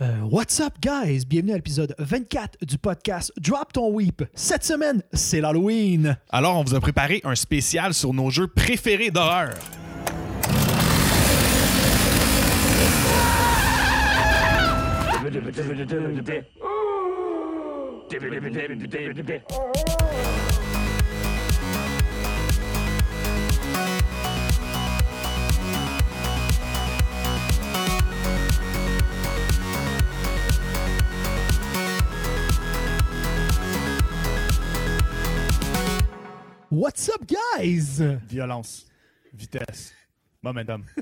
Euh, 0.00 0.22
what's 0.22 0.58
up, 0.58 0.74
guys? 0.80 1.24
Bienvenue 1.24 1.52
à 1.52 1.56
l'épisode 1.56 1.94
24 1.98 2.58
du 2.62 2.78
podcast 2.78 3.32
Drop 3.40 3.72
Ton 3.72 3.92
Weep. 3.92 4.24
Cette 4.34 4.64
semaine, 4.64 5.02
c'est 5.12 5.40
l'Halloween. 5.40 6.16
Alors, 6.30 6.56
on 6.58 6.64
vous 6.64 6.74
a 6.74 6.80
préparé 6.80 7.20
un 7.22 7.36
spécial 7.36 7.94
sur 7.94 8.12
nos 8.12 8.28
jeux 8.28 8.48
préférés 8.48 9.12
d'horreur. 9.12 9.54
What's 36.74 37.08
up, 37.08 37.22
guys? 37.24 38.02
Violence, 38.28 38.86
vitesse, 39.32 39.92
momentum. 40.42 40.84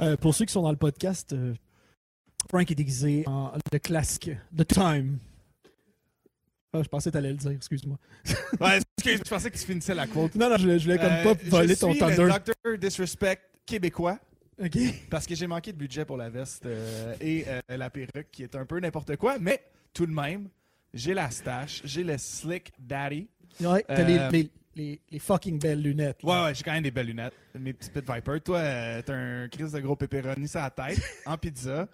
Euh, 0.00 0.16
pour 0.16 0.34
ceux 0.34 0.46
qui 0.46 0.52
sont 0.52 0.62
dans 0.62 0.70
le 0.70 0.78
podcast, 0.78 1.34
euh, 1.34 1.54
Frank 2.48 2.68
est 2.70 2.74
déguisé 2.74 3.22
en 3.26 3.52
le 3.70 3.78
classique 3.78 4.30
The 4.56 4.66
Time. 4.66 5.18
Ah, 6.72 6.82
je 6.82 6.88
pensais 6.88 7.10
que 7.10 7.12
t'allais 7.12 7.30
le 7.32 7.36
dire, 7.36 7.50
excuse-moi. 7.50 7.98
Ouais, 8.60 8.78
excuse, 8.96 9.20
je 9.22 9.28
pensais 9.30 9.50
que 9.50 9.58
tu 9.58 9.64
finissais 9.66 9.94
la 9.94 10.06
quote. 10.06 10.34
Non, 10.36 10.48
non, 10.48 10.56
je, 10.56 10.78
je 10.78 10.84
voulais 10.84 10.96
comme 10.98 11.12
Euh, 11.12 11.22
pas 11.22 11.34
voler 11.50 11.74
je 11.74 11.80
ton 11.80 11.90
suis 11.90 12.00
thunder. 12.00 12.22
le 12.24 12.30
Dr. 12.30 12.78
Disrespect 12.78 13.40
québécois 13.66 14.18
Ok. 14.58 14.78
parce 15.10 15.26
que 15.26 15.34
j'ai 15.34 15.46
manqué 15.46 15.70
de 15.72 15.76
budget 15.78 16.06
pour 16.06 16.16
la 16.16 16.30
veste 16.30 16.64
euh, 16.64 17.14
et 17.20 17.44
euh, 17.46 17.60
la 17.68 17.90
perruque 17.90 18.30
qui 18.32 18.42
est 18.42 18.54
un 18.56 18.64
peu 18.64 18.80
n'importe 18.80 19.16
quoi, 19.16 19.38
mais 19.38 19.62
tout 19.92 20.06
de 20.06 20.12
même, 20.12 20.48
j'ai 20.94 21.12
la 21.12 21.30
stache, 21.30 21.82
j'ai 21.84 22.02
le 22.04 22.16
slick 22.16 22.72
daddy. 22.78 23.28
Ouais, 23.60 23.84
t'as 23.86 24.00
Euh, 24.00 24.30
les, 24.30 24.38
les, 24.42 24.50
les, 24.76 25.00
les 25.10 25.18
fucking 25.18 25.58
belles 25.58 25.80
lunettes. 25.82 26.22
là. 26.22 26.28
Ouais, 26.42 26.44
ouais, 26.48 26.54
j'ai 26.54 26.62
quand 26.62 26.72
même 26.72 26.82
des 26.82 26.90
belles 26.90 27.06
lunettes. 27.06 27.34
Mes 27.58 27.72
petits 27.72 27.90
Pit 27.90 28.04
Viper. 28.08 28.40
Toi, 28.40 28.58
euh, 28.58 29.02
t'as 29.02 29.14
un 29.14 29.48
crise 29.48 29.72
de 29.72 29.80
gros 29.80 29.94
pepperoni 29.96 30.48
sur 30.48 30.60
la 30.60 30.70
tête, 30.70 31.00
en 31.26 31.36
pizza. 31.38 31.86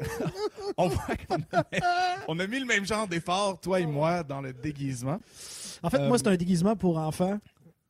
on 0.76 0.88
voit 0.88 1.16
qu'on 1.28 1.36
a, 1.56 1.64
on 2.28 2.38
a 2.38 2.46
mis 2.46 2.60
le 2.60 2.66
même 2.66 2.86
genre 2.86 3.08
d'effort, 3.08 3.60
toi 3.60 3.80
et 3.80 3.86
moi, 3.86 4.22
dans 4.22 4.40
le 4.40 4.52
déguisement. 4.52 5.18
En 5.82 5.90
fait, 5.90 5.98
Euh, 5.98 6.08
moi, 6.08 6.18
c'est 6.18 6.28
un 6.28 6.36
déguisement 6.36 6.76
pour 6.76 6.98
enfants 6.98 7.38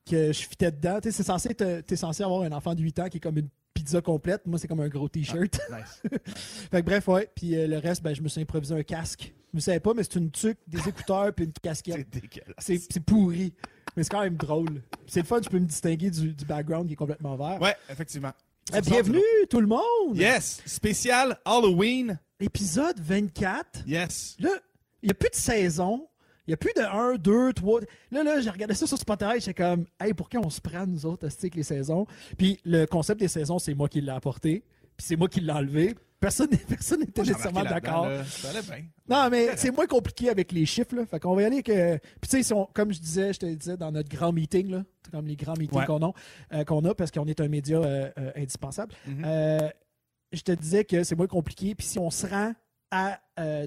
que 0.09 0.31
je 0.31 0.39
fitais 0.39 0.71
dedans. 0.71 0.99
Sais, 1.03 1.11
c'est 1.11 1.23
censé, 1.23 1.53
te- 1.53 1.81
t'es 1.81 1.95
censé 1.95 2.23
avoir 2.23 2.41
un 2.43 2.51
enfant 2.51 2.73
de 2.73 2.81
8 2.81 2.99
ans 2.99 3.09
qui 3.09 3.17
est 3.17 3.19
comme 3.19 3.37
une 3.37 3.49
pizza 3.75 4.01
complète. 4.01 4.45
Moi, 4.47 4.57
c'est 4.57 4.67
comme 4.67 4.79
un 4.79 4.87
gros 4.87 5.07
t-shirt. 5.07 5.59
Nice. 5.71 6.01
Fait 6.71 6.81
que 6.81 6.85
bref, 6.85 7.07
ouais. 7.09 7.29
Puis 7.35 7.55
euh, 7.55 7.67
le 7.67 7.77
reste, 7.77 8.01
ben, 8.01 8.15
je 8.15 8.21
me 8.21 8.27
suis 8.27 8.41
improvisé 8.41 8.73
un 8.73 8.83
casque. 8.83 9.31
Je 9.51 9.57
ne 9.57 9.61
savais 9.61 9.79
pas, 9.79 9.93
mais 9.93 10.03
c'est 10.03 10.15
une 10.15 10.31
tuque, 10.31 10.59
des 10.67 10.87
écouteurs 10.87 11.33
puis 11.33 11.45
une 11.45 11.53
casquette. 11.53 12.07
C'est 12.13 12.21
dégueulasse. 12.21 12.55
C'est 12.59 12.77
c'est 12.91 12.99
pourri. 12.99 13.53
Mais 13.97 14.03
c'est 14.03 14.09
quand 14.09 14.21
même 14.21 14.35
drôle. 14.37 14.83
C'est 15.07 15.21
le 15.21 15.25
fun, 15.25 15.41
tu 15.41 15.49
peux 15.49 15.59
me 15.59 15.65
distinguer 15.65 16.11
du, 16.11 16.33
du 16.33 16.45
background 16.45 16.87
qui 16.87 16.93
est 16.93 16.95
complètement 16.95 17.35
vert. 17.35 17.59
Ouais, 17.61 17.75
effectivement. 17.89 18.31
Eh, 18.75 18.81
bienvenue 18.81 19.19
tout 19.49 19.59
le 19.59 19.67
monde! 19.67 20.15
Yes! 20.15 20.61
Spécial 20.65 21.39
Halloween. 21.43 22.19
Épisode 22.39 22.99
24. 22.99 23.83
Yes. 23.87 24.35
Là, 24.39 24.51
il 25.01 25.07
n'y 25.07 25.11
a 25.11 25.15
plus 25.15 25.29
de 25.29 25.35
saison. 25.35 26.07
Il 26.45 26.51
n'y 26.51 26.53
a 26.53 26.57
plus 26.57 26.73
de 26.75 26.81
1, 26.81 27.15
2, 27.15 27.53
3. 27.53 27.81
Là, 28.11 28.23
là, 28.23 28.41
j'ai 28.41 28.49
regardé 28.49 28.75
ça 28.75 28.85
sur 28.85 28.97
Spotify. 28.97 29.39
J'étais 29.39 29.55
comme, 29.55 29.85
hey, 29.99 30.13
pour 30.13 30.29
qui 30.29 30.37
on 30.37 30.49
se 30.49 30.61
prend, 30.61 30.85
nous 30.85 31.05
autres, 31.05 31.27
avec 31.27 31.55
les 31.55 31.63
saisons? 31.63 32.05
Puis 32.37 32.59
le 32.63 32.85
concept 32.85 33.19
des 33.19 33.27
saisons, 33.27 33.57
c'est 33.57 33.73
moi 33.73 33.89
qui 33.89 34.01
l'ai 34.01 34.11
apporté. 34.11 34.63
Puis 34.97 35.07
c'est 35.07 35.15
moi 35.15 35.27
qui 35.27 35.41
l'ai 35.41 35.51
enlevé. 35.51 35.95
Personne 36.19 36.49
personne 36.69 36.99
n'était 36.99 37.21
nécessairement 37.21 37.63
d'accord. 37.63 38.07
Non, 39.07 39.29
mais 39.29 39.49
c'est 39.57 39.71
moins 39.71 39.87
compliqué 39.87 40.29
avec 40.29 40.51
les 40.51 40.65
chiffres. 40.65 40.95
Là. 40.95 41.05
Fait 41.05 41.19
qu'on 41.19 41.35
va 41.35 41.43
y 41.43 41.45
aller 41.45 41.63
que. 41.63 41.97
Puis 41.97 42.29
tu 42.29 42.37
sais, 42.37 42.43
si 42.43 42.53
comme 42.73 42.91
je 42.91 42.99
disais, 42.99 43.33
je 43.33 43.39
te 43.39 43.45
disais 43.45 43.77
dans 43.77 43.91
notre 43.91 44.09
grand 44.09 44.31
meeting, 44.33 44.69
là, 44.71 44.83
comme 45.11 45.25
les 45.27 45.35
grands 45.35 45.53
meetings 45.57 45.79
Ouais. 45.79 45.85
qu'on 45.85 46.03
a, 46.05 46.11
euh, 46.53 46.63
qu'on 46.65 46.83
a, 46.85 46.93
parce 46.93 47.11
qu'on 47.11 47.25
est 47.27 47.39
un 47.39 47.47
média 47.47 47.77
euh, 47.77 48.09
euh, 48.17 48.31
indispensable, 48.35 48.93
Mhm. 49.07 49.23
je 50.33 50.41
te 50.41 50.51
disais 50.51 50.83
que 50.85 51.03
c'est 51.03 51.15
moins 51.15 51.27
compliqué. 51.27 51.73
Puis 51.75 51.87
si 51.87 51.99
on 51.99 52.11
se 52.11 52.27
rend 52.27 52.53
à 52.91 53.19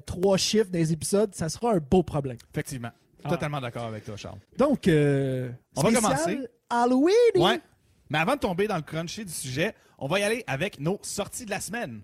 trois 0.05 0.37
chiffres 0.37 0.69
dans 0.69 0.79
les 0.79 0.93
épisodes, 0.93 1.33
ça 1.33 1.49
sera 1.49 1.73
un 1.73 1.77
beau 1.79 2.03
problème. 2.03 2.37
Effectivement. 2.53 2.91
Ah. 3.23 3.29
Totalement 3.29 3.61
d'accord 3.61 3.85
avec 3.85 4.03
toi, 4.03 4.17
Charles. 4.17 4.39
Donc, 4.57 4.87
euh, 4.87 5.49
On 5.77 5.81
va 5.81 5.93
commencer. 5.93 6.39
Halloween! 6.69 7.13
Ouais. 7.37 7.61
Mais 8.09 8.17
avant 8.17 8.33
de 8.35 8.39
tomber 8.39 8.67
dans 8.67 8.75
le 8.75 8.81
crunchy 8.81 9.23
du 9.23 9.31
sujet, 9.31 9.73
on 9.97 10.07
va 10.07 10.19
y 10.19 10.23
aller 10.23 10.43
avec 10.45 10.77
nos 10.79 10.99
sorties 11.03 11.45
de 11.45 11.49
la 11.49 11.61
semaine. 11.61 12.01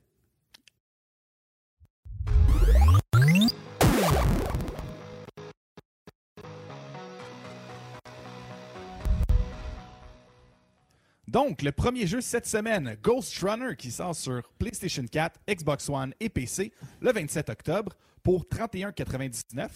Donc, 11.29 11.61
le 11.61 11.71
premier 11.71 12.07
jeu 12.07 12.21
cette 12.21 12.47
semaine, 12.47 12.97
Ghost 13.03 13.37
Runner, 13.37 13.75
qui 13.77 13.91
sort 13.91 14.15
sur 14.15 14.41
PlayStation 14.57 15.05
4, 15.05 15.39
Xbox 15.47 15.87
One 15.87 16.11
et 16.19 16.27
PC 16.27 16.73
le 17.01 17.11
27 17.11 17.51
octobre 17.51 17.91
pour 18.23 18.45
31,99. 18.45 19.69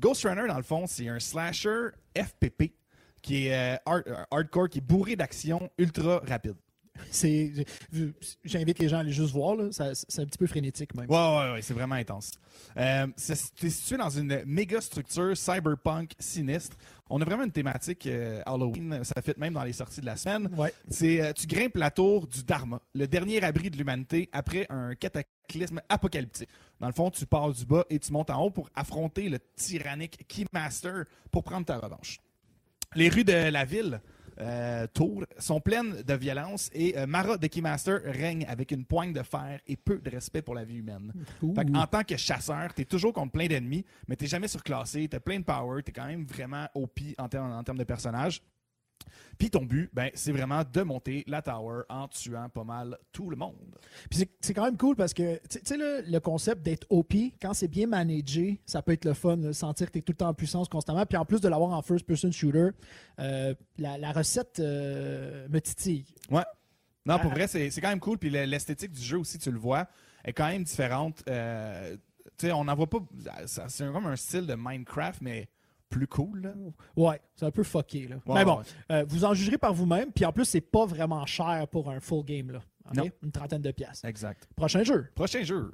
Ghost 0.00 0.24
Runner, 0.24 0.48
dans 0.48 0.56
le 0.56 0.64
fond, 0.64 0.88
c'est 0.88 1.06
un 1.06 1.20
slasher 1.20 1.90
FPP 2.18 2.72
qui 3.22 3.46
est 3.46 3.78
euh, 3.86 4.00
euh, 4.08 4.24
hardcore, 4.32 4.68
qui 4.68 4.78
est 4.78 4.80
bourré 4.80 5.14
d'action 5.14 5.70
ultra 5.78 6.20
rapide. 6.26 6.56
C'est, 7.10 7.52
j'invite 8.44 8.78
les 8.78 8.88
gens 8.88 8.98
à 8.98 9.00
aller 9.00 9.12
juste 9.12 9.32
voir. 9.32 9.56
C'est 9.70 10.20
un 10.20 10.26
petit 10.26 10.38
peu 10.38 10.46
frénétique 10.46 10.94
même. 10.94 11.08
Ouais, 11.08 11.16
ouais, 11.16 11.52
ouais, 11.52 11.62
c'est 11.62 11.74
vraiment 11.74 11.94
intense. 11.94 12.32
Euh, 12.76 13.06
c'est 13.16 13.36
c'est 13.54 13.70
situé 13.70 13.96
dans 13.96 14.10
une 14.10 14.42
méga 14.46 14.80
structure 14.80 15.36
cyberpunk 15.36 16.12
sinistre. 16.18 16.76
On 17.08 17.20
a 17.20 17.24
vraiment 17.24 17.44
une 17.44 17.52
thématique 17.52 18.06
euh, 18.06 18.42
Halloween, 18.46 19.04
ça 19.04 19.22
fait 19.22 19.36
même 19.38 19.54
dans 19.54 19.62
les 19.62 19.72
sorties 19.72 20.00
de 20.00 20.06
la 20.06 20.16
semaine. 20.16 20.48
Ouais. 20.56 20.72
C'est 20.88 21.20
euh, 21.20 21.32
tu 21.32 21.46
grimpes 21.46 21.76
la 21.76 21.90
tour 21.90 22.26
du 22.26 22.42
Dharma, 22.42 22.80
le 22.94 23.06
dernier 23.06 23.42
abri 23.44 23.70
de 23.70 23.76
l'humanité 23.76 24.28
après 24.32 24.66
un 24.70 24.94
cataclysme 24.94 25.80
apocalyptique. 25.88 26.48
Dans 26.80 26.88
le 26.88 26.92
fond, 26.92 27.10
tu 27.10 27.24
pars 27.26 27.52
du 27.52 27.64
bas 27.64 27.84
et 27.90 27.98
tu 27.98 28.12
montes 28.12 28.30
en 28.30 28.42
haut 28.44 28.50
pour 28.50 28.68
affronter 28.74 29.28
le 29.28 29.38
tyrannique 29.54 30.26
Keymaster 30.26 31.04
pour 31.30 31.44
prendre 31.44 31.64
ta 31.64 31.78
revanche. 31.78 32.18
Les 32.94 33.08
rues 33.08 33.24
de 33.24 33.50
la 33.50 33.64
ville, 33.64 34.00
euh, 34.40 34.86
Tours, 34.92 35.24
sont 35.38 35.60
pleines 35.60 36.02
de 36.02 36.14
violence 36.14 36.70
et 36.72 36.96
euh, 36.98 37.06
Mara 37.06 37.36
de 37.36 37.46
Keymaster 37.46 38.00
règne 38.04 38.44
avec 38.48 38.70
une 38.70 38.84
poigne 38.84 39.12
de 39.12 39.22
fer 39.22 39.60
et 39.66 39.76
peu 39.76 39.98
de 39.98 40.10
respect 40.10 40.42
pour 40.42 40.54
la 40.54 40.64
vie 40.64 40.76
humaine. 40.76 41.12
Fait 41.40 41.76
en 41.76 41.86
tant 41.86 42.02
que 42.02 42.16
chasseur, 42.16 42.72
t'es 42.74 42.84
toujours 42.84 43.12
contre 43.12 43.32
plein 43.32 43.46
d'ennemis, 43.46 43.84
mais 44.08 44.16
t'es 44.16 44.26
jamais 44.26 44.48
surclassé, 44.48 45.08
t'as 45.08 45.20
plein 45.20 45.38
de 45.38 45.44
power, 45.44 45.82
t'es 45.82 45.92
quand 45.92 46.06
même 46.06 46.24
vraiment 46.24 46.66
OP 46.74 47.00
en 47.18 47.24
en 47.24 47.62
termes 47.62 47.78
de 47.78 47.84
personnage. 47.84 48.42
Puis 49.38 49.50
ton 49.50 49.64
but, 49.64 49.90
ben, 49.92 50.10
c'est 50.14 50.32
vraiment 50.32 50.62
de 50.70 50.82
monter 50.82 51.24
la 51.26 51.42
tower 51.42 51.82
en 51.88 52.08
tuant 52.08 52.48
pas 52.48 52.64
mal 52.64 52.96
tout 53.12 53.30
le 53.30 53.36
monde. 53.36 53.54
Puis 54.10 54.20
c'est- 54.40 54.54
quand 54.54 54.64
même 54.64 54.76
cool 54.76 54.96
parce 54.96 55.12
que, 55.14 55.36
tu 55.48 55.58
sais- 55.64 55.76
le, 55.76 56.02
le 56.06 56.20
concept 56.20 56.62
d'être 56.62 56.86
OP, 56.90 57.14
quand 57.40 57.52
c'est 57.54 57.68
bien 57.68 57.86
managé, 57.86 58.60
ça 58.66 58.82
peut 58.82 58.92
être 58.92 59.04
le 59.04 59.14
fun, 59.14 59.36
là, 59.36 59.52
sentir 59.52 59.86
que 59.88 59.92
tu 59.92 59.98
es 59.98 60.02
tout 60.02 60.12
le 60.12 60.16
temps 60.16 60.28
en 60.28 60.34
puissance 60.34 60.68
constamment. 60.68 61.04
Puis 61.06 61.16
en 61.18 61.24
plus 61.24 61.40
de 61.40 61.48
l'avoir 61.48 61.72
en 61.72 61.82
first-person 61.82 62.30
shooter, 62.32 62.68
euh, 63.20 63.54
la, 63.78 63.98
la 63.98 64.12
recette 64.12 64.60
euh, 64.60 65.46
me 65.48 65.60
titille. 65.60 66.04
Ouais. 66.30 66.44
Non, 67.04 67.18
pour 67.18 67.30
Ah. 67.30 67.34
vrai, 67.34 67.46
c'est 67.46 67.70
quand 67.80 67.88
même 67.88 68.00
cool. 68.00 68.18
Puis 68.18 68.30
le- 68.30 68.44
l'esthétique 68.44 68.92
du 68.92 69.02
jeu 69.02 69.18
aussi, 69.18 69.38
tu 69.38 69.50
le 69.50 69.58
vois, 69.58 69.86
est 70.24 70.32
quand 70.32 70.48
même 70.48 70.64
différente. 70.64 71.22
Euh, 71.28 71.96
tu 72.36 72.46
sais, 72.46 72.52
on 72.52 72.64
n'en 72.64 72.74
voit 72.74 72.88
pas. 72.90 72.98
C'est 73.46 73.92
comme 73.92 74.06
un 74.06 74.16
style 74.16 74.46
de 74.46 74.54
Minecraft, 74.58 75.20
mais 75.22 75.48
plus 75.88 76.06
cool. 76.06 76.42
là. 76.42 76.52
Ouais, 76.96 77.20
c'est 77.34 77.44
un 77.46 77.50
peu 77.50 77.62
fucké. 77.62 78.08
Là. 78.08 78.16
Mais 78.26 78.44
bon, 78.44 78.58
ouais. 78.58 78.64
euh, 78.92 79.04
vous 79.08 79.24
en 79.24 79.34
jugerez 79.34 79.58
par 79.58 79.72
vous-même. 79.72 80.12
Puis 80.12 80.24
en 80.24 80.32
plus, 80.32 80.44
c'est 80.44 80.60
pas 80.60 80.84
vraiment 80.86 81.24
cher 81.26 81.66
pour 81.70 81.90
un 81.90 82.00
full 82.00 82.24
game. 82.24 82.50
Là. 82.50 82.60
OK? 82.90 82.96
Non. 82.96 83.10
Une 83.22 83.32
trentaine 83.32 83.62
de 83.62 83.70
pièces. 83.70 84.02
Exact. 84.04 84.48
Prochain 84.56 84.82
jeu. 84.84 85.08
Prochain 85.14 85.42
jeu. 85.42 85.72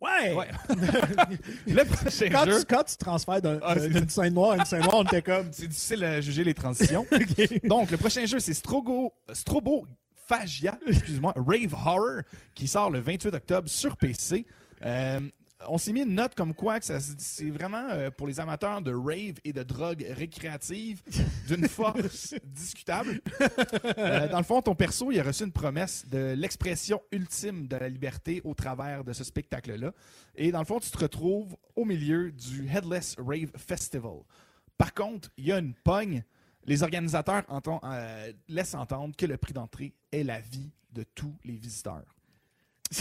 Ouais! 0.00 0.32
Ouais. 0.34 0.48
le 1.66 1.84
prochain 1.84 2.28
Quand, 2.30 2.46
jeu. 2.46 2.60
tu, 2.60 2.64
quand 2.64 2.84
tu 2.84 2.96
transfères 2.96 3.40
Ah, 3.62 3.74
d'une 3.74 4.08
scène 4.08 4.32
noire 4.32 4.52
à 4.52 4.56
une 4.56 4.64
scène 4.64 4.80
noire, 4.80 4.94
on 4.94 5.04
était 5.04 5.20
comme. 5.20 5.48
C'est 5.52 5.66
difficile 5.68 6.02
à 6.04 6.20
juger 6.22 6.42
les 6.42 6.54
transitions. 6.54 7.06
Donc, 7.64 7.90
le 7.90 7.98
prochain 7.98 8.24
jeu, 8.24 8.40
c'est 8.40 8.54
Strogo, 8.54 9.12
Strobo 9.32 9.86
Phagia, 10.26 10.78
excuse-moi, 10.86 11.34
Rave 11.36 11.74
Horror, 11.74 12.22
qui 12.54 12.66
sort 12.66 12.88
le 12.90 13.00
28 13.00 13.34
octobre 13.34 13.68
sur 13.68 13.96
PC. 13.98 14.46
Euh, 14.82 15.20
on 15.68 15.76
s'est 15.76 15.92
mis 15.92 16.00
une 16.00 16.14
note 16.14 16.34
comme 16.34 16.54
quoi 16.54 16.80
que 16.80 16.86
c'est 16.86 17.50
vraiment 17.50 17.86
euh, 17.90 18.10
pour 18.10 18.26
les 18.26 18.40
amateurs 18.40 18.80
de 18.80 18.94
rave 18.94 19.34
et 19.44 19.52
de 19.52 19.62
drogue 19.62 20.06
récréative 20.10 21.02
d'une 21.46 21.68
force 21.68 22.34
discutable. 22.44 23.20
Euh, 23.98 24.26
dans 24.28 24.38
le 24.38 24.44
fond, 24.44 24.62
ton 24.62 24.74
perso, 24.74 25.10
il 25.12 25.20
a 25.20 25.22
reçu 25.22 25.44
une 25.44 25.52
promesse 25.52 26.06
de 26.08 26.32
l'expression 26.34 27.02
ultime 27.12 27.66
de 27.66 27.76
la 27.76 27.90
liberté 27.90 28.40
au 28.44 28.54
travers 28.54 29.04
de 29.04 29.12
ce 29.12 29.22
spectacle-là. 29.22 29.92
Et 30.34 30.50
dans 30.50 30.60
le 30.60 30.64
fond, 30.64 30.80
tu 30.80 30.90
te 30.90 30.98
retrouves 30.98 31.54
au 31.76 31.84
milieu 31.84 32.32
du 32.32 32.66
Headless 32.66 33.16
Rave 33.18 33.50
Festival. 33.56 34.20
Par 34.78 34.94
contre, 34.94 35.28
il 35.36 35.44
y 35.46 35.52
a 35.52 35.58
une 35.58 35.74
pogne 35.74 36.24
Les 36.66 36.82
organisateurs 36.82 37.42
entend- 37.48 37.80
euh, 37.84 38.32
laissent 38.48 38.74
entendre 38.74 39.14
que 39.16 39.26
le 39.26 39.36
prix 39.36 39.52
d'entrée 39.52 39.92
est 40.12 40.24
la 40.24 40.40
vie 40.40 40.70
de 40.92 41.02
tous 41.02 41.34
les 41.44 41.56
visiteurs. 41.56 42.04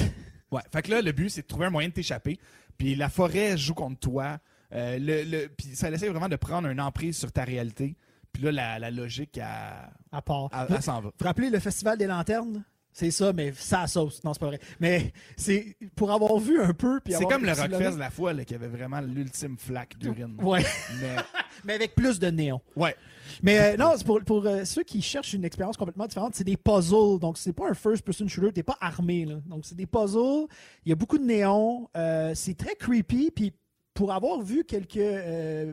ouais, 0.51 0.61
fait 0.71 0.81
que 0.81 0.91
là, 0.91 1.01
le 1.01 1.11
but, 1.11 1.29
c'est 1.29 1.41
de 1.43 1.47
trouver 1.47 1.65
un 1.67 1.69
moyen 1.69 1.89
de 1.89 1.93
t'échapper. 1.93 2.39
Puis 2.77 2.95
la 2.95 3.09
forêt 3.09 3.57
joue 3.57 3.73
contre 3.73 3.99
toi. 3.99 4.39
Euh, 4.73 4.97
le, 4.99 5.23
le- 5.23 5.47
puis 5.49 5.75
ça 5.75 5.89
essaie 5.89 6.07
vraiment 6.09 6.29
de 6.29 6.35
prendre 6.35 6.67
une 6.67 6.79
emprise 6.79 7.17
sur 7.17 7.31
ta 7.31 7.43
réalité. 7.43 7.95
Puis 8.31 8.43
là, 8.43 8.51
la, 8.51 8.79
la 8.79 8.91
logique, 8.91 9.37
À 9.39 10.21
part. 10.23 10.49
elle- 10.53 10.67
Vous 10.67 10.75
elle 10.75 10.81
s'en 10.83 11.01
va. 11.01 11.09
vous 11.17 11.25
rappelez 11.25 11.49
le 11.49 11.59
Festival 11.59 11.97
des 11.97 12.05
Lanternes? 12.07 12.63
C'est 12.91 13.11
ça, 13.11 13.31
mais 13.31 13.53
ça 13.55 13.87
sauce. 13.87 14.21
Non, 14.23 14.33
c'est 14.33 14.39
pas 14.39 14.47
vrai. 14.47 14.59
Mais 14.79 15.13
c'est 15.37 15.77
pour 15.95 16.11
avoir 16.11 16.37
vu 16.37 16.59
un 16.61 16.73
peu. 16.73 16.99
C'est 17.07 17.23
comme 17.25 17.45
le 17.45 17.53
Rockfest 17.53 17.97
la 17.97 18.09
fois 18.09 18.33
là, 18.33 18.43
qui 18.43 18.55
avait 18.55 18.67
vraiment 18.67 18.99
l'ultime 18.99 19.57
flaque 19.57 19.97
d'urine. 19.97 20.35
Ouais, 20.41 20.65
Mais 20.99 21.15
mais 21.63 21.73
avec 21.75 21.95
plus 21.95 22.19
de 22.19 22.27
néon. 22.27 22.59
ouais, 22.75 22.95
Mais 23.43 23.59
euh, 23.59 23.77
non, 23.77 23.93
c'est 23.95 24.05
pour, 24.05 24.21
pour 24.21 24.45
euh, 24.45 24.65
ceux 24.65 24.83
qui 24.83 25.01
cherchent 25.01 25.33
une 25.33 25.45
expérience 25.45 25.77
complètement 25.77 26.07
différente, 26.07 26.35
c'est 26.35 26.43
des 26.43 26.57
puzzles. 26.57 27.19
Donc, 27.19 27.37
c'est 27.37 27.53
pas 27.53 27.69
un 27.69 27.73
first-person 27.73 28.27
shooter, 28.27 28.51
t'es 28.51 28.63
pas 28.63 28.77
armé. 28.81 29.25
Là. 29.25 29.35
Donc, 29.45 29.65
c'est 29.65 29.75
des 29.75 29.85
puzzles. 29.85 30.47
Il 30.85 30.89
y 30.89 30.91
a 30.91 30.95
beaucoup 30.95 31.17
de 31.17 31.25
néon. 31.25 31.87
euh, 31.95 32.33
c'est 32.35 32.57
très 32.57 32.75
creepy. 32.75 33.31
Puis, 33.31 33.53
pour 33.93 34.11
avoir 34.11 34.41
vu 34.41 34.63
quelques 34.63 34.97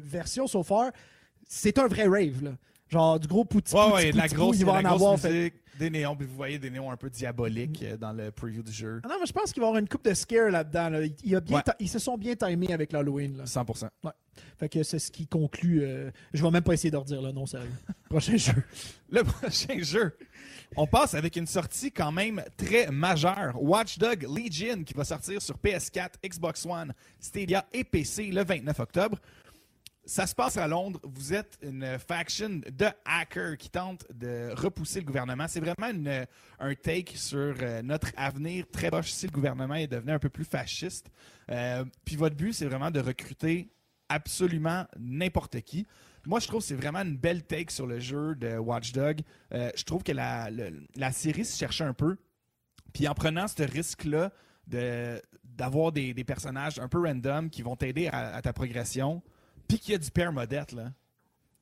versions 0.03 0.47
so 0.47 0.63
far, 0.63 0.91
c'est 1.49 1.79
un 1.79 1.87
vrai 1.87 2.05
rave. 2.07 2.43
Là. 2.43 2.51
Genre, 2.89 3.19
du 3.19 3.27
gros 3.27 3.45
pouti 3.45 3.75
ouais, 3.75 3.93
ouais, 3.93 4.13
de 4.13 4.17
la 4.17 4.29
grosse, 4.29 4.59
il 4.61 4.65
va 4.67 4.73
en 4.75 4.85
avoir. 4.85 5.19
fait- 5.19 5.53
des 5.79 5.91
néons, 5.91 6.17
puis 6.17 6.27
vous 6.27 6.35
voyez 6.37 6.59
des 6.59 6.71
néons 6.71 6.91
un 6.91 6.97
peu 6.97 7.11
diaboliques 7.11 7.83
euh, 7.83 7.99
dans 7.99 8.13
le 8.15 8.31
preview 8.31 8.63
du 8.63 8.73
jeu. 8.73 9.03
Ah 9.05 9.09
non, 9.09 9.17
mais 9.21 9.27
je 9.27 9.33
pense 9.35 9.53
qu'il 9.53 9.61
va 9.61 9.67
y 9.67 9.69
avoir 9.69 9.79
une 9.79 9.87
coupe 9.89 10.07
de 10.07 10.15
scare 10.15 10.49
là-dedans. 10.51 10.89
là. 10.89 11.03
Il- 11.05 11.15
il 11.23 11.37
a 11.37 11.41
bien 11.41 11.57
Ouais. 11.59 11.63
ti- 11.63 11.73
Ils 11.81 11.89
se 11.91 11.99
sont 11.99 12.17
bien 12.17 12.35
timés 12.35 12.73
avec 12.73 12.93
l'Halloween. 12.93 13.37
là. 13.37 13.45
100%. 13.45 13.89
Fait 14.59 14.71
que 14.71 14.83
c'est 14.83 14.99
ce 14.99 15.11
qui 15.11 15.27
conclut. 15.27 15.83
euh, 15.83 16.11
Je 16.33 16.43
vais 16.43 16.51
même 16.51 16.63
pas 16.63 16.73
essayer 16.73 16.91
de 16.91 16.97
redire 16.97 17.21
le 17.21 17.31
nom, 17.31 17.45
sérieux. 17.45 17.69
Prochain 18.09 18.39
jeu. 18.39 18.55
Le 19.11 19.23
prochain 19.23 19.83
jeu, 19.83 20.17
on 20.77 20.87
passe 20.87 21.13
avec 21.13 21.37
une 21.37 21.47
sortie 21.47 21.93
quand 21.93 22.11
même 22.13 22.43
très 22.57 22.91
majeure. 22.91 23.63
Watch 23.63 23.99
Dog 23.99 24.23
Legion 24.23 24.83
qui 24.83 24.95
va 24.95 25.05
sortir 25.05 25.43
sur 25.43 25.59
PS4, 25.59 26.15
Xbox 26.25 26.65
One, 26.65 26.95
Stadia 27.21 27.67
et 27.75 27.85
PC 27.85 28.29
le 28.31 28.45
29 28.45 28.81
octobre. 28.81 29.19
Ça 30.09 30.25
se 30.29 30.37
passe 30.37 30.57
à 30.57 30.69
Londres. 30.69 31.01
Vous 31.03 31.35
êtes 31.35 31.59
une 31.63 31.99
faction 31.99 32.61
de 32.71 32.87
hackers 33.05 33.57
qui 33.59 33.69
tentent 33.69 34.07
de 34.15 34.53
repousser 34.55 35.01
le 35.01 35.05
gouvernement. 35.05 35.47
C'est 35.49 35.59
vraiment 35.59 35.89
un 36.61 36.75
take 36.77 37.17
sur 37.17 37.57
euh, 37.61 37.83
notre 37.83 38.13
avenir 38.17 38.67
très 38.71 38.89
proche 38.89 39.11
si 39.11 39.27
le 39.27 39.33
gouvernement 39.33 39.75
est 39.75 39.89
devenu 39.89 40.13
un 40.13 40.21
peu 40.21 40.29
plus 40.29 40.45
fasciste. 40.45 41.11
Euh, 41.51 41.85
puis 42.05 42.15
votre 42.15 42.37
but, 42.37 42.53
c'est 42.53 42.67
vraiment 42.67 42.93
de 42.93 43.01
recruter 43.01 43.69
absolument 44.09 44.87
n'importe 44.97 45.61
qui. 45.63 45.89
Moi, 46.25 46.39
je 46.39 46.47
trouve 46.47 46.61
que 46.61 46.67
c'est 46.67 46.77
vraiment 46.77 47.01
une 47.01 47.17
belle 47.17 47.43
take 47.43 47.73
sur 47.73 47.89
le 47.89 47.99
jeu 47.99 48.37
de 48.37 48.59
Watch 48.59 48.93
Dog. 48.93 49.23
Euh, 49.53 49.73
je 49.75 49.83
trouve 49.83 50.05
que 50.05 50.13
la, 50.13 50.51
la 50.95 51.11
série 51.11 51.45
se 51.45 51.59
cherchait 51.59 51.83
un 51.83 51.95
peu. 51.95 52.17
Puis 52.93 53.09
en 53.09 53.15
prenant 53.15 53.49
ce 53.49 53.65
risque-là 53.65 54.31
d'avoir 54.69 55.91
des, 55.91 56.15
des 56.15 56.25
personnages 56.25 56.79
un 56.79 56.87
peu 56.87 57.01
random 57.01 57.51
qui 57.51 57.63
vont 57.63 57.75
t'aider 57.75 58.07
à 58.07 58.41
ta 58.41 58.53
progression, 58.53 59.21
puis 59.69 59.79
qu'il 59.79 59.93
y 59.93 59.95
a 59.95 59.99
du 59.99 60.11
permadeath, 60.11 60.73
là. 60.73 60.93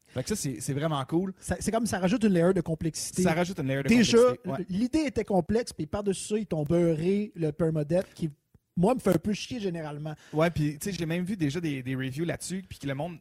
Fait 0.09 0.23
que 0.23 0.35
ça, 0.35 0.37
c'est 0.37 0.73
vraiment 0.73 1.05
cool. 1.07 1.35
C'est 1.41 1.73
comme 1.73 1.87
ça 1.87 1.99
rajoute 1.99 2.23
une 2.23 2.33
layer 2.35 2.53
de 2.55 2.61
complexité. 2.61 3.23
Ça 3.25 3.35
rajoute 3.35 3.59
une 3.59 3.67
layer 3.67 3.83
de 3.83 3.89
Déjà, 3.89 4.17
complexité. 4.19 4.49
Ouais. 4.49 4.67
l'idée 4.69 5.01
était 5.07 5.25
complexe, 5.25 5.73
puis 5.73 5.87
par-dessus 5.87 6.25
ça, 6.29 6.39
ils 6.39 6.47
t'ont 6.47 6.63
beurré 6.63 7.33
le 7.35 7.51
permadeath 7.51 8.15
qui, 8.15 8.31
moi, 8.77 8.95
me 8.95 9.01
fait 9.01 9.11
un 9.15 9.19
peu 9.19 9.33
chier 9.33 9.59
généralement. 9.59 10.15
Ouais, 10.33 10.51
puis 10.51 10.79
tu 10.79 10.91
sais, 10.93 10.97
j'ai 10.97 11.05
même 11.07 11.25
vu 11.25 11.37
déjà 11.37 11.61
des, 11.61 11.83
des 11.83 11.97
reviews 11.97 12.25
là-dessus, 12.25 12.63
puis 12.69 12.79
que 12.79 12.87
le 12.87 12.95
monde 12.95 13.19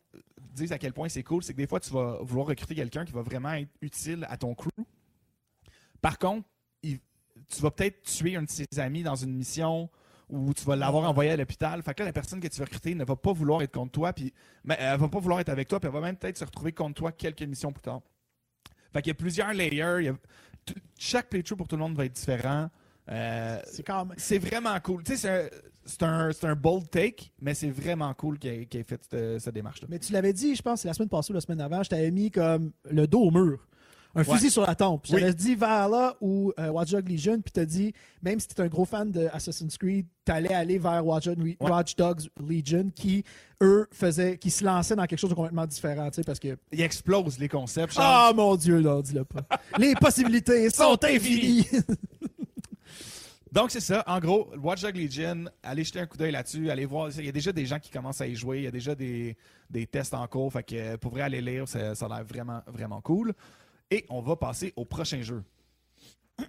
dise 0.54 0.72
à 0.72 0.78
quel 0.78 0.94
point 0.94 1.10
c'est 1.10 1.24
cool. 1.24 1.42
C'est 1.44 1.54
que 1.54 1.58
des 1.58 1.66
fois, 1.66 1.80
tu 1.80 1.90
vas 1.92 2.20
vouloir 2.22 2.46
recruter 2.46 2.76
quelqu'un 2.76 3.06
qui 3.06 3.12
va 3.12 3.24
vraiment 3.24 3.54
être 3.54 3.72
utile 3.82 4.28
à 4.30 4.38
ton 4.38 4.54
crew. 4.54 4.70
Par 6.00 6.20
contre, 6.20 6.48
il- 6.84 7.00
tu 7.48 7.62
vas 7.62 7.72
peut-être 7.72 8.04
tuer 8.04 8.36
un 8.36 8.44
de 8.44 8.50
ses 8.50 8.68
amis 8.78 9.02
dans 9.04 9.16
une 9.16 9.34
mission 9.36 9.90
ou 10.34 10.54
tu 10.54 10.66
vas 10.66 10.76
l'avoir 10.76 11.08
envoyé 11.10 11.32
à 11.32 11.38
l'hôpital. 11.38 11.82
Fait 11.84 11.94
que 11.94 12.00
là, 12.02 12.08
la 12.08 12.14
personne 12.14 12.40
que 12.40 12.48
tu 12.48 12.60
vas 12.60 12.66
recruter 12.66 12.96
ne 12.96 13.06
va 13.06 13.16
pas 13.16 13.34
vouloir 13.34 13.62
être 13.62 13.72
contre 13.72 13.92
toi, 13.92 14.14
puis 14.14 14.34
mais 14.64 14.76
elle 14.80 15.00
va 15.00 15.08
pas 15.08 15.20
vouloir 15.20 15.40
être 15.40 15.50
avec 15.50 15.68
toi, 15.68 15.80
puis 15.80 15.88
elle 15.88 15.94
va 15.94 16.02
même 16.02 16.16
peut-être 16.18 16.38
se 16.38 16.46
retrouver 16.46 16.72
contre 16.72 16.96
toi 16.96 17.12
quelques 17.12 17.44
missions 17.44 17.72
plus 17.72 17.82
tard. 17.84 18.02
Fait 18.92 19.02
qu'il 19.02 19.10
y 19.10 19.12
a 19.12 19.16
plusieurs 19.16 19.54
layers. 19.54 19.98
il 20.00 20.06
y 20.06 20.10
a- 20.10 20.16
chaque 20.98 21.30
playthrough 21.30 21.58
pour 21.58 21.68
tout 21.68 21.76
le 21.76 21.82
monde 21.82 21.96
va 21.96 22.06
être 22.06 22.14
différent. 22.14 22.70
Euh, 23.10 23.60
C'est 23.66 23.84
quand 23.84 24.06
même. 24.06 24.18
c'est 24.18 24.38
vraiment 24.40 24.80
cool. 24.80 25.04
Tu 25.04 25.18
sais, 25.18 25.50
c'est 25.86 26.04
un, 26.04 26.30
un, 26.44 26.56
bold 26.56 26.90
take, 26.90 27.32
mais 27.42 27.54
c'est 27.54 27.70
vraiment 27.70 28.14
cool 28.14 28.40
qu'il 28.40 28.52
ait, 28.52 28.68
fait 28.84 29.02
cette, 29.10 29.40
cette 29.42 29.54
démarche-là. 29.54 29.88
Mais 29.90 30.00
tu 30.00 30.14
l'avais 30.14 30.32
dit, 30.32 30.56
je 30.56 30.62
pense, 30.62 30.86
la 30.86 30.94
semaine 30.94 31.10
passée 31.10 31.32
ou 31.32 31.34
la 31.34 31.42
semaine 31.42 31.60
avant, 31.60 31.84
je 31.84 31.90
t'avais 31.90 32.12
mis 32.12 32.32
comme 32.32 32.72
le 32.90 33.06
dos 33.06 33.24
au 33.24 33.32
mur. 33.32 33.68
Un 34.16 34.24
fusil 34.24 34.52
sur 34.52 34.62
la 34.62 34.76
tempe. 34.76 35.06
Oui. 35.10 35.20
J'avais 35.20 35.34
dit 35.34 35.56
vers 35.56 35.90
là 35.90 36.16
ou 36.22 36.54
euh, 36.60 36.70
Watch 36.70 36.92
Dogs 36.92 37.10
Legion, 37.10 37.42
puis 37.42 37.52
t'as 37.52 37.66
dit, 37.66 37.94
même 38.22 38.40
si 38.40 38.48
t'es 38.48 38.62
un 38.62 38.68
gros 38.68 38.86
fan 38.86 39.12
de 39.12 39.28
Assassin's 39.34 39.76
Creed, 39.78 40.06
t'allais 40.24 40.54
aller 40.54 40.78
vers 40.78 41.06
Watch. 41.06 41.28
Watch 41.60 41.96
Dogs 41.96 42.30
Legion, 42.48 42.92
qui, 42.96 43.24
eux, 43.62 43.88
faisaient, 43.92 44.38
qui 44.38 44.52
se 44.52 44.64
lançaient 44.64 44.96
dans 44.96 45.06
quelque 45.06 45.20
chose 45.20 45.32
de 45.32 45.36
complètement 45.36 45.66
différent, 45.66 46.10
tu 46.10 46.18
sais, 46.18 46.24
parce 46.24 46.40
que. 46.40 46.58
Il 46.72 46.82
explose 46.82 47.40
les 47.40 47.50
concepts. 47.50 47.96
Ah 47.98 48.32
mon 48.36 48.56
Dieu, 48.56 48.82
non, 48.82 49.02
dis-le 49.02 49.26
pas. 49.26 49.42
Les 49.80 49.96
possibilités 49.96 50.70
sont 50.70 50.98
infinies. 51.04 51.68
Donc, 53.52 53.70
c'est 53.70 53.82
ça. 53.82 54.04
En 54.08 54.20
gros, 54.20 54.50
Watch 54.62 54.82
Dog 54.82 54.96
Legion, 54.98 55.46
allez 55.62 55.84
jeter 55.84 56.00
un 56.00 56.08
coup 56.08 56.18
d'œil 56.18 56.32
là-dessus, 56.32 56.72
allez 56.72 56.86
voir. 56.86 57.10
Il 57.18 57.26
y 57.26 57.30
a 57.30 57.32
déjà 57.32 57.52
des 57.52 57.68
gens 57.68 57.78
qui 57.78 57.92
commencent 57.92 58.22
à 58.22 58.26
y 58.26 58.36
jouer, 58.36 58.60
il 58.60 58.64
y 58.64 58.68
a 58.68 58.72
déjà 58.72 58.96
des, 58.96 59.38
des 59.70 59.86
tests 59.86 60.16
en 60.16 60.26
cours. 60.28 60.52
Fait 60.52 60.64
que 60.64 60.96
pour 60.96 61.12
vrai, 61.12 61.22
aller 61.22 61.40
lire, 61.42 61.68
ça, 61.68 61.94
ça 61.94 62.08
a 62.08 62.10
l'air 62.10 62.26
vraiment, 62.26 62.62
vraiment 62.68 63.00
cool. 63.02 63.34
Et 63.94 64.06
on 64.10 64.22
va 64.22 64.36
passer 64.36 64.74
au 64.76 64.86
prochain 64.86 65.22
jeu. 65.22 65.44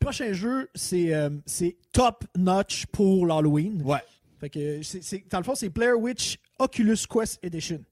Prochain 0.00 0.32
jeu, 0.32 0.68
c'est 0.74 1.14
euh, 1.14 1.30
c'est 1.46 1.76
top 1.92 2.24
notch 2.36 2.86
pour 2.86 3.26
l'Halloween. 3.26 3.80
Ouais. 3.82 4.00
Fait 4.40 4.50
que 4.50 4.82
c'est- 4.82 5.02
c'est- 5.02 5.24
dans 5.30 5.38
le 5.38 5.44
fond, 5.44 5.54
c'est 5.54 5.68
Blair 5.68 5.98
Witch 5.98 6.38
Oculus 6.58 6.96
Quest 7.08 7.38
Edition. 7.44 7.82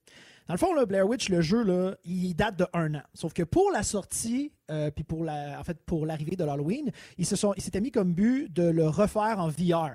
Dans 0.47 0.53
le 0.55 0.57
fond, 0.59 0.73
là, 0.73 0.85
Blair 0.85 1.07
Witch, 1.07 1.29
le 1.29 1.39
jeu, 1.39 1.63
là, 1.63 1.95
il 2.03 2.33
date 2.35 2.57
de 2.59 2.65
un 2.73 2.95
an. 2.95 3.01
Sauf 3.13 3.31
que 3.31 3.43
pour 3.43 3.71
la 3.71 3.81
sortie, 3.81 4.51
euh, 4.69 4.91
puis 4.91 5.05
pour 5.05 5.23
la, 5.23 5.57
en 5.57 5.63
fait, 5.63 5.79
pour 5.85 6.05
l'arrivée 6.05 6.35
de 6.35 6.43
l'Halloween, 6.43 6.91
ils 7.17 7.25
se 7.25 7.37
sont, 7.37 7.53
ils 7.55 7.63
s'étaient 7.63 7.79
mis 7.79 7.91
comme 7.91 8.13
but 8.13 8.51
de 8.51 8.63
le 8.63 8.87
refaire 8.89 9.39
en 9.39 9.47
VR. 9.47 9.91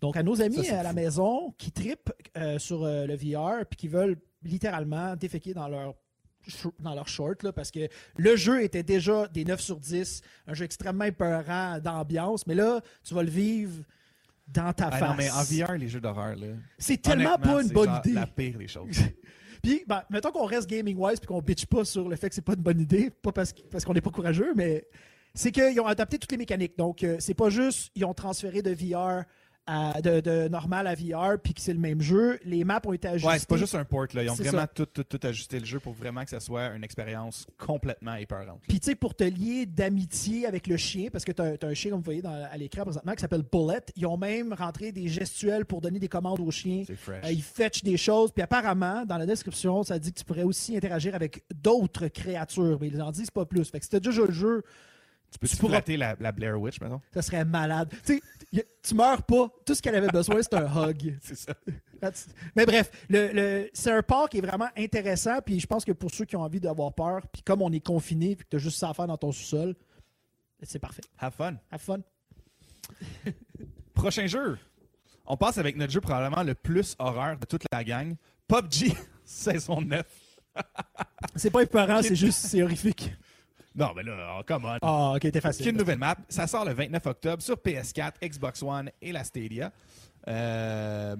Donc, 0.00 0.16
à 0.16 0.22
nos 0.22 0.40
amis 0.40 0.64
Ça, 0.64 0.78
à 0.78 0.82
la 0.84 0.90
fou. 0.90 0.94
maison 0.94 1.54
qui 1.58 1.72
tripent 1.72 2.12
euh, 2.36 2.60
sur 2.60 2.84
euh, 2.84 3.06
le 3.06 3.16
VR, 3.16 3.66
puis 3.68 3.76
qui 3.76 3.88
veulent 3.88 4.16
littéralement 4.44 5.16
déféquer 5.16 5.52
dans 5.52 5.66
leur 5.66 5.96
dans 6.80 6.94
leur 6.94 7.08
short 7.08 7.42
là, 7.42 7.52
parce 7.52 7.70
que 7.70 7.88
le 8.16 8.36
jeu 8.36 8.62
était 8.62 8.82
déjà 8.82 9.26
des 9.28 9.44
9 9.44 9.60
sur 9.60 9.78
10, 9.78 10.22
un 10.46 10.54
jeu 10.54 10.64
extrêmement 10.64 11.04
épeurant 11.04 11.78
d'ambiance, 11.78 12.46
mais 12.46 12.54
là, 12.54 12.80
tu 13.04 13.14
vas 13.14 13.22
le 13.22 13.30
vivre 13.30 13.82
dans 14.46 14.72
ta 14.72 14.88
Ah 14.90 14.98
face. 14.98 15.08
non, 15.10 15.14
mais 15.16 15.30
en 15.30 15.42
VR, 15.42 15.76
les 15.76 15.88
jeux 15.88 16.00
d'horreur, 16.00 16.36
là. 16.36 16.46
C'est 16.78 17.02
tellement 17.02 17.36
pas 17.36 17.62
une 17.62 17.68
bonne 17.68 17.88
genre 17.90 18.00
idée. 18.04 18.12
la 18.14 18.26
pire 18.26 18.58
des 18.58 18.68
choses. 18.68 18.96
Puis, 19.62 19.82
ben, 19.86 20.02
mettons 20.08 20.30
qu'on 20.30 20.46
reste 20.46 20.68
gaming-wise 20.70 21.18
puis 21.18 21.26
qu'on 21.26 21.42
bitch 21.42 21.66
pas 21.66 21.84
sur 21.84 22.08
le 22.08 22.14
fait 22.16 22.28
que 22.28 22.34
c'est 22.34 22.42
pas 22.44 22.54
une 22.54 22.62
bonne 22.62 22.80
idée, 22.80 23.10
pas 23.10 23.32
parce, 23.32 23.52
parce 23.70 23.84
qu'on 23.84 23.92
n'est 23.92 24.00
pas 24.00 24.10
courageux, 24.10 24.52
mais 24.54 24.86
c'est 25.34 25.50
qu'ils 25.50 25.80
ont 25.80 25.86
adapté 25.86 26.16
toutes 26.16 26.30
les 26.30 26.38
mécaniques. 26.38 26.78
Donc, 26.78 27.02
euh, 27.02 27.16
c'est 27.18 27.34
pas 27.34 27.50
juste 27.50 27.90
ils 27.96 28.04
ont 28.04 28.14
transféré 28.14 28.62
de 28.62 28.70
VR 28.70 29.24
à, 29.68 30.00
de, 30.00 30.20
de 30.20 30.48
normal 30.48 30.86
à 30.86 30.94
VR 30.94 31.38
puis 31.42 31.52
que 31.52 31.60
c'est 31.60 31.74
le 31.74 31.78
même 31.78 32.00
jeu. 32.00 32.38
Les 32.44 32.64
maps 32.64 32.80
ont 32.86 32.92
été 32.94 33.06
ajustées. 33.06 33.28
Ouais, 33.28 33.38
c'est 33.38 33.48
pas 33.48 33.56
juste 33.58 33.74
un 33.74 33.84
port, 33.84 34.06
là. 34.14 34.22
Ils 34.22 34.30
ont 34.30 34.34
vraiment 34.34 34.66
tout, 34.74 34.86
tout, 34.86 35.04
tout 35.04 35.20
ajusté 35.22 35.60
le 35.60 35.66
jeu 35.66 35.78
pour 35.78 35.92
vraiment 35.92 36.24
que 36.24 36.30
ça 36.30 36.40
soit 36.40 36.68
une 36.74 36.82
expérience 36.82 37.46
complètement 37.58 38.14
épeurante. 38.14 38.60
Puis, 38.66 38.80
tu 38.80 38.86
sais, 38.86 38.94
pour 38.94 39.14
te 39.14 39.24
lier 39.24 39.66
d'amitié 39.66 40.46
avec 40.46 40.66
le 40.66 40.76
chien, 40.78 41.08
parce 41.12 41.24
que 41.24 41.32
tu 41.32 41.42
as, 41.42 41.56
un 41.62 41.74
chien, 41.74 41.90
comme 41.90 42.00
vous 42.00 42.04
voyez 42.04 42.22
dans- 42.22 42.48
à 42.50 42.56
l'écran 42.56 42.82
présentement, 42.84 43.12
qui 43.14 43.20
s'appelle 43.20 43.42
Bullet, 43.52 43.82
ils 43.94 44.06
ont 44.06 44.16
même 44.16 44.54
rentré 44.54 44.90
des 44.90 45.08
gestuels 45.08 45.66
pour 45.66 45.80
donner 45.82 45.98
des 45.98 46.08
commandes 46.08 46.40
au 46.40 46.50
chien. 46.50 46.84
C'est 46.86 46.96
fresh. 46.96 47.24
Euh, 47.24 47.30
ils 47.30 47.42
fetchent 47.42 47.82
des 47.84 47.96
choses. 47.98 48.32
Puis 48.32 48.42
apparemment, 48.42 49.04
dans 49.04 49.18
la 49.18 49.26
description, 49.26 49.82
ça 49.82 49.98
dit 49.98 50.12
que 50.12 50.18
tu 50.18 50.24
pourrais 50.24 50.44
aussi 50.44 50.76
interagir 50.76 51.14
avec 51.14 51.44
d'autres 51.54 52.08
créatures. 52.08 52.78
Mais 52.80 52.88
ils 52.88 53.02
en 53.02 53.10
disent 53.10 53.30
pas 53.30 53.44
plus. 53.44 53.68
Fait 53.70 53.80
que 53.80 53.84
si 53.86 54.00
déjà 54.00 54.22
le 54.24 54.32
jeu, 54.32 54.62
tu 55.30 55.38
peux 55.38 55.46
tu 55.48 55.54
tu 55.54 55.60
pourras- 55.60 55.74
flatter 55.74 55.96
la, 55.96 56.16
la 56.18 56.32
Blair 56.32 56.60
Witch, 56.60 56.80
maintenant? 56.80 57.00
ça 57.12 57.22
serait 57.22 57.44
malade. 57.44 57.92
Tu 58.04 58.20
sais, 58.52 58.66
tu 58.82 58.94
meurs 58.94 59.22
pas. 59.24 59.48
Tout 59.66 59.74
ce 59.74 59.82
qu'elle 59.82 59.94
avait 59.96 60.08
besoin, 60.08 60.40
c'est 60.42 60.54
un 60.54 60.66
hug. 60.88 61.16
C'est 61.22 61.34
ça. 61.36 61.52
Mais 62.54 62.64
bref, 62.64 62.90
le, 63.10 63.32
le- 63.32 63.70
c'est 63.72 63.90
un 63.90 64.02
parc 64.02 64.30
qui 64.30 64.38
est 64.38 64.40
vraiment 64.40 64.68
intéressant. 64.76 65.40
Puis 65.44 65.58
je 65.58 65.66
pense 65.66 65.84
que 65.84 65.90
pour 65.92 66.10
ceux 66.12 66.24
qui 66.24 66.36
ont 66.36 66.42
envie 66.42 66.60
d'avoir 66.60 66.92
peur, 66.94 67.26
puis 67.32 67.42
comme 67.42 67.60
on 67.60 67.72
est 67.72 67.84
confiné, 67.84 68.36
puis 68.36 68.44
que 68.44 68.50
tu 68.50 68.56
as 68.56 68.60
juste 68.60 68.78
ça 68.78 68.90
à 68.90 68.94
faire 68.94 69.08
dans 69.08 69.16
ton 69.16 69.32
sous-sol, 69.32 69.74
c'est 70.62 70.78
parfait. 70.78 71.02
Have 71.18 71.34
fun. 71.34 71.56
Have 71.72 71.80
fun. 71.80 71.98
Prochain 73.94 74.26
jeu. 74.26 74.58
On 75.26 75.36
passe 75.36 75.58
avec 75.58 75.76
notre 75.76 75.92
jeu 75.92 76.00
probablement 76.00 76.42
le 76.42 76.54
plus 76.54 76.94
horreur 76.98 77.36
de 77.36 77.44
toute 77.44 77.64
la 77.72 77.84
gang. 77.84 78.14
PUBG 78.46 78.92
saison 79.24 79.80
9. 79.80 80.06
C'est 81.36 81.50
pas 81.50 81.62
épeurant, 81.62 82.00
c'est 82.02 82.16
juste, 82.16 82.46
c'est 82.46 82.62
horrifique. 82.62 83.12
Non, 83.78 83.92
mais 83.94 84.02
là, 84.02 84.36
oh, 84.38 84.42
come 84.46 84.64
on. 84.64 84.78
Ah, 84.82 85.12
ok, 85.16 85.30
t'es 85.30 85.40
facile. 85.40 85.68
une 85.68 85.76
nouvelle 85.78 85.98
map. 85.98 86.16
Ça 86.28 86.46
sort 86.46 86.64
le 86.64 86.72
29 86.74 87.06
octobre 87.06 87.42
sur 87.42 87.56
PS4, 87.56 88.12
Xbox 88.22 88.62
One 88.62 88.90
et 89.00 89.12
la 89.12 89.24
Stadia. 89.24 89.72
Euh, 90.26 91.16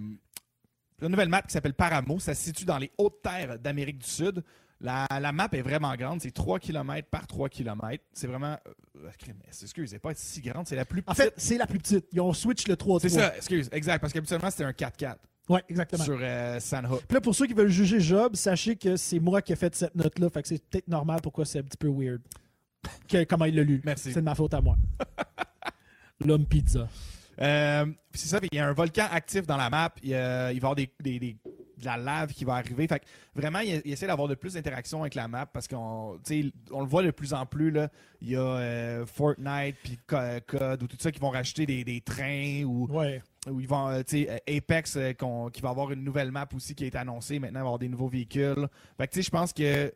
une 1.00 1.08
nouvelle 1.08 1.28
map 1.28 1.42
qui 1.42 1.52
s'appelle 1.52 1.74
Paramo. 1.74 2.18
Ça 2.18 2.34
se 2.34 2.42
situe 2.42 2.64
dans 2.64 2.78
les 2.78 2.90
hautes 2.98 3.22
terres 3.22 3.58
d'Amérique 3.58 3.98
du 3.98 4.08
Sud. 4.08 4.42
La, 4.80 5.06
la 5.20 5.32
map 5.32 5.48
est 5.52 5.62
vraiment 5.62 5.94
grande. 5.96 6.20
C'est 6.20 6.30
3 6.30 6.58
km 6.58 7.08
par 7.08 7.26
3 7.26 7.48
km. 7.48 8.02
C'est 8.12 8.26
vraiment. 8.26 8.56
euh, 8.96 9.10
excusez, 9.48 9.86
c'est 9.86 9.98
pas 9.98 10.12
si 10.14 10.40
grande. 10.40 10.66
C'est 10.66 10.76
la 10.76 10.84
plus 10.84 11.02
En 11.06 11.12
petite. 11.14 11.22
fait, 11.24 11.34
c'est 11.36 11.58
la 11.58 11.66
plus 11.66 11.78
petite. 11.78 12.06
Ils 12.12 12.20
ont 12.20 12.32
switch 12.32 12.66
le 12.68 12.76
3 12.76 13.00
c'est 13.00 13.08
ça, 13.08 13.36
excuse. 13.36 13.68
Exact. 13.72 14.00
Parce 14.00 14.12
qu'habituellement, 14.12 14.50
c'était 14.50 14.64
un 14.64 14.70
4x4 14.72 15.16
Ouais, 15.48 15.64
exactement. 15.68 16.04
sur 16.04 16.18
euh. 16.20 16.58
Puis 16.60 17.14
là, 17.14 17.20
pour 17.22 17.34
ceux 17.34 17.46
qui 17.46 17.54
veulent 17.54 17.70
juger 17.70 18.00
Job, 18.00 18.36
sachez 18.36 18.76
que 18.76 18.96
c'est 18.96 19.18
moi 19.18 19.40
qui 19.40 19.52
ai 19.52 19.56
fait 19.56 19.74
cette 19.74 19.94
note-là. 19.94 20.28
Fait 20.28 20.42
que 20.42 20.48
c'est 20.48 20.62
peut-être 20.62 20.88
normal 20.88 21.20
pourquoi 21.22 21.44
c'est 21.46 21.58
un 21.60 21.62
petit 21.62 21.78
peu 21.78 21.88
weird. 21.88 22.20
Que- 23.08 23.24
comment 23.24 23.44
il 23.46 23.54
l'a 23.56 23.62
lu. 23.62 23.80
Merci. 23.84 24.12
C'est 24.12 24.20
de 24.20 24.24
ma 24.24 24.34
faute 24.34 24.54
à 24.54 24.60
moi. 24.60 24.76
L'homme 26.24 26.46
pizza. 26.46 26.88
Euh, 27.40 27.86
c'est 28.12 28.26
ça, 28.28 28.40
il 28.50 28.56
y 28.56 28.60
a 28.60 28.66
un 28.66 28.72
volcan 28.72 29.06
actif 29.12 29.46
dans 29.46 29.56
la 29.56 29.70
map. 29.70 29.92
Il, 30.02 30.08
il 30.10 30.14
va 30.14 30.52
y 30.52 30.56
avoir 30.56 30.74
des, 30.74 30.90
des- 31.00 31.18
des- 31.20 31.36
de 31.78 31.84
la 31.84 31.96
lave 31.96 32.32
qui 32.32 32.44
va 32.44 32.54
arriver. 32.54 32.88
Fait 32.88 32.98
que 32.98 33.04
vraiment, 33.36 33.60
il, 33.60 33.80
il 33.84 33.92
essaie 33.92 34.08
d'avoir 34.08 34.26
de 34.26 34.34
plus 34.34 34.54
d'interactions 34.54 35.02
avec 35.02 35.14
la 35.14 35.28
map 35.28 35.46
parce 35.46 35.68
qu'on 35.68 36.18
on 36.72 36.80
le 36.80 36.86
voit 36.88 37.04
de 37.04 37.12
plus 37.12 37.32
en 37.32 37.46
plus. 37.46 37.70
Là. 37.70 37.88
Il 38.20 38.30
y 38.30 38.34
a 38.36 38.40
euh, 38.40 39.06
Fortnite, 39.06 39.76
puis 39.84 39.96
Co- 40.08 40.40
Code, 40.48 40.82
ou 40.82 40.88
tout 40.88 40.96
ça 40.98 41.12
qui 41.12 41.20
vont 41.20 41.30
rajouter 41.30 41.66
des, 41.66 41.84
des 41.84 42.00
trains 42.00 42.64
ou, 42.64 42.88
Ouais. 42.90 43.22
ils 43.46 43.68
vont, 43.68 43.90
euh, 43.90 44.02
Apex 44.48 44.98
qui 45.52 45.60
va 45.62 45.68
avoir 45.68 45.92
une 45.92 46.02
nouvelle 46.02 46.32
map 46.32 46.48
aussi 46.52 46.74
qui 46.74 46.82
a 46.82 46.86
été 46.88 46.98
annoncée. 46.98 47.38
Maintenant, 47.38 47.60
il 47.60 47.62
va 47.62 47.66
y 47.66 47.68
avoir 47.68 47.78
des 47.78 47.88
nouveaux 47.88 48.08
véhicules. 48.08 48.66
Fait 48.96 49.06
que 49.06 49.12
tu 49.12 49.18
sais, 49.20 49.26
je 49.26 49.30
pense 49.30 49.52
que 49.52 49.94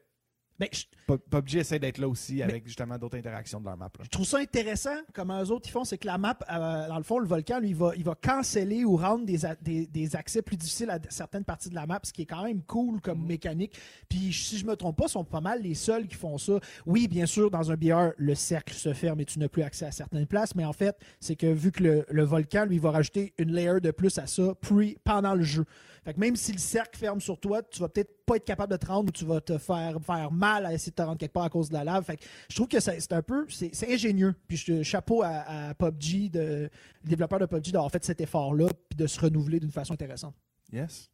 Ben, 0.58 0.68
je, 0.72 0.84
Pub- 1.06 1.18
PUBG 1.30 1.56
essaie 1.58 1.78
d'être 1.78 1.98
là 1.98 2.06
aussi 2.08 2.42
avec 2.42 2.66
justement 2.66 2.96
d'autres 2.98 3.16
interactions 3.18 3.58
de 3.58 3.64
leur 3.64 3.76
map. 3.76 3.90
là. 3.98 4.04
je 4.04 4.08
trouve 4.10 4.26
ça 4.26 4.38
intéressant 4.38 4.94
comment 5.12 5.42
eux 5.42 5.50
autres 5.50 5.68
ils 5.68 5.72
font, 5.72 5.82
c'est 5.84 5.98
que 5.98 6.06
la 6.06 6.18
map, 6.18 6.38
euh, 6.50 6.88
dans 6.88 6.98
le 6.98 7.02
fond, 7.02 7.18
le 7.18 7.26
volcan, 7.26 7.58
lui, 7.58 7.70
il 7.70 7.74
va, 7.76 7.92
il 7.96 8.04
va 8.04 8.14
canceller 8.14 8.84
ou 8.84 8.96
rendre 8.96 9.24
des, 9.24 9.38
des, 9.62 9.86
des 9.86 10.16
accès 10.16 10.42
plus 10.42 10.56
difficiles 10.56 10.90
à 10.90 10.98
certaines 11.08 11.44
parties 11.44 11.70
de 11.70 11.74
la 11.74 11.86
map, 11.86 12.00
ce 12.04 12.12
qui 12.12 12.22
est 12.22 12.26
quand 12.26 12.44
même 12.44 12.62
cool 12.62 13.00
comme 13.00 13.20
Mhm. 13.20 13.26
mécanique. 13.26 13.76
Puis 14.08 14.32
si 14.32 14.58
je 14.58 14.66
me 14.66 14.76
trompe 14.76 14.96
pas, 14.98 15.08
sont 15.08 15.24
pas 15.24 15.40
mal 15.40 15.62
les 15.62 15.74
seuls 15.74 16.06
qui 16.06 16.14
font 16.16 16.38
ça. 16.38 16.60
Oui, 16.86 17.08
bien 17.08 17.26
sûr, 17.26 17.50
dans 17.50 17.70
un 17.72 17.76
BR, 17.76 18.10
le 18.16 18.34
cercle 18.34 18.74
se 18.74 18.92
ferme 18.92 19.20
et 19.20 19.24
tu 19.24 19.38
n'as 19.38 19.48
plus 19.48 19.62
accès 19.62 19.86
à 19.86 19.90
certaines 19.90 20.26
places, 20.26 20.54
mais 20.54 20.64
en 20.64 20.72
fait, 20.72 20.96
c'est 21.18 21.34
que 21.36 21.46
vu 21.46 21.72
que 21.72 21.82
le, 21.82 22.06
le 22.08 22.22
volcan, 22.24 22.66
lui, 22.66 22.78
va 22.78 22.90
rajouter 22.92 23.32
une 23.38 23.52
layer 23.52 23.80
de 23.80 23.90
plus 23.90 24.16
à 24.18 24.26
ça 24.26 24.52
pre- 24.62 24.96
pendant 25.02 25.34
le 25.34 25.42
jeu. 25.42 25.64
Fait 26.04 26.14
que 26.14 26.18
même 26.18 26.34
si 26.34 26.52
le 26.52 26.58
cercle 26.58 26.98
ferme 26.98 27.20
sur 27.20 27.38
toi, 27.38 27.62
tu 27.62 27.78
vas 27.80 27.88
peut-être 27.88 28.24
pas 28.26 28.36
être 28.36 28.44
capable 28.44 28.72
de 28.72 28.76
te 28.76 28.86
rendre 28.86 29.08
ou 29.08 29.12
tu 29.12 29.24
vas 29.24 29.40
te 29.40 29.56
faire, 29.56 30.00
faire 30.02 30.32
mal 30.32 30.66
à 30.66 30.74
essayer 30.74 30.90
de 30.90 30.96
te 30.96 31.02
rendre 31.02 31.16
quelque 31.18 31.32
part 31.32 31.44
à 31.44 31.50
cause 31.50 31.68
de 31.68 31.74
la 31.74 31.84
lave. 31.84 32.04
Fait 32.04 32.16
que 32.16 32.24
je 32.48 32.56
trouve 32.56 32.66
que 32.66 32.80
c'est 32.80 33.12
un 33.12 33.22
peu, 33.22 33.46
c'est 33.48 33.88
ingénieux. 33.88 34.34
Puis 34.48 34.56
je, 34.56 34.82
chapeau 34.82 35.22
à, 35.22 35.68
à 35.68 35.74
PUBG, 35.74 36.30
de, 36.30 36.68
le 37.04 37.08
développeur 37.08 37.38
de 37.38 37.46
PUBG 37.46 37.70
d'avoir 37.70 37.90
fait 37.90 38.04
cet 38.04 38.20
effort-là 38.20 38.66
puis 38.88 38.96
de 38.96 39.06
se 39.06 39.20
renouveler 39.20 39.60
d'une 39.60 39.70
façon 39.70 39.94
intéressante. 39.94 40.34
Yes. 40.72 41.08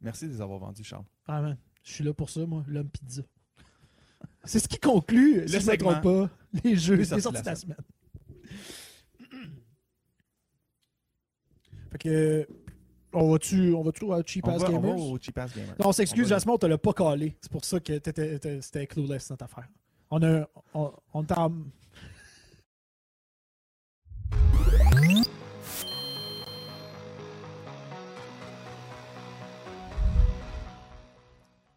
Merci 0.00 0.26
de 0.26 0.32
les 0.32 0.40
avoir 0.42 0.58
vendus, 0.58 0.84
Charles. 0.84 1.04
Ah 1.26 1.40
man, 1.40 1.56
je 1.82 1.92
suis 1.92 2.04
là 2.04 2.12
pour 2.12 2.28
ça, 2.28 2.44
moi, 2.44 2.64
l'homme 2.68 2.90
pizza. 2.90 3.22
C'est 4.44 4.58
ce 4.58 4.68
qui 4.68 4.78
conclut, 4.78 5.48
si 5.48 5.58
je 5.58 5.70
ne 5.70 5.72
me 5.72 6.00
pas, 6.02 6.30
les 6.62 6.76
jeux, 6.76 6.96
Les 6.96 7.04
les 7.04 7.20
sorties 7.20 7.40
de 7.40 7.46
la 7.46 7.52
la 7.52 7.56
semaine. 7.56 7.76
fait 11.92 11.98
que, 11.98 12.48
on 13.14 13.30
va-tu 13.32 13.72
on 13.72 13.82
va 13.82 14.22
Cheap 14.26 14.46
Ass 14.48 14.60
va, 14.62 14.68
on 14.70 14.72
va 14.72 14.88
Gamers? 14.88 15.00
au 15.00 15.18
Cheap 15.18 15.38
Ass 15.38 15.54
Gamer. 15.54 15.74
Non, 15.80 15.88
on 15.88 15.92
s'excuse, 15.92 16.20
On 16.26 16.28
va- 16.28 16.36
Jasmin, 16.36 16.52
on 16.54 16.58
te 16.58 16.66
l'a 16.66 16.78
pas 16.78 16.92
calé. 16.92 17.36
C'est 17.40 17.50
pour 17.52 17.64
ça 17.64 17.80
que 17.80 17.92
c'était 17.94 18.86
clueless, 18.86 19.24
cette 19.24 19.42
affaire. 19.42 19.68
On 20.10 20.22
a. 20.22 20.46
On, 20.74 20.92
on 21.12 21.22
t'a. 21.24 21.48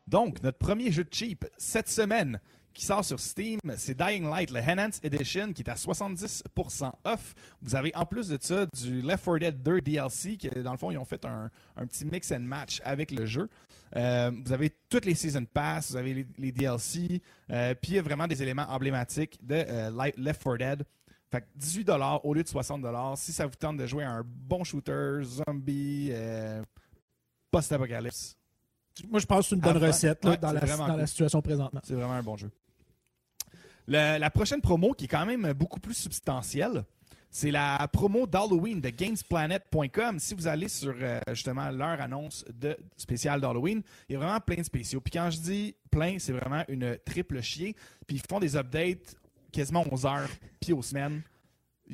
Donc, 0.07 0.41
notre 0.41 0.57
premier 0.57 0.91
jeu 0.91 1.03
de 1.03 1.13
cheap 1.13 1.45
cette 1.57 1.89
semaine 1.89 2.39
qui 2.77 2.85
sort 2.85 3.03
sur 3.03 3.19
Steam, 3.19 3.59
c'est 3.75 3.97
Dying 3.97 4.29
Light, 4.29 4.51
le 4.51 4.59
Enhanced 4.59 5.03
Edition, 5.03 5.51
qui 5.51 5.63
est 5.63 5.69
à 5.69 5.73
70% 5.73 6.91
off. 7.05 7.33
Vous 7.63 7.75
avez 7.75 7.91
en 7.95 8.05
plus 8.05 8.27
de 8.29 8.37
ça 8.39 8.67
du 8.67 9.01
Left 9.01 9.25
4 9.25 9.39
Dead 9.39 9.63
2 9.63 9.81
DLC, 9.81 10.37
qui 10.37 10.47
dans 10.49 10.73
le 10.73 10.77
fond, 10.77 10.91
ils 10.91 10.97
ont 10.99 11.03
fait 11.05 11.25
un, 11.25 11.49
un 11.75 11.87
petit 11.87 12.05
mix 12.05 12.31
and 12.31 12.41
match 12.41 12.79
avec 12.85 13.09
le 13.09 13.25
jeu. 13.25 13.49
Euh, 13.95 14.29
vous 14.45 14.53
avez 14.53 14.69
toutes 14.89 15.05
les 15.05 15.15
Season 15.15 15.43
Pass, 15.45 15.89
vous 15.89 15.97
avez 15.97 16.13
les, 16.13 16.27
les 16.37 16.51
DLC, 16.51 17.19
euh, 17.49 17.73
puis 17.73 17.93
il 17.93 17.95
y 17.95 17.99
a 17.99 18.03
vraiment 18.03 18.27
des 18.27 18.43
éléments 18.43 18.67
emblématiques 18.69 19.39
de 19.43 19.55
euh, 19.55 19.89
Light- 19.89 20.17
Left 20.17 20.43
4 20.43 20.57
Dead. 20.57 20.83
Fait 21.31 21.41
que 21.41 21.47
18 21.55 21.89
au 22.23 22.33
lieu 22.35 22.43
de 22.43 22.47
60 22.47 22.85
si 23.17 23.33
ça 23.33 23.47
vous 23.47 23.55
tente 23.55 23.77
de 23.77 23.87
jouer 23.87 24.03
à 24.03 24.11
un 24.11 24.23
bon 24.23 24.63
shooter, 24.63 25.21
zombie, 25.23 26.11
post-apocalypse. 27.49 28.37
Moi, 29.09 29.19
je 29.19 29.25
pense 29.25 29.45
que 29.45 29.49
c'est 29.49 29.55
une 29.55 29.61
bonne 29.61 29.77
recette 29.77 30.23
là, 30.23 30.31
Ouais, 30.31 30.37
dans, 30.37 30.51
la, 30.51 30.95
la 30.95 31.07
situation 31.07 31.41
présentement. 31.41 31.81
C'est 31.83 31.93
vraiment 31.95 32.13
un 32.13 32.23
bon 32.23 32.37
jeu. 32.37 32.49
Le- 33.87 34.17
la 34.19 34.29
prochaine 34.29 34.61
promo, 34.61 34.93
qui 34.93 35.05
est 35.05 35.07
quand 35.07 35.25
même 35.25 35.53
beaucoup 35.53 35.79
plus 35.79 35.93
substantielle, 35.93 36.83
c'est 37.29 37.51
la 37.51 37.87
promo 37.91 38.25
d'Halloween 38.25 38.79
de 38.81 38.89
GamesPlanet.com. 38.89 40.19
Si 40.19 40.33
vous 40.33 40.47
allez 40.47 40.67
sur 40.69 40.93
euh, 40.99 41.19
justement 41.29 41.69
leur 41.71 41.99
annonce 42.01 42.43
de 42.53 42.75
spécial 42.95 43.39
d'Halloween, 43.41 43.81
il 44.09 44.13
y 44.13 44.15
a 44.15 44.19
vraiment 44.19 44.39
plein 44.39 44.55
de 44.57 44.63
spéciaux. 44.63 45.01
Puis 45.01 45.11
quand 45.11 45.29
je 45.29 45.39
dis 45.39 45.75
plein, 45.91 46.17
c'est 46.19 46.31
vraiment 46.33 46.63
une 46.67 46.97
triple 47.05 47.41
chier. 47.41 47.75
Puis 48.07 48.17
ils 48.17 48.21
font 48.29 48.39
des 48.39 48.55
updates 48.55 49.15
quasiment 49.51 49.85
11 49.91 50.05
heures, 50.05 50.29
puis 50.59 50.73
aux 50.73 50.81
semaines. 50.81 51.21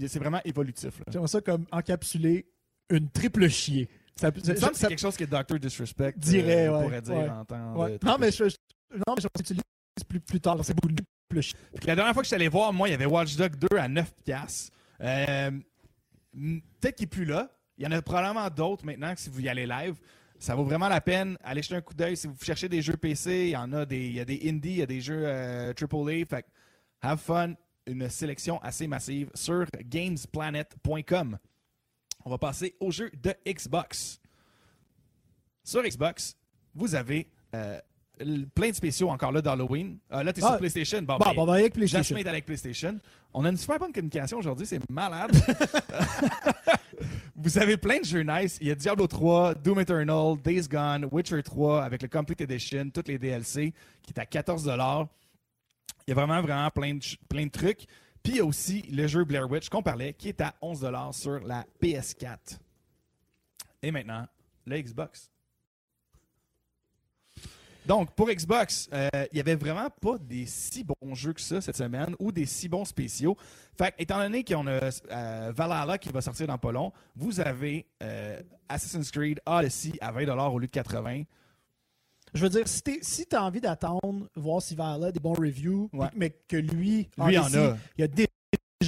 C'est 0.08 0.20
vraiment 0.20 0.42
évolutif. 0.46 1.02
J'aimerais 1.12 1.28
ça 1.28 1.42
comme 1.42 1.66
encapsuler 1.72 2.48
une 2.90 3.10
triple 3.10 3.48
chier. 3.50 3.90
Ça, 4.16 4.32
que 4.32 4.40
ça- 4.56 4.70
c'est 4.74 4.88
quelque 4.88 5.00
chose 5.00 5.18
que 5.18 5.26
Dr. 5.26 5.60
Disrespect 5.60 6.14
euh, 6.16 6.20
Dirait, 6.20 6.70
ouais, 6.70 6.84
pourrait 6.84 7.02
dire 7.02 7.16
ouais. 7.16 7.30
en 7.30 7.46
temps 7.46 7.76
ouais. 7.76 7.98
de 7.98 8.06
Non, 8.06 8.18
mais 8.20 8.32
je, 8.32 8.50
je- 8.50 8.56
non, 8.96 9.16
mais 9.16 9.22
je 9.22 9.28
l'utilise 9.38 9.64
plus, 10.08 10.20
plus 10.20 10.40
tard. 10.40 10.58
C'est 10.64 10.76
beaucoup 10.76 10.90
de 10.94 11.04
la 11.32 11.96
dernière 11.96 12.14
fois 12.14 12.22
que 12.22 12.26
je 12.26 12.30
suis 12.30 12.36
allé 12.36 12.48
voir, 12.48 12.72
moi, 12.74 12.88
il 12.88 12.92
y 12.92 12.94
avait 12.96 13.06
Watch 13.06 13.36
Dogs 13.36 13.56
2 13.56 13.78
à 13.78 13.88
9 13.88 14.14
piastres. 14.24 14.72
Euh, 15.02 15.52
m- 16.36 16.62
Peut-être 16.80 16.96
qu'il 16.96 17.06
n'est 17.06 17.10
plus 17.10 17.26
là. 17.26 17.50
Il 17.78 17.84
y 17.84 17.88
en 17.88 17.92
a 17.92 18.02
probablement 18.02 18.50
d'autres 18.50 18.86
maintenant 18.86 19.14
que 19.16 19.20
si 19.20 19.30
vous 19.30 19.40
y 19.42 19.50
allez 19.50 19.66
live. 19.66 19.96
Ça 20.40 20.56
vaut 20.56 20.64
vraiment 20.64 20.90
la 20.90 21.02
peine. 21.02 21.38
Allez 21.44 21.62
jeter 21.64 21.76
un 21.76 21.82
coup 21.82 21.94
d'œil. 21.94 22.18
Si 22.18 22.28
vous 22.28 22.36
cherchez 22.42 22.68
des 22.70 22.82
jeux 22.82 22.98
PC, 22.98 23.46
il 23.46 23.50
y 23.50 23.58
en 23.58 23.72
a 23.74 23.86
des, 23.86 24.06
il 24.08 24.14
y 24.14 24.20
a 24.20 24.26
des 24.26 24.42
indies, 24.50 24.70
il 24.72 24.78
y 24.78 24.82
a 24.82 24.86
des 24.86 25.02
jeux 25.02 25.24
euh, 25.26 25.74
AAA. 25.74 26.26
Fait 26.30 26.44
que 26.44 26.48
have 27.02 27.20
fun. 27.20 27.54
Une 27.86 28.08
sélection 28.10 28.62
assez 28.62 28.88
massive 28.88 29.30
sur 29.34 29.66
gamesplanet.com. 29.84 31.38
On 32.26 32.30
va 32.30 32.38
passer 32.38 32.76
au 32.80 32.92
jeu 32.92 33.10
de 33.22 33.34
Xbox. 33.46 34.22
Sur 35.64 35.84
Xbox, 35.84 36.36
vous 36.76 36.96
avez 36.96 37.30
euh, 37.56 37.80
plein 38.54 38.70
de 38.70 38.76
spéciaux 38.76 39.10
encore 39.10 39.32
là 39.32 39.42
d'Halloween. 39.42 39.98
Euh, 40.12 40.24
là, 40.24 40.34
tu 40.34 40.40
es 40.40 40.44
Ah. 40.44 40.50
sur 40.50 40.58
PlayStation. 40.58 41.02
Bon, 41.02 41.18
Bon, 41.18 41.26
ben, 41.26 41.34
bon, 41.36 41.42
on 41.42 41.46
va 41.46 41.54
aller 41.54 41.64
avec 41.64 41.74
PlayStation. 41.74 42.16
Jasmine 42.16 42.26
est 42.26 42.30
avec 42.30 42.46
PlayStation. 42.46 43.00
On 43.34 43.44
a 43.46 43.50
une 43.50 43.58
super 43.58 43.80
bonne 43.80 43.92
communication 43.92 44.38
aujourd'hui, 44.38 44.68
c'est 44.68 44.88
malade. 44.90 45.32
Vous 47.36 47.58
avez 47.58 47.78
plein 47.78 48.00
de 48.00 48.06
jeux 48.06 48.22
nice. 48.22 48.58
Il 48.62 48.68
y 48.68 48.72
a 48.72 48.76
Diablo 48.76 49.08
3, 49.08 49.56
Doom 49.56 49.80
Eternal, 49.80 50.38
Days 50.42 50.68
Gone, 50.68 51.08
Witcher 51.12 51.42
3 51.42 51.84
avec 51.84 52.02
le 52.02 52.08
Complete 52.08 52.42
Edition, 52.42 52.90
toutes 52.94 53.08
les 53.08 53.18
DLC 53.18 53.74
qui 54.02 54.14
est 54.16 54.20
à 54.20 54.26
14 54.26 54.64
Il 54.66 54.70
y 56.08 56.12
a 56.12 56.16
vraiment, 56.16 56.42
vraiment 56.42 56.70
plein 56.70 56.96
de, 56.96 57.04
plein 57.28 57.46
de 57.46 57.52
trucs. 57.52 57.86
Puis 58.22 58.34
il 58.34 58.36
y 58.38 58.40
a 58.40 58.46
aussi 58.46 58.84
le 58.84 59.08
jeu 59.08 59.26
Blair 59.26 59.50
Witch 59.50 59.68
qu'on 59.68 59.84
parlait 59.84 60.14
qui 60.14 60.30
est 60.30 60.40
à 60.40 60.54
11 60.62 60.88
sur 61.12 61.40
la 61.42 61.66
PS4. 61.82 62.58
Et 63.82 63.92
maintenant, 63.92 64.26
le 64.66 64.82
Xbox. 64.82 65.30
Donc, 67.86 68.12
pour 68.16 68.30
Xbox, 68.30 68.88
euh, 68.94 69.10
il 69.32 69.36
n'y 69.36 69.40
avait 69.42 69.56
vraiment 69.56 69.90
pas 69.90 70.18
des 70.18 70.46
si 70.46 70.84
bons 70.84 71.14
jeux 71.16 71.34
que 71.34 71.42
ça 71.42 71.60
cette 71.62 71.76
semaine 71.76 72.16
ou 72.20 72.32
des 72.32 72.46
si 72.46 72.70
bons 72.70 72.86
spéciaux. 72.86 73.36
Fait 73.78 73.92
que, 73.92 74.02
étant 74.04 74.20
donné 74.20 74.44
qu'on 74.44 74.68
a 74.68 74.80
euh, 75.12 75.52
Valhalla 75.56 75.98
qui 75.98 76.10
va 76.10 76.22
sortir 76.22 76.48
dans 76.48 76.58
pas 76.58 76.72
long, 76.72 76.92
vous 77.16 77.40
avez 77.40 77.86
euh, 78.02 78.42
Assassin's 78.70 79.12
Creed 79.12 79.40
Odyssey 79.46 79.94
à 80.00 80.12
20 80.12 80.28
au 80.48 80.60
lieu 80.60 80.68
de 80.68 80.72
80. 80.72 81.24
Je 82.34 82.42
veux 82.42 82.50
dire, 82.50 82.68
si 82.68 82.82
tu 83.28 83.36
as 83.36 83.44
envie 83.44 83.62
d'attendre, 83.62 84.28
voir 84.36 84.62
si 84.62 84.76
Valhalla 84.76 85.08
a 85.08 85.12
des 85.12 85.20
bons 85.20 85.34
reviews, 85.34 85.90
Ouais. 85.94 86.08
mais 86.16 86.32
que 86.48 86.58
lui, 86.58 87.10
Lui 87.18 87.38
en 87.38 87.44
Odyssey, 87.46 87.58
a. 87.60 87.78
il 87.98 88.02
y 88.02 88.04
a 88.04 88.08
déjà 88.08 88.28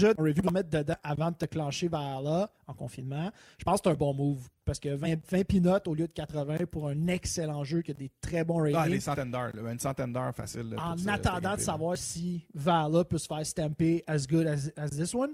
des 0.02 0.22
reviews 0.22 0.48
à 0.48 0.52
mettre 0.52 0.70
dedans 0.70 0.96
avant 1.04 1.32
de 1.32 1.36
te 1.36 1.46
clencher 1.46 1.88
Valhalla 1.88 2.52
en 2.68 2.74
confinement, 2.74 3.32
je 3.58 3.64
pense 3.64 3.82
que 3.82 3.90
c'est 3.90 3.94
un 3.94 3.98
bon 3.98 4.14
move. 4.14 4.48
Parce 4.66 4.80
que 4.80 4.90
20, 4.90 5.16
20 5.30 5.44
peanuts 5.46 5.70
au 5.88 5.94
lieu 5.94 6.08
de 6.08 6.12
80 6.14 6.66
pour 6.72 6.88
un 6.88 7.08
excellent 7.08 7.64
jeu 7.64 7.82
qui 7.82 7.92
a 7.92 7.94
des 7.94 8.12
très 8.20 8.44
bons 8.44 8.58
ratings. 8.58 8.76
Ah, 8.80 8.90
des 8.90 9.00
centaines 9.00 9.32
d'heures. 9.32 9.52
là. 9.56 9.72
Une 9.72 9.80
centaine 9.80 10.12
d'heures 10.12 10.36
facile. 10.36 10.70
là, 10.70 10.78
en 10.94 11.08
attendant 11.08 11.56
de 11.56 11.62
savoir 11.62 11.98
si 11.98 12.48
Valhalla 12.54 13.04
peut 13.06 13.18
se 13.20 13.28
faire 13.28 13.46
stamper 13.46 14.04
as 14.08 14.26
good 14.28 14.48
as, 14.48 14.72
as 14.76 14.90
this 14.90 15.14
one, 15.14 15.34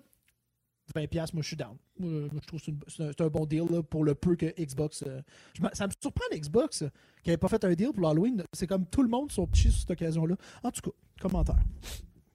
20$, 0.93 1.07
piastres, 1.07 1.33
moi 1.35 1.41
je 1.43 1.47
suis 1.47 1.55
down. 1.55 1.77
Moi, 1.99 2.27
je 2.41 2.47
trouve 2.47 2.59
que 2.61 2.71
c'est 2.89 3.21
un, 3.21 3.25
un 3.25 3.29
bon 3.29 3.45
deal 3.45 3.63
là, 3.71 3.81
pour 3.81 4.03
le 4.03 4.13
peu 4.15 4.35
que 4.35 4.47
Xbox. 4.61 5.03
euh, 5.07 5.21
je 5.53 5.61
ça 5.71 5.87
me 5.87 5.91
surprend 6.01 6.25
l'Xbox 6.33 6.81
euh, 6.81 6.89
qui 7.23 7.29
n'avait 7.29 7.37
pas 7.37 7.47
fait 7.47 7.63
un 7.63 7.73
deal 7.73 7.91
pour 7.93 8.03
l'Halloween. 8.03 8.43
C'est 8.51 8.67
comme 8.67 8.85
tout 8.87 9.03
le 9.03 9.07
monde 9.07 9.31
sont 9.31 9.47
petits 9.47 9.71
sur 9.71 9.79
cette 9.79 9.91
occasion-là. 9.91 10.35
En 10.63 10.71
tout 10.71 10.81
cas, 10.81 10.91
commentaire. 11.21 11.55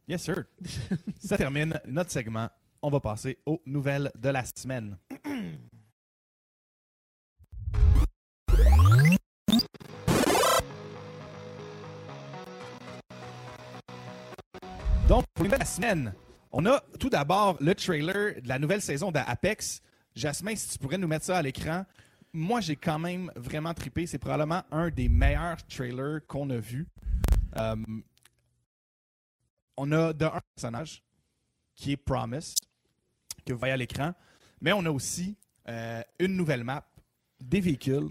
Yes, 0.09 0.23
sir. 0.23 0.45
Ça 1.21 1.37
termine 1.37 1.81
notre 1.87 2.13
segment. 2.13 2.49
On 2.81 2.91
va 2.91 3.01
passer 3.01 3.39
aux 3.45 3.61
nouvelles 3.67 4.13
de 4.17 4.29
la 4.29 4.45
semaine. 4.45 4.97
pour 15.35 15.45
les 15.45 15.51
de 15.51 15.57
la 15.57 15.65
semaine, 15.65 16.15
on 16.51 16.65
a 16.67 16.83
tout 16.99 17.11
d'abord 17.11 17.57
le 17.61 17.75
trailer 17.75 18.41
de 18.41 18.49
la 18.49 18.59
nouvelle 18.59 18.81
saison 18.81 19.11
d'Apex. 19.11 19.83
Jasmin, 20.15 20.57
si 20.57 20.71
tu 20.71 20.79
pourrais 20.79 20.99
nous 20.99 21.09
mettre 21.09 21.27
ça 21.27 21.39
à 21.39 21.43
l'écran. 21.43 21.85
Moi, 22.33 22.61
j'ai 22.61 22.77
quand 22.77 22.99
même 22.99 23.31
vraiment 23.37 23.75
trippé. 23.75 24.07
C'est 24.07 24.19
probablement 24.19 24.63
un 24.71 24.91
des 24.91 25.09
meilleurs 25.09 25.59
trailers 25.67 26.21
qu'on 26.27 26.49
a 26.51 26.57
vu. 26.57 26.87
Euh, 27.59 27.77
on 29.77 29.93
a 29.93 30.13
d'un 30.13 30.33
personnage 30.55 31.03
qui 31.75 31.93
est 31.93 31.97
Promise, 31.97 32.55
que 33.45 33.53
vous 33.53 33.59
voyez 33.59 33.75
à 33.75 33.77
l'écran, 33.77 34.13
mais 34.61 34.73
on 34.73 34.85
a 34.87 34.91
aussi 34.91 35.37
euh, 35.69 36.03
une 36.19 36.37
nouvelle 36.37 36.65
map, 36.65 36.87
des 37.41 37.61
véhicules. 37.61 38.09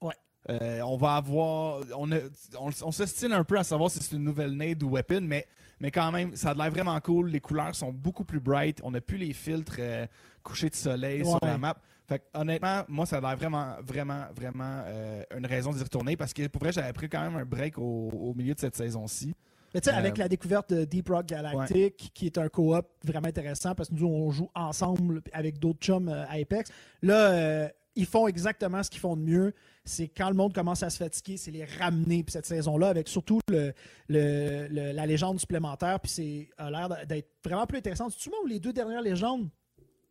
Ouais. 0.00 0.14
Euh, 0.48 0.80
on 0.80 0.96
va 0.96 1.16
avoir. 1.16 1.82
On, 1.96 2.10
a- 2.12 2.18
on, 2.58 2.70
on 2.82 2.92
s'ostine 2.92 3.32
un 3.32 3.44
peu 3.44 3.58
à 3.58 3.64
savoir 3.64 3.90
si 3.90 3.98
c'est 4.02 4.16
une 4.16 4.24
nouvelle 4.24 4.52
nade 4.56 4.82
ou 4.82 4.90
weapon, 4.90 5.20
mais, 5.20 5.46
mais 5.78 5.90
quand 5.90 6.10
même, 6.10 6.34
ça 6.34 6.50
a 6.50 6.54
l'air 6.54 6.70
vraiment 6.70 6.98
cool. 7.00 7.28
Les 7.28 7.40
couleurs 7.40 7.74
sont 7.74 7.92
beaucoup 7.92 8.24
plus 8.24 8.40
bright. 8.40 8.80
On 8.82 8.90
n'a 8.92 9.00
plus 9.00 9.18
les 9.18 9.32
filtres 9.34 9.76
euh, 9.78 10.06
couchés 10.42 10.70
de 10.70 10.74
soleil 10.74 11.24
sur 11.24 11.38
la 11.42 11.58
map. 11.58 11.76
Fait 12.08 12.26
honnêtement, 12.34 12.82
moi, 12.88 13.06
ça 13.06 13.18
a 13.18 13.20
l'air 13.20 13.36
vraiment, 13.36 13.76
vraiment, 13.82 14.26
vraiment 14.34 14.82
euh, 14.86 15.22
une 15.36 15.46
raison 15.46 15.70
d'y 15.72 15.82
retourner 15.82 16.16
parce 16.16 16.32
que 16.32 16.46
pour 16.48 16.62
vrai, 16.62 16.72
j'avais 16.72 16.92
pris 16.92 17.08
quand 17.08 17.20
même 17.20 17.36
un 17.36 17.44
break 17.44 17.78
au, 17.78 17.82
au 18.10 18.34
milieu 18.34 18.54
de 18.54 18.60
cette 18.60 18.74
saison-ci. 18.74 19.34
Mais 19.74 19.80
tu 19.80 19.88
sais, 19.90 19.94
Euh, 19.96 19.98
avec 19.98 20.18
la 20.18 20.28
découverte 20.28 20.72
de 20.72 20.84
Deep 20.84 21.08
Rock 21.08 21.26
Galactic, 21.26 22.10
qui 22.14 22.26
est 22.26 22.38
un 22.38 22.48
co-op 22.48 22.86
vraiment 23.04 23.28
intéressant 23.28 23.74
parce 23.74 23.88
que 23.88 23.94
nous, 23.94 24.06
on 24.06 24.30
joue 24.30 24.50
ensemble 24.54 25.22
avec 25.32 25.58
d'autres 25.58 25.80
chums 25.80 26.08
euh, 26.08 26.24
à 26.28 26.32
Apex. 26.40 26.70
Là, 27.02 27.30
euh, 27.32 27.68
ils 27.94 28.06
font 28.06 28.26
exactement 28.26 28.82
ce 28.82 28.90
qu'ils 28.90 29.00
font 29.00 29.16
de 29.16 29.22
mieux. 29.22 29.54
C'est 29.84 30.08
quand 30.08 30.28
le 30.28 30.34
monde 30.34 30.54
commence 30.54 30.82
à 30.82 30.90
se 30.90 30.96
fatiguer, 30.96 31.36
c'est 31.36 31.50
les 31.50 31.64
ramener. 31.64 32.22
Puis 32.22 32.32
cette 32.32 32.46
saison-là, 32.46 32.88
avec 32.88 33.08
surtout 33.08 33.40
le, 33.50 33.72
le- 34.08 34.66
le- 34.68 34.92
la 34.92 35.06
légende 35.06 35.40
supplémentaire, 35.40 35.98
puis 36.00 36.10
c'est 36.10 36.48
a 36.56 36.70
l'air 36.70 36.88
d'être 37.06 37.28
vraiment 37.44 37.66
plus 37.66 37.78
intéressant. 37.78 38.08
Tu 38.10 38.28
vois, 38.30 38.38
les 38.48 38.60
deux 38.60 38.72
dernières 38.72 39.02
légendes, 39.02 39.48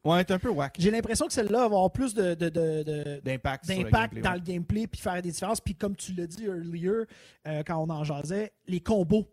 Ouais, 0.04 0.24
c'est 0.28 0.34
un 0.34 0.40
peu 0.40 0.50
whack. 0.50 0.76
j'ai 0.80 0.90
l'impression 0.92 1.28
que 1.28 1.34
celle-là 1.34 1.60
va 1.60 1.66
avoir 1.66 1.92
plus 1.92 2.14
de- 2.16 2.34
de- 2.34 2.50
de- 2.50 2.84
de, 2.84 3.22
D'impact 3.24 3.70
dans 3.70 3.76
ouais. 4.32 4.36
le 4.38 4.40
gameplay 4.42 4.88
puis 4.88 5.00
faire 5.00 5.22
des 5.22 5.32
différences. 5.32 5.62
Puis 5.62 5.76
comme 5.76 5.96
tu 5.96 6.14
l'as 6.14 6.26
dit 6.28 6.46
earlier, 6.46 7.06
euh, 7.48 7.62
quand 7.66 7.78
on 7.78 7.90
en 7.90 8.04
jasait, 8.04 8.52
les 8.68 8.80
combos. 8.82 9.28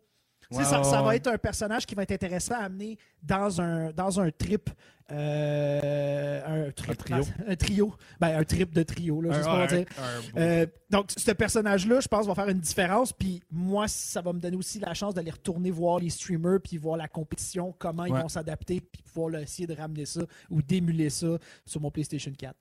Ouais, 0.51 0.65
ça, 0.65 0.79
ouais, 0.79 0.85
ça 0.85 1.03
va 1.03 1.15
être 1.17 1.27
un 1.27 1.37
personnage 1.39 1.85
qui 1.85 1.95
va 1.95 2.05
être 2.05 2.13
intéressant 2.13 2.55
à 2.55 2.65
amener 2.65 2.97
dans 3.23 3.61
un, 3.61 3.91
dans 3.93 4.19
un 4.21 4.31
trip. 4.31 4.71
euh, 5.11 6.67
un, 6.69 6.71
trip 6.73 6.91
Un 6.91 6.95
trio. 6.95 7.25
Un 7.47 7.57
trio. 7.57 7.95
Ben, 8.21 8.39
un 8.39 8.45
trip 8.45 8.73
de 8.75 8.83
trio, 8.83 9.21
là, 9.21 9.31
je 9.33 9.37
Un- 9.37 9.43
sais 9.43 9.45
pas 9.45 9.51
comment 9.53 9.63
un- 9.65 9.67
dire. 9.67 9.87
un 9.99 10.21
beau- 10.33 10.39
Euh, 10.39 10.67
donc, 10.91 11.11
ce 11.17 11.31
personnage-là, 11.33 12.01
je 12.01 12.09
pense, 12.09 12.27
va 12.27 12.35
faire 12.35 12.49
une 12.49 12.61
différence. 12.61 13.13
Puis 13.13 13.43
moi, 13.51 13.89
ça 13.89 14.21
va 14.23 14.33
me 14.33 14.41
donner 14.41 14.57
aussi 14.57 14.79
la 14.79 14.95
chance 14.95 15.15
d'aller 15.15 15.31
retourner 15.31 15.71
voir 15.71 15.99
les 15.99 16.11
streamers, 16.11 16.61
puis 16.63 16.77
voir 16.79 16.97
la 16.97 17.09
compétition, 17.09 17.75
comment 17.79 18.05
ils 18.07 18.13
vont 18.13 18.29
s'adapter, 18.29 18.81
puis 18.81 19.03
pouvoir 19.03 19.31
là, 19.31 19.41
essayer 19.43 19.67
de 19.67 19.75
ramener 19.75 20.05
ça 20.07 20.23
ou 20.51 20.63
d'émuler 20.63 21.11
ça 21.11 21.39
sur 21.67 21.81
mon 21.81 21.91
PlayStation 21.91 22.33
4. 22.37 22.55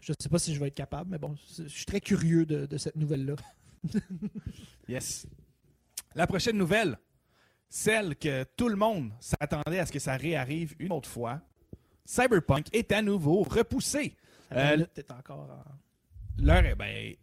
Je 0.00 0.10
ne 0.12 0.16
sais 0.20 0.28
pas 0.28 0.38
si 0.40 0.52
je 0.54 0.58
vais 0.60 0.66
être 0.68 0.74
capable, 0.74 1.10
mais 1.10 1.18
bon, 1.18 1.36
je 1.56 1.68
suis 1.68 1.84
très 1.84 2.00
curieux 2.00 2.44
de, 2.46 2.66
de 2.66 2.76
cette 2.78 2.96
nouvelle-là. 2.96 3.34
Yes. 4.88 5.26
La 6.14 6.26
prochaine 6.26 6.56
nouvelle, 6.58 6.98
celle 7.74 8.14
que 8.16 8.44
tout 8.54 8.68
le 8.68 8.76
monde 8.76 9.12
s'attendait 9.18 9.78
à 9.78 9.86
ce 9.86 9.92
que 9.92 9.98
ça 9.98 10.14
réarrive 10.18 10.74
une 10.78 10.92
autre 10.92 11.08
fois. 11.08 11.40
Cyberpunk 12.04 12.66
est 12.74 12.92
à 12.92 13.00
nouveau 13.00 13.42
repoussé. 13.42 14.14
Euh, 14.52 14.76
Là, 14.76 14.86
t'es 14.92 15.10
encore 15.10 15.40
en- 15.40 15.64
L'heure, 16.42 16.66
est- 16.66 16.74
ben, 16.74 17.14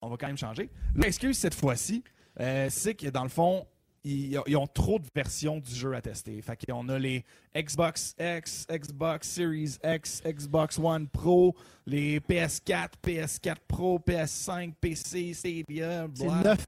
on 0.00 0.08
va 0.08 0.16
quand 0.16 0.28
même 0.28 0.38
changer. 0.38 0.70
L'excuse 0.94 1.36
cette 1.36 1.54
fois-ci, 1.54 2.04
euh, 2.38 2.68
c'est 2.70 2.94
que 2.94 3.08
dans 3.08 3.24
le 3.24 3.28
fond, 3.28 3.66
ils, 4.04 4.40
ils 4.46 4.56
ont 4.56 4.68
trop 4.68 5.00
de 5.00 5.06
versions 5.12 5.58
du 5.58 5.74
jeu 5.74 5.92
à 5.94 6.00
tester. 6.00 6.40
Fait 6.42 6.56
qu'on 6.64 6.88
a 6.90 6.98
les 6.98 7.24
Xbox 7.56 8.14
X, 8.20 8.66
Xbox 8.70 9.28
Series 9.28 9.78
X, 9.82 10.22
Xbox 10.24 10.78
One 10.78 11.08
Pro, 11.08 11.56
les 11.86 12.20
PS4, 12.20 12.90
PS4 13.02 13.56
Pro, 13.66 13.98
PS5, 13.98 14.74
PC, 14.80 15.34
Stadia, 15.34 16.06
C'est 16.14 16.24
blah. 16.24 16.42
neuf. 16.44 16.64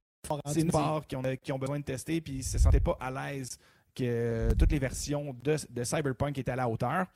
C'est 0.46 0.61
une 0.61 0.70
part 0.70 1.06
qui 1.06 1.16
ont, 1.16 1.22
qui 1.42 1.52
ont 1.52 1.59
besoin 1.59 1.78
de 1.78 1.85
tester, 1.85 2.20
puis 2.20 2.35
ils 2.35 2.44
se 2.44 2.59
sentaient 2.59 2.80
pas 2.80 2.96
à 3.00 3.11
l'aise 3.11 3.59
que 3.94 4.48
toutes 4.59 4.70
les 4.72 4.78
versions 4.78 5.35
de, 5.42 5.56
de 5.70 5.85
Cyberpunk 5.85 6.38
étaient 6.38 6.52
à 6.52 6.56
la 6.56 6.68
hauteur. 6.68 7.06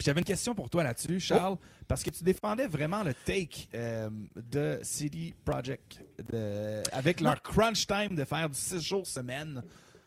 J'avais 0.00 0.20
une 0.20 0.24
question 0.24 0.54
pour 0.54 0.68
toi 0.70 0.82
là-dessus, 0.82 1.20
Charles, 1.20 1.56
parce 1.86 2.02
que 2.02 2.10
tu 2.10 2.24
défendais 2.24 2.66
vraiment 2.66 3.04
le 3.04 3.14
take 3.14 3.68
euh, 3.74 4.10
de 4.34 4.80
CD 4.82 5.34
Projekt 5.44 6.00
de- 6.32 6.82
avec 6.92 7.20
leur 7.20 7.40
crunch 7.42 7.86
time 7.86 8.16
de 8.16 8.24
faire 8.24 8.48
du 8.48 8.56
6 8.58 8.80
jours 8.80 9.06
semaine. 9.06 9.62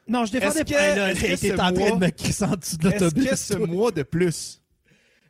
Non, 0.07 0.25
je 0.25 0.31
défendais 0.33 0.65
pas. 0.65 0.95
Là, 0.95 1.11
est-ce 1.11 1.21
que 1.21 1.27
t'es 1.27 1.49
ce 1.49 1.53
en 1.53 1.71
train 1.71 1.95
de 1.97 2.05
me 2.05 2.09
crisser 2.09 2.43
en 2.45 2.55
dessous 2.55 2.77
de 2.77 2.89
Est-ce 2.89 3.03
l'autobus. 3.05 3.29
que 3.29 3.35
ce 3.35 3.53
toi? 3.53 3.67
mois 3.67 3.91
de 3.91 4.03
plus, 4.03 4.61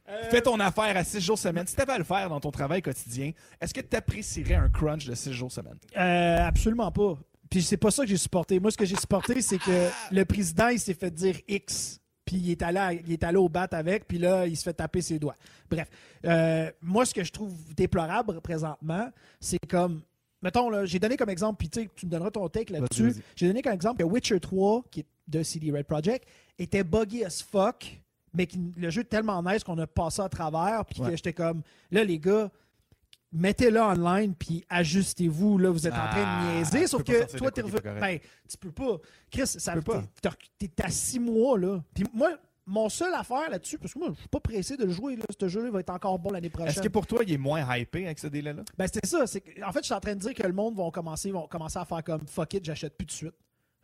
Euh, 0.09 0.23
fais 0.29 0.41
ton 0.41 0.59
affaire 0.59 0.95
à 0.95 1.03
6 1.03 1.19
jours 1.21 1.37
semaine, 1.37 1.67
si 1.67 1.75
tu 1.75 1.81
avais 1.81 1.93
à 1.93 1.97
le 1.97 2.03
faire 2.03 2.29
dans 2.29 2.39
ton 2.39 2.51
travail 2.51 2.81
quotidien, 2.81 3.31
est-ce 3.59 3.73
que 3.73 3.81
tu 3.81 3.95
apprécierais 3.95 4.55
un 4.55 4.69
crunch 4.69 5.05
de 5.05 5.13
6 5.15 5.33
jours 5.33 5.51
semaine? 5.51 5.77
Euh, 5.97 6.37
absolument 6.45 6.91
pas. 6.91 7.17
Puis 7.49 7.61
c'est 7.61 7.77
pas 7.77 7.91
ça 7.91 8.03
que 8.03 8.09
j'ai 8.09 8.17
supporté. 8.17 8.59
Moi, 8.59 8.71
ce 8.71 8.77
que 8.77 8.85
j'ai 8.85 8.95
supporté, 8.97 9.41
c'est 9.41 9.57
que 9.57 9.89
le 10.11 10.25
président, 10.25 10.67
il 10.69 10.79
s'est 10.79 10.93
fait 10.93 11.11
dire 11.11 11.35
X. 11.47 11.99
Puis 12.25 12.35
il 12.37 12.51
est, 12.51 12.61
allé 12.61 12.77
à- 12.77 12.91
il 12.93 13.11
est 13.13 13.23
allé 13.23 13.37
au 13.37 13.47
bat 13.47 13.69
avec, 13.71 14.05
puis 14.05 14.17
là, 14.17 14.45
il 14.47 14.57
se 14.57 14.63
fait 14.63 14.73
taper 14.73 15.01
ses 15.01 15.17
doigts. 15.17 15.35
Bref. 15.69 15.87
Euh, 16.25 16.69
moi, 16.81 17.05
ce 17.05 17.13
que 17.13 17.23
je 17.23 17.31
trouve 17.31 17.53
déplorable 17.73 18.41
présentement, 18.41 19.09
c'est 19.39 19.59
comme. 19.65 20.01
Mettons, 20.41 20.69
là, 20.69 20.85
j'ai 20.85 20.99
donné 20.99 21.15
comme 21.17 21.29
exemple, 21.29 21.57
puis 21.57 21.69
tu 21.69 22.05
me 22.05 22.11
donneras 22.11 22.29
ton 22.31 22.47
take 22.49 22.71
là-dessus. 22.71 23.15
J'ai 23.35 23.47
donné 23.47 23.61
comme 23.61 23.71
exemple 23.73 24.03
que 24.03 24.07
Witcher 24.07 24.39
3, 24.41 24.83
qui 24.91 24.99
est 24.99 25.05
de 25.29 25.41
CD 25.41 25.71
Red 25.71 25.85
Project, 25.85 26.27
était 26.59 26.83
buggy 26.83 27.23
as 27.23 27.41
fuck, 27.41 27.85
mais 28.37 28.45
qui- 28.47 28.71
le 28.77 28.89
jeu 28.89 29.01
est 29.01 29.05
tellement 29.05 29.41
nice 29.43 29.63
qu'on 29.63 29.77
a 29.79 29.87
passé 29.87 30.21
à 30.21 30.29
travers, 30.29 30.85
puis 30.85 31.01
Ouais. 31.01 31.09
que 31.09 31.15
j'étais 31.17 31.33
comme, 31.33 31.61
là, 31.91 32.03
les 32.03 32.19
gars, 32.19 32.49
mettez-le 33.31 33.81
online, 33.81 34.33
puis 34.35 34.63
ajustez-vous, 34.69 35.57
là, 35.57 35.69
vous 35.69 35.85
êtes 35.87 35.93
en 35.93 35.97
train 36.09 36.23
Ah, 36.25 36.43
de 36.53 36.57
niaiser, 36.59 36.81
tu 36.81 36.87
sauf 36.87 37.03
que 37.03 37.37
toi, 37.37 37.51
t'es 37.51 37.61
revenu. 37.61 37.99
Ben, 37.99 38.19
tu 38.47 38.57
peux 38.57 38.71
pas. 38.71 38.97
Chris, 39.29 39.47
ça, 39.47 39.73
peux 39.73 39.81
pas. 39.81 40.03
t'es- 40.57 40.71
à 40.83 40.89
six 40.89 41.19
mois, 41.19 41.57
là. 41.59 41.83
Puis 41.93 42.05
moi, 42.13 42.31
mon 42.65 42.89
seul 42.89 43.13
affaire 43.13 43.49
là-dessus, 43.49 43.77
parce 43.77 43.93
que 43.93 43.99
moi, 43.99 44.09
je 44.13 44.19
suis 44.19 44.27
pas 44.29 44.39
pressé 44.39 44.77
de 44.77 44.85
le 44.85 44.91
jouer, 44.91 45.15
là, 45.15 45.23
ce 45.39 45.47
jeu-là 45.47 45.71
va 45.71 45.79
être 45.81 45.89
encore 45.89 46.17
bon 46.19 46.31
l'année 46.31 46.49
prochaine. 46.49 46.69
Est-ce 46.71 46.81
que 46.81 46.87
pour 46.89 47.05
toi, 47.07 47.21
il 47.25 47.33
est 47.33 47.37
moins 47.37 47.61
hypé 47.77 48.05
avec 48.05 48.19
ce 48.19 48.27
délai-là? 48.27 48.63
Ben, 48.77 48.87
c'est 48.91 49.05
ça. 49.05 49.23
En 49.23 49.71
fait, 49.71 49.79
je 49.79 49.85
suis 49.85 49.93
en 49.93 49.99
train 49.99 50.15
de 50.15 50.19
dire 50.19 50.33
que 50.33 50.43
le 50.43 50.53
monde 50.53 50.75
va 50.75 50.89
commencer, 50.91 51.31
vont 51.31 51.47
commencer 51.47 51.79
à 51.79 51.85
faire 51.85 52.03
comme 52.03 52.25
fuck 52.27 52.53
it, 52.53 52.63
j'achète 52.65 52.95
plus 52.97 53.05
de 53.05 53.11
suite. 53.11 53.35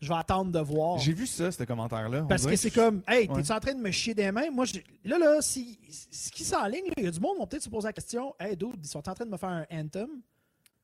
Je 0.03 0.09
vais 0.09 0.15
attendre 0.15 0.51
de 0.51 0.59
voir. 0.59 0.97
J'ai 0.99 1.13
vu 1.13 1.25
ça, 1.25 1.49
ce 1.51 1.63
commentaire-là. 1.63 2.25
Parce 2.27 2.45
que 2.45 2.55
c'est 2.57 2.71
comme, 2.71 3.01
hey, 3.07 3.27
Ouais. 3.29 3.35
t'es-tu 3.37 3.51
en 3.53 3.59
train 3.59 3.73
de 3.73 3.79
me 3.81 3.89
chier 3.91 4.13
des 4.13 4.31
mains? 4.31 4.51
Moi, 4.51 4.65
là, 5.05 5.17
là, 5.17 5.37
si, 5.41 5.79
ce 6.11 6.29
qui 6.29 6.43
s'enligne, 6.43 6.83
il 6.97 7.03
y 7.05 7.07
a 7.07 7.11
du 7.11 7.19
monde 7.21 7.33
qui 7.35 7.39
vont 7.39 7.47
peut-être 7.47 7.63
se 7.63 7.69
poser 7.69 7.87
la 7.87 7.93
question, 7.93 8.35
hey, 8.39 8.57
dude, 8.57 8.75
ils 8.83 8.87
sont 8.87 9.07
en 9.07 9.13
train 9.13 9.25
de 9.25 9.29
me 9.31 9.37
faire 9.37 9.49
un 9.49 9.65
Anthem? 9.71 10.09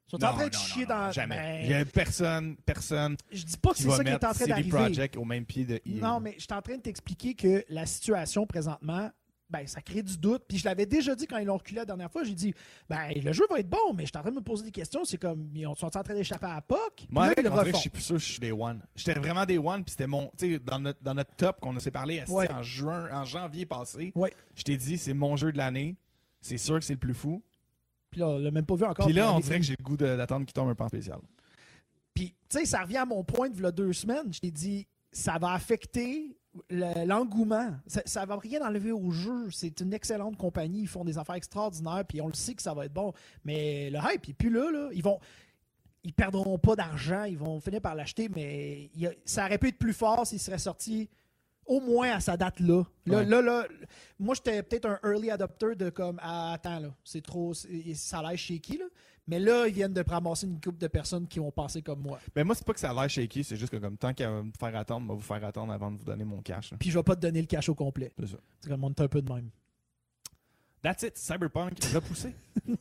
Ils 0.08 0.12
sont 0.12 0.24
en 0.24 0.28
Non, 0.32 0.36
train 0.38 0.48
de 0.48 0.54
non, 0.56 0.60
chier 0.62 0.84
non, 0.84 0.96
dans. 0.96 1.12
Jamais. 1.12 1.36
Ben, 1.36 1.62
Il 1.66 1.70
y 1.70 1.74
a 1.74 1.86
personne, 1.86 2.56
personne 2.66 3.16
je 3.32 3.44
dis 3.44 3.58
pas 3.58 3.72
que 3.72 3.78
c'est 3.78 3.90
ça 3.90 4.04
qui 4.04 4.10
est 4.10 4.26
en 4.26 4.34
train 4.34 4.46
d'arriver. 4.48 4.70
Projekt 4.70 5.18
au 5.18 5.26
même 5.26 5.46
pied 5.46 5.66
de. 5.66 5.82
Non, 5.86 6.20
mais 6.22 6.34
je 6.38 6.46
suis 6.46 6.54
en 6.54 6.62
train 6.62 6.78
de 6.78 6.82
t'expliquer 6.82 7.36
que 7.36 7.64
la 7.70 7.86
situation 7.86 8.48
présentement, 8.48 9.12
ben, 9.50 9.66
ça 9.66 9.82
crée 9.82 10.04
du 10.04 10.18
doute. 10.18 10.44
Puis 10.48 10.58
je 10.60 10.66
l'avais 10.66 10.86
déjà 10.86 11.16
dit 11.16 11.26
quand 11.26 11.38
ils 11.38 11.46
l'ont 11.46 11.58
reculé 11.58 11.78
la 11.80 11.86
dernière 11.86 12.12
fois. 12.12 12.24
J'ai 12.24 12.34
dit, 12.36 12.54
ben, 12.88 13.10
le 13.16 13.32
jeu 13.34 13.46
va 13.50 13.60
être 13.60 13.70
bon, 13.70 13.94
mais 13.96 14.04
je 14.04 14.10
suis 14.10 14.18
en 14.18 14.22
train 14.22 14.30
de 14.32 14.36
me 14.36 14.42
poser 14.44 14.66
des 14.66 14.72
questions. 14.72 15.04
C'est 15.06 15.18
comme, 15.18 15.50
ils 15.56 15.64
sont 15.76 15.86
en 15.98 16.04
train 16.04 16.14
d'échapper 16.14 16.46
à 16.46 16.62
POC? 16.62 16.78
Puis 16.96 17.08
Moi, 17.10 17.26
là, 17.26 17.32
avec, 17.32 17.46
ils 17.46 17.50
refont. 17.50 17.72
je 17.74 17.78
suis 17.78 17.90
plus 17.90 18.02
sûr 18.02 18.16
que 18.16 18.22
je 18.22 18.32
suis 18.32 18.40
des 18.40 18.52
one. 18.52 18.82
J'étais 18.96 19.20
vraiment 19.20 19.46
des 19.46 19.58
one, 19.58 19.84
puis 19.84 19.92
c'était 19.92 20.08
mon. 20.08 20.32
Tu 20.38 20.54
sais, 20.54 20.60
dans 20.60 20.80
notre, 20.80 21.02
dans 21.02 21.14
notre 21.16 21.36
top 21.36 21.60
qu'on 21.60 21.78
s'est 21.80 21.92
parlé 21.92 22.24
Ouais. 22.28 22.52
en 22.52 22.62
juin, 22.64 23.10
en 23.12 23.26
janvier 23.26 23.66
passé, 23.66 24.12
Ouais. 24.16 24.32
je 24.56 24.64
t'ai 24.64 24.78
dit, 24.78 24.98
c'est 24.98 25.14
mon 25.14 25.36
jeu 25.36 25.52
de 25.52 25.58
l'année. 25.58 25.96
C'est 26.42 26.58
sûr 26.58 26.80
que 26.80 26.86
c'est 26.86 26.94
le 26.94 27.00
plus 27.00 27.14
fou. 27.14 27.42
Puis 28.12 28.22
là, 28.22 28.28
on 28.30 28.38
l'a 28.40 28.50
même 28.52 28.66
pas 28.66 28.76
vu 28.76 28.86
encore. 28.86 29.06
Puis 29.06 29.14
là, 29.16 29.34
on 29.34 29.40
dirait 29.40 29.60
que 29.60 29.66
j'ai 29.66 29.76
le 29.78 29.84
goût 29.84 29.98
d'attendre 29.98 30.46
qu'il 30.46 30.54
tombe 30.54 30.70
un 30.70 30.76
pan 30.76 30.88
spécial. 30.88 31.20
Puis, 32.14 32.34
tu 32.50 32.58
sais, 32.60 32.66
ça 32.66 32.82
revient 32.82 32.98
à 32.98 33.06
mon 33.06 33.24
point 33.24 33.50
de 33.50 33.56
v'là 33.56 33.72
deux 33.72 33.94
semaines. 33.94 34.32
Je 34.34 34.40
t'ai 34.40 34.52
dit, 34.52 34.88
ça 35.12 35.38
va 35.38 35.54
affecter 35.54 36.36
le- 36.70 37.06
l'engouement. 37.06 37.72
Ça, 37.88 38.02
ça 38.06 38.26
va 38.26 38.38
rien 38.38 38.62
enlever 38.66 38.92
au 38.92 39.12
jeu. 39.12 39.50
C'est 39.52 39.80
une 39.82 39.94
excellente 39.94 40.38
compagnie. 40.38 40.82
Ils 40.82 40.88
font 40.88 41.04
des 41.06 41.18
affaires 41.18 41.36
extraordinaires. 41.36 42.04
Puis 42.08 42.22
on 42.22 42.28
le 42.28 42.34
sait 42.34 42.54
que 42.54 42.62
ça 42.62 42.74
va 42.74 42.86
être 42.86 42.94
bon. 42.94 43.14
Mais 43.44 43.90
le 43.90 44.00
hype, 44.00 44.28
il 44.28 44.32
est 44.32 44.34
plus 44.34 44.50
là. 44.50 44.72
là. 44.72 44.90
Ils 44.94 45.04
vont. 45.04 45.20
Ils 46.04 46.14
perdront 46.14 46.58
pas 46.58 46.76
d'argent. 46.76 47.24
Ils 47.26 47.38
vont 47.38 47.60
finir 47.60 47.82
par 47.82 47.96
l'acheter. 47.96 48.30
Mais 48.30 48.90
il 48.96 49.02
y 49.02 49.08
a- 49.08 49.14
ça 49.26 49.46
aurait 49.46 49.58
pu 49.58 49.68
être 49.70 49.78
plus 49.78 49.94
fort 49.94 50.26
s'il 50.26 50.40
serait 50.40 50.58
sorti 50.58 51.10
au 51.66 51.82
moins 51.82 52.14
à 52.14 52.20
sa 52.20 52.36
date-là. 52.36 52.84
Là, 53.06 53.18
Ouais. 53.18 53.26
là, 53.26 53.42
là, 53.42 53.66
moi, 54.18 54.34
j'étais 54.34 54.64
peut-être 54.64 54.86
un 54.88 55.00
early 55.04 55.30
adopter 55.30 55.76
de 55.76 55.90
comme, 55.92 56.20
ah, 56.24 56.54
attends, 56.54 56.80
là, 56.80 56.96
c'est 57.04 57.22
trop, 57.22 57.54
ça 57.54 58.22
l'air 58.24 58.38
shaky, 58.38 58.78
là. 58.80 58.86
Mais 59.30 59.38
là, 59.40 59.68
ils 59.68 59.74
viennent 59.74 59.94
de 59.94 60.04
ramasser 60.06 60.48
une 60.48 60.60
couple 60.60 60.80
de 60.80 60.88
personnes 60.88 61.28
qui 61.28 61.38
vont 61.40 61.52
penser 61.52 61.82
comme 61.84 62.02
moi. 62.02 62.20
Mais 62.36 62.44
moi, 62.44 62.56
c'est 62.56 62.66
pas 62.66 62.74
que 62.74 62.80
ça 62.80 62.90
a 62.90 62.94
l'air 62.96 63.10
shaky, 63.10 63.44
c'est 63.44 63.56
juste 63.58 63.72
que 63.72 63.78
comme 63.78 63.96
tant 63.96 64.12
qu'à 64.14 64.30
me 64.42 64.52
faire 64.60 64.76
attendre, 64.76 65.08
va 65.08 65.14
vous 65.14 65.22
faire 65.22 65.44
attendre 65.46 65.72
avant 65.72 65.92
de 65.92 65.98
vous 66.00 66.04
donner 66.06 66.24
mon 66.24 66.42
cash. 66.42 66.72
là. 66.72 66.78
Puis 66.80 66.90
je 66.90 66.98
vais 66.98 67.04
pas 67.04 67.16
te 67.16 67.22
donner 67.22 67.42
le 67.42 67.46
cash 67.48 67.70
au 67.70 67.76
complet. 67.76 68.12
C'est 68.20 68.28
ça. 68.28 68.38
C'est 68.60 68.70
comme 68.70 68.84
on 68.84 68.90
est 68.90 69.02
un 69.02 69.08
peu 69.08 69.22
de 69.22 69.32
même. 69.32 69.50
That's 70.82 71.04
it, 71.04 71.18
Cyberpunk 71.18 71.84
repoussé. 71.94 72.34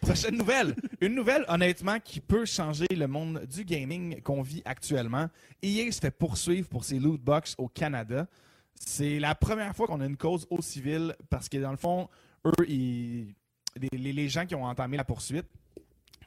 Prochaine 0.00 0.36
nouvelle. 0.36 0.74
Une 1.00 1.14
nouvelle, 1.14 1.44
honnêtement, 1.48 1.98
qui 1.98 2.20
peut 2.20 2.44
changer 2.44 2.86
le 2.90 3.06
monde 3.06 3.44
du 3.50 3.64
gaming 3.64 4.20
qu'on 4.22 4.42
vit 4.42 4.62
actuellement. 4.64 5.28
EA 5.62 5.90
se 5.90 6.00
fait 6.00 6.10
poursuivre 6.10 6.68
pour 6.68 6.84
ses 6.84 6.98
loot 6.98 7.20
box 7.20 7.54
au 7.58 7.68
Canada. 7.68 8.26
C'est 8.74 9.18
la 9.18 9.34
première 9.34 9.74
fois 9.74 9.86
qu'on 9.86 10.00
a 10.00 10.06
une 10.06 10.16
cause 10.16 10.46
au 10.50 10.60
civil 10.60 11.14
parce 11.30 11.48
que, 11.48 11.56
dans 11.58 11.70
le 11.70 11.76
fond, 11.76 12.08
eux, 12.44 12.52
ils- 12.68 13.34
les, 13.76 14.28
gens 14.28 14.46
qui 14.46 14.54
ont 14.54 14.64
entamé 14.64 14.96
la 14.96 15.04
poursuite, 15.04 15.46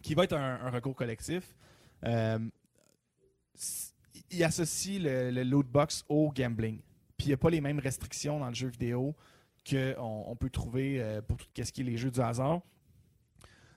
qui 0.02 0.14
va 0.14 0.24
être 0.24 0.34
un, 0.34 0.70
recours 0.70 0.96
collectif, 0.96 1.56
euh, 2.04 2.40
ils 4.32 4.44
associent 4.44 5.02
le, 5.02 5.32
le 5.32 5.44
loot 5.44 5.68
box 5.68 6.06
au 6.10 6.32
gambling. 6.32 6.80
Puis 7.18 7.28
il 7.28 7.30
n'y 7.30 7.34
a 7.34 7.38
pas 7.38 7.50
les 7.50 7.62
mêmes 7.62 7.80
restrictions 7.80 8.40
dans 8.40 8.50
le 8.50 8.54
jeu 8.54 8.68
vidéo 8.68 9.16
qu'on 9.70 10.26
on 10.28 10.36
peut 10.36 10.50
trouver 10.50 11.02
euh, 11.02 11.22
pour 11.22 11.38
tout 11.38 11.46
ce 11.56 11.72
qui 11.72 11.82
est 11.82 11.84
les 11.84 11.98
jeux 11.98 12.12
du 12.12 12.22
hasard. 12.22 12.62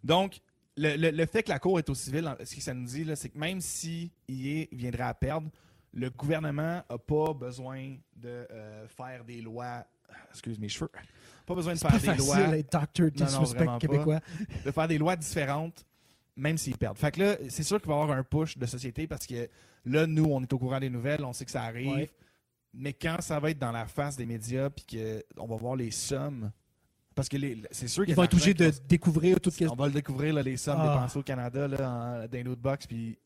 Donc, 0.04 0.40
le, 0.76 1.26
fait 1.26 1.42
que 1.42 1.50
la 1.50 1.58
Cour 1.58 1.78
est 1.78 1.90
au 1.90 1.94
civil, 1.94 2.34
ce 2.44 2.54
que 2.54 2.62
ça 2.62 2.72
nous 2.72 2.86
dit, 2.86 3.06
c'est 3.14 3.28
que 3.28 3.38
même 3.38 3.60
si 3.60 4.12
EA 4.28 4.66
viendrait 4.72 5.02
à 5.04 5.14
perdre, 5.14 5.50
le 5.92 6.08
gouvernement 6.10 6.82
n'a 6.88 6.98
pas 6.98 7.34
besoin 7.34 7.96
de 8.16 8.46
euh, 8.50 8.86
faire 8.88 9.24
des 9.24 9.42
lois. 9.42 9.84
Excuse 10.30 10.58
mes 10.58 10.68
cheveux. 10.68 10.90
Pas 11.50 11.56
besoin 11.56 11.72
de 11.74 11.78
faire 11.78 11.90
pas 11.90 11.98
des 11.98 12.04
facile 12.06 12.24
lois 12.26 12.36
Non, 13.18 13.26
non, 13.26 13.66
pas. 13.66 13.78
québécois. 13.78 14.20
de 14.64 14.70
faire 14.70 14.88
des 14.88 14.98
lois 14.98 15.16
différentes, 15.16 15.84
même 16.36 16.56
s'ils 16.56 16.76
perdent. 16.78 16.96
Fait 16.96 17.10
que 17.10 17.20
là, 17.20 17.36
c'est 17.48 17.64
sûr 17.64 17.80
qu'il 17.80 17.88
va 17.88 17.96
y 17.98 18.00
avoir 18.02 18.16
un 18.16 18.22
push 18.22 18.56
de 18.56 18.66
société 18.66 19.06
parce 19.08 19.26
que 19.26 19.48
là, 19.84 20.06
nous, 20.06 20.24
on 20.26 20.40
est 20.42 20.52
au 20.52 20.58
courant 20.58 20.78
des 20.78 20.90
nouvelles, 20.90 21.24
on 21.24 21.32
sait 21.32 21.44
que 21.44 21.50
ça 21.50 21.62
arrive. 21.64 21.90
Ouais. 21.92 22.10
Mais 22.72 22.92
quand 22.92 23.16
ça 23.20 23.40
va 23.40 23.50
être 23.50 23.58
dans 23.58 23.72
la 23.72 23.86
face 23.86 24.16
des 24.16 24.26
médias 24.26 24.70
puis 24.70 24.86
qu'on 25.36 25.46
va 25.48 25.56
voir 25.56 25.74
les 25.74 25.90
sommes, 25.90 26.52
parce 27.16 27.28
que 27.28 27.36
c'est 27.72 27.88
sûr 27.88 28.04
qu'il 28.04 28.10
y 28.10 28.12
Ils 28.12 28.14
a 28.14 28.16
vont 28.16 28.22
être 28.22 28.34
obligés 28.34 28.54
de 28.54 28.72
découvrir 28.88 29.40
tout 29.40 29.50
ce 29.50 29.64
On 29.64 29.74
va 29.74 29.88
le 29.88 29.92
découvrir, 29.92 30.34
là, 30.34 30.42
les 30.44 30.56
sommes 30.56 30.78
Ah. 30.78 30.94
dépensées 30.94 31.18
au 31.18 31.22
Canada 31.24 31.66
là, 31.66 31.90
en, 31.90 32.18
dans 32.26 32.28
les 32.32 32.44
loot 32.44 32.60
box, 32.60 32.86
puis 32.86 33.18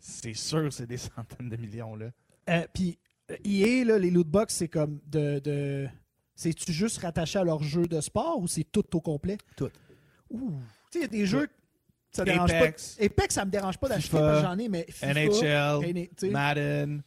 c'est 0.00 0.34
sûr 0.34 0.72
c'est 0.72 0.86
des 0.88 0.96
centaines 0.98 1.48
de 1.48 1.56
millions. 1.56 1.94
là. 1.94 2.10
Euh, 2.48 2.66
Puis, 2.74 2.98
euh, 3.30 3.36
EA, 3.44 3.84
là, 3.84 3.96
les 3.98 4.10
loot 4.10 4.26
box, 4.26 4.54
c'est 4.54 4.68
comme 4.68 4.98
de. 5.06 5.38
de... 5.38 5.88
C'est-tu 6.40 6.72
juste 6.72 6.98
rattaché 6.98 7.38
à 7.38 7.44
leur 7.44 7.62
jeu 7.62 7.82
de 7.86 8.00
sport 8.00 8.38
ou 8.40 8.48
c'est 8.48 8.64
tout 8.64 8.96
au 8.96 9.00
complet? 9.00 9.36
Tout. 9.56 9.68
Ouh. 10.30 10.52
Tu 10.90 10.98
sais, 10.98 10.98
il 10.98 11.02
y 11.02 11.04
a 11.04 11.08
des 11.08 11.26
jeux. 11.26 11.48
Ça 12.12 12.24
dérange 12.24 12.50
Apex, 12.50 12.96
pas. 12.98 13.04
Apex, 13.04 13.34
ça 13.34 13.44
me 13.44 13.50
dérange 13.50 13.78
pas 13.78 13.88
d'acheter 13.88 14.16
parce 14.16 14.42
j'en 14.42 14.58
ai, 14.58 14.68
mais 14.68 14.86
FIFA, 14.88 15.12
NHL, 15.14 16.30
Madden, 16.32 17.02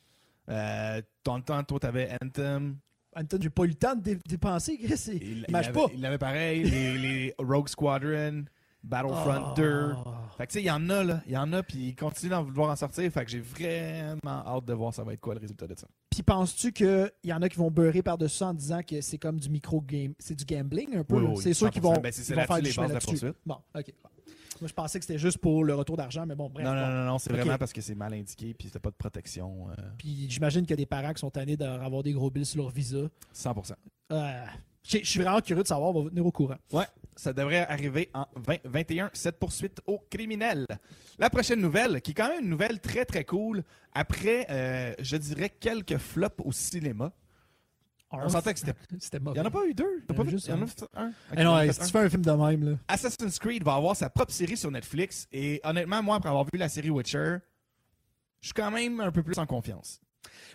euh, 0.50 0.98
le 0.98 1.04
temps, 1.41 1.63
toi, 1.63 1.80
t'avais 1.80 2.10
Anthem. 2.24 2.78
Anton, 3.15 3.38
j'ai 3.41 3.50
pas 3.50 3.63
eu 3.63 3.67
le 3.67 3.74
temps 3.76 3.96
de 3.96 4.02
dé- 4.02 4.19
dépenser. 4.26 4.78
Chris, 4.78 5.02
Il, 5.13 5.46
il 5.50 5.56
avait, 5.56 5.72
pas. 5.72 5.86
il 5.93 6.06
avait 6.06 6.17
pareil, 6.17 6.63
les, 6.63 6.98
les 6.98 7.36
Rogue 7.38 7.67
Squadron, 7.69 8.46
Battlefront 8.84 9.46
Ah. 9.52 9.54
2. 9.56 9.93
Fait 10.38 10.48
que 10.48 10.52
tu 10.52 10.54
sais, 10.58 10.62
il 10.63 10.65
y 10.67 10.72
en 10.72 10.89
a, 10.89 11.04
là. 11.04 11.22
Il 11.28 11.32
y 11.34 11.38
en 11.38 11.54
a, 11.54 11.62
puis 11.63 11.89
il 11.89 11.96
continue 11.96 12.32
d'en 12.32 12.43
vouloir 12.43 12.69
en 12.72 12.76
sortir. 12.76 13.10
Fait 13.12 13.24
que 13.24 13.32
j'ai 13.32 13.39
vraiment 13.39 14.43
hâte 14.46 14.65
de 14.65 14.74
voir 14.74 14.93
ça 14.93 15.04
va 15.04 15.13
être 15.13 15.22
quoi 15.22 15.36
le 15.36 15.39
résultat 15.39 15.67
de 15.67 15.76
ça. 15.78 15.88
Puis 16.10 16.24
penses-tu 16.24 16.72
qu'il 16.74 17.12
y 17.24 17.34
en 17.34 17.41
a 17.41 17.50
qui 17.50 17.58
vont 17.58 17.72
beurrer 17.72 18.02
par-dessus 18.02 18.38
ça 18.38 18.48
en 18.48 18.54
disant 18.54 18.82
que 18.84 19.00
c'est 19.02 19.17
comme 19.17 19.39
du 19.39 19.50
micro-game, 19.50 20.13
c'est 20.19 20.36
du 20.36 20.43
gambling 20.46 20.98
un 20.98 21.04
peu? 21.04 21.15
Oui, 21.17 21.24
là? 21.24 21.30
oui, 21.30 21.38
c'est 21.41 21.54
sûr 21.54 21.67
100%. 21.67 21.72
qu'ils 21.72 21.82
vont, 21.82 21.93
Ben, 21.93 22.12
ils 22.15 22.36
vont 22.36 22.41
faire 22.43 22.56
du 22.58 22.62
les 22.63 22.72
chemin 22.72 22.88
bases 22.88 22.89
de 22.89 22.93
la 22.93 23.00
là-dessus. 23.00 23.12
poursuite. 23.12 23.36
Bon, 23.46 23.58
ok. 23.76 23.93
Bon. 24.04 24.10
Moi, 24.62 24.67
je 24.67 24.74
pensais 24.74 25.00
que 25.00 25.06
c'était 25.06 25.19
juste 25.19 25.39
pour 25.39 25.63
le 25.63 25.74
retour 25.76 25.98
d'argent, 25.98 26.26
mais 26.26 26.36
bon, 26.36 26.50
bref. 26.50 26.65
non, 26.65 26.74
non, 26.74 26.88
non, 26.88 27.06
non, 27.06 27.17
c'est 27.19 27.32
vraiment 27.34 27.58
parce 27.58 27.74
que 27.74 27.82
c'est 27.82 27.96
mal 27.96 28.13
indiqué, 28.13 28.54
puis 28.54 28.67
c'était 28.67 28.80
pas 28.80 28.91
de 28.91 28.96
protection. 28.96 29.67
euh, 29.72 29.74
Puis 29.98 30.28
j'imagine 30.30 30.62
qu'il 30.62 30.69
y 30.72 30.74
a 30.74 30.78
des 30.78 30.86
parents 30.86 31.12
qui 31.13 31.19
sont 31.19 31.32
tannés 31.32 31.58
d'avoir 31.58 32.02
des 32.04 32.13
gros 32.13 32.30
billes 32.30 32.46
sur 32.46 32.62
leur 32.62 32.69
visa. 32.72 33.00
100%. 33.34 33.74
Euh, 34.12 34.46
je 34.84 35.00
je 35.00 35.06
suis 35.06 35.19
vraiment 35.22 35.41
curieux 35.41 35.63
de 35.63 35.67
savoir, 35.67 35.89
on 35.89 35.93
va 35.93 36.00
vous 36.02 36.10
tenir 36.10 36.26
au 36.26 36.32
courant. 36.32 36.56
Ouais, 36.72 36.86
ça 37.15 37.34
devrait 37.34 37.65
arriver 37.67 38.10
en 38.13 38.26
2021, 38.36 39.10
cette 39.13 39.39
poursuite 39.39 39.82
aux 39.88 39.99
criminels. 40.10 40.65
La 41.19 41.30
prochaine 41.30 41.60
nouvelle, 41.62 42.02
qui 42.02 42.12
est 42.12 42.13
quand 42.13 42.30
même 42.30 42.43
une 42.43 42.49
nouvelle 42.49 42.80
très 42.80 43.06
très 43.06 43.23
cool, 43.26 43.63
après, 43.93 44.45
euh, 44.49 44.93
je 44.99 45.17
dirais, 45.17 45.49
quelques 45.49 45.97
flops 45.97 46.41
au 46.43 46.52
cinéma. 46.52 47.12
On 48.12 48.30
sentait 48.30 48.54
que 48.54 48.60
c'était. 48.60 48.73
Il 49.26 49.32
n'y 49.32 49.39
en 49.39 49.45
a 49.45 49.49
pas 49.49 49.65
eu 49.65 49.73
deux? 49.73 50.04
T'as 50.08 50.13
Il 50.13 50.13
y 50.13 50.13
en 50.13 50.15
pas 50.15 50.21
a 50.21 50.26
vu- 50.26 50.32
juste 50.32 50.47
il 50.47 50.49
y 50.52 50.54
en 50.54 50.60
a 50.60 50.63
un. 50.63 50.67
fait 50.67 50.84
un? 50.93 51.08
Ok, 51.08 51.13
Eh 51.36 51.36
non, 51.38 51.41
il 51.41 51.43
y 51.43 51.47
en 51.47 51.56
a 51.56 51.65
hey, 51.65 51.67
fait 51.69 51.73
si 51.73 51.82
un. 51.82 51.86
tu 51.86 51.91
fais 51.91 51.99
un 51.99 52.10
film 52.10 52.21
de 52.21 52.32
même, 52.32 52.69
là. 52.69 52.78
Assassin's 52.88 53.39
Creed 53.39 53.63
va 53.63 53.73
avoir 53.73 53.95
sa 53.95 54.10
propre 54.12 54.32
série 54.32 54.56
sur 54.56 54.69
Netflix. 54.69 55.28
Et 55.32 55.60
honnêtement, 55.63 56.04
moi, 56.04 56.17
après 56.17 56.30
avoir 56.30 56.45
vu 56.45 56.60
la 56.60 56.69
série 56.69 56.91
Witcher, 56.91 57.38
je 58.41 58.47
suis 58.47 58.54
quand 58.54 58.69
même 58.69 58.99
un 58.99 59.12
peu 59.12 59.23
plus 59.23 59.36
en 59.39 59.47
confiance. 59.47 59.99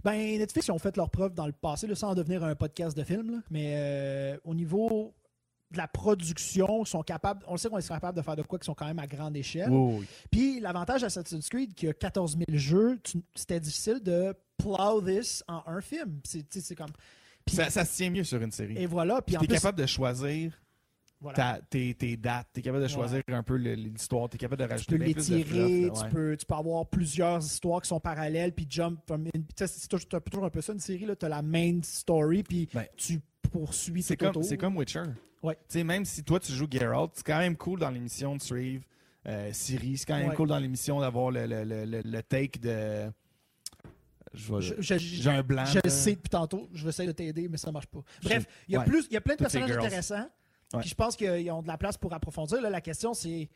Ben, 0.04 0.38
Netflix, 0.38 0.68
ils 0.68 0.70
ont 0.72 0.78
fait 0.78 0.96
leur 0.96 1.10
preuve 1.10 1.34
dans 1.34 1.46
le 1.46 1.52
passé, 1.52 1.88
là, 1.88 1.96
sans 1.96 2.10
en 2.10 2.14
devenir 2.14 2.44
un 2.44 2.54
podcast 2.54 2.96
de 2.96 3.02
film. 3.02 3.32
là. 3.32 3.38
Mais 3.50 3.72
euh, 3.74 4.38
au 4.44 4.54
niveau 4.54 5.12
de 5.70 5.76
la 5.76 5.86
production, 5.88 6.84
sont 6.84 7.02
capables, 7.02 7.44
on 7.46 7.56
sait 7.56 7.68
qu'on 7.68 7.78
est 7.78 7.86
capable 7.86 8.16
de 8.16 8.22
faire 8.22 8.36
de 8.36 8.42
quoi 8.42 8.58
qui 8.58 8.64
sont 8.66 8.74
quand 8.74 8.86
même 8.86 8.98
à 8.98 9.06
grande 9.06 9.36
échelle. 9.36 9.70
oui. 9.70 10.06
Puis 10.30 10.60
l'avantage 10.60 11.02
d'Assassin's 11.02 11.48
Creed, 11.48 11.74
qui 11.74 11.88
a 11.88 11.92
14 11.92 12.36
000 12.48 12.58
jeux, 12.58 12.98
tu- 13.02 13.22
c'était 13.34 13.60
difficile 13.60 14.00
de 14.02 14.34
plow 14.56 15.00
this 15.02 15.44
en 15.48 15.62
un 15.66 15.80
film. 15.80 16.20
C'est 16.24 16.48
tu 16.48 16.74
comme. 16.74 16.88
Ça, 17.50 17.70
ça 17.70 17.84
se 17.84 17.96
tient 17.96 18.10
mieux 18.10 18.24
sur 18.24 18.40
une 18.42 18.50
série. 18.52 18.76
Et 18.78 18.86
voilà. 18.86 19.16
Puis 19.22 19.32
Puis 19.32 19.36
en 19.36 19.40
t'es 19.40 19.46
plus, 19.46 19.54
capable 19.56 19.78
de 19.80 19.86
choisir 19.86 20.52
voilà. 21.20 21.60
tes, 21.70 21.94
tes 21.94 22.16
dates, 22.16 22.48
t'es 22.52 22.60
capable 22.62 22.82
de 22.84 22.88
Ouais. 22.88 22.94
choisir 22.94 23.22
un 23.28 23.42
peu 23.42 23.56
l'histoire, 23.56 24.28
t'es 24.28 24.36
capable 24.38 24.60
de 24.62 24.66
tu 24.66 24.72
rajouter 24.72 24.98
peux 24.98 25.04
plus 25.04 25.14
de 25.14 25.18
l'étirer, 25.18 25.42
fluff, 25.44 25.92
tu, 25.92 26.00
ouais. 26.04 26.08
peux, 26.10 26.36
tu 26.36 26.46
peux 26.46 26.54
avoir 26.54 26.86
plusieurs 26.86 27.38
histoires 27.44 27.80
qui 27.82 27.88
sont 27.88 28.00
parallèles, 28.00 28.52
puis 28.54 28.66
jump 28.68 29.00
from 29.06 29.24
tu 29.32 29.66
C'est 29.66 29.88
toujours, 29.88 30.44
un 30.44 30.50
peu 30.50 30.60
ça, 30.60 30.72
une 30.74 30.78
série, 30.78 31.06
tu 31.18 31.26
as 31.26 31.28
la 31.28 31.42
main 31.42 31.80
story, 31.82 32.42
puis 32.42 32.68
Ben, 32.72 32.86
tu 32.96 33.20
poursuis 33.50 34.02
C'est 34.02 34.16
comme, 34.16 34.34
comme 34.58 34.76
Witcher. 34.76 35.02
Ouais. 35.42 35.54
Tu 35.54 35.60
sais, 35.78 35.84
même 35.84 36.04
si 36.04 36.24
toi 36.24 36.40
tu 36.40 36.52
joues 36.52 36.66
Geralt, 36.70 37.10
c'est 37.14 37.24
quand 37.26 37.38
même 37.38 37.56
cool 37.56 37.78
dans 37.80 37.90
l'émission 37.90 38.34
de 38.36 38.42
suivre 38.42 38.84
euh, 39.26 39.50
Siri. 39.52 39.96
C'est 39.98 40.06
quand 40.06 40.16
même 40.16 40.30
Ouais. 40.30 40.34
cool 40.34 40.48
dans 40.48 40.58
l'émission 40.58 41.00
d'avoir 41.00 41.30
le, 41.30 41.46
le, 41.46 41.64
le, 41.64 42.02
le- 42.02 42.22
take 42.22 42.58
de. 42.58 43.10
J'ai 44.34 45.30
un 45.30 45.42
blanc. 45.42 45.64
Je 45.64 45.80
le 45.82 45.90
sais 45.90 46.14
depuis 46.14 46.28
tantôt, 46.28 46.68
je 46.72 46.82
vais 46.84 46.90
essayer 46.90 47.06
de 47.06 47.12
t'aider, 47.12 47.48
mais 47.48 47.56
ça 47.56 47.72
marche 47.72 47.86
pas. 47.86 48.00
Bref, 48.22 48.46
il 48.68 48.72
y 48.74 48.76
a, 48.76 48.80
Ouais. 48.80 48.84
plus, 48.86 49.06
il 49.10 49.14
y 49.14 49.16
a 49.16 49.20
plein 49.20 49.34
de 49.34 49.38
Toutes 49.38 49.50
personnages 49.52 49.76
intéressants. 49.76 50.28
Puis 50.80 50.88
je 50.90 50.94
pense 50.94 51.16
qu'ils 51.16 51.50
ont 51.50 51.62
de 51.62 51.68
la 51.68 51.78
place 51.78 51.96
pour 51.96 52.12
approfondir. 52.12 52.60
Là, 52.60 52.68
la 52.70 52.80
question, 52.80 53.14
c'est 53.14 53.48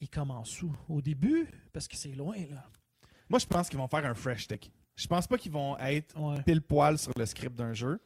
ils 0.00 0.08
commencent 0.08 0.62
où? 0.62 0.72
Au 0.88 1.00
début? 1.00 1.46
Parce 1.72 1.86
que 1.86 1.96
c'est 1.96 2.12
loin, 2.12 2.36
là. 2.50 2.64
Moi, 3.28 3.38
je 3.38 3.46
pense 3.46 3.68
qu'ils 3.68 3.78
vont 3.78 3.88
faire 3.88 4.04
un 4.04 4.14
fresh 4.14 4.46
take. 4.48 4.70
Je 4.96 5.06
pense 5.06 5.26
pas 5.26 5.36
qu'ils 5.38 5.52
vont 5.52 5.76
être 5.78 6.14
pile 6.44 6.62
poil 6.62 6.98
sur 6.98 7.12
le 7.16 7.26
script 7.26 7.54
d'un 7.56 7.72
jeu. 7.74 8.00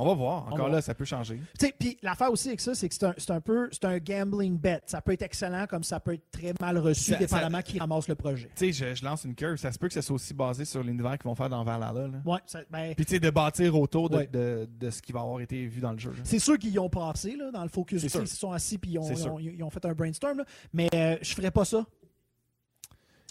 On 0.00 0.06
va 0.06 0.14
voir. 0.14 0.46
Encore 0.46 0.68
va 0.68 0.76
là, 0.76 0.80
ça 0.82 0.94
peut 0.94 1.04
changer. 1.04 1.40
Puis 1.78 1.98
l'affaire 2.02 2.30
aussi 2.32 2.48
avec 2.48 2.60
ça, 2.60 2.74
c'est 2.74 2.88
que 2.88 2.94
c'est 2.94 3.04
un, 3.04 3.14
c'est 3.16 3.30
un 3.30 3.40
peu 3.40 3.68
c'est 3.72 3.84
un 3.84 3.98
gambling 3.98 4.58
bet. 4.58 4.80
Ça 4.86 5.00
peut 5.00 5.12
être 5.12 5.22
excellent 5.22 5.66
comme 5.66 5.82
ça 5.84 6.00
peut 6.00 6.14
être 6.14 6.30
très 6.30 6.52
mal 6.60 6.78
reçu, 6.78 7.12
Ça- 7.12 7.16
dépendamment 7.18 7.62
qui 7.62 7.78
ramasse 7.78 8.08
le 8.08 8.14
projet. 8.14 8.50
Tu 8.56 8.72
sais, 8.72 8.90
je, 8.90 8.94
je 8.94 9.04
lance 9.04 9.24
une 9.24 9.34
curve. 9.34 9.56
Ça 9.56 9.70
se 9.72 9.78
peut 9.78 9.88
que 9.88 9.94
ça 9.94 10.02
soit 10.02 10.14
aussi 10.16 10.34
basé 10.34 10.64
sur 10.64 10.82
l'univers 10.82 11.18
qu'ils 11.18 11.28
vont 11.28 11.34
faire 11.34 11.48
dans 11.50 11.62
Valhalla. 11.64 12.08
Ouais, 12.24 12.38
ben, 12.70 12.94
Puis 12.94 13.04
tu 13.04 13.14
sais, 13.14 13.20
de 13.20 13.30
bâtir 13.30 13.78
autour 13.78 14.08
de, 14.10 14.16
Ouais. 14.16 14.26
de, 14.26 14.68
de 14.78 14.90
ce 14.90 15.00
qui 15.02 15.12
va 15.12 15.20
avoir 15.20 15.40
été 15.40 15.66
vu 15.66 15.80
dans 15.80 15.92
le 15.92 15.98
jeu. 15.98 16.12
c'est 16.24 16.38
sûr 16.38 16.58
qu'ils 16.58 16.72
y 16.72 16.78
ont 16.78 16.88
passé 16.90 17.36
là, 17.36 17.50
dans 17.50 17.62
le 17.62 17.68
focus. 17.68 18.02
Ils 18.02 18.10
se 18.10 18.26
sont 18.26 18.52
assis 18.52 18.78
puis 18.78 18.92
ils 18.92 19.54
ils 19.56 19.62
ont 19.62 19.70
fait 19.70 19.84
un 19.84 19.92
brainstorm. 19.92 20.38
là. 20.38 20.44
Mais 20.72 20.88
euh, 20.94 21.16
je 21.22 21.34
ferais 21.34 21.50
pas 21.50 21.64
ça. 21.64 21.84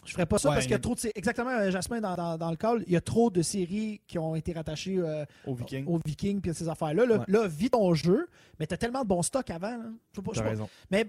Je 0.05 0.13
ferais 0.13 0.25
pas 0.25 0.37
ça 0.37 0.49
Ouais, 0.49 0.55
parce 0.55 0.65
qu'il 0.65 0.71
y 0.71 0.75
a 0.75 0.79
trop 0.79 0.95
de 0.95 1.01
exactement 1.15 1.49
euh, 1.51 1.69
Jasmin 1.71 2.01
dans, 2.01 2.15
dans, 2.15 2.37
dans 2.37 2.49
le 2.49 2.55
call, 2.55 2.83
il 2.87 2.93
y 2.93 2.95
a 2.95 3.01
trop 3.01 3.29
de 3.29 3.41
séries 3.41 4.01
qui 4.07 4.17
ont 4.17 4.35
été 4.35 4.53
rattachées 4.53 4.97
euh, 4.97 5.25
Au 5.45 5.53
Viking. 5.53 5.85
aux 5.87 5.99
Vikings 6.03 6.41
puis 6.41 6.51
à 6.51 6.53
ces 6.53 6.67
affaires 6.69 6.93
là. 6.93 7.03
Ouais. 7.05 7.25
là, 7.27 7.47
vis 7.47 7.69
ton 7.69 7.93
jeu, 7.93 8.27
mais 8.59 8.65
t'as 8.65 8.77
tellement 8.77 9.03
de 9.03 9.07
bon 9.07 9.21
stock 9.21 9.49
avant. 9.49 9.77
là. 9.77 9.89
Pas- 10.23 10.41
raison. 10.41 10.69
Mais 10.89 11.05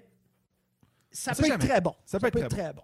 ça 1.11 1.35
peut 1.35 1.47
être 1.47 1.59
très 1.59 1.81
bon. 1.81 1.95
Ça 2.05 2.19
peut 2.19 2.27
être 2.27 2.39
très 2.39 2.49
très 2.49 2.73
bon. 2.73 2.83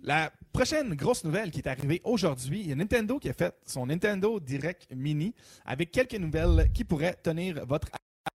La 0.00 0.30
prochaine 0.52 0.94
grosse 0.94 1.24
nouvelle 1.24 1.50
qui 1.50 1.58
est 1.58 1.66
arrivée 1.68 2.00
aujourd'hui, 2.04 2.60
il 2.60 2.68
y 2.68 2.72
a 2.72 2.76
Nintendo 2.76 3.18
qui 3.18 3.28
a 3.28 3.32
fait 3.32 3.52
son 3.66 3.86
Nintendo 3.86 4.38
Direct 4.38 4.86
Mini 4.94 5.34
avec 5.64 5.90
quelques 5.90 6.14
nouvelles 6.14 6.70
qui 6.72 6.84
pourraient 6.84 7.16
tenir 7.20 7.66
votre 7.66 7.88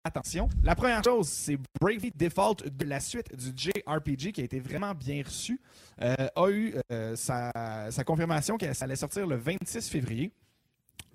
attention. 0.04 0.50
La 0.64 0.76
première 0.76 1.04
chose, 1.04 1.28
c'est 1.28 1.58
Bravely 1.80 2.12
Default, 2.16 2.56
de 2.66 2.86
la 2.86 3.00
suite 3.00 3.36
du 3.36 3.52
JRPG 3.56 4.32
qui 4.32 4.42
a 4.42 4.44
été 4.44 4.60
vraiment 4.60 4.94
bien 4.94 5.24
reçu, 5.24 5.62
euh, 6.02 6.16
a 6.36 6.50
eu 6.50 6.76
euh, 6.92 7.16
sa, 7.16 7.52
sa 7.92 8.04
confirmation 8.04 8.58
que 8.58 8.72
ça 8.74 8.86
allait 8.86 8.96
sortir 8.96 9.28
le 9.28 9.36
26 9.36 9.90
février. 9.90 10.32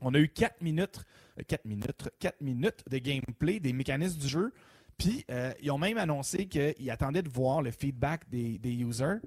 On 0.00 0.14
a 0.14 0.18
eu 0.18 0.28
4 0.28 0.62
minutes, 0.62 1.00
4 1.46 1.64
minutes, 1.64 2.08
4 2.18 2.40
minutes 2.40 2.84
de 2.88 2.98
gameplay 2.98 3.60
des 3.60 3.72
mécanismes 3.72 4.18
du 4.18 4.28
jeu. 4.28 4.52
Puis, 4.96 5.24
euh, 5.30 5.52
ils 5.62 5.70
ont 5.70 5.78
même 5.78 5.98
annoncé 5.98 6.46
qu'ils 6.46 6.90
attendaient 6.90 7.22
de 7.22 7.28
voir 7.28 7.62
le 7.62 7.70
feedback 7.70 8.28
des, 8.28 8.58
des 8.58 8.72
users 8.72 9.18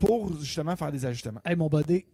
pour 0.00 0.38
justement 0.40 0.76
faire 0.76 0.90
des 0.90 1.04
ajustements. 1.04 1.40
Hey 1.44 1.56
mon 1.56 1.68
body. 1.68 2.04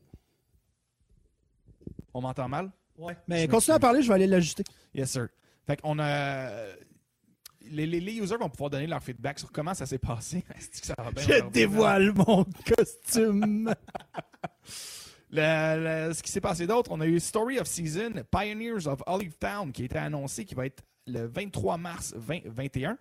On 2.15 2.21
m'entend 2.21 2.49
mal? 2.49 2.71
Ouais. 2.97 3.17
Mais 3.29 3.47
continue 3.47 3.77
à 3.77 3.79
parler, 3.79 4.03
je 4.03 4.09
vais 4.09 4.15
aller 4.15 4.27
l'ajuster. 4.27 4.65
Yes, 4.93 5.11
sir. 5.13 5.29
Fait 5.69 5.81
qu'on 5.81 5.99
a. 6.01 6.51
Les, 7.71 7.87
les- 7.87 8.01
les 8.01 8.15
users 8.15 8.39
vont 8.39 8.49
pouvoir 8.49 8.71
donner 8.71 8.87
leur 8.87 9.03
feedback 9.03 9.39
sur 9.39 9.53
comment 9.53 9.75
ça 9.75 9.85
s'est 9.85 9.99
passé. 9.99 10.43
Ça 10.73 10.95
bien 11.15 11.23
Je 11.23 11.49
dévoile 11.51 12.13
mon 12.15 12.45
costume. 12.77 13.73
Le- 15.31 16.07
le- 16.09 16.15
ce 16.15 16.23
qui 16.23 16.33
s'est 16.33 16.41
passé 16.41 16.67
d'autre, 16.67 16.91
on 16.91 17.01
a 17.03 17.07
eu 17.07 17.21
Story 17.21 17.59
of 17.59 17.67
Season, 17.67 18.13
Pioneers 18.31 18.87
of 18.87 19.03
Olive 19.07 19.37
Town, 19.39 19.71
qui 19.73 19.83
a 19.83 19.85
été 19.85 19.99
annoncé, 19.99 20.47
qui 20.47 20.55
va 20.55 20.65
être 20.65 20.83
le 21.07 21.27
23 21.27 21.77
mars 21.77 22.15
2021. 22.15 22.97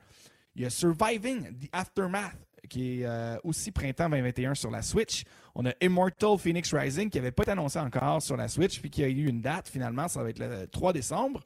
Il 0.56 0.63
y 0.63 0.65
a 0.65 0.69
Surviving 0.69 1.58
the 1.58 1.69
Aftermath, 1.71 2.36
qui 2.67 2.99
est 3.01 3.06
euh, 3.06 3.38
aussi 3.45 3.71
printemps 3.71 4.10
2021 4.10 4.56
sur 4.56 4.69
la 4.71 4.82
Switch. 4.82 5.23
On 5.56 5.65
a 5.65 5.71
Immortal 5.82 6.38
Phoenix 6.38 6.73
Rising, 6.73 7.10
qui 7.10 7.17
n'avait 7.17 7.32
pas 7.32 7.43
été 7.43 7.51
annoncé 7.53 7.80
encore 7.80 8.21
sur 8.21 8.36
la 8.36 8.49
Switch, 8.49 8.82
puis 8.82 8.89
qui 8.89 9.03
a 9.06 9.08
eu 9.08 9.27
une 9.27 9.39
date 9.41 9.69
finalement, 9.69 10.10
ça 10.10 10.21
va 10.21 10.30
être 10.30 10.39
le 10.39 10.67
3 10.67 10.91
décembre. 10.91 11.41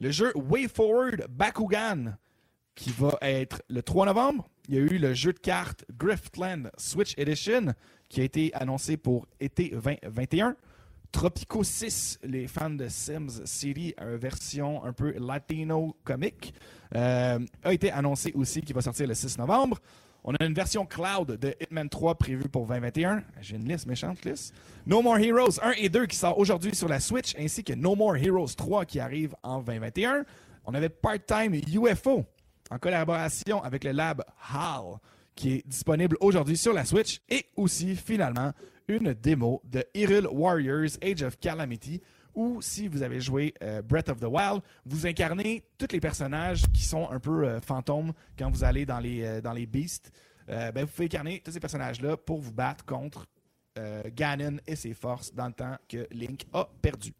Le 0.00 0.10
jeu 0.10 0.32
Way 0.34 0.66
Forward 0.66 1.26
Bakugan, 1.28 2.16
qui 2.74 2.88
va 2.88 3.18
être 3.20 3.62
le 3.68 3.82
3 3.82 4.06
novembre. 4.06 4.48
Il 4.66 4.74
y 4.74 4.78
a 4.78 4.80
eu 4.80 4.96
le 4.96 5.12
jeu 5.12 5.34
de 5.34 5.38
cartes 5.38 5.84
Griftland 5.94 6.70
Switch 6.78 7.12
Edition, 7.18 7.74
qui 8.08 8.22
a 8.22 8.24
été 8.24 8.50
annoncé 8.54 8.96
pour 8.96 9.26
été 9.40 9.68
2021. 9.68 10.56
Tropico 11.12 11.62
6, 11.62 12.20
les 12.22 12.46
fans 12.46 12.70
de 12.70 12.88
Sims 12.88 13.44
City, 13.44 13.94
version 13.98 14.82
un 14.84 14.94
peu 14.94 15.12
latino 15.18 15.94
comique, 16.02 16.54
euh, 16.94 17.38
a 17.62 17.72
été 17.74 17.92
annoncé 17.92 18.32
aussi 18.34 18.62
qui 18.62 18.72
va 18.72 18.80
sortir 18.80 19.06
le 19.06 19.12
6 19.12 19.36
novembre. 19.36 19.80
On 20.24 20.34
a 20.34 20.44
une 20.44 20.54
version 20.54 20.84
cloud 20.84 21.38
de 21.38 21.54
Hitman 21.60 21.88
3 21.88 22.16
prévue 22.16 22.48
pour 22.48 22.66
2021. 22.66 23.22
J'ai 23.40 23.56
une 23.56 23.66
liste 23.66 23.86
méchante 23.86 24.24
liste. 24.24 24.54
No 24.86 25.00
More 25.00 25.18
Heroes 25.18 25.58
1 25.62 25.72
et 25.78 25.88
2 25.88 26.06
qui 26.06 26.16
sort 26.16 26.38
aujourd'hui 26.38 26.74
sur 26.74 26.88
la 26.88 27.00
Switch, 27.00 27.34
ainsi 27.38 27.64
que 27.64 27.72
No 27.72 27.94
More 27.94 28.16
Heroes 28.16 28.54
3 28.56 28.84
qui 28.84 29.00
arrive 29.00 29.34
en 29.42 29.62
2021. 29.62 30.24
On 30.66 30.74
avait 30.74 30.90
Part-Time 30.90 31.54
UFO 31.54 32.24
en 32.70 32.78
collaboration 32.78 33.62
avec 33.62 33.84
le 33.84 33.92
lab 33.92 34.22
HAL 34.52 34.98
qui 35.34 35.54
est 35.54 35.66
disponible 35.66 36.16
aujourd'hui 36.20 36.56
sur 36.56 36.74
la 36.74 36.84
Switch 36.84 37.20
et 37.30 37.46
aussi 37.56 37.96
finalement 37.96 38.52
une 38.88 39.14
démo 39.14 39.62
de 39.64 39.84
Hyrule 39.94 40.26
Warriors 40.26 40.98
Age 41.02 41.22
of 41.22 41.38
Calamity 41.38 42.02
ou 42.34 42.60
si 42.62 42.88
vous 42.88 43.02
avez 43.02 43.20
joué 43.20 43.54
euh, 43.62 43.82
Breath 43.82 44.08
of 44.08 44.20
the 44.20 44.24
Wild, 44.24 44.62
vous 44.84 45.06
incarnez 45.06 45.62
tous 45.78 45.88
les 45.92 46.00
personnages 46.00 46.62
qui 46.72 46.82
sont 46.82 47.08
un 47.10 47.20
peu 47.20 47.44
euh, 47.44 47.60
fantômes 47.60 48.12
quand 48.38 48.50
vous 48.50 48.64
allez 48.64 48.86
dans 48.86 49.00
les, 49.00 49.22
euh, 49.22 49.40
dans 49.40 49.52
les 49.52 49.66
beasts. 49.66 50.10
Ben, 50.48 50.80
vous 50.80 50.88
pouvez 50.88 51.04
incarner 51.04 51.40
tous 51.44 51.52
ces 51.52 51.60
personnages-là 51.60 52.16
pour 52.16 52.40
vous 52.40 52.50
battre 52.50 52.84
contre 52.84 53.24
Ganon 54.16 54.56
et 54.66 54.74
ses 54.74 54.94
forces 54.94 55.32
dans 55.32 55.46
le 55.46 55.52
temps 55.52 55.76
que 55.88 56.08
Link 56.10 56.44
a 56.52 56.68
perdu. 56.82 57.12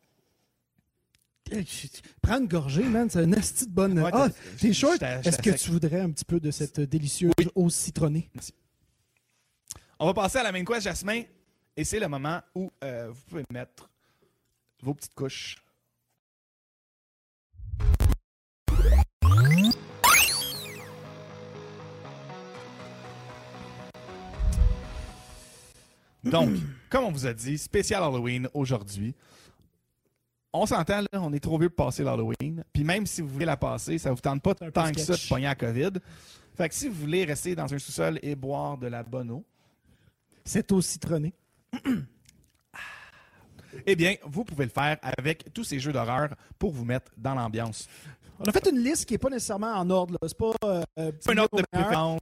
Prends 2.20 2.38
une 2.40 2.48
gorgée, 2.48 2.82
man, 2.82 3.08
c'est 3.08 3.22
une 3.22 3.36
astuce 3.36 3.68
de 3.68 3.72
bonne. 3.72 4.04
ah, 4.12 4.28
t'es 4.58 4.72
chaud? 4.72 4.94
Est-ce 4.94 5.40
que 5.40 5.50
tu 5.50 5.70
voudrais 5.70 6.00
un 6.00 6.10
petit 6.10 6.24
peu 6.24 6.40
de 6.40 6.50
cette 6.50 6.80
délicieuse 6.80 7.32
eau 7.54 7.70
citronnée? 7.70 8.28
Merci. 8.34 8.52
On 10.00 10.06
va 10.06 10.14
passer 10.14 10.38
à 10.38 10.42
la 10.42 10.50
main 10.50 10.64
quest, 10.64 10.82
Jasmin. 10.82 11.22
Et 11.76 11.84
c'est 11.84 12.00
le 12.00 12.08
moment 12.08 12.40
où 12.56 12.68
vous 12.82 13.24
pouvez 13.28 13.44
mettre 13.52 13.89
vos 14.82 14.94
petites 14.94 15.14
couches. 15.14 15.56
Donc, 26.24 26.50
comme 26.90 27.04
on 27.04 27.10
vous 27.10 27.26
a 27.26 27.32
dit, 27.32 27.58
spécial 27.58 28.02
Halloween 28.02 28.48
aujourd'hui. 28.54 29.14
On 30.52 30.66
s'entend, 30.66 31.00
là, 31.00 31.20
on 31.22 31.32
est 31.32 31.40
trop 31.40 31.58
vieux 31.58 31.70
pour 31.70 31.86
passer 31.86 32.02
l'Halloween. 32.02 32.64
Puis 32.72 32.82
même 32.82 33.06
si 33.06 33.22
vous 33.22 33.28
voulez 33.28 33.46
la 33.46 33.56
passer, 33.56 33.98
ça 33.98 34.10
vous 34.10 34.20
tente 34.20 34.42
pas 34.42 34.54
tant 34.54 34.90
que 34.90 35.00
ça 35.00 35.14
de 35.14 35.28
pogner 35.28 35.46
à 35.46 35.54
COVID. 35.54 35.92
Fait 36.56 36.68
que 36.68 36.74
si 36.74 36.88
vous 36.88 36.94
voulez 36.94 37.24
rester 37.24 37.54
dans 37.54 37.72
un 37.72 37.78
sous-sol 37.78 38.18
et 38.22 38.34
boire 38.34 38.76
de 38.76 38.88
la 38.88 39.04
bonne 39.04 39.30
eau, 39.30 39.44
c'est 40.44 40.72
au 40.72 40.80
citronné. 40.80 41.32
eh 43.86 43.96
bien, 43.96 44.14
vous 44.24 44.44
pouvez 44.44 44.64
le 44.64 44.70
faire 44.70 44.98
avec 45.02 45.52
tous 45.52 45.64
ces 45.64 45.78
jeux 45.78 45.92
d'horreur 45.92 46.30
pour 46.58 46.72
vous 46.72 46.84
mettre 46.84 47.10
dans 47.16 47.34
l'ambiance. 47.34 47.88
On 48.40 48.44
a 48.44 48.52
fait 48.52 48.70
une 48.70 48.78
liste 48.78 49.04
qui 49.04 49.14
n'est 49.14 49.18
pas 49.18 49.28
nécessairement 49.28 49.74
en 49.74 49.88
ordre. 49.90 50.16
C'est 50.26 50.36
pas 50.36 50.52
euh, 50.64 50.82
un 50.96 51.38
ordre 51.38 51.58
de 51.58 51.64
préférence. 51.70 52.20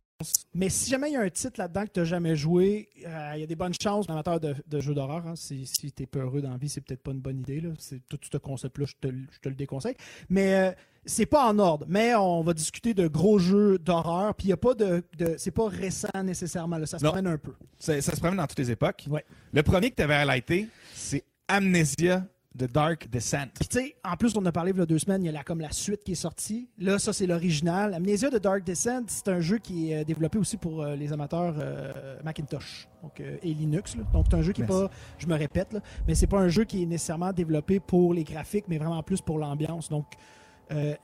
Mais 0.52 0.68
si 0.68 0.90
jamais 0.90 1.10
il 1.10 1.12
y 1.12 1.16
a 1.16 1.20
un 1.20 1.30
titre 1.30 1.60
là-dedans 1.60 1.84
que 1.84 1.92
tu 1.92 2.00
n'as 2.00 2.06
jamais 2.06 2.34
joué, 2.34 2.88
euh, 3.06 3.32
il 3.36 3.40
y 3.40 3.42
a 3.44 3.46
des 3.46 3.54
bonnes 3.54 3.74
chances, 3.80 4.10
amateur 4.10 4.40
de, 4.40 4.56
de 4.66 4.80
jeux 4.80 4.94
d'horreur. 4.94 5.24
Hein. 5.24 5.36
si, 5.36 5.64
tu 5.64 6.02
es 6.02 6.06
peureux 6.06 6.42
dans 6.42 6.50
la 6.50 6.56
vie, 6.56 6.68
c'est 6.68 6.80
peut-être 6.80 7.04
pas 7.04 7.12
une 7.12 7.20
bonne 7.20 7.38
idée. 7.38 7.60
Là. 7.60 7.70
Tout 8.08 8.18
ce 8.20 8.36
concept-là, 8.36 8.86
je 8.86 8.94
te, 9.00 9.14
je 9.30 9.38
te, 9.38 9.48
le 9.48 9.54
déconseille. 9.54 9.94
Mais 10.28 10.54
euh, 10.54 10.72
c'est 11.06 11.26
pas 11.26 11.48
en 11.48 11.56
ordre. 11.60 11.86
Mais 11.88 12.16
on 12.16 12.42
va 12.42 12.52
discuter 12.52 12.94
de 12.94 13.06
gros 13.06 13.38
jeux 13.38 13.78
d'horreur. 13.78 14.34
Puis 14.34 14.48
il 14.48 14.50
y 14.50 14.54
a 14.54 14.56
pas 14.56 14.74
de. 14.74 15.04
de 15.16 15.36
c'est 15.38 15.52
pas 15.52 15.68
récent 15.68 16.08
nécessairement. 16.24 16.78
Là. 16.78 16.86
Ça 16.86 16.98
se 16.98 17.04
promène 17.04 17.28
un 17.28 17.38
peu. 17.38 17.52
Ça, 17.78 18.00
ça, 18.00 18.16
se 18.16 18.18
promène 18.18 18.38
dans 18.38 18.46
toutes 18.48 18.58
les 18.58 18.72
époques. 18.72 19.04
Ouais. 19.08 19.24
Le 19.52 19.62
premier 19.62 19.90
que 19.90 19.94
tu 19.94 20.02
avais 20.02 20.14
highlighté, 20.14 20.68
c'est 20.94 21.22
Amnesia 21.48 22.26
The 22.58 22.70
Dark 22.70 23.08
Descent. 23.08 23.46
Puis 23.54 23.68
tu 23.68 23.78
sais, 23.78 23.96
en 24.04 24.16
plus, 24.16 24.36
on 24.36 24.44
a 24.44 24.52
parlé 24.52 24.72
il 24.72 24.78
y 24.78 24.80
a 24.80 24.86
deux 24.86 24.98
semaines, 24.98 25.24
il 25.24 25.32
y 25.32 25.36
a 25.36 25.44
comme 25.44 25.60
la 25.60 25.70
suite 25.70 26.02
qui 26.02 26.12
est 26.12 26.16
sortie. 26.16 26.68
Là, 26.78 26.98
ça, 26.98 27.12
c'est 27.12 27.26
l'original. 27.26 27.94
Amnesia 27.94 28.30
The 28.30 28.36
Dark 28.42 28.64
Descent, 28.64 29.04
c'est 29.06 29.28
un 29.28 29.40
jeu 29.40 29.58
qui 29.58 29.90
est 29.92 30.00
euh, 30.00 30.04
développé 30.04 30.38
aussi 30.38 30.56
pour 30.56 30.82
euh, 30.82 30.96
les 30.96 31.12
amateurs 31.12 31.54
euh, 31.58 32.16
Macintosh 32.24 32.88
donc, 33.02 33.20
et 33.20 33.54
Linux. 33.54 33.96
Donc, 34.12 34.26
c'est 34.28 34.36
un 34.36 34.42
jeu 34.42 34.52
qui 34.52 34.62
n'est 34.62 34.66
pas, 34.66 34.90
je 35.18 35.26
me 35.26 35.36
répète, 35.36 35.72
là, 35.72 35.80
mais 36.06 36.14
c'est 36.14 36.26
pas 36.26 36.40
un 36.40 36.48
jeu 36.48 36.64
qui 36.64 36.82
est 36.82 36.86
nécessairement 36.86 37.32
développé 37.32 37.80
pour 37.80 38.12
les 38.12 38.24
graphiques, 38.24 38.64
mais 38.68 38.78
vraiment 38.78 39.02
plus 39.02 39.20
pour 39.20 39.38
l'ambiance. 39.38 39.88
Donc, 39.88 40.06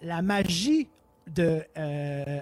la 0.03 0.21
magie 0.21 0.89
de 1.27 1.63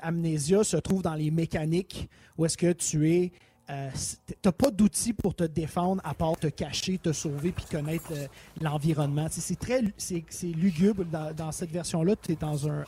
Amnesia 0.02 0.64
se 0.64 0.76
trouve 0.76 1.02
dans 1.02 1.14
les 1.14 1.30
mécaniques 1.30 2.08
où 2.36 2.44
est-ce 2.46 2.56
que 2.56 2.72
tu 2.72 3.08
es 3.12 3.32
euh, 3.70 3.90
tu 4.26 4.34
n'as 4.44 4.52
pas 4.52 4.70
d'outils 4.70 5.12
pour 5.12 5.34
te 5.34 5.44
défendre 5.44 6.02
à 6.04 6.14
part 6.14 6.36
te 6.36 6.48
cacher, 6.48 6.98
te 6.98 7.12
sauver 7.12 7.52
puis 7.52 7.64
connaître 7.70 8.12
euh, 8.12 8.26
l'environnement. 8.60 9.28
C'est 9.30 9.58
très 9.58 9.82
c'est, 9.96 10.24
lugubre 10.42 11.04
dans, 11.04 11.52
cette 11.52 11.70
version-là. 11.70 12.16
Tu 12.16 12.32
es 12.32 12.36
dans 12.36 12.68
un, 12.68 12.84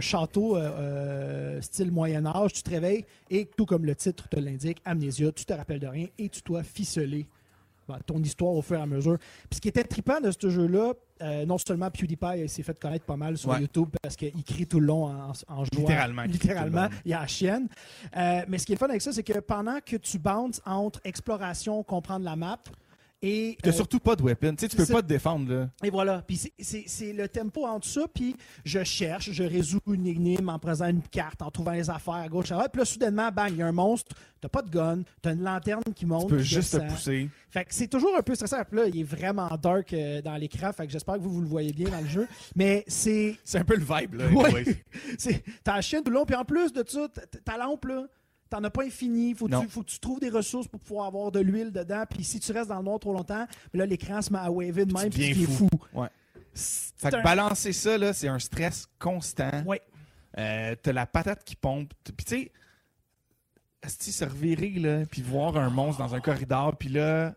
château 0.00 0.56
euh, 0.56 1.60
style 1.60 1.90
Moyen 1.90 2.26
Âge, 2.26 2.52
tu 2.52 2.62
te 2.62 2.70
réveilles 2.70 3.04
et 3.30 3.46
tout 3.56 3.66
comme 3.66 3.84
le 3.84 3.94
titre 3.94 4.28
te 4.28 4.38
l'indique, 4.38 4.80
amnésia, 4.84 5.32
tu 5.32 5.44
te 5.44 5.52
rappelles 5.52 5.80
de 5.80 5.86
rien 5.86 6.06
et 6.18 6.28
tu 6.28 6.42
dois 6.44 6.62
ficeler 6.62 7.26
ton 8.06 8.22
histoire 8.22 8.52
au 8.52 8.62
fur 8.62 8.78
et 8.78 8.82
à 8.82 8.86
mesure. 8.86 9.18
Puis 9.18 9.56
ce 9.56 9.60
qui 9.60 9.68
était 9.68 9.84
trippant 9.84 10.20
de 10.20 10.30
ce 10.30 10.48
jeu-là, 10.50 10.92
euh, 11.20 11.46
non 11.46 11.58
seulement 11.58 11.90
PewDiePie 11.90 12.48
s'est 12.48 12.62
fait 12.62 12.78
connaître 12.78 13.04
pas 13.04 13.16
mal 13.16 13.36
sur 13.36 13.58
YouTube 13.58 13.88
parce 14.02 14.16
qu'il 14.16 14.44
crie 14.44 14.66
tout 14.66 14.80
le 14.80 14.86
long 14.86 15.06
en, 15.06 15.32
en 15.48 15.64
jouant. 15.64 15.80
Littéralement. 15.80 16.22
Littéralement, 16.22 16.88
il 17.04 17.10
y 17.10 17.14
a 17.14 17.20
la 17.20 17.26
chienne. 17.26 17.68
Euh, 18.16 18.42
mais 18.48 18.58
ce 18.58 18.66
qui 18.66 18.72
est 18.72 18.76
fun 18.76 18.88
avec 18.88 19.02
ça, 19.02 19.12
c'est 19.12 19.22
que 19.22 19.38
pendant 19.40 19.78
que 19.84 19.96
tu 19.96 20.18
bounces 20.18 20.60
entre 20.64 21.00
exploration, 21.04 21.82
comprendre 21.82 22.24
la 22.24 22.36
map, 22.36 22.58
et 23.20 23.56
tu 23.60 23.68
n'as 23.68 23.74
euh, 23.74 23.76
surtout 23.76 23.98
pas 23.98 24.14
de 24.14 24.22
weapon. 24.22 24.54
Tu 24.54 24.60
sais, 24.60 24.68
tu 24.68 24.76
peux 24.76 24.86
pas 24.86 25.02
te 25.02 25.08
défendre. 25.08 25.52
Là. 25.52 25.70
Et 25.82 25.90
voilà. 25.90 26.22
Puis 26.26 26.52
c'est 26.58 27.12
le 27.12 27.28
tempo 27.28 27.66
entre 27.66 27.86
ça. 27.86 28.02
Puis 28.12 28.36
je 28.64 28.84
cherche, 28.84 29.32
je 29.32 29.42
résous 29.42 29.80
une 29.88 30.06
énigme 30.06 30.48
en 30.48 30.58
prenant 30.58 30.86
une 30.86 31.02
carte, 31.02 31.42
en 31.42 31.50
trouvant 31.50 31.72
les 31.72 31.90
affaires 31.90 32.14
à 32.14 32.28
gauche, 32.28 32.52
à 32.52 32.54
droite. 32.54 32.70
Puis 32.72 32.78
là, 32.78 32.84
soudainement, 32.84 33.30
bang, 33.32 33.50
il 33.50 33.58
y 33.58 33.62
a 33.62 33.66
un 33.66 33.72
monstre. 33.72 34.14
T'as 34.40 34.48
pas 34.48 34.62
de 34.62 34.70
gun. 34.70 35.02
Tu 35.20 35.28
as 35.28 35.32
une 35.32 35.42
lanterne 35.42 35.82
qui 35.96 36.06
monte. 36.06 36.28
Tu 36.28 36.36
peux 36.36 36.42
juste 36.42 36.78
te 36.78 36.88
pousser. 36.88 37.28
Fait 37.50 37.64
que 37.64 37.74
c'est 37.74 37.88
toujours 37.88 38.16
un 38.16 38.22
peu 38.22 38.36
stressant. 38.36 38.62
Puis 38.64 38.78
là, 38.78 38.86
il 38.86 39.00
est 39.00 39.04
vraiment 39.04 39.48
dark 39.60 39.92
euh, 39.92 40.22
dans 40.22 40.36
l'écran. 40.36 40.72
Fait 40.72 40.86
que 40.86 40.92
j'espère 40.92 41.16
que 41.16 41.20
vous, 41.20 41.32
vous 41.32 41.40
le 41.40 41.48
voyez 41.48 41.72
bien 41.72 41.90
dans 41.90 42.00
le 42.00 42.06
jeu. 42.06 42.28
Mais 42.54 42.84
c'est. 42.86 43.36
C'est 43.42 43.58
un 43.58 43.64
peu 43.64 43.74
le 43.74 43.84
vibe, 43.84 44.14
là. 44.14 44.26
Ouais. 44.38 44.84
T'as 45.64 45.74
la 45.74 45.80
chienne 45.80 46.04
tout 46.04 46.10
le 46.10 46.18
long. 46.18 46.24
Puis 46.24 46.36
en 46.36 46.44
plus 46.44 46.72
de 46.72 46.84
ça, 46.86 47.08
ta 47.44 47.56
lampe, 47.56 47.84
là 47.86 48.06
T'en 48.50 48.64
as 48.64 48.70
pas 48.70 48.84
infini. 48.84 49.34
Faut, 49.34 49.48
tu, 49.48 49.68
faut 49.68 49.82
que 49.82 49.90
tu 49.90 49.98
trouves 49.98 50.20
des 50.20 50.30
ressources 50.30 50.68
pour 50.68 50.80
pouvoir 50.80 51.06
avoir 51.06 51.30
de 51.30 51.40
l'huile 51.40 51.72
dedans. 51.72 52.04
Puis 52.08 52.24
si 52.24 52.40
tu 52.40 52.52
restes 52.52 52.68
dans 52.68 52.78
le 52.78 52.84
noir 52.84 52.98
trop 52.98 53.12
longtemps, 53.12 53.46
là, 53.74 53.86
l'écran 53.86 54.22
se 54.22 54.32
met 54.32 54.38
à 54.38 54.50
waver 54.50 54.86
de 54.86 54.92
même. 54.92 55.10
Puis 55.10 55.34
fou. 55.34 55.52
fou. 55.52 55.68
Ouais. 55.92 56.08
Fait 56.54 57.10
que 57.10 57.22
balancer 57.22 57.72
ça, 57.72 58.12
c'est 58.12 58.28
un 58.28 58.38
stress 58.38 58.88
constant. 58.98 59.62
Ouais. 59.64 59.80
Euh, 60.38 60.74
t'as 60.80 60.92
la 60.92 61.06
patate 61.06 61.44
qui 61.44 61.56
pompe. 61.56 61.92
Puis 62.04 62.24
tu 62.24 62.34
sais, 62.36 62.52
est 63.82 64.10
se 64.10 64.24
revirer, 64.24 64.70
là, 64.70 65.06
puis 65.06 65.22
voir 65.22 65.56
un 65.56 65.70
monstre 65.70 66.02
dans 66.02 66.14
un 66.14 66.20
corridor, 66.20 66.76
puis 66.76 66.88
là, 66.88 67.34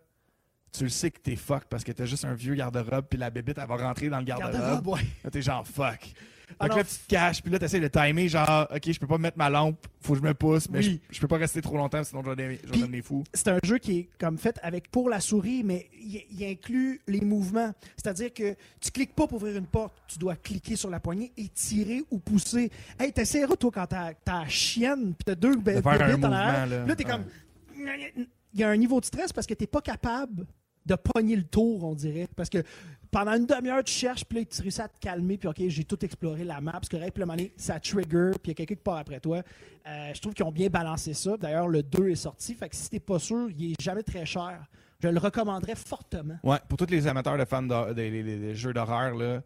tu 0.72 0.84
le 0.84 0.90
sais 0.90 1.12
que 1.12 1.20
t'es 1.20 1.36
fuck 1.36 1.66
parce 1.66 1.84
que 1.84 1.92
t'as 1.92 2.06
juste 2.06 2.26
un 2.26 2.34
vieux 2.34 2.56
garde-robe, 2.56 3.06
puis 3.10 3.20
la 3.20 3.30
bébite, 3.30 3.58
elle 3.58 3.68
va 3.68 3.76
rentrer 3.76 4.10
dans 4.10 4.20
le 4.20 4.24
garde-robe. 4.24 4.88
ouais. 4.88 5.02
Là, 5.24 5.30
t'es 5.30 5.42
genre 5.42 5.66
fuck. 5.68 6.14
Donc 6.60 6.76
là, 6.76 6.84
tu 6.84 6.96
te 6.96 7.08
caches, 7.08 7.42
puis 7.42 7.52
là, 7.52 7.60
tu 7.60 7.66
essaies 7.66 7.80
de 7.80 7.88
timer, 7.88 8.28
genre, 8.28 8.68
OK, 8.74 8.92
je 8.92 9.00
peux 9.00 9.08
pas 9.08 9.18
mettre 9.18 9.38
ma 9.38 9.50
lampe, 9.50 9.78
faut 10.02 10.14
que 10.14 10.20
je 10.20 10.24
me 10.24 10.34
pousse, 10.34 10.70
mais 10.70 10.82
je, 10.82 11.20
peux 11.20 11.28
pas 11.28 11.38
rester 11.38 11.62
trop 11.62 11.78
longtemps, 11.78 12.04
sinon 12.04 12.24
je 12.24 12.32
vais 12.32 12.60
devenir 12.72 13.04
fou. 13.04 13.24
C'est 13.34 13.50
un 13.50 13.60
jeu 13.64 13.78
qui 13.78 14.00
est 14.00 14.10
comme 14.20 14.38
fait 14.38 14.60
avec 14.64 14.90
pour 14.92 15.10
la 15.10 15.20
souris, 15.20 15.64
mais 15.64 15.90
il, 16.00 16.44
inclut 16.44 17.02
les 17.08 17.22
mouvements. 17.22 17.72
C'est-à-dire 17.96 18.34
que 18.34 18.56
tu 18.80 18.92
cliques 18.92 19.16
pas 19.16 19.28
pour 19.28 19.38
ouvrir 19.38 19.58
une 19.58 19.68
porte, 19.68 19.94
tu 20.08 20.18
dois 20.18 20.36
cliquer 20.36 20.76
sur 20.76 20.90
la 20.90 21.00
poignée 21.00 21.32
et 21.38 21.48
tirer 21.50 22.04
ou 22.10 22.20
pousser. 22.20 22.72
Hey, 23.00 23.14
t'essaieras, 23.14 23.56
toi, 23.56 23.72
quand 23.74 23.88
t'as 23.88 24.14
ta 24.14 24.48
chienne, 24.48 25.14
puis 25.14 25.26
t'as 25.26 25.36
deux 25.36 25.56
bébés 25.56 25.82
en 25.86 26.24
arrière, 26.32 26.86
là, 26.86 26.96
t'es 26.96 27.04
comme. 27.04 27.26
Il 28.54 28.60
y 28.60 28.64
a 28.64 28.70
un 28.70 28.78
niveau 28.78 29.00
de 29.00 29.06
stress 29.06 29.32
parce 29.32 29.48
que 29.48 29.54
t'es 29.54 29.68
pas 29.68 29.82
capable 29.82 30.46
de 30.86 30.96
pogner 30.96 31.36
le 31.36 31.44
tour, 31.44 31.84
on 31.84 31.96
dirait. 31.96 32.28
Parce 32.36 32.50
que 32.50 32.64
pendant 33.12 33.34
une 33.34 33.46
demi-heure, 33.46 33.84
tu 33.84 33.94
cherches, 33.94 34.24
puis 34.26 34.40
là, 34.40 34.46
tu 34.46 34.62
réussis 34.62 34.82
à 34.82 34.88
te 34.88 35.00
calmer, 35.00 35.38
puis 35.38 35.48
OK, 35.48 35.62
j'ai 35.68 35.84
tout 35.84 36.04
exploré 36.04 36.44
la 36.44 36.62
map. 36.62 36.74
Parce 36.74 36.90
que, 36.90 36.98
puis 36.98 37.24
moment 37.24 37.36
ça 37.58 37.80
trigger, 37.80 38.32
puis 38.42 38.46
il 38.46 38.48
y 38.50 38.52
a 38.52 38.54
quelqu'un 38.56 38.76
qui 38.76 38.82
part 38.82 38.98
après 38.98 39.20
toi. 39.20 39.42
Euh, 39.88 40.12
je 40.14 40.22
trouve 40.22 40.34
qu'ils 40.34 40.46
ont 40.46 40.52
bien 40.52 40.70
balancé 40.70 41.14
ça. 41.14 41.38
D'ailleurs, 41.38 41.68
le 41.68 41.84
2 41.84 42.10
est 42.10 42.16
sorti. 42.16 42.54
Fait 42.54 42.70
que 42.70 42.76
si 42.76 42.90
t'es 42.90 43.00
pas 43.00 43.20
sûr, 43.20 43.50
il 43.58 43.72
est 43.72 43.82
jamais 43.82 44.04
très 44.04 44.26
cher. 44.26 44.66
Je 45.00 45.08
le 45.08 45.20
recommanderais 45.20 45.76
fortement. 45.76 46.38
Ouais, 46.44 46.60
pour 46.70 46.78
tous 46.78 46.90
les 46.90 47.08
amateurs 47.08 47.38
de 47.38 47.46
fans 47.46 47.64
de, 47.64 47.94
des 47.94 48.56
jeux 48.56 48.74
d'horreur, 48.74 49.16
là 49.16 49.42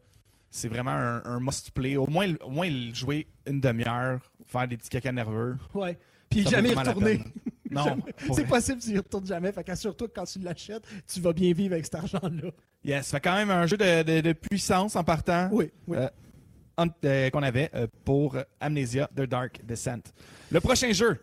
c'est 0.56 0.70
vraiment 0.70 0.92
un, 0.92 1.22
un 1.26 1.40
must-play. 1.42 1.98
Au 1.98 2.08
moins, 2.08 2.34
au 2.42 2.50
moins 2.50 2.70
le 2.70 2.94
jouer 2.94 3.28
une 3.46 3.60
demi-heure, 3.60 4.22
faire 4.46 4.66
des 4.70 4.78
petits 4.78 4.88
caca 4.90 5.12
nerveux. 5.12 5.58
Ouais. 5.74 6.00
Puis 6.30 6.48
jamais 6.48 6.70
y 6.70 6.74
retourner. 6.74 7.20
Non, 7.72 7.98
C'est 8.34 8.46
possible 8.48 8.80
tu 8.82 8.92
y 8.92 8.98
retournes 8.98 9.26
jamais. 9.26 9.52
Fait 9.52 9.64
qu'assure-toi 9.64 10.08
que 10.08 10.14
quand 10.14 10.26
tu 10.26 10.40
l'achètes, 10.40 10.84
tu 11.12 11.20
vas 11.22 11.34
bien 11.34 11.52
vivre 11.54 11.74
avec 11.74 11.86
cet 11.86 11.96
argent-là. 11.96 12.50
Yes, 12.84 13.10
fait 13.10 13.20
quand 13.20 13.36
même 13.36 13.50
un 13.50 13.66
jeu 13.66 13.78
de, 13.78 14.04
de- 14.04 14.22
de 14.22 14.34
puissance 14.34 14.96
en 14.96 15.04
partant. 15.04 15.50
Oui, 15.52 15.72
oui. 15.88 15.98
Euh, 15.98 16.08
euh, 17.06 17.30
qu'on 17.30 17.42
avait 17.42 17.70
euh, 17.74 17.88
pour 18.04 18.38
Amnesia 18.60 19.10
The 19.16 19.22
Dark 19.22 19.62
Descent. 19.66 20.02
Le 20.52 20.60
prochain 20.60 20.92
jeu, 20.92 21.18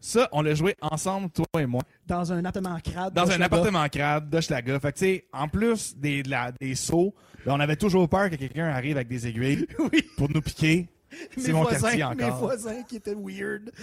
ça, 0.00 0.28
on 0.32 0.42
l'a 0.42 0.54
joué 0.54 0.76
ensemble, 0.82 1.30
toi 1.30 1.46
et 1.58 1.66
moi, 1.66 1.82
Dans 2.06 2.32
un 2.32 2.44
appartement 2.44 2.78
crade. 2.80 3.14
dans 3.14 3.30
un 3.30 3.40
appartement 3.40 3.88
crade 3.88 4.28
d'Hochelaga. 4.28 4.78
Fait 4.80 4.92
que, 4.92 4.98
tu 4.98 5.04
sais, 5.04 5.24
en 5.32 5.48
plus 5.48 5.96
des, 5.96 6.22
la- 6.24 6.52
des 6.52 6.74
sauts, 6.74 7.14
ben, 7.46 7.54
on 7.54 7.60
avait 7.60 7.76
toujours 7.76 8.08
peur 8.08 8.28
que 8.30 8.36
quelqu'un 8.36 8.66
arrive 8.66 8.96
avec 8.96 9.08
des 9.08 9.26
aiguilles 9.26 9.66
Oui. 9.78 10.02
pour 10.16 10.28
nous 10.30 10.42
piquer. 10.42 10.88
Mes 11.36 11.42
C'est 11.42 11.52
mon 11.52 11.62
voisins, 11.62 11.96
quartier 11.96 12.16
Mes 12.16 12.24
encore. 12.24 12.38
voisins 12.40 12.82
qui 12.82 12.96
étaient 12.96 13.14
weird. 13.16 13.70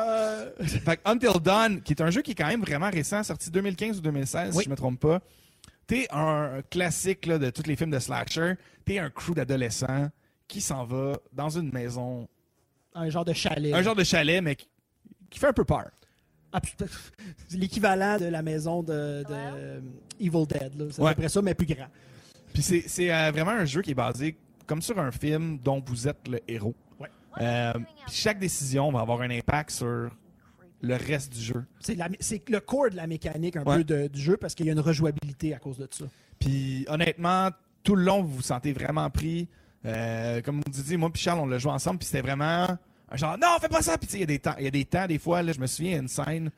Euh, 0.00 0.50
Fait 0.60 0.96
que 0.96 1.02
Until 1.08 1.40
Dawn, 1.40 1.80
qui 1.80 1.92
est 1.92 2.02
un 2.02 2.10
jeu 2.10 2.20
qui 2.22 2.32
est 2.32 2.34
quand 2.34 2.48
même 2.48 2.62
vraiment 2.62 2.90
récent, 2.90 3.22
sorti 3.22 3.48
2015 3.50 3.98
ou 3.98 4.00
2016, 4.00 4.54
Oui. 4.54 4.58
si 4.58 4.64
je 4.64 4.70
me 4.70 4.74
trompe 4.76 4.98
pas. 4.98 5.20
T'es 5.86 6.08
un 6.10 6.62
classique 6.68 7.26
là, 7.26 7.38
de 7.38 7.50
tous 7.50 7.62
les 7.66 7.76
films 7.76 7.90
de 7.90 7.98
slasher. 8.00 8.54
T'es 8.84 8.98
un 8.98 9.08
crew 9.10 9.34
d'adolescents 9.34 10.10
qui 10.48 10.60
s'en 10.60 10.84
va 10.84 11.16
dans 11.32 11.48
une 11.50 11.70
maison, 11.72 12.28
un 12.94 13.08
genre 13.08 13.24
de 13.24 13.32
chalet. 13.32 13.72
un 13.72 13.82
genre 13.82 13.94
de 13.94 14.02
chalet, 14.04 14.42
mais 14.42 14.56
qui, 14.56 14.68
qui 15.30 15.38
fait 15.38 15.46
un 15.48 15.52
peu 15.52 15.64
peur. 15.64 15.90
Ah, 16.52 16.60
l'équivalent 17.52 18.16
de 18.18 18.26
la 18.26 18.42
maison 18.42 18.82
de, 18.82 19.24
de, 19.28 19.82
Evil 20.20 20.46
Dead. 20.46 20.72
C'est 20.90 21.00
Ouais. 21.02 21.10
à 21.10 21.14
peu 21.14 21.20
près 21.22 21.28
ça, 21.28 21.40
mais 21.42 21.54
plus 21.54 21.66
grand. 21.66 21.86
Puis 22.52 22.62
c'est 22.62 22.84
c'est, 22.86 23.12
euh, 23.12 23.30
vraiment 23.30 23.50
un 23.52 23.64
jeu 23.64 23.82
qui 23.82 23.90
est 23.92 23.94
basé 23.94 24.36
comme 24.66 24.82
sur 24.82 24.98
un 24.98 25.10
film 25.10 25.58
dont 25.58 25.82
vous 25.86 26.08
êtes 26.08 26.28
le 26.28 26.40
héros. 26.48 26.74
Ouais. 27.00 27.08
Euh, 27.40 27.72
chaque 28.10 28.38
décision 28.38 28.90
va 28.92 29.00
avoir 29.00 29.20
un 29.22 29.30
impact 29.30 29.70
sur 29.70 30.10
le 30.80 30.96
reste 30.96 31.32
du 31.32 31.40
jeu. 31.40 31.64
C'est 31.80 31.94
la- 31.94 32.08
c'est 32.20 32.48
le 32.50 32.60
core 32.60 32.90
de 32.90 32.96
la 32.96 33.06
mécanique 33.06 33.56
un 33.56 33.64
Ouais. 33.64 33.76
peu 33.78 33.84
de- 33.84 34.06
du 34.08 34.20
jeu 34.20 34.36
parce 34.36 34.54
qu'il 34.54 34.66
y 34.66 34.68
a 34.68 34.72
une 34.72 34.80
rejouabilité 34.80 35.54
à 35.54 35.58
cause 35.58 35.78
de 35.78 35.88
ça. 35.90 36.04
Puis 36.38 36.84
honnêtement, 36.88 37.50
tout 37.82 37.96
le 37.96 38.04
long, 38.04 38.22
vous 38.22 38.36
vous 38.36 38.42
sentez 38.42 38.72
vraiment 38.72 39.08
pris. 39.10 39.48
Euh, 39.86 40.40
comme 40.42 40.56
vous 40.64 40.70
dites, 40.70 40.96
moi 40.98 41.10
et 41.14 41.18
Charles, 41.18 41.40
on 41.40 41.46
l'a 41.46 41.58
joué 41.58 41.72
ensemble, 41.72 41.98
puis 41.98 42.06
c'était 42.06 42.22
vraiment 42.22 42.66
un 43.10 43.16
genre 43.16 43.36
non, 43.38 43.56
fais 43.60 43.68
pas 43.68 43.82
ça. 43.82 43.96
Puis 43.98 44.08
il 44.14 44.20
y 44.20 44.22
a 44.22 44.26
des 44.26 44.38
temps, 44.38 44.54
il 44.58 44.64
y 44.64 44.68
a 44.68 44.70
des 44.70 44.84
temps, 44.84 45.06
des 45.06 45.18
fois, 45.18 45.42
là, 45.42 45.52
je 45.52 45.60
me 45.60 45.66
souviens, 45.66 45.90
il 45.92 45.94
y 45.94 45.98
a 45.98 46.02
une 46.02 46.08
scène 46.08 46.50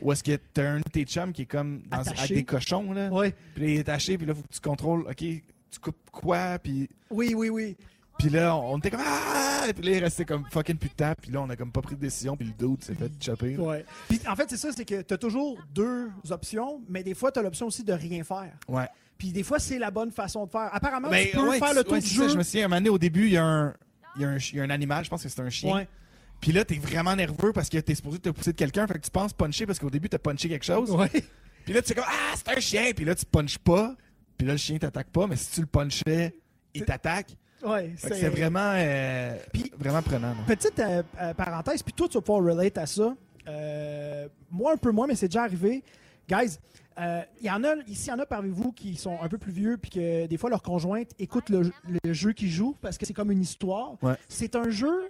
où 0.00 0.12
est-ce 0.12 0.22
que 0.22 0.36
t'as 0.54 0.70
un 0.70 0.78
de 0.78 0.84
tes 0.84 1.04
chums 1.04 1.32
qui 1.32 1.42
est 1.42 1.46
comme 1.46 1.82
dans, 1.90 1.98
avec 1.98 2.28
des 2.32 2.44
cochons 2.44 2.92
là. 2.92 3.10
Ouais. 3.10 3.34
Puis 3.54 3.64
il 3.64 3.76
est 3.76 3.80
attaché, 3.80 4.16
puis 4.16 4.26
là, 4.26 4.34
faut 4.34 4.42
que 4.42 4.52
tu 4.52 4.60
contrôles, 4.60 5.02
ok, 5.08 5.24
tu 5.72 5.80
coupes 5.80 6.10
quoi, 6.10 6.58
puis 6.58 6.88
Oui, 7.10 7.34
oui, 7.34 7.48
oui. 7.48 7.76
Puis 8.18 8.28
là, 8.28 8.54
on 8.54 8.78
était 8.78 8.90
comme 8.90 9.00
Ah! 9.04 9.64
Puis 9.74 9.84
là, 9.84 9.92
il 9.96 10.02
restait 10.04 10.24
comme 10.24 10.44
fucking 10.50 10.76
plus 10.76 10.90
de 10.90 10.94
temps. 10.94 11.14
Puis 11.20 11.30
là, 11.32 11.40
on 11.40 11.48
a 11.50 11.56
comme 11.56 11.72
pas 11.72 11.80
pris 11.82 11.94
de 11.96 12.00
décision. 12.00 12.36
Puis 12.36 12.46
le 12.48 12.52
dude 12.68 12.82
s'est 12.84 12.94
fait 12.94 13.10
chopper. 13.20 13.56
Ouais. 13.56 13.84
Puis 14.08 14.20
en 14.28 14.36
fait, 14.36 14.48
c'est 14.50 14.56
ça, 14.56 14.70
c'est 14.76 14.84
que 14.84 15.02
tu 15.02 15.14
as 15.14 15.18
toujours 15.18 15.58
deux 15.74 16.10
options, 16.30 16.80
mais 16.88 17.02
des 17.02 17.14
fois, 17.14 17.32
tu 17.32 17.38
as 17.38 17.42
l'option 17.42 17.66
aussi 17.66 17.82
de 17.84 17.92
rien 17.92 18.22
faire. 18.22 18.52
Ouais. 18.68 18.86
Puis 19.18 19.32
des 19.32 19.42
fois, 19.42 19.58
c'est 19.58 19.78
la 19.78 19.90
bonne 19.90 20.10
façon 20.10 20.46
de 20.46 20.50
faire. 20.50 20.68
Apparemment, 20.72 21.08
Ben, 21.08 21.26
tu 21.30 21.36
peux 21.36 21.48
ouais, 21.48 21.58
faire 21.58 21.74
le 21.74 21.84
tour 21.84 21.94
ouais, 21.94 22.00
du 22.00 22.06
c'est 22.08 22.16
ça, 22.16 22.22
jeu. 22.24 22.28
je 22.30 22.38
me 22.38 22.42
souviens, 22.42 22.64
un 22.64 22.68
moment 22.68 22.80
donné, 22.80 22.90
au 22.90 22.98
début, 22.98 23.26
il 23.26 23.32
y, 23.32 23.36
a 23.36 23.44
un, 23.44 23.74
il, 24.16 24.22
y 24.22 24.24
a 24.24 24.28
un, 24.28 24.36
il 24.36 24.56
y 24.56 24.60
a 24.60 24.64
un 24.64 24.70
animal, 24.70 25.04
je 25.04 25.10
pense 25.10 25.22
que 25.22 25.28
c'est 25.28 25.40
un 25.40 25.50
chien. 25.50 25.74
Ouais. 25.76 25.88
Puis 26.40 26.50
là, 26.52 26.64
t'es 26.64 26.74
vraiment 26.74 27.14
nerveux 27.14 27.52
parce 27.52 27.68
que 27.68 27.78
t'es 27.78 27.94
supposé 27.94 28.18
te 28.18 28.28
pousser 28.30 28.52
de 28.52 28.56
quelqu'un. 28.58 28.84
Fait 28.88 28.94
que 28.94 29.04
tu 29.04 29.10
penses 29.12 29.32
puncher 29.32 29.64
parce 29.64 29.78
qu'au 29.78 29.90
début, 29.90 30.08
t'as 30.08 30.18
punché 30.18 30.48
quelque 30.48 30.64
chose. 30.64 30.90
Ouais. 30.90 31.08
Puis 31.64 31.72
là, 31.72 31.80
tu 31.82 31.92
es 31.92 31.94
comme 31.94 32.04
Ah, 32.06 32.34
c'est 32.36 32.48
un 32.56 32.60
chien. 32.60 32.90
Puis 32.96 33.04
là, 33.04 33.14
tu 33.14 33.24
punches 33.24 33.58
pas. 33.58 33.94
Puis 34.42 34.48
là, 34.48 34.54
le 34.54 34.58
chien 34.58 34.76
t'attaque 34.76 35.06
pas. 35.10 35.28
Mais 35.28 35.36
si 35.36 35.52
tu 35.52 35.60
le 35.60 35.68
punchais, 35.68 36.34
il 36.74 36.84
t'attaque. 36.84 37.36
Ouais. 37.64 37.92
C'est 37.96 38.28
vraiment, 38.28 38.72
euh, 38.74 39.36
Puis- 39.52 39.70
vraiment 39.78 40.02
prenant. 40.02 40.34
Petite 40.48 40.80
euh, 40.80 41.04
euh, 41.20 41.32
parenthèse, 41.32 41.80
puis 41.80 41.92
toi, 41.92 42.08
tu 42.08 42.14
vas 42.14 42.22
pouvoir 42.22 42.42
relate 42.44 42.76
à 42.76 42.86
ça. 42.86 43.14
Euh, 43.46 44.26
moi, 44.50 44.72
un 44.72 44.76
peu 44.76 44.90
moins, 44.90 45.06
mais 45.06 45.14
c'est 45.14 45.28
déjà 45.28 45.44
arrivé. 45.44 45.84
Guys, 46.28 46.58
il 46.98 47.46
y 47.46 47.50
en 47.52 47.62
a, 47.62 47.76
ici, 47.86 48.08
il 48.08 48.10
y 48.10 48.12
en 48.14 48.18
a 48.18 48.26
parmi 48.26 48.50
vous 48.50 48.72
qui 48.72 48.96
sont 48.96 49.16
un 49.22 49.28
peu 49.28 49.38
plus 49.38 49.52
vieux, 49.52 49.76
puis 49.76 49.92
que 49.92 50.26
des 50.26 50.36
fois, 50.36 50.50
leur 50.50 50.62
conjointe 50.62 51.12
écoute 51.20 51.48
le, 51.48 51.70
le 52.02 52.12
jeu 52.12 52.32
qu'ils 52.32 52.50
jouent 52.50 52.76
parce 52.80 52.98
que 52.98 53.06
c'est 53.06 53.14
comme 53.14 53.30
une 53.30 53.42
histoire. 53.42 53.92
Ouais. 54.02 54.14
C'est 54.28 54.56
un 54.56 54.70
jeu 54.70 55.08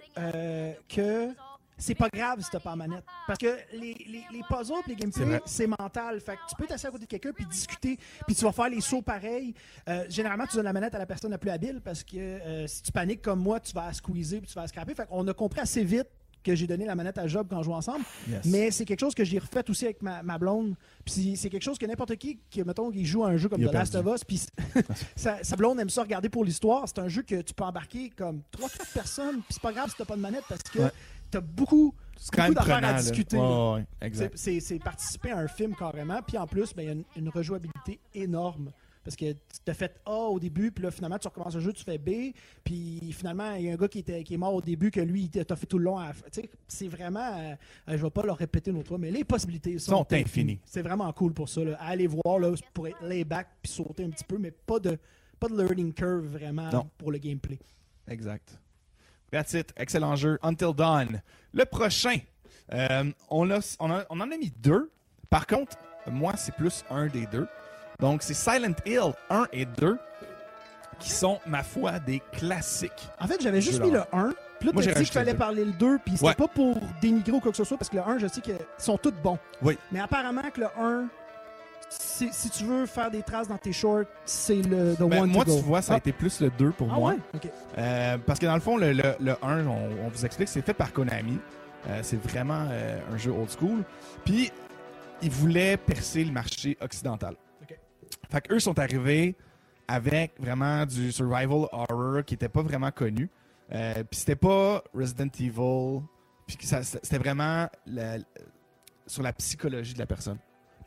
que 0.89 1.29
c'est 1.77 1.95
pas 1.95 2.09
grave 2.09 2.41
si 2.41 2.49
t'as 2.51 2.59
pas 2.59 2.71
la 2.71 2.75
manette. 2.75 3.03
Parce 3.27 3.39
que 3.39 3.57
les, 3.73 3.93
les, 4.07 4.23
les 4.31 4.41
puzzles 4.49 4.73
les 4.87 4.95
gameplays, 4.95 5.41
c'est 5.45 5.67
mental. 5.67 6.19
Fait 6.21 6.35
que 6.35 6.41
tu 6.49 6.55
peux 6.55 6.65
t'asseoir 6.65 6.89
à 6.89 6.93
côté 6.93 7.05
de 7.05 7.09
quelqu'un 7.09 7.31
puis 7.33 7.45
discuter, 7.45 7.97
puis 8.25 8.35
tu 8.35 8.43
vas 8.45 8.51
faire 8.51 8.69
les 8.69 8.81
sauts 8.81 9.01
pareils. 9.01 9.53
Euh, 9.87 10.05
généralement, 10.09 10.45
tu 10.45 10.55
donnes 10.55 10.65
la 10.65 10.73
manette 10.73 10.95
à 10.95 10.99
la 10.99 11.05
personne 11.05 11.31
la 11.31 11.37
plus 11.37 11.49
habile 11.49 11.81
parce 11.83 12.03
que 12.03 12.17
euh, 12.17 12.67
si 12.67 12.81
tu 12.83 12.91
paniques 12.91 13.21
comme 13.21 13.39
moi, 13.39 13.59
tu 13.59 13.73
vas 13.73 13.91
squeezer 13.93 14.39
puis 14.39 14.49
tu 14.49 14.55
vas 14.55 14.67
scraper. 14.67 14.93
Fait 14.95 15.07
qu'on 15.07 15.27
a 15.27 15.33
compris 15.33 15.59
assez 15.61 15.83
vite 15.83 16.07
que 16.43 16.55
j'ai 16.55 16.67
donné 16.67 16.85
la 16.85 16.93
manette 16.93 17.17
à 17.17 17.25
Job 17.25 17.47
quand 17.49 17.57
on 17.57 17.63
jouait 17.63 17.73
ensemble. 17.73 18.03
Yes. 18.29 18.43
Mais 18.47 18.69
c'est 18.69 18.83
quelque 18.83 18.99
chose 18.99 19.15
que 19.15 19.23
j'ai 19.23 19.39
refait 19.39 19.63
aussi 19.69 19.85
avec 19.85 20.01
ma, 20.01 20.21
ma 20.23 20.37
blonde. 20.37 20.75
Puis 21.05 21.37
c'est 21.37 21.49
quelque 21.49 21.63
chose 21.63 21.77
que 21.77 21.85
n'importe 21.85 22.17
qui, 22.17 22.37
qui, 22.49 22.61
mettons, 22.63 22.91
qui 22.91 23.05
joue 23.05 23.23
à 23.23 23.29
un 23.29 23.37
jeu 23.37 23.47
comme 23.47 23.61
The 23.65 23.71
Last 23.71 23.95
of. 23.95 24.05
Us, 24.13 24.25
puis 24.25 24.41
sa, 25.15 25.41
sa 25.41 25.55
blonde 25.55 25.79
aime 25.79 25.89
ça 25.89 26.01
regarder 26.01 26.27
pour 26.27 26.43
l'histoire. 26.43 26.83
C'est 26.85 26.99
un 26.99 27.07
jeu 27.07 27.21
que 27.21 27.41
tu 27.41 27.53
peux 27.53 27.63
embarquer 27.63 28.09
comme 28.09 28.41
3-4 28.59 28.93
personnes, 28.93 29.35
puis 29.35 29.51
c'est 29.51 29.61
pas 29.61 29.71
grave 29.71 29.89
si 29.89 29.95
t'as 29.95 30.03
pas 30.03 30.17
de 30.17 30.21
manette 30.21 30.43
parce 30.49 30.63
que 30.63 30.79
Ouais. 30.79 30.91
T'as 31.33 31.41
beaucoup, 31.41 31.93
beaucoup 32.37 32.53
d'affaires 32.53 32.83
à 32.83 32.93
discuter. 33.01 33.37
C'est- 34.35 34.79
participer 34.79 35.31
à 35.31 35.37
un 35.39 35.47
film 35.47 35.75
carrément, 35.75 36.21
puis 36.21 36.37
en 36.37 36.47
plus, 36.47 36.73
ben, 36.73 36.81
il 36.83 36.85
y 36.85 36.89
a 36.89 36.93
une, 36.93 37.03
une 37.17 37.29
rejouabilité 37.29 37.99
énorme. 38.13 38.71
Parce 39.03 39.17
que 39.17 39.33
tu 39.33 39.37
t'as 39.65 39.73
fait 39.73 39.99
A 40.05 40.13
au 40.29 40.39
début, 40.39 40.71
puis 40.71 40.81
là, 40.85 40.89
finalement, 40.89 41.17
tu 41.19 41.27
recommences 41.27 41.55
le 41.55 41.59
jeu, 41.59 41.73
tu 41.73 41.83
fais 41.83 41.97
B, 41.97 42.33
puis 42.63 43.11
finalement, 43.11 43.53
il 43.55 43.65
y 43.65 43.69
a 43.69 43.73
un 43.73 43.75
gars 43.75 43.89
qui, 43.89 43.99
était, 43.99 44.23
qui 44.23 44.33
est 44.33 44.37
mort 44.37 44.53
au 44.53 44.61
début, 44.61 44.91
que 44.91 45.01
lui, 45.01 45.23
il 45.23 45.29
t'a 45.45 45.57
fait 45.57 45.65
tout 45.65 45.77
le 45.77 45.83
long. 45.83 45.97
c'est 46.69 46.87
vraiment. 46.87 47.19
euh, 47.37 47.53
euh, 47.89 47.97
je 47.97 48.01
vais 48.01 48.09
pas 48.09 48.23
le 48.23 48.31
répéter 48.31 48.71
une 48.71 48.77
autre 48.77 48.87
fois, 48.87 48.97
mais 48.97 49.11
les 49.11 49.25
possibilités 49.25 49.77
sont, 49.77 49.97
Sont 49.97 50.13
infinies. 50.13 50.59
C'est 50.63 50.81
vraiment 50.83 51.11
cool 51.11 51.33
pour 51.33 51.49
ça. 51.49 51.65
Là. 51.65 51.75
À 51.81 51.87
aller 51.87 52.07
voir 52.07 52.39
là, 52.39 52.53
pour 52.73 52.87
être 52.87 53.03
lay 53.03 53.25
back 53.25 53.47
puis 53.61 53.73
sauter 53.73 54.05
un 54.05 54.09
petit 54.09 54.23
peu, 54.23 54.37
mais 54.37 54.51
pas 54.51 54.79
de, 54.79 54.97
pas 55.37 55.49
de 55.49 55.57
learning 55.61 55.91
curve 55.93 56.25
vraiment 56.25 56.69
Non. 56.71 56.89
pour 56.97 57.11
le 57.11 57.17
gameplay. 57.17 57.59
Exact. 58.07 58.57
That's 59.33 59.53
it. 59.53 59.73
Excellent 59.75 60.15
jeu. 60.15 60.37
Until 60.43 60.73
Dawn. 60.73 61.21
Le 61.53 61.65
prochain, 61.65 62.17
euh, 62.73 63.11
on, 63.29 63.49
a- 63.51 63.75
on, 63.79 63.91
a- 63.91 64.05
on 64.09 64.19
en 64.21 64.31
a 64.31 64.37
mis 64.37 64.51
deux. 64.57 64.89
Par 65.29 65.47
contre, 65.47 65.75
moi, 66.09 66.33
c'est 66.37 66.55
plus 66.55 66.85
un 66.89 67.07
des 67.07 67.25
deux. 67.25 67.47
Donc, 67.99 68.21
c'est 68.23 68.33
Silent 68.35 68.75
Hill 68.85 69.13
1 69.29 69.47
et 69.51 69.65
2 69.65 69.97
qui 70.99 71.09
sont, 71.09 71.39
ma 71.47 71.63
foi, 71.63 71.99
des 71.99 72.21
classiques. 72.31 72.91
En 73.19 73.27
fait, 73.27 73.41
j'avais 73.41 73.59
juste 73.61 73.81
mis 73.81 73.87
le 73.89 73.97
d'horreur. 74.11 74.13
1. 74.13 74.33
Puis 74.59 74.69
là, 74.69 74.81
tu 74.81 74.87
dit 74.87 74.93
qu'il 74.93 75.07
fallait 75.07 75.33
parler 75.33 75.65
le 75.65 75.71
2, 75.73 75.97
puis 76.05 76.13
c'était 76.15 76.27
Ouais. 76.27 76.35
pas 76.35 76.47
pour 76.47 76.79
dénigrer 77.01 77.33
ou 77.33 77.39
quoi 77.41 77.51
que 77.51 77.57
ce 77.57 77.63
soit, 77.65 77.77
parce 77.77 77.89
que 77.89 77.95
le 77.97 78.03
1, 78.03 78.19
je 78.19 78.27
sais 78.27 78.39
qu'ils 78.41 78.55
sont 78.77 78.97
tous 78.97 79.11
bons. 79.11 79.37
Oui. 79.61 79.77
Mais 79.91 79.99
apparemment 79.99 80.41
que 80.53 80.61
le 80.61 80.67
1, 80.79 81.07
si, 81.99 82.29
si 82.33 82.49
tu 82.49 82.63
veux 82.65 82.85
faire 82.85 83.09
des 83.11 83.21
traces 83.23 83.47
dans 83.47 83.57
tes 83.57 83.71
shorts, 83.73 84.03
c'est 84.25 84.61
le 84.61 84.95
the 84.95 84.99
Ben, 85.03 85.21
one 85.23 85.29
moi, 85.31 85.45
to 85.45 85.51
tu 85.51 85.57
go. 85.57 85.63
vois, 85.67 85.81
ça 85.81 85.93
a 85.93 85.95
Ah. 85.95 85.97
été 85.99 86.11
plus 86.11 86.39
le 86.41 86.49
2 86.51 86.71
pour 86.71 86.91
Ah 86.91 86.95
moi. 86.99 87.11
ouais? 87.11 87.17
OK. 87.35 87.49
Euh, 87.77 88.17
parce 88.25 88.39
que 88.39 88.45
dans 88.45 88.55
le 88.55 88.61
fond, 88.61 88.77
le, 88.77 88.93
le, 88.93 89.15
le 89.19 89.35
1, 89.43 89.65
on, 89.67 89.89
on 90.05 90.09
vous 90.09 90.25
explique, 90.25 90.47
c'est 90.47 90.61
fait 90.61 90.73
par 90.73 90.91
Konami. 90.93 91.39
Euh, 91.87 91.99
c'est 92.01 92.21
vraiment 92.21 92.65
euh, 92.69 92.99
un 93.11 93.17
jeu 93.17 93.31
old 93.31 93.49
school. 93.49 93.83
Puis, 94.23 94.51
ils 95.21 95.31
voulaient 95.31 95.77
percer 95.77 96.23
le 96.23 96.31
marché 96.31 96.77
occidental. 96.81 97.35
Ok. 97.61 97.77
Fait 98.31 98.41
qu'eux 98.41 98.59
sont 98.59 98.77
arrivés 98.79 99.35
avec 99.87 100.33
vraiment 100.39 100.85
du 100.85 101.11
survival 101.11 101.67
horror 101.71 102.23
qui 102.25 102.33
n'était 102.35 102.49
pas 102.49 102.61
vraiment 102.61 102.91
connu. 102.91 103.29
Puis 103.69 104.19
c'était 104.19 104.35
pas 104.35 104.81
Resident 104.93 105.27
Evil. 105.39 106.01
Puis 106.47 106.57
c'était 106.61 107.17
vraiment 107.17 107.67
la- 107.85 108.17
sur 109.07 109.23
la 109.23 109.33
psychologie 109.33 109.93
de 109.93 109.99
la 109.99 110.05
personne. 110.05 110.37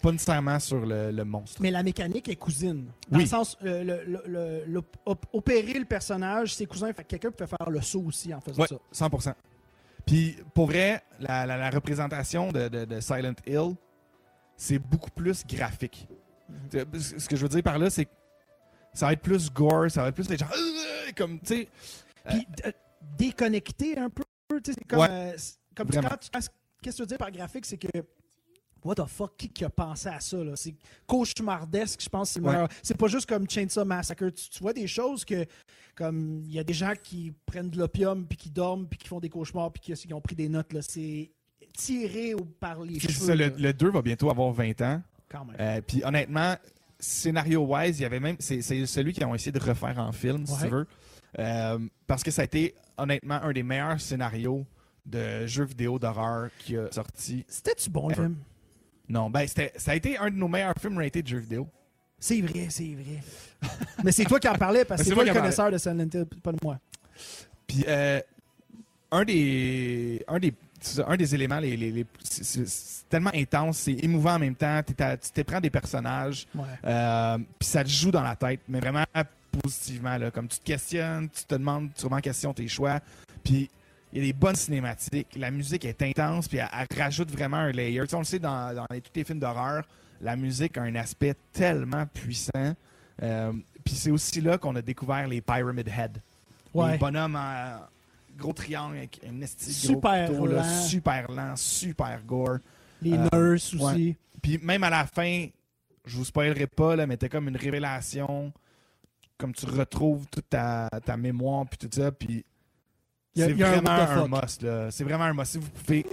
Pas 0.02 0.12
nécessairement 0.12 0.58
sur 0.60 0.84
le, 0.84 1.10
le 1.10 1.24
monstre. 1.24 1.60
Mais 1.62 1.70
la 1.70 1.82
mécanique 1.82 2.28
est 2.28 2.36
cousine. 2.36 2.90
Dans 3.08 3.18
Oui. 3.18 3.24
le 3.24 3.28
sens, 3.28 3.56
euh, 3.64 3.82
le, 3.82 4.04
le- 4.04 4.22
le- 4.26 4.64
le- 4.66 4.82
op- 5.06 5.26
opérer 5.32 5.78
le 5.78 5.84
personnage, 5.84 6.54
c'est 6.54 6.66
cousin, 6.66 6.92
fait 6.92 7.02
que 7.02 7.08
quelqu'un 7.08 7.30
peut 7.30 7.46
faire 7.46 7.70
le 7.70 7.80
saut 7.80 8.02
aussi 8.02 8.32
en 8.34 8.40
faisant 8.40 8.62
Ouais, 8.62 8.68
ça. 8.68 8.76
100%. 9.08 9.34
Puis, 10.04 10.36
pour 10.54 10.66
vrai, 10.66 11.02
la, 11.18 11.46
la- 11.46 11.56
la 11.56 11.70
représentation 11.70 12.52
de, 12.52 12.68
de- 12.68 12.84
de 12.84 13.00
Silent 13.00 13.34
Hill, 13.46 13.74
c'est 14.56 14.78
beaucoup 14.78 15.10
plus 15.10 15.44
graphique. 15.46 16.08
Mhm. 16.48 17.00
Ce 17.00 17.18
ce 17.18 17.28
que 17.28 17.34
je 17.36 17.42
veux 17.42 17.48
dire 17.48 17.62
par 17.62 17.78
là, 17.78 17.90
c'est 17.90 18.04
que 18.04 18.10
ça 18.92 19.06
va 19.06 19.12
être 19.14 19.22
plus 19.22 19.50
gore, 19.52 19.90
ça 19.90 20.02
va 20.02 20.08
être 20.08 20.14
plus 20.14 20.28
des 20.28 20.36
gens 20.38 20.46
euh, 20.46 21.10
comme, 21.16 21.40
tu 21.40 21.46
sais, 21.46 21.68
Puis 22.28 22.46
euh, 22.64 22.72
déconnecter 23.18 23.98
un 23.98 24.08
peu, 24.10 24.22
tu 24.62 24.72
sais, 24.72 24.78
c'est 24.78 24.84
comme, 24.88 25.00
Ouais. 25.00 25.08
euh, 25.10 25.36
comme 25.74 25.90
quand 25.90 26.16
tu- 26.20 26.30
qu'est-ce 26.30 26.48
que 26.48 26.90
tu 26.96 27.02
veux 27.02 27.06
dire 27.06 27.18
par 27.18 27.30
graphique, 27.32 27.66
c'est 27.66 27.76
que 27.78 27.88
what 28.86 28.94
the 28.96 29.06
fuck, 29.06 29.36
qui, 29.36 29.48
qui 29.48 29.64
a 29.64 29.70
pensé 29.70 30.08
à 30.08 30.20
ça 30.20 30.36
C'est 30.54 30.74
cauchemardesque, 31.06 32.00
je 32.02 32.08
pense. 32.08 32.30
C'est 32.30 32.40
Ouais. 32.42 32.66
pas 32.98 33.08
juste 33.08 33.28
comme 33.28 33.48
Chainsaw 33.48 33.84
Massacre. 33.84 34.28
Tu, 34.30 34.48
tu 34.50 34.58
vois 34.62 34.72
des 34.72 34.86
choses 34.86 35.24
que 35.24 35.44
comme 35.94 36.42
il 36.44 36.52
y 36.52 36.58
a 36.58 36.64
des 36.64 36.74
gens 36.74 36.92
qui 37.02 37.32
prennent 37.46 37.70
de 37.70 37.78
l'opium 37.78 38.26
puis 38.26 38.36
qui 38.36 38.50
dorment 38.50 38.86
puis 38.86 38.98
qui 38.98 39.08
font 39.08 39.18
des 39.20 39.30
cauchemars 39.30 39.72
puis 39.72 39.80
qui, 39.80 39.92
qui 39.94 40.12
ont 40.14 40.20
pris 40.20 40.34
des 40.36 40.48
notes. 40.48 40.74
C'est 40.82 41.30
tiré 41.74 42.34
par 42.60 42.80
les 42.80 42.98
cheveux. 43.00 43.12
ça, 43.26 43.34
le, 43.34 43.48
là, 43.48 43.54
le 43.56 43.72
2 43.72 43.90
va 43.90 44.02
bientôt 44.02 44.30
avoir 44.30 44.52
20 44.52 44.80
ans. 44.82 45.02
quand 45.28 45.44
même. 45.44 45.56
Euh, 45.58 45.80
Puis 45.86 46.02
honnêtement, 46.04 46.54
scénario-wise, 46.98 47.98
il 47.98 48.02
y 48.02 48.04
avait 48.04 48.20
même. 48.20 48.36
C'est 48.38 48.60
celui 48.62 49.12
qu'ils 49.12 49.24
ont 49.24 49.34
essayé 49.34 49.52
de 49.52 49.58
refaire 49.60 49.98
en 49.98 50.12
film, 50.12 50.46
si 50.46 50.58
tu 50.60 50.68
veux. 50.68 50.86
Euh, 51.38 51.78
parce 52.06 52.22
que 52.22 52.30
ça 52.30 52.42
a 52.42 52.44
été, 52.44 52.74
honnêtement, 52.96 53.40
un 53.42 53.52
des 53.52 53.62
meilleurs 53.62 54.00
scénarios 54.00 54.66
de 55.04 55.46
jeux 55.46 55.64
vidéo 55.64 55.98
d'horreur 55.98 56.48
qui 56.58 56.76
a 56.76 56.90
sorti. 56.90 57.44
C'était-tu 57.48 57.90
bon, 57.90 58.08
le 58.08 58.14
film? 58.14 58.36
Non, 59.08 59.30
ben, 59.30 59.46
c'était- 59.46 59.72
ça 59.76 59.92
a 59.92 59.94
été 59.94 60.16
un 60.18 60.30
de 60.30 60.36
nos 60.36 60.48
meilleurs 60.48 60.74
films 60.80 60.98
ratés 60.98 61.22
de 61.22 61.28
jeux 61.28 61.38
vidéo. 61.38 61.68
C'est 62.18 62.40
vrai, 62.40 62.66
c'est 62.70 62.94
vrai. 62.94 63.22
Mais 64.04 64.10
c'est 64.12 64.24
toi 64.24 64.40
qui 64.40 64.48
en 64.48 64.54
parlais 64.54 64.84
parce 64.84 65.00
que 65.00 65.04
c'est 65.04 65.10
c'est 65.10 65.14
toi 65.14 65.24
le 65.24 65.32
connaisseur 65.32 65.70
de 65.70 65.78
Silent 65.78 65.98
Hill, 66.12 66.26
pas 66.42 66.52
de 66.52 66.58
moi. 66.62 66.78
Puis, 67.66 67.84
euh, 67.86 68.20
un 69.10 69.24
des. 69.24 70.24
Un 70.28 70.38
des. 70.38 70.54
Un 71.06 71.16
des 71.16 71.34
éléments, 71.34 71.58
les, 71.58 71.76
les- 71.76 71.90
les- 71.90 72.06
c'est- 72.22 73.08
tellement 73.08 73.30
intense, 73.34 73.78
c'est 73.78 73.92
émouvant 74.04 74.34
en 74.34 74.38
même 74.38 74.54
temps. 74.54 74.80
tu 74.84 74.94
te 74.94 75.40
prends 75.42 75.60
des 75.60 75.70
personnages, 75.70 76.46
Ouais. 76.54 76.64
Euh, 76.84 77.38
puis 77.58 77.68
ça 77.68 77.82
te 77.84 77.88
joue 77.88 78.10
dans 78.10 78.22
la 78.22 78.36
tête, 78.36 78.60
mais 78.68 78.78
vraiment 78.80 79.04
positivement. 79.62 80.16
Là, 80.18 80.30
comme 80.30 80.48
tu 80.48 80.58
te 80.58 80.64
questionnes, 80.64 81.28
tu 81.30 81.44
te 81.44 81.54
demandes, 81.54 81.90
tu 81.96 82.04
remets 82.04 82.16
en 82.16 82.20
question 82.20 82.52
tes 82.52 82.68
choix. 82.68 83.00
Puis 83.42 83.70
il 84.16 84.22
y 84.24 84.28
a 84.28 84.32
des 84.32 84.38
bonnes 84.38 84.56
cinématiques. 84.56 85.28
La 85.36 85.50
musique 85.50 85.84
est 85.84 86.00
intense, 86.02 86.48
puis 86.48 86.58
elle, 86.58 86.68
elle 86.90 86.98
rajoute 86.98 87.30
vraiment 87.30 87.58
un 87.58 87.70
layer. 87.70 88.00
Tu 88.02 88.08
sais, 88.08 88.14
on 88.16 88.20
le 88.20 88.24
sait 88.24 88.38
dans, 88.38 88.74
dans 88.74 88.86
les- 88.90 89.00
tous 89.00 89.10
les 89.14 89.24
films 89.24 89.38
d'horreur, 89.40 89.84
la 90.20 90.36
musique 90.36 90.78
a 90.78 90.82
un 90.82 90.94
aspect 90.94 91.34
tellement 91.52 92.06
puissant. 92.06 92.74
Euh, 93.22 93.52
puis 93.84 93.94
c'est 93.94 94.10
aussi 94.10 94.40
là 94.40 94.56
qu'on 94.58 94.74
a 94.76 94.82
découvert 94.82 95.26
les 95.28 95.40
Pyramid 95.40 95.86
Head. 95.88 96.22
Ouais. 96.72 96.92
Les 96.92 96.98
bonhommes 96.98 97.36
en 97.36 97.80
gros 98.38 98.52
triangle 98.52 98.96
avec 98.98 99.20
un 99.26 99.46
Super 99.46 100.28
gros 100.30 100.40
couteau, 100.44 100.52
là, 100.54 100.62
lent. 100.62 100.82
super 100.84 101.30
lent, 101.30 101.56
super 101.56 102.22
gore. 102.24 102.58
Les 103.02 103.12
Euh, 103.12 103.28
nurses 103.32 103.74
aussi. 103.74 104.16
Puis 104.42 104.58
même 104.62 104.82
à 104.84 104.90
la 104.90 105.06
fin, 105.06 105.46
je 106.04 106.16
vous 106.16 106.24
spoilerai 106.24 106.66
pas, 106.66 106.96
là, 106.96 107.06
mais 107.06 107.16
t'as 107.16 107.28
comme 107.28 107.48
une 107.48 107.56
révélation, 107.56 108.52
comme 109.38 109.52
tu 109.54 109.66
retrouves 109.66 110.26
toute 110.30 110.48
ta, 110.48 110.88
ta 111.04 111.16
mémoire, 111.16 111.66
puis 111.66 111.78
tout 111.78 111.88
ça, 111.94 112.10
puis 112.12 112.44
c'est 113.36 113.52
un 113.52 113.54
vraiment 113.54 113.90
what 113.90 114.06
the 114.06 114.10
un 114.10 114.28
fuck. 114.28 114.42
must. 114.42 114.62
là. 114.62 114.90
C'est 114.90 115.04
vraiment 115.04 115.24
un 115.24 115.34
must. 115.34 115.52
Si 115.52 115.58
vous 115.58 115.68
pouvez... 115.70 116.06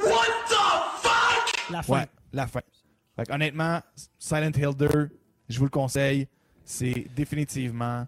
La 1.72 1.82
fin. 1.82 1.94
Ouais, 1.94 2.06
la 2.34 2.48
fin. 2.48 2.60
Fait 3.16 3.26
que, 3.26 3.34
honnêtement, 3.34 3.80
Silent 4.20 4.52
Hill 4.56 4.76
2, 4.78 5.10
je 5.50 5.58
vous 5.60 5.66
le 5.66 5.70
conseille, 5.70 6.28
c'est 6.66 7.08
définitivement 7.16 8.06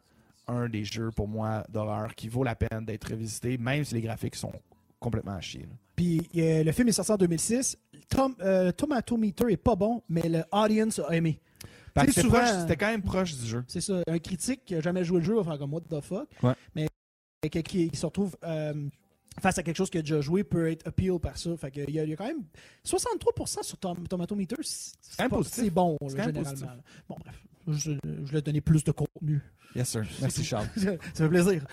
un 0.47 0.69
des 0.69 0.83
jeux 0.83 1.09
pour 1.11 1.27
moi 1.27 1.63
d'horreur 1.69 2.13
qui 2.15 2.27
vaut 2.27 2.43
la 2.43 2.55
peine 2.55 2.85
d'être 2.85 3.09
revisité, 3.09 3.57
même 3.57 3.83
si 3.83 3.95
les 3.95 4.01
graphiques 4.01 4.35
sont 4.35 4.51
complètement 4.99 5.33
à 5.35 5.41
chier. 5.41 5.61
là. 5.61 5.75
Puis 5.95 6.27
euh, 6.37 6.63
le 6.63 6.71
film 6.71 6.89
est 6.89 6.91
sorti 6.91 7.11
en 7.11 7.17
2006. 7.17 7.77
Tom, 8.09 8.35
euh, 8.41 8.71
Tomato 8.71 9.15
Meter 9.17 9.45
est 9.51 9.57
pas 9.57 9.75
bon, 9.75 10.03
mais 10.09 10.27
le 10.27 10.43
audience 10.51 10.99
a 10.99 11.15
aimé. 11.15 11.39
C'était 11.97 12.21
souvent- 12.21 12.67
quand 12.77 12.87
même 12.87 13.01
proche 13.01 13.33
du 13.35 13.45
jeu. 13.47 13.63
C'est 13.67 13.79
ça. 13.79 14.01
Un 14.07 14.19
critique 14.19 14.65
qui 14.65 14.75
a 14.75 14.81
jamais 14.81 15.05
joué 15.05 15.19
le 15.19 15.25
jeu 15.25 15.35
va 15.35 15.43
faire 15.45 15.57
comme 15.57 15.73
what 15.73 15.81
the 15.89 16.01
fuck? 16.01 16.27
Ouais. 16.43 16.53
Mais 16.75 16.87
qui 17.49 17.89
se 17.95 18.05
retrouve 18.05 18.35
euh, 18.43 18.73
face 19.41 19.57
à 19.57 19.63
quelque 19.63 19.77
chose 19.77 19.89
a 19.97 20.01
déjà 20.01 20.21
joué 20.21 20.43
peut 20.43 20.69
être 20.71 20.87
appeal 20.87 21.19
par 21.19 21.37
ça. 21.37 21.55
Fait 21.57 21.71
que 21.71 21.81
il 21.87 21.93
y, 21.95 21.99
a, 21.99 22.03
il 22.03 22.09
y 22.09 22.13
a 22.13 22.15
quand 22.15 22.27
même 22.27 22.43
63% 22.85 23.63
sur 23.63 23.77
Tom, 23.77 24.07
Tomato 24.07 24.35
Meter. 24.35 24.55
C'est 24.61 25.29
positif. 25.29 25.73
bon, 25.73 25.97
là, 26.01 26.07
généralement. 26.09 26.41
positif. 26.43 26.67
Bon, 27.09 27.15
bref. 27.23 27.35
Je, 27.67 27.91
je 28.03 28.25
voulais 28.27 28.41
donner 28.41 28.61
plus 28.61 28.83
de 28.83 28.91
contenu. 28.91 29.41
Yes, 29.75 29.89
sir. 29.89 30.03
Merci, 30.21 30.43
Charles. 30.45 30.67
ça 30.75 30.91
fait 31.13 31.29
plaisir. 31.29 31.65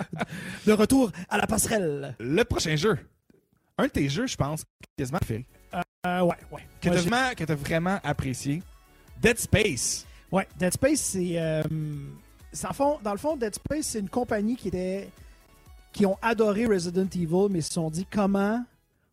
De 0.66 0.72
retour 0.72 1.12
à 1.28 1.36
la 1.38 1.46
passerelle. 1.46 2.16
Le 2.18 2.42
prochain 2.44 2.74
jeu. 2.76 2.98
Un 3.78 3.84
de 3.84 3.88
tes 3.90 4.08
jeux, 4.08 4.26
je 4.26 4.36
pense, 4.36 4.64
quasiment 4.96 5.18
fait. 5.24 5.44
Euh, 6.06 6.20
ouais, 6.22 6.36
ouais. 6.50 6.62
Que 6.80 6.88
Moi, 6.88 6.96
t'as 6.96 7.02
j'ai- 7.02 7.08
vraiment, 7.08 7.34
que 7.34 7.44
apprécié. 8.02 8.62
Dead 9.20 9.38
Space. 9.38 10.06
Ouais, 10.30 10.48
Dead 10.58 10.72
Space, 10.72 11.00
c'est. 11.00 11.38
euh, 11.38 11.62
dans 13.02 13.12
le 13.12 13.18
fond, 13.18 13.36
Dead 13.36 13.54
Space, 13.54 13.86
c'est 13.86 14.00
une 14.00 14.08
compagnie 14.08 14.56
qui 14.56 14.68
était. 14.68 15.08
Qui 15.93 16.07
ont 16.07 16.16
adoré 16.22 16.66
Resident 16.66 17.07
Evil, 17.14 17.49
mais 17.51 17.61
se 17.61 17.72
sont 17.72 17.90
dit 17.90 18.07
comment 18.11 18.64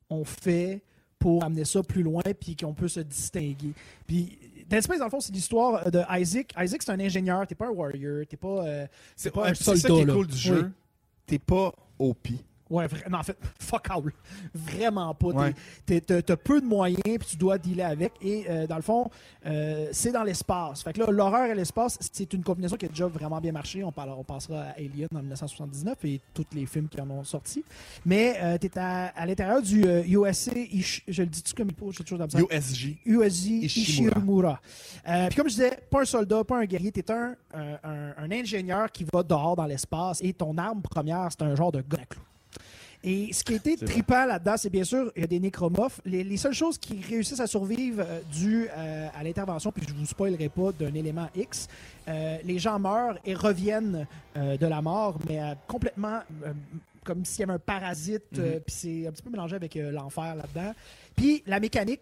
on 0.10 0.24
fait 0.24 0.82
pour 1.20 1.44
amener 1.44 1.66
ça 1.66 1.84
plus 1.84 2.02
loin 2.04 2.22
puis 2.40 2.56
qu'on 2.56 2.74
peut 2.74 2.88
se 2.88 3.02
distinguer? 3.02 3.74
Puis 4.08 4.38
Dead 4.68 4.82
Space, 4.84 5.00
dans 5.00 5.06
le 5.06 5.10
fond, 5.12 5.20
c'est 5.20 5.34
l'histoire 5.34 5.90
de 5.92 6.02
Isaac. 6.20 6.54
Isaac, 6.58 6.82
c'est 6.84 6.92
un 6.92 7.00
ingénieur, 7.00 7.46
t'es 7.48 7.56
pas 7.56 7.68
un 7.68 7.72
warrior, 7.72 8.24
t'es 8.30 8.38
pas. 8.38 8.66
euh, 8.66 8.88
C'est 9.16 9.32
pas 9.32 9.50
un 9.50 9.54
c'est 9.54 9.64
ça 9.64 9.76
soldat, 9.76 9.96
qui 9.96 10.02
est 10.02 10.06
là. 10.06 10.14
cool 10.14 10.28
du 10.28 10.38
jeu. 10.38 10.62
Oui. 10.66 10.70
T'es 11.26 11.40
pas 11.40 11.74
OP. 11.98 12.28
Ouais, 12.70 12.88
non, 13.10 13.18
en 13.20 13.24
fait, 13.24 13.38
fuck 13.60 13.88
all. 13.90 14.12
Vraiment 14.54 15.14
pas. 15.16 15.28
Ouais. 15.28 15.54
T'as 15.86 16.36
peu 16.38 16.62
de 16.62 16.66
moyens, 16.66 17.02
puis 17.04 17.28
tu 17.30 17.36
dois 17.38 17.58
dealer 17.58 17.84
avec. 17.84 18.14
Et 18.22 18.46
euh, 18.50 18.68
dans 18.68 18.76
le 18.76 18.82
fond, 18.82 19.10
euh, 19.46 19.88
c'est 19.92 20.12
dans 20.12 20.24
l'espace. 20.24 20.84
Fait 20.84 20.94
que 20.94 21.00
là, 21.00 21.08
l'horreur 21.10 21.46
et 21.48 21.56
l'espace, 21.56 21.98
c'est 22.14 22.32
une 22.34 22.44
combinaison 22.44 22.76
qui 22.76 22.86
a 22.86 22.90
déjà 22.90 23.08
vraiment 23.08 23.40
bien 23.42 23.52
marché. 23.52 23.84
On, 23.84 23.92
parlera, 23.92 24.18
on 24.18 24.24
passera 24.24 24.62
à 24.62 24.70
Alien 24.78 25.08
en 25.16 25.20
1979 25.20 25.98
et 26.06 26.22
tous 26.34 26.46
les 26.54 26.66
films 26.66 26.88
qui 26.88 27.00
en 27.02 27.10
ont 27.10 27.24
sorti. 27.24 27.64
Mais 28.06 28.38
euh, 28.42 28.58
t'es 28.58 28.78
à, 28.78 29.08
à 29.08 29.26
l'intérieur 29.26 29.62
du 29.62 29.84
euh, 29.86 30.04
USC, 30.06 30.52
Ish- 30.72 31.04
je 31.08 31.24
le 31.24 31.30
dis-tu 31.30 31.54
comme 31.54 31.70
il 31.70 31.76
faut, 31.76 31.92
j'ai 31.92 32.04
toujours 32.04 32.26
ça. 32.30 32.40
USJ. 32.40 32.98
USJ 33.06 33.46
Ishimura. 33.64 34.62
Euh, 35.08 35.28
puis 35.28 35.36
comme 35.38 35.50
je 35.50 35.56
disais, 35.56 35.80
pas 35.90 36.02
un 36.02 36.06
soldat, 36.06 36.44
pas 36.44 36.60
un 36.60 36.66
guerrier, 36.66 36.92
t'es 36.92 37.10
un, 37.12 37.36
un, 37.54 37.74
un- 37.84 38.14
un 38.18 38.32
ingénieur 38.32 38.92
qui 38.92 39.06
va 39.12 39.24
dehors 39.24 39.56
dans 39.56 39.66
l'espace 39.66 40.20
et 40.22 40.34
ton 40.34 40.58
arme 40.58 40.82
première, 40.82 41.28
c'est 41.32 41.42
un 41.44 41.56
genre 41.56 41.72
de 41.72 41.82
gun 41.82 41.98
à 42.02 42.06
clous. 42.06 42.22
Et 43.04 43.32
ce 43.32 43.44
qui 43.46 43.54
a 43.54 43.56
été 43.56 43.78
trippant 43.78 44.26
là-dedans, 44.26 44.56
c'est 44.58 44.70
bien 44.70 44.84
sûr, 44.84 45.12
il 45.16 45.22
y 45.22 45.24
a 45.24 45.28
des 45.28 45.40
nécromorphes. 45.40 46.02
Les, 46.04 46.24
les 46.24 46.36
seules 46.36 46.54
choses 46.54 46.78
qui 46.78 47.00
réussissent 47.02 47.40
à 47.40 47.48
survivre 47.48 48.04
euh, 48.06 48.20
dues 48.34 48.68
euh, 48.78 49.08
à 49.18 49.24
l'intervention, 49.24 49.72
puis 49.72 49.86
je 49.88 49.94
vous 49.94 50.06
spoilerai 50.06 50.50
pas, 50.50 50.72
d'un 50.74 50.94
élément 50.94 51.30
X, 51.34 51.68
euh, 52.10 52.38
les 52.44 52.60
gens 52.60 52.78
meurent 52.78 53.18
et 53.24 53.34
reviennent 53.34 54.06
euh, 54.36 54.58
de 54.58 54.66
la 54.68 54.82
mort, 54.82 55.18
mais 55.30 55.40
complètement 55.68 56.20
comme 57.06 57.24
s'il 57.24 57.40
y 57.40 57.44
avait 57.44 57.54
un 57.54 57.60
parasite, 57.60 58.26
Mhm. 58.38 58.60
puis 58.66 58.76
c'est 58.76 59.08
un 59.08 59.12
petit 59.12 59.24
peu 59.24 59.30
mélangé 59.30 59.56
avec 59.56 59.74
l'enfer 59.76 60.36
là-dedans. 60.36 60.74
Puis 61.16 61.42
la 61.48 61.60
mécanique 61.60 62.02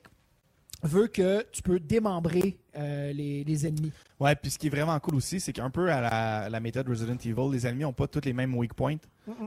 veut 0.84 1.08
que 1.08 1.44
tu 1.52 1.62
peux 1.62 1.80
démembrer 1.80 2.58
euh, 2.78 3.12
les, 3.12 3.44
les 3.44 3.68
ennemis. 3.68 3.92
Ouais, 4.20 4.36
puis 4.36 4.52
ce 4.52 4.58
qui 4.60 4.68
est 4.68 4.70
vraiment 4.70 5.00
cool 5.00 5.16
aussi, 5.16 5.40
c'est 5.40 5.54
qu'un 5.54 5.70
peu 5.70 5.92
à 5.92 6.02
la, 6.02 6.50
la 6.50 6.60
méthode 6.60 6.88
Resident 6.88 7.16
Evil, 7.24 7.52
les 7.52 7.66
ennemis 7.66 7.86
ont 7.86 7.94
pas 7.94 8.08
tous 8.08 8.22
les 8.26 8.34
mêmes 8.34 8.56
weak 8.56 8.74
points. 8.74 8.98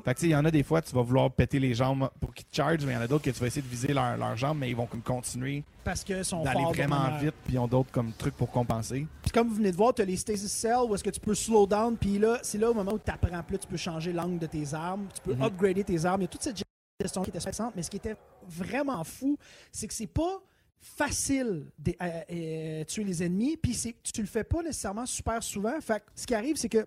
Fait 0.04 0.12
que 0.14 0.18
tu 0.18 0.20
sais, 0.22 0.26
il 0.26 0.30
y 0.32 0.36
en 0.36 0.44
a 0.44 0.50
des 0.50 0.62
fois, 0.62 0.82
tu 0.82 0.94
vas 0.94 1.00
vouloir 1.02 1.30
péter 1.30 1.58
les 1.58 1.72
jambes 1.72 2.10
pour 2.20 2.34
qu'ils 2.34 2.44
te 2.46 2.54
chargent, 2.54 2.84
mais 2.84 2.92
il 2.92 2.96
y 2.96 2.98
en 2.98 3.02
a 3.02 3.06
d'autres 3.06 3.24
que 3.24 3.30
tu 3.30 3.40
vas 3.40 3.46
essayer 3.46 3.62
de 3.62 3.66
viser 3.68 3.94
leur- 3.94 4.16
leurs 4.18 4.36
jambes, 4.36 4.58
mais 4.58 4.68
ils 4.68 4.76
vont 4.76 4.84
comme 4.86 5.00
continuer 5.00 5.64
Parce 5.84 6.04
que 6.04 6.22
sont 6.22 6.42
d'aller 6.44 6.64
vraiment 6.64 6.98
manière- 7.00 7.18
vite, 7.20 7.34
puis 7.44 7.54
ils 7.54 7.58
ont 7.58 7.66
d'autres 7.68 7.90
comme 7.90 8.12
trucs 8.12 8.34
pour 8.36 8.50
compenser. 8.50 9.06
Puis 9.22 9.30
comme 9.30 9.48
vous 9.48 9.54
venez 9.54 9.70
de 9.72 9.76
voir, 9.76 9.94
tu 9.94 10.02
as 10.02 10.04
les 10.04 10.16
stasis 10.16 10.52
cells 10.52 10.86
où 10.88 10.94
est-ce 10.94 11.02
que 11.04 11.10
tu 11.10 11.20
peux 11.20 11.34
slow 11.34 11.66
down. 11.66 11.96
Puis 11.96 12.18
là, 12.18 12.38
c'est 12.42 12.58
là 12.58 12.70
au 12.70 12.74
moment 12.74 12.92
où 12.92 12.98
tu 12.98 13.10
apprends. 13.10 13.42
Puis 13.42 13.54
là, 13.54 13.58
tu 13.58 13.66
peux 13.68 13.76
changer 13.78 14.12
l'angle 14.12 14.38
de 14.38 14.46
tes 14.46 14.74
armes. 14.74 15.06
Tu 15.14 15.20
peux 15.22 15.34
Mhm. 15.34 15.42
upgrader 15.44 15.84
tes 15.84 16.04
armes. 16.04 16.20
Il 16.20 16.24
y 16.24 16.26
a 16.26 16.28
toute 16.28 16.42
cette 16.42 16.60
gestion 17.00 17.22
qui 17.22 17.30
était 17.30 17.38
intéressante. 17.38 17.72
Mais 17.74 17.82
ce 17.82 17.88
qui 17.90 17.96
était 17.96 18.16
vraiment 18.48 19.02
fou, 19.04 19.38
c'est 19.72 19.86
que 19.86 19.94
c'est 19.94 20.06
pas 20.06 20.42
facile 20.80 21.66
de 21.78 21.94
euh, 22.02 22.20
euh, 22.30 22.84
tuer 22.84 23.04
les 23.04 23.22
ennemis. 23.22 23.56
Puis 23.56 23.94
tu 24.02 24.20
le 24.22 24.26
fais 24.26 24.44
pas 24.44 24.62
nécessairement 24.62 25.06
super 25.06 25.42
souvent. 25.42 25.80
Fait 25.80 26.02
ce 26.14 26.26
qui 26.26 26.34
arrive, 26.34 26.56
c'est 26.56 26.68
que 26.68 26.86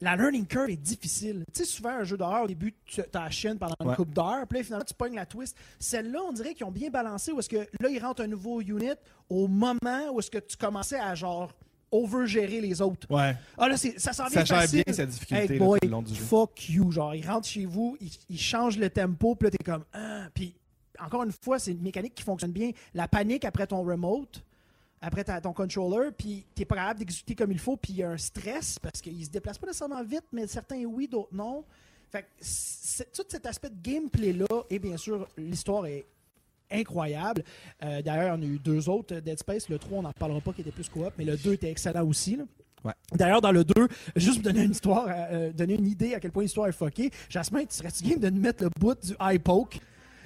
la 0.00 0.16
learning 0.16 0.46
curve 0.46 0.70
est 0.70 0.76
difficile. 0.76 1.44
Tu 1.52 1.58
sais, 1.60 1.64
souvent, 1.66 1.90
un 1.90 2.04
jeu 2.04 2.16
d'horreur, 2.16 2.44
au 2.44 2.46
début, 2.46 2.74
tu 2.86 3.00
as 3.02 3.04
pendant 3.58 3.74
une 3.80 3.88
Ouais. 3.88 3.96
coupe 3.96 4.14
d'heures, 4.14 4.46
puis 4.48 4.58
là, 4.58 4.64
finalement, 4.64 4.84
tu 4.84 4.94
pognes 4.94 5.14
la 5.14 5.26
twist. 5.26 5.56
Celle-là, 5.78 6.20
on 6.26 6.32
dirait 6.32 6.54
qu'ils 6.54 6.64
ont 6.64 6.70
bien 6.70 6.88
balancé, 6.88 7.32
où 7.32 7.38
est-ce 7.38 7.50
que 7.50 7.58
là, 7.80 7.88
ils 7.90 7.98
rentrent 7.98 8.22
un 8.22 8.26
nouveau 8.26 8.62
unit 8.62 8.92
au 9.28 9.46
moment 9.46 10.10
où 10.12 10.18
est-ce 10.18 10.30
que 10.30 10.38
tu 10.38 10.56
commençais 10.56 10.98
à, 10.98 11.14
genre, 11.14 11.52
overgérer 11.92 12.60
les 12.60 12.80
autres. 12.80 13.06
Ouais. 13.10 13.34
Ah 13.58 13.68
là, 13.68 13.76
ça 13.76 14.12
s'en 14.12 14.28
vient 14.28 14.44
Ça 14.46 14.66
bien 14.68 14.84
sa 14.92 15.04
difficulté 15.06 15.54
Hey 15.54 15.58
là, 15.58 15.64
boy, 15.66 15.80
tout 15.80 15.86
le 15.88 15.92
long 15.92 16.02
du 16.02 16.14
jeu. 16.14 16.22
fuck 16.24 16.68
you. 16.68 16.90
Genre, 16.92 17.14
ils 17.14 17.26
rentrent 17.28 17.48
chez 17.48 17.66
vous, 17.66 17.96
ils, 18.00 18.10
ils 18.30 18.40
changent 18.40 18.78
le 18.78 18.88
tempo, 18.88 19.34
puis 19.34 19.46
là, 19.46 19.50
t'es 19.50 19.64
comme, 19.64 19.84
ah, 19.92 20.28
puis 20.32 20.54
encore 21.04 21.22
une 21.22 21.32
fois, 21.32 21.58
c'est 21.58 21.72
une 21.72 21.82
mécanique 21.82 22.14
qui 22.14 22.22
fonctionne 22.22 22.52
bien. 22.52 22.70
La 22.94 23.08
panique 23.08 23.44
après 23.44 23.66
ton 23.66 23.82
remote, 23.82 24.42
après 25.00 25.24
ta- 25.24 25.40
ton 25.40 25.52
controller, 25.52 26.10
puis 26.16 26.44
t'es 26.54 26.64
pas 26.64 26.76
capable 26.76 26.98
d'exécuter 27.00 27.34
comme 27.34 27.52
il 27.52 27.58
faut, 27.58 27.76
puis 27.76 27.92
il 27.94 27.96
y 27.98 28.02
a 28.02 28.10
un 28.10 28.18
stress 28.18 28.78
parce 28.78 29.00
qu'ils 29.00 29.24
se 29.24 29.30
déplacent 29.30 29.58
pas 29.58 29.66
nécessairement 29.66 30.02
vite, 30.04 30.24
mais 30.32 30.46
certains 30.46 30.84
oui, 30.84 31.08
d'autres 31.08 31.34
non. 31.34 31.64
Fait 32.10 32.22
que 32.22 33.02
tout 33.14 33.22
cet 33.28 33.46
aspect 33.46 33.70
de 33.70 33.80
gameplay-là, 33.82 34.64
et 34.68 34.78
bien 34.78 34.96
sûr, 34.96 35.26
l'histoire 35.38 35.86
est 35.86 36.04
incroyable. 36.70 37.42
Euh, 37.82 38.02
D'ailleurs, 38.02 38.36
on 38.38 38.42
a 38.42 38.44
eu 38.44 38.58
deux 38.58 38.88
autres 38.88 39.16
euh, 39.16 39.20
Dead 39.20 39.38
Space. 39.38 39.68
Le 39.68 39.78
3, 39.78 39.98
on 39.98 40.02
n'en 40.02 40.12
parlera 40.12 40.40
pas, 40.40 40.52
qui 40.52 40.60
était 40.60 40.70
plus 40.72 40.88
coop, 40.88 41.12
mais 41.18 41.24
le 41.24 41.36
2 41.36 41.54
était 41.54 41.70
excellent 41.70 42.04
aussi. 42.06 42.36
là. 42.36 42.44
Ouais. 42.84 42.92
D'ailleurs, 43.12 43.40
dans 43.40 43.52
le 43.52 43.62
2, 43.64 43.88
juste 44.16 44.36
vous 44.38 44.42
donner 44.42 44.62
une 44.64 44.70
histoire, 44.72 45.06
euh, 45.08 45.52
donner 45.52 45.74
une 45.74 45.86
idée 45.86 46.14
à 46.14 46.20
quel 46.20 46.30
point 46.32 46.42
l'histoire 46.42 46.66
est 46.68 46.72
fuckée. 46.72 47.10
Jasmin, 47.28 47.60
tu 47.64 47.74
serais-tu 47.74 48.04
game 48.04 48.18
de 48.20 48.30
nous 48.30 48.40
mettre 48.40 48.62
le 48.64 48.70
bout 48.78 48.98
du 49.04 49.14
high 49.20 49.40
poke? 49.42 49.78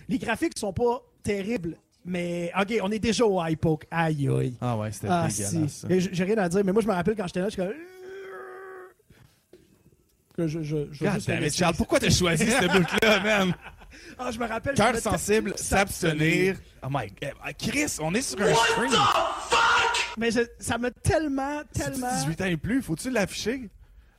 Les 0.09 0.19
graphiques 0.19 0.59
sont 0.59 0.73
pas 0.73 1.03
terribles, 1.23 1.77
mais 2.05 2.53
OK, 2.61 2.75
on 2.83 2.91
est 2.91 2.99
déjà 2.99 3.25
au 3.25 3.43
high 3.45 3.57
poke. 3.59 3.87
Aïe, 3.91 4.29
aïe. 4.29 4.55
Ah 4.61 4.77
ouais, 4.77 4.93
c'était 4.93 5.09
Ah, 5.11 5.29
dégueulasse. 5.29 5.87
si. 5.89 6.09
J'ai 6.13 6.25
rien 6.25 6.39
à 6.39 6.49
dire, 6.49 6.63
mais 6.65 6.73
moi, 6.73 6.83
je 6.83 6.89
me 6.89 6.93
rappelle 6.93 7.17
quand 7.17 7.27
j'étais 7.27 7.41
là, 7.41 7.47
je 7.47 7.51
suis 7.55 7.63
comme. 7.63 7.73
Que 10.37 10.49
je, 10.49 10.63
je, 10.63 10.77
je, 10.91 11.05
God. 11.05 11.51
Charles, 11.53 11.77
pourquoi 11.77 12.01
t'as 12.01 12.11
choisi 12.11 12.45
ce 12.51 12.67
bout-là, 12.67 13.21
man? 13.21 13.55
Ah, 14.19 14.31
je 14.33 14.39
me 14.41 14.47
rappelle. 14.47 14.77
je 14.77 14.83
Cœur 14.83 14.97
sensible, 14.97 15.53
s'abstenir. 15.57 16.57
Oh 16.83 16.89
my 16.91 17.07
god. 17.23 17.33
Ah, 17.43 17.53
Chris, 17.53 17.97
on 18.01 18.13
est 18.15 18.23
sur 18.23 18.41
un 18.41 18.53
stream. 18.53 18.91
Mais 20.19 20.33
je- 20.33 20.41
ça 20.59 20.79
m'a 20.79 20.91
tellement, 20.91 21.63
C'est 21.73 21.91
tellement. 21.93 22.13
18 22.19 22.41
ans 22.41 22.45
et 22.47 22.57
plus, 22.57 22.83
faut-tu 22.83 23.11
l'afficher? 23.11 23.69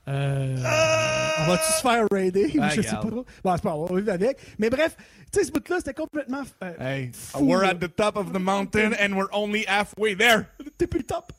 Euh, 0.07 0.55
On 0.57 1.47
va-tu 1.47 1.71
se 1.73 1.81
faire 1.81 2.05
raider? 2.11 2.53
Ah, 2.61 2.69
je 2.69 2.81
sais 2.81 2.89
pas 2.95 2.97
trop. 3.01 3.25
Bon, 3.43 3.55
c'est 3.55 3.61
pas 3.63 3.75
on 3.75 3.85
va 3.85 3.95
vivre 3.99 4.11
avec. 4.11 4.37
Mais 4.59 4.69
bref, 4.69 4.95
tu 5.31 5.39
sais, 5.39 5.45
ce 5.45 5.51
bout-là, 5.51 5.77
c'était 5.79 5.93
complètement. 5.93 6.43
euh, 6.63 6.73
Hey, 6.79 7.11
Fou, 7.13 7.39
we're 7.45 7.63
at 7.63 7.75
the 7.75 7.93
top 7.95 8.15
of 8.17 8.31
the 8.31 8.39
mountain 8.39 8.91
and 8.99 9.13
we're 9.15 9.29
only 9.33 9.65
halfway 9.67 10.15
there. 10.15 10.45
T'es 10.77 10.87
plus 10.87 10.99
le 10.99 11.05
top. 11.05 11.31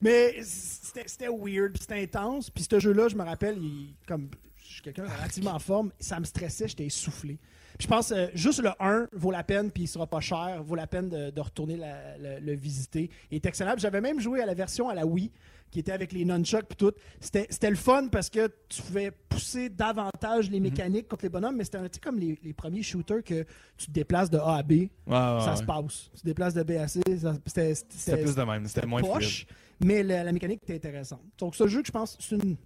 Mais 0.00 0.36
c'était 0.42 1.28
weird, 1.28 1.72
puis 1.72 1.80
c'était 1.82 2.02
intense. 2.02 2.50
Puis 2.50 2.66
ce 2.70 2.78
jeu-là, 2.78 3.08
je 3.08 3.16
me 3.16 3.24
rappelle, 3.24 3.56
il- 3.58 3.94
comme 4.06 4.28
je 4.56 4.72
suis 4.74 4.82
quelqu'un 4.82 5.04
de 5.04 5.08
relativement 5.10 5.52
en 5.52 5.58
forme, 5.58 5.90
ça 5.98 6.20
me 6.20 6.24
stressait, 6.24 6.68
j'étais 6.68 6.86
essoufflé. 6.86 7.38
Puis 7.78 7.86
je 7.86 7.88
pense 7.88 8.10
euh, 8.12 8.26
juste 8.34 8.62
le 8.62 8.70
1 8.80 9.08
vaut 9.12 9.30
la 9.30 9.42
peine, 9.42 9.70
puis 9.70 9.82
il 9.84 9.86
sera 9.86 10.06
pas 10.06 10.20
cher, 10.20 10.62
vaut 10.62 10.74
la 10.76 10.86
peine 10.86 11.08
de, 11.10 11.30
de 11.30 11.40
retourner 11.40 11.76
la- 11.76 12.16
le 12.40 12.52
visiter. 12.54 13.10
Il 13.30 13.36
est 13.36 13.46
excellent. 13.46 13.74
J'avais 13.76 14.00
même 14.00 14.20
joué 14.20 14.40
à 14.42 14.46
la 14.46 14.54
version 14.54 14.88
à 14.88 14.94
la 14.94 15.04
Wii, 15.06 15.30
qui 15.70 15.80
était 15.80 15.92
avec 15.92 16.12
les 16.12 16.24
nunchucks 16.24 16.66
puis 16.66 16.76
tout. 16.76 16.92
C'était 17.20 17.70
le 17.70 17.76
fun 17.76 18.08
parce 18.08 18.30
que 18.30 18.50
tu 18.68 18.82
pouvais 18.82 19.10
pousser 19.10 19.68
davantage 19.68 20.50
les 20.50 20.60
mécaniques 20.60 21.08
contre 21.08 21.24
les 21.24 21.28
bonhommes, 21.28 21.56
mais 21.56 21.64
c'était 21.64 21.78
un- 21.78 21.84
sais, 21.84 22.00
comme 22.00 22.18
les, 22.18 22.38
les 22.42 22.52
premiers 22.52 22.82
shooters 22.82 23.22
que 23.22 23.44
tu 23.76 23.86
te 23.86 23.90
déplaces 23.90 24.30
de 24.30 24.38
A 24.38 24.56
à 24.56 24.62
B, 24.62 24.88
ça 25.08 25.56
se 25.56 25.62
passe. 25.64 26.10
Tu 26.14 26.20
te 26.22 26.26
déplaces 26.26 26.54
de 26.54 26.62
B 26.62 26.70
à 26.72 26.88
C, 26.88 27.00
c'était 27.46 28.22
plus 28.22 28.34
de 28.34 28.42
même, 28.42 28.66
c'était 28.66 28.86
moins 28.86 29.02
poche, 29.02 29.46
mais 29.84 30.02
la, 30.02 30.24
la 30.24 30.32
mécanique 30.32 30.60
était 30.62 30.76
intéressante. 30.76 31.20
Donc, 31.38 31.54
ce 31.56 31.66
jeu, 31.66 31.82
je 31.84 31.90
pense, 31.92 32.16
c'est 32.20 32.36
une 32.36 32.56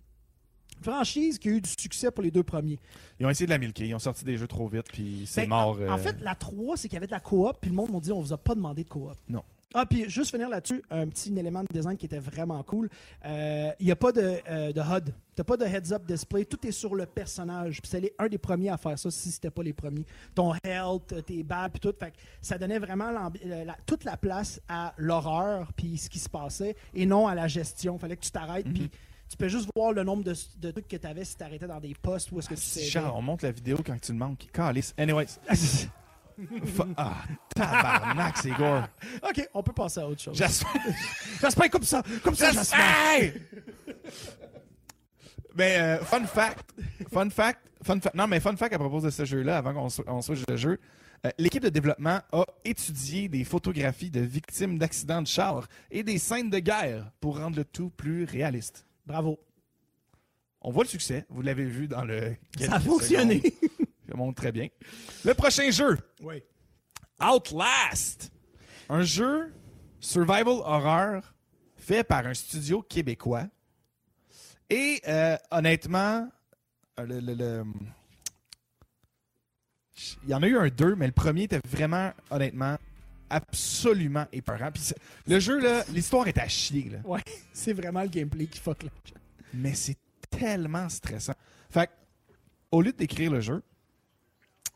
franchise 0.82 1.38
qui 1.38 1.48
a 1.48 1.52
eu 1.52 1.60
du 1.60 1.70
succès 1.78 2.10
pour 2.10 2.22
les 2.22 2.30
deux 2.30 2.42
premiers. 2.42 2.78
Ils 3.18 3.26
ont 3.26 3.30
essayé 3.30 3.46
de 3.46 3.50
la 3.50 3.58
milquer, 3.58 3.86
ils 3.86 3.94
ont 3.94 3.98
sorti 3.98 4.24
des 4.24 4.36
jeux 4.36 4.46
trop 4.46 4.66
vite, 4.68 4.86
puis 4.90 5.24
c'est 5.26 5.42
Ben, 5.42 5.48
mort. 5.50 5.76
En 5.76 5.94
euh, 5.94 5.96
fait, 5.98 6.16
la 6.20 6.34
3, 6.34 6.76
c'est 6.76 6.88
qu'il 6.88 6.94
y 6.94 6.96
avait 6.96 7.06
de 7.06 7.12
la 7.12 7.20
coop, 7.20 7.56
puis 7.60 7.70
le 7.70 7.76
monde 7.76 7.90
m'a 7.90 8.00
dit 8.00 8.12
on 8.12 8.20
vous 8.20 8.32
a 8.32 8.38
pas 8.38 8.54
demandé 8.54 8.84
de 8.84 8.88
coop. 8.88 9.12
Non. 9.28 9.42
Ah, 9.72 9.86
puis 9.86 10.08
juste 10.10 10.30
finir 10.32 10.48
là-dessus, 10.48 10.82
un 10.90 11.06
petit 11.06 11.30
élément 11.38 11.62
de 11.62 11.68
design 11.72 11.96
qui 11.96 12.06
était 12.06 12.18
vraiment 12.18 12.60
cool. 12.64 12.88
Euh, 13.24 13.70
Il 13.78 13.86
n'y 13.86 13.92
a 13.92 13.96
pas 13.96 14.10
de, 14.10 14.38
euh, 14.48 14.72
de 14.72 14.80
HUD. 14.80 15.14
Tu 15.36 15.44
pas 15.44 15.56
de 15.56 15.64
heads-up 15.64 16.04
display. 16.04 16.44
Tout 16.44 16.66
est 16.66 16.72
sur 16.72 16.94
le 16.94 17.06
personnage. 17.06 17.80
Puis 17.80 17.88
c'est 17.90 18.12
un 18.18 18.26
des 18.28 18.36
premiers 18.38 18.70
à 18.70 18.76
faire 18.76 18.98
ça, 18.98 19.10
si 19.10 19.30
c'était 19.30 19.50
pas 19.50 19.62
les 19.62 19.72
premiers. 19.72 20.04
Ton 20.34 20.52
health, 20.64 21.24
tes 21.24 21.42
balles, 21.44 21.70
puis 21.70 21.80
tout. 21.80 21.94
Fait 21.98 22.10
que 22.10 22.16
ça 22.42 22.58
donnait 22.58 22.78
vraiment 22.80 23.10
euh, 23.46 23.64
la- 23.64 23.76
toute 23.86 24.02
la 24.04 24.16
place 24.16 24.60
à 24.68 24.92
l'horreur, 24.98 25.72
puis 25.74 25.96
ce 25.98 26.10
qui 26.10 26.18
se 26.18 26.28
passait, 26.28 26.74
et 26.92 27.06
non 27.06 27.26
à 27.28 27.34
la 27.36 27.46
gestion. 27.48 27.96
fallait 27.98 28.16
que 28.16 28.24
tu 28.24 28.30
t'arrêtes, 28.32 28.66
Mhm. 28.66 28.72
puis 28.74 28.90
tu 29.28 29.36
peux 29.36 29.48
juste 29.48 29.70
voir 29.76 29.92
le 29.92 30.02
nombre 30.02 30.24
de, 30.24 30.34
de 30.58 30.70
trucs 30.72 30.88
que 30.88 30.96
tu 30.96 31.06
avais 31.06 31.24
si 31.24 31.36
tu 31.36 31.44
arrêtais 31.44 31.68
dans 31.68 31.78
des 31.80 31.94
postes 31.94 32.32
où 32.32 32.38
est-ce 32.40 32.48
que 32.48 32.54
tu 32.54 32.60
sais. 32.60 32.82
Charles, 32.82 33.12
on 33.16 33.22
monte 33.22 33.42
la 33.42 33.52
vidéo 33.52 33.78
quand 33.86 33.98
tu 34.00 34.10
le 34.12 34.18
manques. 34.18 34.48
Calice. 34.52 34.92
Anyways. 34.98 35.38
Fa- 36.76 36.86
ah, 36.96 37.16
tabarnak, 37.54 38.38
c'est 38.38 38.50
gore. 38.50 38.86
ok, 39.28 39.48
on 39.54 39.62
peut 39.62 39.72
passer 39.72 40.00
à 40.00 40.08
autre 40.08 40.20
chose. 40.22 40.36
J'espère. 40.36 40.70
J'espère 41.40 41.70
comme 41.70 41.82
ça, 41.82 42.02
comme 42.22 42.34
ça. 42.34 42.50
J'espère! 42.52 43.32
Mais 45.56 45.78
euh, 45.78 45.98
fun 46.04 46.24
fact, 46.26 46.70
fun 47.12 47.28
fact, 47.30 47.60
fun 47.82 48.00
fact, 48.00 48.14
non 48.14 48.26
mais 48.28 48.40
fun 48.40 48.56
fact 48.56 48.72
à 48.74 48.78
propos 48.78 49.00
de 49.00 49.10
ce 49.10 49.24
jeu-là, 49.24 49.58
avant 49.58 49.74
qu'on 49.74 49.88
sw- 49.88 50.04
on 50.06 50.22
switch 50.22 50.46
de 50.46 50.56
jeu, 50.56 50.78
euh, 51.26 51.30
l'équipe 51.38 51.62
de 51.62 51.68
développement 51.68 52.20
a 52.32 52.44
étudié 52.64 53.28
des 53.28 53.44
photographies 53.44 54.10
de 54.10 54.20
victimes 54.20 54.78
d'accidents 54.78 55.20
de 55.22 55.26
char 55.26 55.66
et 55.90 56.02
des 56.02 56.18
scènes 56.18 56.50
de 56.50 56.58
guerre 56.60 57.10
pour 57.20 57.38
rendre 57.38 57.56
le 57.56 57.64
tout 57.64 57.90
plus 57.90 58.24
réaliste. 58.24 58.86
Bravo. 59.06 59.38
On 60.62 60.70
voit 60.70 60.84
le 60.84 60.88
succès, 60.88 61.24
vous 61.30 61.42
l'avez 61.42 61.64
vu 61.64 61.88
dans 61.88 62.04
le. 62.04 62.36
Ça 62.58 62.74
a 62.76 62.80
fonctionné. 62.80 63.40
secondes. 63.42 63.79
Ça 64.10 64.16
montre 64.16 64.40
très 64.42 64.50
bien. 64.50 64.68
Le 65.24 65.34
prochain 65.34 65.70
jeu, 65.70 65.96
Oui. 66.20 66.42
Outlast. 67.22 68.32
Un 68.88 69.02
jeu 69.02 69.52
survival 70.00 70.48
horror 70.64 71.22
fait 71.76 72.02
par 72.02 72.26
un 72.26 72.34
studio 72.34 72.82
québécois. 72.82 73.46
Et 74.68 75.00
euh, 75.06 75.36
honnêtement, 75.52 76.28
euh, 76.98 77.06
le, 77.06 77.20
le- 77.20 77.34
le- 77.34 77.64
il 80.24 80.30
y 80.30 80.34
en 80.34 80.42
a 80.42 80.48
eu 80.48 80.56
un 80.56 80.68
deux, 80.68 80.94
mais 80.96 81.06
le 81.06 81.12
premier 81.12 81.42
était 81.44 81.60
vraiment, 81.64 82.12
honnêtement, 82.30 82.78
absolument 83.28 84.26
épeurant. 84.32 84.70
Puis 84.72 84.92
le 85.26 85.38
jeu, 85.38 85.60
là, 85.60 85.84
l'histoire 85.92 86.26
est 86.26 86.38
à 86.38 86.48
chier. 86.48 86.88
Là. 86.90 86.98
Ouais, 87.04 87.22
c'est 87.52 87.72
vraiment 87.74 88.02
le 88.02 88.08
gameplay 88.08 88.46
qui 88.46 88.58
fuck 88.58 88.82
là. 88.82 88.90
mais 89.54 89.74
c'est 89.74 89.98
tellement 90.30 90.88
stressant. 90.88 91.34
Fait 91.70 91.90
au 92.72 92.80
lieu 92.82 92.92
de 92.92 92.96
décrire 92.96 93.30
le 93.30 93.40
jeu, 93.40 93.62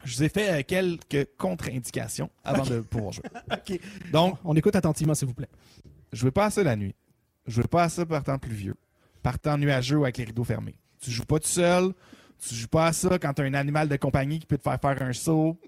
je 0.04 0.16
vous 0.16 0.22
ai 0.22 0.28
fait 0.28 0.50
euh, 0.50 0.62
quelques 0.66 1.28
contre-indications 1.38 2.30
avant 2.44 2.64
de 2.64 2.80
pouvoir 2.80 3.12
jouer. 3.12 3.24
OK. 3.52 3.80
Donc, 4.12 4.38
On 4.44 4.54
écoute 4.54 4.76
attentivement, 4.76 5.14
s'il 5.14 5.28
vous 5.28 5.34
plaît. 5.34 5.48
jouez 6.12 6.30
pas 6.30 6.46
à 6.46 6.50
ça 6.50 6.62
la 6.62 6.76
nuit. 6.76 6.94
Jouez 7.46 7.64
pas 7.64 7.84
à 7.84 7.88
ça 7.88 8.06
par 8.06 8.22
temps 8.22 8.38
pluvieux. 8.38 8.74
Par 9.22 9.38
temps 9.38 9.58
nuageux 9.58 9.96
ou 9.96 10.04
avec 10.04 10.18
les 10.18 10.24
rideaux 10.24 10.44
fermés. 10.44 10.76
Tu 11.00 11.10
joues 11.10 11.24
pas 11.24 11.38
tout 11.38 11.48
seul. 11.48 11.92
Tu 12.46 12.54
joues 12.54 12.68
pas 12.68 12.86
à 12.86 12.92
ça 12.92 13.18
quand 13.18 13.32
tu 13.34 13.42
as 13.42 13.44
un 13.44 13.54
animal 13.54 13.88
de 13.88 13.96
compagnie 13.96 14.38
qui 14.38 14.46
peut 14.46 14.58
te 14.58 14.62
faire 14.62 14.78
faire 14.80 15.02
un 15.02 15.12
saut. 15.12 15.58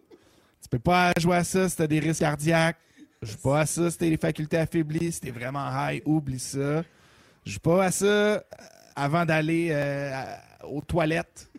Tu 0.62 0.68
peux 0.68 0.78
pas 0.78 1.12
jouer 1.18 1.36
à 1.36 1.44
ça 1.44 1.68
si 1.68 1.76
tu 1.76 1.82
as 1.82 1.86
des 1.86 2.00
risques 2.00 2.20
cardiaques. 2.20 2.78
Joue 3.22 3.38
pas 3.38 3.60
à 3.60 3.66
ça 3.66 3.90
si 3.90 3.98
t'as 3.98 4.06
les 4.06 4.16
facultés 4.18 4.58
affaiblies, 4.58 5.12
si 5.12 5.20
t'es 5.20 5.30
vraiment 5.30 5.66
high, 5.70 6.02
oublie 6.04 6.38
ça. 6.38 6.82
Joue 7.44 7.60
pas 7.60 7.84
à 7.84 7.90
ça 7.90 8.06
euh, 8.06 8.40
avant 8.94 9.24
d'aller 9.24 9.68
euh, 9.70 10.10
aux 10.68 10.82
toilettes. 10.82 11.50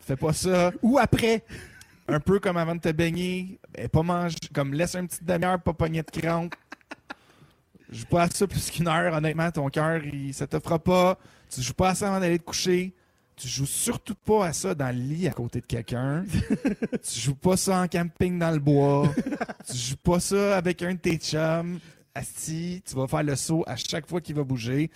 Fais 0.00 0.16
pas 0.16 0.32
ça. 0.32 0.72
Ou 0.82 0.98
après. 0.98 1.44
Un 2.12 2.20
peu 2.20 2.38
comme 2.40 2.56
avant 2.56 2.74
de 2.74 2.80
te 2.80 2.92
baigner. 2.92 3.58
Ben, 3.74 3.88
pas 3.88 4.02
manger. 4.02 4.36
Comme 4.54 4.74
laisse 4.74 4.94
un 4.94 5.06
petit 5.06 5.24
demi-heure, 5.24 5.60
pas 5.60 5.72
pogner 5.72 6.02
de 6.02 6.10
crampe. 6.20 6.54
Joue 7.90 8.06
pas 8.06 8.22
à 8.24 8.30
ça 8.30 8.46
plus 8.46 8.70
qu'une 8.70 8.88
heure. 8.88 9.14
Honnêtement, 9.14 9.50
ton 9.50 9.68
cœur, 9.68 10.02
il- 10.04 10.32
ça 10.34 10.46
te 10.46 10.58
fera 10.60 10.78
pas. 10.78 11.18
Tu 11.50 11.60
joues 11.62 11.74
pas 11.74 11.90
à 11.90 11.94
ça 11.94 12.08
avant 12.08 12.20
d'aller 12.20 12.38
te 12.38 12.44
coucher. 12.44 12.94
Tu 13.36 13.48
joues 13.48 13.66
surtout 13.66 14.14
pas 14.14 14.46
à 14.46 14.52
ça 14.52 14.74
dans 14.74 14.94
le 14.94 15.02
lit 15.02 15.26
à 15.26 15.32
côté 15.32 15.60
de 15.60 15.66
quelqu'un. 15.66 16.24
tu 17.02 17.20
joues 17.20 17.34
pas 17.34 17.56
ça 17.56 17.80
en 17.82 17.88
camping 17.88 18.38
dans 18.38 18.50
le 18.50 18.58
bois. 18.58 19.08
tu 19.70 19.76
joues 19.76 19.96
pas 19.96 20.20
ça 20.20 20.56
avec 20.56 20.82
un 20.82 20.92
de 20.94 20.98
tes 20.98 21.16
chums. 21.16 21.78
Asti, 22.14 22.82
tu 22.86 22.94
vas 22.94 23.06
faire 23.08 23.22
le 23.22 23.36
saut 23.36 23.64
à 23.66 23.76
chaque 23.76 24.06
fois 24.06 24.20
qu'il 24.20 24.36
va 24.36 24.44
bouger. 24.44 24.90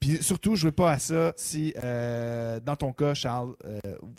Puis 0.00 0.22
surtout, 0.22 0.56
jouez 0.56 0.72
pas 0.72 0.92
à 0.92 0.98
ça 0.98 1.32
si, 1.36 1.74
euh, 1.84 2.58
dans 2.60 2.74
ton 2.74 2.92
cas, 2.94 3.12
Charles, 3.12 3.54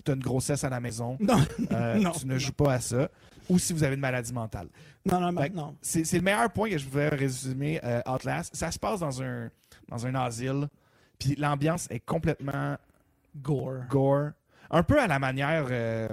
tu 0.06 0.12
as 0.12 0.14
une 0.14 0.22
grossesse 0.22 0.64
à 0.64 0.70
la 0.70 0.80
maison. 0.80 1.18
Non, 1.20 1.40
Euh, 1.72 1.96
Non, 2.00 2.12
tu 2.12 2.28
ne 2.28 2.38
joues 2.38 2.54
pas 2.54 2.74
à 2.74 2.80
ça. 2.80 3.10
Ou 3.50 3.58
si 3.58 3.74
vous 3.74 3.84
avez 3.84 3.96
une 3.96 4.02
maladie 4.02 4.32
mentale. 4.32 4.68
non, 5.06 5.20
non, 5.20 5.42
Fait 5.42 5.50
non. 5.50 5.76
C'est 5.82 6.14
le 6.14 6.22
meilleur 6.22 6.52
point 6.52 6.70
que 6.70 6.78
je 6.78 6.86
pouvais 6.86 7.10
résumer 7.10 7.80
euh, 7.84 8.00
Outlast. 8.08 8.56
Ça 8.56 8.72
se 8.72 8.78
passe 8.78 9.00
dans 9.00 9.22
un, 9.24 9.50
dans 9.90 10.06
un 10.06 10.14
asile. 10.16 10.68
Puis 11.18 11.36
l'ambiance 11.36 11.88
est 11.90 12.00
complètement 12.00 12.78
Gore. 13.42 13.88
gore. 13.90 14.30
Un 14.70 14.84
peu 14.84 15.00
à 15.02 15.08
la 15.08 15.18
manière 15.20 15.66
euh, 15.72 16.08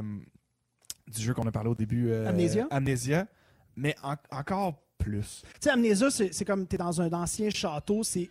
du 1.07 1.21
jeu 1.23 1.35
qu'on 1.35 1.47
a 1.47 1.53
parlé 1.53 1.69
au 1.69 1.75
début. 1.75 2.09
euh, 2.11 2.27
Amnesia? 2.29 2.67
Amnesia. 2.71 3.27
Mais 3.77 3.95
en- 4.03 4.17
encore 4.31 4.81
plus. 4.99 5.43
Tu 5.45 5.49
sais, 5.61 5.71
Amnesia, 5.71 6.11
c'est 6.11 6.45
comme 6.45 6.67
t'es 6.67 6.77
dans 6.77 7.01
un 7.01 7.13
ancien 7.13 7.51
château, 7.51 8.03
c'est- 8.03 8.29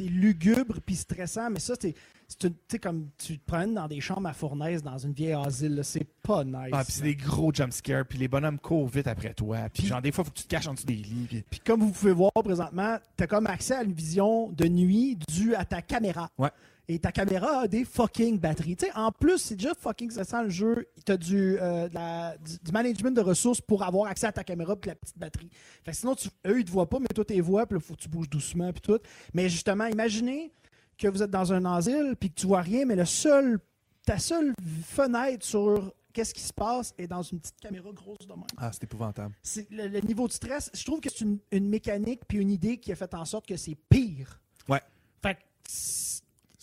lugubre 0.00 0.80
puis 0.84 0.96
stressant, 0.96 1.50
mais 1.50 1.60
ça, 1.60 1.74
c'est 1.80 1.94
tu 2.40 2.78
comme 2.80 3.08
tu 3.18 3.38
te 3.38 3.46
promènes 3.46 3.74
dans 3.74 3.86
des 3.86 4.00
chambres 4.00 4.26
à 4.28 4.32
fournaise 4.32 4.82
dans 4.82 4.98
une 4.98 5.12
vieille 5.12 5.34
asile, 5.34 5.80
c'est 5.84 6.08
pas 6.22 6.42
nice. 6.42 6.70
Ah, 6.72 6.82
puis 6.82 6.92
c'est 6.92 7.02
des 7.04 7.14
gros 7.14 7.52
jumpscares. 7.54 8.04
Puis 8.04 8.18
les 8.18 8.26
bonhommes 8.26 8.58
courent 8.58 8.88
vite 8.88 9.06
après 9.06 9.32
toi. 9.32 9.58
Puis 9.72 9.86
genre, 9.86 10.02
des 10.02 10.10
fois, 10.10 10.24
faut 10.24 10.30
que 10.32 10.38
tu 10.38 10.42
te 10.42 10.48
caches 10.48 10.66
en 10.66 10.74
dessous 10.74 10.86
des 10.86 10.96
lits. 10.96 11.26
puis- 11.28 11.44
Puis 11.48 11.60
comme 11.60 11.80
vous 11.82 11.92
pouvez 11.92 12.10
voir 12.12 12.32
présentement, 12.32 12.96
t'as 13.16 13.28
comme 13.28 13.46
accès 13.46 13.74
à 13.76 13.84
une 13.84 13.92
vision 13.92 14.50
de 14.50 14.66
nuit 14.66 15.16
due 15.28 15.54
à 15.54 15.64
ta 15.64 15.82
caméra. 15.82 16.28
Ouais. 16.36 16.50
Et 16.88 16.98
ta 17.00 17.10
caméra 17.10 17.62
a 17.62 17.68
des 17.68 17.84
fucking 17.84 18.38
batteries. 18.38 18.76
Tu 18.76 18.86
sais, 18.86 18.92
en 18.94 19.10
plus, 19.10 19.38
c'est 19.38 19.56
déjà 19.56 19.74
fucking 19.74 20.08
stressant 20.10 20.42
le 20.44 20.50
jeu. 20.50 20.86
T'as 21.04 21.16
du, 21.16 21.58
euh, 21.60 21.88
la- 21.92 22.36
du, 22.38 22.58
du 22.62 22.70
management 22.72 23.10
de 23.10 23.20
ressources 23.20 23.60
pour 23.60 23.82
avoir 23.82 24.08
accès 24.08 24.26
à 24.28 24.32
ta 24.32 24.44
caméra 24.44 24.76
et 24.80 24.86
la 24.86 24.94
petite 24.94 25.18
batterie. 25.18 25.50
Fait 25.84 25.90
que 25.90 25.96
sinon, 25.96 26.14
tu- 26.14 26.28
eux, 26.46 26.60
ils 26.60 26.64
te 26.64 26.70
voient 26.70 26.88
pas, 26.88 27.00
mais 27.00 27.08
toi, 27.08 27.24
tu 27.24 27.34
les 27.34 27.40
vois, 27.40 27.66
puis 27.66 27.80
faut 27.80 27.94
que 27.94 28.00
tu 28.02 28.08
bouges 28.08 28.30
doucement, 28.30 28.72
puis 28.72 28.80
tout. 28.82 29.00
Mais 29.34 29.48
justement, 29.48 29.86
imaginez 29.86 30.52
que 30.96 31.08
vous 31.08 31.22
êtes 31.22 31.30
dans 31.30 31.52
un 31.52 31.64
asile, 31.64 32.14
puis 32.20 32.30
que 32.30 32.36
tu 32.40 32.46
vois 32.46 32.60
rien, 32.62 32.84
mais 32.86 32.94
le 32.96 33.04
seul, 33.04 33.58
ta 34.04 34.18
seule 34.20 34.54
fenêtre 34.84 35.44
sur 35.44 35.92
qu'est-ce 36.12 36.32
qui 36.32 36.40
se 36.40 36.52
passe 36.52 36.94
est 36.96 37.08
dans 37.08 37.22
une 37.22 37.40
petite 37.40 37.60
caméra 37.60 37.90
grosse 37.92 38.26
de 38.26 38.32
même 38.32 38.44
Ah, 38.56 38.70
c'est 38.72 38.84
épouvantable. 38.84 39.34
le, 39.70 39.88
le 39.88 40.00
niveau 40.02 40.28
de 40.28 40.32
stress, 40.32 40.70
je 40.72 40.84
trouve 40.84 41.00
que 41.00 41.10
c'est 41.10 41.24
une, 41.24 41.38
une 41.50 41.68
mécanique 41.68 42.20
puis 42.28 42.38
une 42.38 42.50
idée 42.50 42.78
qui 42.78 42.92
a 42.92 42.96
fait 42.96 43.12
en 43.12 43.24
sorte 43.24 43.44
que 43.46 43.56
c'est 43.56 43.76
pire. 43.88 44.40
Ouais. 44.68 44.80
Fait 45.20 45.34
que 45.34 45.40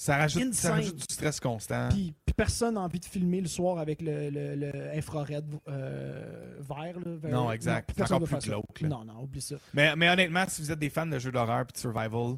Ça 0.04 0.18
rajoute, 0.18 0.54
ça 0.54 0.68
Insane. 0.68 0.72
rajoute 0.74 0.96
du 0.98 1.14
stress 1.14 1.40
constant. 1.40 1.88
puis, 1.90 2.14
puis 2.26 2.34
personne 2.34 2.74
n'a 2.74 2.82
envie 2.82 3.00
de 3.00 3.06
filmer 3.06 3.40
le 3.40 3.48
soir 3.48 3.78
avec 3.78 4.02
le, 4.02 4.30
le- 4.30 4.56
le 4.56 4.98
infrared 4.98 5.46
euh, 5.70 6.58
vert. 6.60 7.00
là, 7.00 7.16
vers- 7.16 7.32
Non, 7.32 7.50
exact. 7.54 7.86
puis 7.88 7.94
C'est 7.96 8.02
personne 8.02 8.18
encore 8.24 8.38
plus 8.40 8.50
glauque. 8.50 8.82
Non, 8.82 9.06
non, 9.06 9.24
oublie 9.24 9.40
ça. 9.40 9.56
Mais, 9.74 9.96
mais 9.96 10.10
honnêtement, 10.10 10.44
si 10.50 10.62
vous 10.62 10.72
êtes 10.74 10.80
des 10.80 10.90
fans 10.90 11.06
de 11.06 11.18
jeux 11.20 11.32
d'horreur 11.32 11.62
et 11.62 11.72
de 11.72 11.78
survival, 11.78 12.36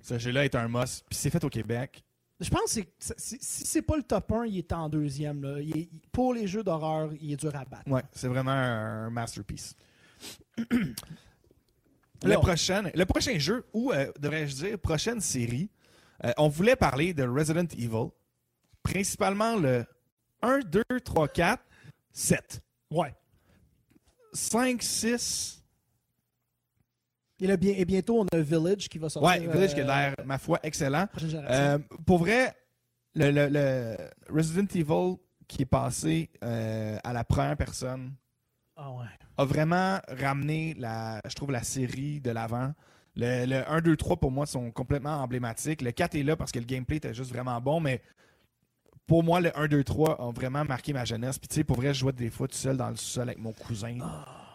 ce 0.00 0.18
jeu-là 0.20 0.44
est 0.44 0.54
un 0.54 0.68
must. 0.68 1.04
Puis 1.08 1.18
c'est 1.18 1.30
fait 1.30 1.42
au 1.42 1.48
Québec. 1.48 2.04
Je 2.38 2.48
pense 2.48 2.74
que 2.76 2.80
si 3.16 3.38
c'est 3.40 3.82
pas 3.82 3.96
le 3.96 4.04
top 4.04 4.30
1, 4.30 4.46
il 4.46 4.58
est 4.58 4.72
en 4.72 4.88
deuxième. 4.88 5.42
Là. 5.42 5.60
Il 5.60 5.76
est- 5.76 5.90
pour 6.12 6.32
les 6.32 6.46
jeux 6.46 6.62
d'horreur, 6.62 7.10
il 7.20 7.32
est 7.32 7.36
dur 7.36 7.54
à 7.56 7.64
battre. 7.64 7.90
Ouais, 7.90 8.02
c'est 8.12 8.28
vraiment 8.28 8.52
un, 8.52 9.10
masterpiece. 9.10 9.74
Le, 12.22 12.34
prochain, 12.36 12.82
le 12.94 13.04
prochain 13.06 13.38
jeu, 13.38 13.64
ou 13.72 13.92
euh, 13.92 14.12
devrais-je 14.20 14.54
dire, 14.54 14.78
prochaine 14.78 15.20
série, 15.22 15.70
euh, 16.24 16.32
on 16.38 16.48
voulait 16.48 16.76
parler 16.76 17.14
de 17.14 17.24
Resident 17.26 17.66
Evil. 17.76 18.10
Principalement 18.82 19.56
le 19.56 19.84
1, 20.42 20.60
2, 20.60 20.82
3, 21.04 21.28
4, 21.28 21.62
7. 22.12 22.60
Ouais. 22.90 23.14
5, 24.32 24.82
6. 24.82 25.62
Et, 27.40 27.46
là, 27.46 27.56
bien, 27.56 27.74
et 27.76 27.84
bientôt, 27.84 28.20
on 28.20 28.26
a 28.36 28.40
Village 28.40 28.88
qui 28.88 28.98
va 28.98 29.08
sortir. 29.08 29.28
Ouais, 29.28 29.46
Village 29.46 29.74
qui 29.74 29.80
a 29.80 29.84
euh, 29.84 29.86
l'air, 29.86 30.14
ma 30.26 30.38
foi, 30.38 30.58
excellent. 30.62 31.06
Euh, 31.22 31.78
pour 32.06 32.18
vrai, 32.18 32.54
le, 33.14 33.30
le- 33.30 33.48
le 33.48 33.96
Resident 34.34 34.66
Evil 34.74 35.16
qui 35.48 35.62
est 35.62 35.66
passé 35.66 36.30
euh, 36.44 36.98
à 37.02 37.12
la 37.12 37.24
première 37.24 37.56
personne 37.56 38.12
Ah 38.76 38.92
ouais. 38.92 39.06
a 39.36 39.44
vraiment 39.44 39.98
ramené, 40.08 40.74
la, 40.78 41.20
je 41.26 41.34
trouve, 41.34 41.50
la 41.50 41.62
série 41.62 42.20
de 42.20 42.30
l'avant. 42.30 42.72
Le, 43.16 43.44
le 43.46 43.68
1, 43.70 43.80
2, 43.80 43.96
3, 43.96 44.16
pour 44.18 44.30
moi, 44.30 44.46
sont 44.46 44.70
complètement 44.70 45.16
emblématiques. 45.22 45.82
Le 45.82 45.90
4 45.92 46.14
est 46.14 46.22
là 46.22 46.36
parce 46.36 46.52
que 46.52 46.58
le 46.58 46.64
gameplay 46.64 46.96
était 46.96 47.12
juste 47.14 47.30
vraiment 47.32 47.60
bon, 47.60 47.80
mais 47.80 48.00
pour 49.06 49.24
moi, 49.24 49.40
le 49.40 49.56
1, 49.58 49.66
2, 49.66 49.82
3 49.84 50.22
ont 50.24 50.30
vraiment 50.32 50.64
marqué 50.64 50.92
ma 50.92 51.04
jeunesse. 51.04 51.38
Puis, 51.38 51.48
tu 51.48 51.56
sais, 51.56 51.64
pour 51.64 51.76
vrai, 51.76 51.92
je 51.92 52.00
jouais 52.00 52.12
des 52.12 52.30
fois 52.30 52.46
tout 52.46 52.56
seul 52.56 52.76
dans 52.76 52.88
le 52.88 52.96
sous-sol 52.96 53.24
avec 53.28 53.38
mon 53.38 53.52
cousin. 53.52 53.96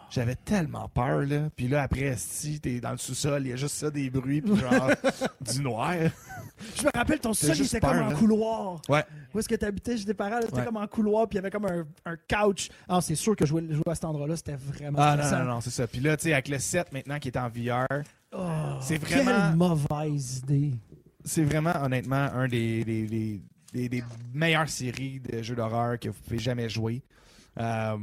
J'avais 0.08 0.36
tellement 0.36 0.88
peur, 0.88 1.22
là. 1.22 1.50
Puis 1.56 1.66
là, 1.68 1.82
après, 1.82 2.14
si 2.16 2.60
t'es 2.60 2.80
dans 2.80 2.92
le 2.92 2.96
sous-sol, 2.96 3.42
il 3.44 3.48
y 3.50 3.52
a 3.52 3.56
juste 3.56 3.74
ça, 3.74 3.90
des 3.90 4.08
bruits, 4.08 4.40
puis 4.40 4.56
genre, 4.56 4.88
du 5.40 5.60
noir. 5.60 5.94
Je 6.76 6.84
me 6.84 6.90
rappelle, 6.94 7.18
ton 7.18 7.34
sol, 7.34 7.50
il 7.50 7.54
juste 7.56 7.74
était 7.74 7.86
comme 7.86 7.98
en 7.98 8.08
là. 8.10 8.14
couloir. 8.14 8.80
Ouais. 8.88 9.04
Où 9.34 9.38
est-ce 9.40 9.48
que 9.48 9.56
tu 9.56 9.64
habitais 9.66 9.96
chez 9.98 10.04
tes 10.04 10.14
parents? 10.14 10.36
là, 10.36 10.42
C'était 10.42 10.58
Ouais. 10.60 10.64
comme 10.64 10.76
en 10.76 10.86
couloir, 10.86 11.28
puis 11.28 11.34
il 11.36 11.42
y 11.42 11.44
avait 11.44 11.50
comme 11.50 11.66
un, 11.66 11.84
un 12.06 12.16
couch. 12.16 12.68
Ah, 12.88 13.00
c'est 13.02 13.16
sûr 13.16 13.34
que 13.34 13.44
jouer, 13.44 13.66
jouer 13.68 13.82
à 13.88 13.94
cet 13.96 14.04
endroit-là, 14.04 14.36
c'était 14.36 14.54
vraiment 14.56 14.96
Ah 15.02 15.16
non, 15.16 15.38
non, 15.38 15.44
non, 15.54 15.60
c'est 15.60 15.70
ça. 15.70 15.86
Puis 15.88 16.00
là, 16.00 16.16
tu 16.16 16.24
sais, 16.24 16.32
avec 16.32 16.48
le 16.48 16.58
7 16.60 16.92
maintenant 16.92 17.18
qui 17.18 17.28
est 17.28 17.36
en 17.36 17.48
VR, 17.48 17.86
Oh, 18.32 18.78
C'est 18.80 18.98
Quelle 18.98 19.22
vraiment- 19.24 19.56
mauvaise 19.56 20.38
idée. 20.38 20.72
c'est 21.24 21.44
vraiment 21.44 21.74
honnêtement 21.82 22.16
un 22.32 22.48
des, 22.48 22.84
des, 22.84 23.06
des- 23.06 23.42
des- 23.72 23.88
des 23.88 24.04
meilleures 24.34 24.68
séries 24.68 25.20
de 25.20 25.42
jeux 25.42 25.54
d'horreur 25.56 25.98
que 25.98 26.08
vous 26.08 26.20
pouvez 26.24 26.38
jamais 26.38 26.68
jouer. 26.68 27.02
Euh, 27.58 27.96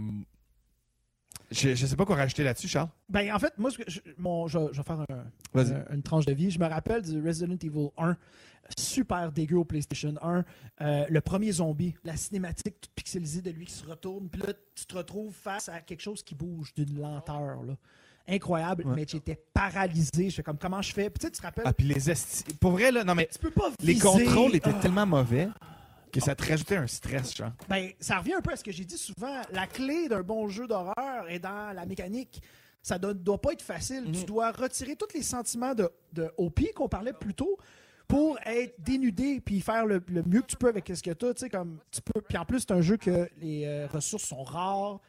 je, 1.51 1.75
je 1.75 1.85
sais 1.85 1.95
pas 1.95 2.05
quoi 2.05 2.15
rajouter 2.15 2.43
là-dessus, 2.43 2.67
Charles. 2.67 2.89
Ben, 3.09 3.31
en 3.33 3.39
fait, 3.39 3.53
moi, 3.57 3.69
je, 3.87 3.99
mon, 4.17 4.47
je, 4.47 4.57
je 4.71 4.77
vais 4.77 4.83
faire 4.83 4.99
un- 5.01 5.25
Vas-y. 5.53 5.73
un- 5.73 5.85
une 5.95 6.01
tranche 6.03 6.25
de 6.25 6.33
vie. 6.33 6.49
Je 6.51 6.59
me 6.59 6.65
rappelle 6.67 7.01
du 7.03 7.21
Resident 7.25 7.53
Evil 7.61 7.89
1, 7.97 8.17
super 8.77 9.31
dégueu 9.31 9.57
au 9.57 9.65
PlayStation 9.65 10.15
1. 10.21 10.43
Euh, 10.81 11.05
le 11.09 11.21
premier 11.21 11.51
zombie, 11.51 11.95
la 12.03 12.15
cinématique 12.17 12.81
toute 12.81 12.91
pixelisée 12.95 13.41
de 13.41 13.51
lui 13.51 13.65
qui 13.65 13.73
se 13.73 13.85
retourne. 13.85 14.29
Puis 14.29 14.41
là, 14.41 14.53
tu 14.75 14.85
te 14.85 14.95
retrouves 14.95 15.33
face 15.33 15.69
à 15.69 15.79
quelque 15.81 16.01
chose 16.01 16.23
qui 16.23 16.33
bouge 16.33 16.73
d'une 16.73 16.99
lenteur. 16.99 17.61
Là. 17.63 17.75
Incroyable, 18.27 18.85
Ouais. 18.87 18.95
mais 18.95 19.05
j'étais 19.07 19.39
paralysé. 19.53 20.29
Je 20.29 20.35
fais 20.35 20.43
comme, 20.43 20.57
comment 20.57 20.81
je 20.81 20.93
fais? 20.93 21.09
Puis 21.09 21.19
tu 21.19 21.25
sais, 21.27 21.31
tu 21.31 21.37
te 21.39 21.43
rappelles, 21.43 21.63
Ah, 21.67 21.73
puis 21.73 21.85
les 21.87 22.09
esti... 22.09 22.43
Pour 22.55 22.71
vrai, 22.71 22.91
là, 22.91 23.03
non, 23.03 23.15
mais 23.15 23.27
tu 23.31 23.37
peux 23.39 23.51
pas 23.51 23.69
les 23.81 23.97
contrôles 23.97 24.55
étaient 24.55 24.69
Ah. 24.73 24.79
tellement 24.81 25.05
mauvais 25.05 25.49
que 26.11 26.19
ça 26.21 26.33
te 26.35 26.47
rajoutait 26.47 26.77
un 26.77 26.87
stress, 26.87 27.35
genre. 27.35 27.51
Ben, 27.67 27.89
ça 27.99 28.19
revient 28.19 28.33
un 28.35 28.41
peu 28.41 28.53
à 28.53 28.55
ce 28.55 28.63
que 28.63 28.71
j'ai 28.71 28.85
dit 28.85 28.97
souvent. 28.97 29.41
La 29.51 29.67
clé 29.67 30.07
d'un 30.07 30.21
bon 30.21 30.47
jeu 30.47 30.67
d'horreur 30.67 31.27
est 31.27 31.39
dans 31.39 31.73
la 31.75 31.85
mécanique. 31.85 32.41
Ça 32.81 32.97
ne 32.99 33.13
doit 33.13 33.41
pas 33.41 33.53
être 33.53 33.61
facile. 33.61 34.09
Tu 34.11 34.25
dois 34.25 34.51
retirer 34.51 34.95
tous 34.95 35.13
les 35.15 35.23
sentiments 35.23 35.73
de, 35.73 35.89
de 36.13 36.31
OP 36.37 36.61
qu'on 36.75 36.87
parlait 36.89 37.13
plus 37.13 37.33
tôt 37.33 37.57
pour 38.07 38.37
être 38.45 38.75
dénudé 38.79 39.39
puis 39.39 39.61
faire 39.61 39.85
le, 39.85 40.03
le 40.07 40.21
mieux 40.23 40.41
que 40.41 40.47
tu 40.47 40.57
peux 40.57 40.67
avec 40.67 40.91
ce 40.93 41.01
que 41.01 41.11
tu 41.11 41.25
as. 41.25 41.49
Comme 41.49 41.79
tu 41.91 42.01
peux. 42.01 42.21
Puis 42.21 42.37
en 42.37 42.45
plus, 42.45 42.59
c'est 42.59 42.71
un 42.71 42.81
jeu 42.81 42.97
que 42.97 43.29
les 43.41 43.63
euh, 43.65 43.87
ressources 43.87 44.25
sont 44.25 44.43
rares. 44.43 44.99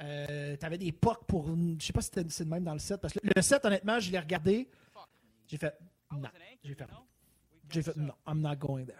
Euh, 0.00 0.56
T'avais 0.56 0.78
des 0.78 0.92
POC 0.92 1.24
pour. 1.26 1.46
Je 1.78 1.84
sais 1.84 1.92
pas 1.92 2.00
si 2.00 2.10
c'est 2.28 2.44
le 2.44 2.50
même 2.50 2.64
dans 2.64 2.72
le 2.72 2.78
set. 2.78 3.00
Parce 3.00 3.12
que 3.14 3.18
le 3.22 3.42
set, 3.42 3.64
honnêtement, 3.64 3.98
je 3.98 4.10
l'ai 4.12 4.18
regardé. 4.18 4.68
J'ai 5.46 5.56
fait. 5.58 5.74
Non. 6.12 6.28
J'ai 6.62 6.74
fait. 6.74 6.86
J'ai 7.70 7.82
fait. 7.82 7.96
Non, 7.96 8.14
I'm 8.26 8.40
not 8.40 8.56
going 8.56 8.84
there. 8.86 8.96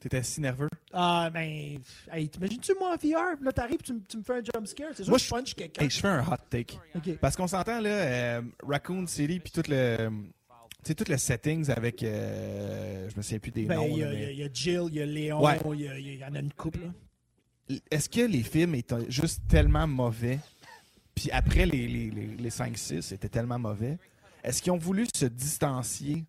T'étais 0.00 0.22
si 0.22 0.40
nerveux? 0.40 0.68
Ah, 0.94 1.28
ben, 1.32 1.78
hey, 2.10 2.28
t'imagines-tu 2.30 2.72
moi 2.78 2.94
en 2.94 2.96
VR? 2.96 3.36
Là, 3.42 3.52
t'arrives, 3.52 3.82
tu, 3.82 3.92
me- 3.92 4.00
tu 4.00 4.16
me 4.16 4.22
fais 4.22 4.32
un 4.38 4.42
jump 4.42 4.66
scare. 4.66 4.92
C'est 4.94 5.02
sûr 5.02 5.10
Moi, 5.10 5.18
que 5.18 5.24
je 5.24 5.28
punch 5.28 5.54
quelqu'un. 5.54 5.82
Hey, 5.82 5.90
je 5.90 5.98
fais 6.00 6.08
un 6.08 6.22
hot 6.26 6.36
take. 6.48 6.74
Ok. 6.94 7.18
Parce 7.18 7.36
qu'on 7.36 7.46
s'entend, 7.46 7.80
là, 7.80 7.90
euh, 7.90 8.42
Raccoon 8.62 9.06
City, 9.06 9.40
puis 9.40 9.52
tout 9.52 9.62
le. 9.68 10.08
Tu 10.82 10.88
sais, 10.88 10.94
tout 10.94 11.04
le 11.06 11.18
settings 11.18 11.68
avec. 11.70 12.02
euh, 12.02 13.10
je 13.10 13.16
me 13.16 13.20
souviens 13.20 13.38
plus 13.40 13.50
des 13.50 13.66
Ben, 13.66 13.76
noms. 13.76 13.88
il 13.88 13.92
y, 13.92 14.00
y 14.00 14.04
mais- 14.04 14.34
y 14.36 14.42
a 14.42 14.48
Jill, 14.50 14.84
il 14.88 14.94
y 14.94 15.02
a 15.02 15.06
Léon, 15.06 15.44
Ouais. 15.44 15.58
il 15.74 15.80
y, 15.82 15.88
a- 15.88 15.98
il 15.98 16.14
y 16.16 16.24
en 16.24 16.34
a 16.34 16.38
une 16.38 16.52
couple. 16.54 16.80
là. 16.80 16.92
Est-ce 17.90 18.08
que 18.08 18.20
les 18.20 18.42
films 18.42 18.74
étaient 18.74 19.10
juste 19.10 19.42
tellement 19.48 19.86
mauvais, 19.86 20.38
puis 21.14 21.30
après 21.30 21.66
les, 21.66 21.86
les, 21.86 22.10
les, 22.10 22.26
les 22.26 22.50
5-6 22.50 23.14
étaient 23.14 23.28
tellement 23.28 23.58
mauvais, 23.58 23.98
est-ce 24.42 24.62
qu'ils 24.62 24.72
ont 24.72 24.78
voulu 24.78 25.06
se 25.14 25.26
distancier? 25.26 26.24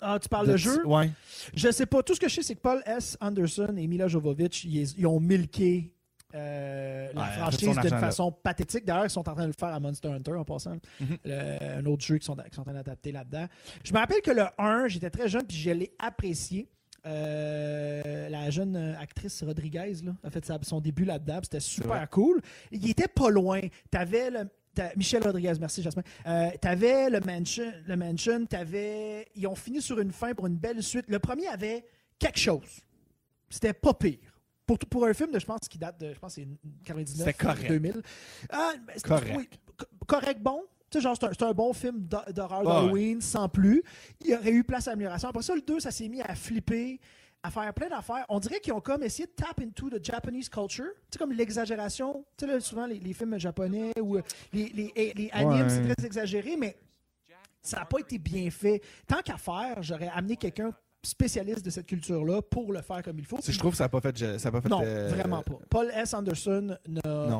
Ah, 0.00 0.18
tu 0.20 0.28
parles 0.28 0.46
de 0.46 0.52
de 0.52 0.56
jeu? 0.56 0.86
Ouais. 0.86 1.10
Je 1.54 1.70
sais 1.72 1.86
pas. 1.86 2.02
Tout 2.04 2.14
ce 2.14 2.20
que 2.20 2.28
je 2.28 2.36
sais, 2.36 2.42
c'est 2.42 2.54
que 2.54 2.60
Paul 2.60 2.80
S. 2.86 3.16
Anderson 3.20 3.74
et 3.76 3.86
Mila 3.88 4.06
Jovovich, 4.06 4.64
ils, 4.64 4.94
ils 4.96 5.06
ont 5.08 5.18
milqué 5.18 5.92
euh, 6.36 7.10
la 7.14 7.20
Ouais, 7.22 7.32
franchise 7.32 7.60
d'une 7.80 7.90
façon 7.98 8.30
pathétique. 8.30 8.84
D'ailleurs, 8.84 9.06
ils 9.06 9.10
sont 9.10 9.28
en 9.28 9.34
train 9.34 9.42
de 9.42 9.48
le 9.48 9.54
faire 9.58 9.70
à 9.74 9.80
Monster 9.80 10.08
Hunter 10.08 10.34
en 10.34 10.44
passant. 10.44 10.76
Mhm. 11.00 11.16
Le- 11.24 11.78
un 11.78 11.86
autre 11.86 12.04
jeu 12.04 12.18
qu'ils 12.18 12.26
sont, 12.26 12.36
sont 12.52 12.60
en 12.60 12.64
train 12.64 12.74
d'adapter 12.74 13.10
là-dedans. 13.10 13.46
Je 13.82 13.92
me 13.92 13.98
rappelle 13.98 14.20
que 14.22 14.30
le 14.30 14.44
1, 14.56 14.86
j'étais 14.86 15.10
très 15.10 15.28
jeune 15.28 15.44
puis 15.44 15.56
je 15.56 15.70
l'ai 15.70 15.92
apprécié. 15.98 16.68
Euh, 17.06 18.28
la 18.28 18.50
jeune 18.50 18.76
actrice 19.00 19.42
Rodriguez 19.42 19.94
là, 20.04 20.12
a 20.22 20.30
fait 20.30 20.44
sa- 20.44 20.58
son 20.62 20.80
début 20.80 21.04
là-dedans. 21.04 21.40
C'était 21.42 21.60
super 21.60 22.08
cool. 22.10 22.40
Il 22.70 22.88
était 22.90 23.08
pas 23.08 23.30
loin. 23.30 23.60
T'avais 23.90 24.30
le. 24.30 24.48
Michel 24.96 25.24
Rodriguez, 25.24 25.54
merci 25.58 25.82
Jasmin. 25.82 26.02
Euh, 26.26 26.50
t'avais 26.60 27.10
le 27.10 27.18
Mansion, 27.20 27.72
le 27.86 27.96
Mansion 27.96 28.46
t'avais. 28.46 29.26
Ils 29.34 29.46
ont 29.48 29.56
fini 29.56 29.82
sur 29.82 29.98
une 29.98 30.12
fin 30.12 30.34
pour 30.34 30.46
une 30.46 30.56
belle 30.56 30.82
suite. 30.84 31.06
Le 31.08 31.18
premier 31.18 31.48
avait 31.48 31.84
quelque 32.18 32.38
chose. 32.38 32.80
C'était 33.50 33.72
pas 33.72 33.92
pire. 33.94 34.18
Pour, 34.66 34.78
pour 34.78 35.04
un 35.06 35.14
film 35.14 35.32
de, 35.32 35.38
je 35.40 35.46
pense, 35.46 35.60
qui 35.68 35.78
date 35.78 35.98
de, 35.98 36.12
je 36.12 36.18
pense, 36.20 36.34
c'est 36.34 36.46
99, 36.84 37.26
C'était 37.26 37.32
correct. 37.32 37.66
2000. 37.68 38.02
Ah, 38.50 38.72
ben, 38.86 38.92
c'est- 38.94 39.02
Correct. 39.08 39.34
oui, 39.36 39.48
correct, 40.06 40.40
bon. 40.42 40.62
Tu 40.90 40.98
sais, 40.98 41.00
genre, 41.02 41.16
c'est 41.20 41.42
un, 41.42 41.48
un 41.48 41.52
bon 41.52 41.72
film 41.72 42.00
d'hor- 42.06 42.32
d'horreur 42.32 42.62
d'Halloween, 42.62 43.20
sans 43.20 43.48
plus. 43.48 43.82
Il 44.20 44.28
y 44.28 44.34
aurait 44.34 44.50
eu 44.52 44.64
place 44.64 44.88
à 44.88 44.92
amélioration. 44.92 45.28
Après 45.28 45.42
ça, 45.42 45.54
le 45.54 45.60
2, 45.60 45.80
ça 45.80 45.90
s'est 45.90 46.08
mis 46.08 46.20
à 46.22 46.34
flipper, 46.34 46.98
à 47.42 47.50
faire 47.50 47.72
plein 47.74 47.88
d'affaires. 47.88 48.24
On 48.28 48.38
dirait 48.40 48.58
qu'ils 48.60 48.72
ont 48.72 48.80
comme 48.80 49.02
essayé 49.02 49.26
de 49.26 49.32
tap 49.32 49.60
into 49.60 49.90
the 49.90 50.02
Japanese 50.04 50.48
culture. 50.48 50.86
Tu 50.86 51.00
sais, 51.12 51.18
comme 51.18 51.32
l'exagération. 51.32 52.24
Tu 52.36 52.46
sais, 52.46 52.52
là, 52.52 52.60
souvent, 52.60 52.86
les, 52.86 52.98
les 52.98 53.12
films 53.12 53.38
japonais 53.38 53.92
ou 54.00 54.16
euh, 54.16 54.22
les, 54.52 54.68
les, 54.70 54.92
les- 54.96 55.12
les 55.14 55.30
animes, 55.32 55.50
Ouais. 55.62 55.68
c'est 55.68 55.94
très 55.94 56.06
exagéré, 56.06 56.56
mais 56.56 56.76
ça 57.60 57.80
n'a 57.80 57.84
pas 57.84 57.98
été 58.00 58.18
bien 58.18 58.50
fait. 58.50 58.80
Tant 59.06 59.20
qu'à 59.22 59.36
faire, 59.36 59.82
j'aurais 59.82 60.08
amené 60.08 60.36
quelqu'un 60.36 60.72
spécialiste 61.02 61.64
de 61.64 61.70
cette 61.70 61.86
culture-là 61.86 62.42
pour 62.42 62.72
le 62.72 62.82
faire 62.82 63.02
comme 63.02 63.18
il 63.18 63.24
faut. 63.24 63.38
Si 63.40 63.52
je 63.52 63.58
trouve 63.58 63.70
que 63.72 63.76
ça 63.76 63.84
n'a 63.84 63.88
pas 63.88 64.00
fait. 64.00 64.38
Ça 64.38 64.48
a 64.48 64.52
pas 64.52 64.60
fait 64.60 64.68
Non, 64.68 64.80
euh, 64.84 65.08
vraiment 65.08 65.42
pas. 65.42 65.58
Paul 65.70 65.90
S. 65.94 66.12
Anderson 66.14 66.76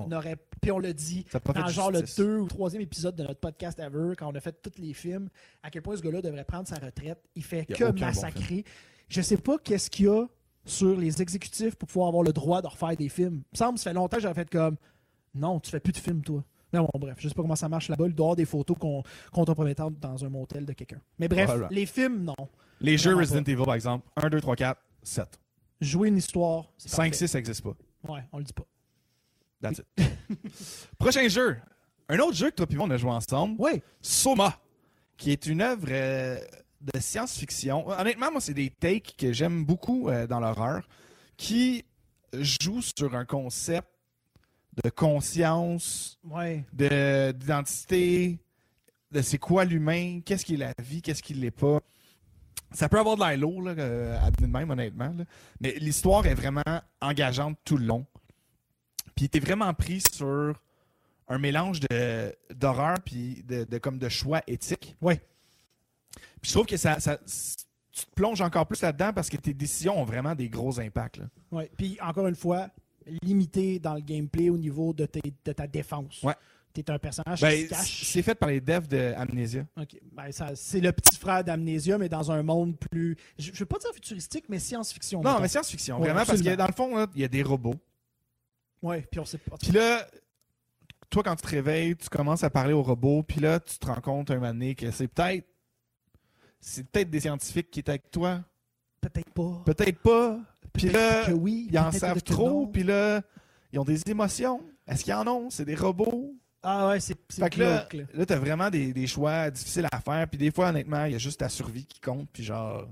n'aurait. 0.08 0.36
Puis 0.60 0.70
on 0.70 0.78
l'a 0.78 0.92
dit 0.92 1.24
dans 1.54 1.68
genre 1.68 1.90
le 1.90 2.02
deux 2.16 2.38
ou 2.38 2.46
troisième 2.46 2.82
épisode 2.82 3.16
de 3.16 3.22
notre 3.24 3.40
podcast 3.40 3.78
Ever, 3.78 4.14
quand 4.16 4.28
on 4.30 4.34
a 4.34 4.40
fait 4.40 4.52
tous 4.62 4.80
les 4.80 4.92
films, 4.92 5.28
à 5.62 5.70
quel 5.70 5.82
point 5.82 5.96
ce 5.96 6.02
gars-là 6.02 6.22
devrait 6.22 6.44
prendre 6.44 6.66
sa 6.68 6.76
retraite. 6.76 7.18
Il 7.34 7.42
fait 7.44 7.66
Il 7.68 7.74
que 7.76 7.84
aucun 7.84 7.92
bon 7.92 8.00
massacrer. 8.00 8.64
je 9.08 9.20
sais 9.22 9.36
pas 9.36 9.58
qu'est-ce 9.58 9.90
qu'il 9.90 10.06
y 10.06 10.08
a 10.08 10.26
sur 10.64 10.96
les 10.96 11.20
exécutifs 11.22 11.74
pour 11.76 11.88
pouvoir 11.88 12.08
avoir 12.08 12.22
le 12.22 12.32
droit 12.32 12.60
de 12.62 12.66
refaire 12.66 12.96
des 12.96 13.08
films. 13.08 13.42
Il 13.52 13.54
me 13.54 13.56
semble, 13.56 13.78
ça 13.78 13.90
fait 13.90 13.94
longtemps 13.94 14.16
que 14.18 14.22
j'aurais 14.22 14.34
fait 14.34 14.50
comme 14.50 14.76
non, 15.34 15.60
tu 15.60 15.70
fais 15.70 15.80
plus 15.80 15.92
de 15.92 15.98
films, 15.98 16.22
toi. 16.22 16.42
Mais 16.72 16.78
bon, 16.80 16.88
bref, 16.98 17.16
je 17.18 17.28
sais 17.28 17.34
pas 17.34 17.42
comment 17.42 17.56
ça 17.56 17.68
marche 17.68 17.88
là-bas. 17.88 18.04
Il 18.06 18.14
doit 18.14 18.26
avoir 18.26 18.36
des 18.36 18.44
photos 18.44 18.76
qu'on 18.78 19.02
compromettantes 19.32 19.98
dans 19.98 20.22
un 20.24 20.28
motel 20.28 20.66
de 20.66 20.72
quelqu'un. 20.74 21.00
Mais 21.18 21.26
bref, 21.28 21.46
Voilà. 21.46 21.68
les 21.70 21.86
films, 21.86 22.24
non. 22.24 22.34
Les 22.80 22.96
jeux 22.98 23.10
Vraiment 23.14 23.20
Resident 23.20 23.44
Evil, 23.52 23.64
par 23.64 23.74
exemple 23.74 24.08
1, 24.16 24.28
2, 24.30 24.40
3, 24.40 24.56
4, 24.56 24.80
7. 25.02 25.40
Jouer 25.80 26.08
une 26.08 26.16
histoire, 26.16 26.66
c'est 26.76 26.88
5, 26.88 26.96
parfait. 26.96 27.12
6, 27.16 27.28
ça 27.28 27.38
n'existe 27.38 27.62
pas. 27.62 27.74
Ouais, 28.08 28.20
on 28.32 28.38
le 28.38 28.44
dit 28.44 28.52
pas. 28.52 28.66
That's 29.60 29.78
it. 29.96 30.10
Prochain 30.98 31.26
jeu. 31.28 31.56
Un 32.08 32.18
autre 32.20 32.34
jeu 32.34 32.50
que 32.50 32.56
toi 32.56 32.66
et 32.70 32.74
moi, 32.76 32.86
on 32.86 32.90
a 32.90 32.96
joué 32.96 33.10
ensemble. 33.10 33.56
Oui. 33.58 33.82
Soma, 34.00 34.58
qui 35.16 35.30
est 35.32 35.46
une 35.46 35.60
œuvre 35.60 35.86
euh, 35.90 36.38
de 36.80 36.98
science-fiction. 37.00 37.88
Honnêtement, 37.88 38.30
moi, 38.32 38.40
c'est 38.40 38.54
des 38.54 38.70
takes 38.70 39.14
que 39.18 39.32
j'aime 39.32 39.64
beaucoup 39.64 40.08
euh, 40.08 40.26
dans 40.26 40.40
l'horreur, 40.40 40.88
qui 41.36 41.84
jouent 42.32 42.82
sur 42.82 43.14
un 43.14 43.24
concept 43.24 43.88
de 44.84 44.90
conscience, 44.90 46.18
Ouais. 46.24 46.64
de- 46.72 47.32
d'identité, 47.32 48.38
de 49.10 49.20
c'est 49.22 49.38
quoi 49.38 49.64
l'humain, 49.64 50.20
qu'est-ce 50.24 50.44
qui 50.44 50.54
est 50.54 50.58
la 50.58 50.72
vie, 50.82 51.02
qu'est-ce 51.02 51.22
qui 51.22 51.34
l'est 51.34 51.50
pas. 51.50 51.80
Ça 52.72 52.88
peut 52.88 52.98
avoir 52.98 53.16
de 53.16 53.22
l'air 53.24 53.36
lourd, 53.38 53.62
là, 53.62 53.72
euh, 53.78 54.18
à 54.20 54.30
de 54.30 54.46
même, 54.46 54.70
honnêtement. 54.70 55.14
là. 55.16 55.24
Mais 55.60 55.74
l'histoire 55.80 56.26
est 56.26 56.34
vraiment 56.34 56.62
engageante 57.00 57.56
tout 57.64 57.76
le 57.78 57.86
long. 57.86 58.04
Puis 59.14 59.28
t'es 59.28 59.40
vraiment 59.40 59.72
pris 59.74 60.02
sur 60.12 60.54
un 61.28 61.38
mélange 61.38 61.80
de- 61.80 62.34
d'horreur 62.54 62.96
puis 63.04 63.42
de, 63.44 63.64
de- 63.64 63.78
comme 63.78 63.98
de 63.98 64.08
choix 64.08 64.42
éthiques. 64.46 64.96
Ouais. 65.00 65.20
Puis 66.40 66.50
je 66.50 66.52
trouve 66.52 66.66
que 66.66 66.76
ça, 66.76 67.00
ça- 67.00 67.18
tu 67.92 68.04
te 68.06 68.10
plonges 68.14 68.40
encore 68.42 68.66
plus 68.66 68.80
là-dedans 68.82 69.12
parce 69.12 69.28
que 69.28 69.36
tes 69.36 69.54
décisions 69.54 70.00
ont 70.00 70.04
vraiment 70.04 70.34
des 70.34 70.48
gros 70.48 70.78
impacts. 70.78 71.20
Ouais. 71.50 71.70
Puis 71.76 71.98
encore 72.00 72.28
une 72.28 72.36
fois, 72.36 72.68
limité 73.22 73.78
dans 73.78 73.94
le 73.94 74.00
gameplay 74.00 74.50
au 74.50 74.58
niveau 74.58 74.92
de, 74.92 75.06
tes- 75.06 75.32
de 75.44 75.52
ta 75.52 75.66
défense. 75.66 76.22
Ouais. 76.22 76.34
T'es 76.74 76.90
un 76.90 76.98
personnage 76.98 77.40
Ben, 77.40 77.50
qui 77.56 77.62
se 77.64 77.68
cache. 77.70 78.04
c'est 78.04 78.22
fait 78.22 78.34
par 78.36 78.48
les 78.50 78.60
devs 78.60 78.86
de 78.86 79.12
Amnesia. 79.16 79.66
Ok. 79.80 79.96
Ben, 80.12 80.30
c'est 80.54 80.80
le 80.80 80.92
petit 80.92 81.16
frère 81.16 81.42
d'Amnesia, 81.42 81.98
mais 81.98 82.08
dans 82.08 82.30
un 82.30 82.42
monde 82.42 82.76
plus. 82.78 83.16
Je, 83.38 83.50
je 83.52 83.58
veux 83.58 83.66
pas 83.66 83.78
dire 83.78 83.90
futuristique, 83.92 84.44
mais 84.48 84.58
science-fiction. 84.60 85.20
Non, 85.22 85.30
mettons. 85.30 85.42
mais 85.42 85.48
science-fiction, 85.48 85.96
Ouais, 85.96 86.02
vraiment, 86.02 86.16
parce 86.18 86.30
absolument. 86.30 86.52
que 86.54 86.58
dans 86.58 86.66
le 86.66 86.72
fond, 86.72 87.08
il 87.16 87.20
y 87.22 87.24
a 87.24 87.28
des 87.28 87.42
robots. 87.42 87.74
Ouais, 88.82 89.06
puis 89.10 89.18
on 89.18 89.24
sait 89.24 89.38
pas. 89.38 89.56
Puis 89.56 89.72
là, 89.72 90.06
toi, 91.10 91.22
quand 91.24 91.34
tu 91.36 91.42
te 91.42 91.48
réveilles, 91.48 91.96
tu 91.96 92.08
commences 92.08 92.44
à 92.44 92.50
parler 92.50 92.74
aux 92.74 92.82
robots, 92.82 93.22
puis 93.24 93.40
là, 93.40 93.58
tu 93.58 93.76
te 93.78 93.86
rends 93.86 94.00
compte 94.00 94.30
un 94.30 94.34
moment 94.36 94.48
donné 94.52 94.74
que 94.76 94.90
c'est 94.92 95.08
peut-être. 95.08 95.46
C'est 96.60 96.86
peut-être 96.88 97.10
des 97.10 97.20
scientifiques 97.20 97.70
qui 97.70 97.80
étaient 97.80 97.90
avec 97.92 98.10
toi. 98.10 98.40
Peut-être 99.00 99.30
pas. 99.30 99.62
Peut-être 99.64 99.98
pas. 100.00 100.38
Puis 100.72 100.90
là, 100.90 101.24
que 101.26 101.32
oui. 101.32 101.68
ils 101.70 101.78
en 101.78 101.90
savent 101.92 102.22
trop, 102.22 102.66
puis 102.66 102.82
là, 102.84 103.22
ils 103.72 103.78
ont 103.78 103.84
des 103.84 104.00
émotions. 104.08 104.60
Est-ce 104.86 105.02
qu'ils 105.04 105.14
en 105.14 105.26
ont? 105.26 105.50
C'est 105.50 105.64
des 105.64 105.74
robots. 105.74 106.34
Ah 106.62 106.88
ouais, 106.88 107.00
c'est 107.00 107.16
Fait 107.30 107.50
que 107.50 107.60
là, 107.60 107.86
là. 107.92 108.02
là 108.14 108.26
t'as 108.26 108.38
vraiment 108.38 108.68
des, 108.70 108.92
des 108.92 109.06
choix 109.06 109.50
difficiles 109.50 109.86
à 109.92 110.00
faire. 110.00 110.26
Puis 110.28 110.38
des 110.38 110.50
fois, 110.50 110.68
honnêtement, 110.70 111.04
il 111.04 111.12
y 111.12 111.14
a 111.14 111.18
juste 111.18 111.40
ta 111.40 111.48
survie 111.48 111.86
qui 111.86 112.00
compte. 112.00 112.28
Puis 112.32 112.42
genre, 112.42 112.88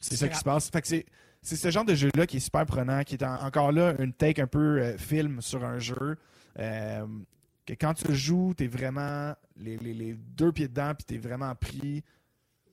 c'est 0.00 0.16
ça 0.16 0.28
qui 0.28 0.36
se 0.36 0.44
passe. 0.44 0.68
Fait 0.70 0.80
que 0.82 0.88
c'est, 0.88 1.06
c'est 1.42 1.56
ce 1.56 1.70
genre 1.70 1.84
de 1.84 1.94
jeu-là 1.94 2.26
qui 2.26 2.38
est 2.38 2.40
super 2.40 2.66
prenant, 2.66 3.02
qui 3.04 3.14
est 3.14 3.22
en- 3.24 3.42
encore 3.44 3.70
là 3.72 3.94
une 4.00 4.12
take 4.12 4.42
un 4.42 4.46
peu 4.46 4.80
euh, 4.82 4.98
film 4.98 5.40
sur 5.40 5.64
un 5.64 5.78
jeu. 5.78 6.16
Euh, 6.58 7.06
que 7.64 7.74
quand 7.74 7.94
tu 7.94 8.12
joues, 8.14 8.54
t'es 8.56 8.66
vraiment 8.66 9.34
les, 9.56 9.76
les- 9.76 9.94
les 9.94 10.14
deux 10.14 10.50
pieds 10.50 10.66
dedans, 10.68 10.92
puis 10.94 11.04
t'es 11.04 11.18
vraiment 11.18 11.54
pris 11.54 12.02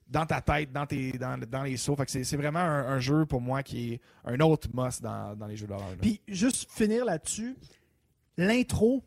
dans 0.07 0.25
ta 0.25 0.41
tête, 0.41 0.71
dans, 0.71 0.85
tes, 0.85 1.11
dans, 1.11 1.37
dans 1.37 1.63
les 1.63 1.77
sauts. 1.77 1.95
Fait 1.95 2.05
que 2.05 2.11
c'est, 2.23 2.37
vraiment 2.37 2.59
un, 2.59 2.87
un 2.87 2.99
jeu 2.99 3.25
pour 3.25 3.41
moi 3.41 3.61
qui 3.61 3.93
est 3.93 4.01
un 4.25 4.39
autre 4.39 4.69
must 4.73 5.03
dans, 5.03 5.35
dans 5.35 5.45
les 5.47 5.57
jeux 5.57 5.67
d'horreur. 5.67 5.95
Puis 6.01 6.21
juste 6.27 6.71
finir 6.71 7.05
là-dessus, 7.05 7.55
l'intro, 8.37 9.03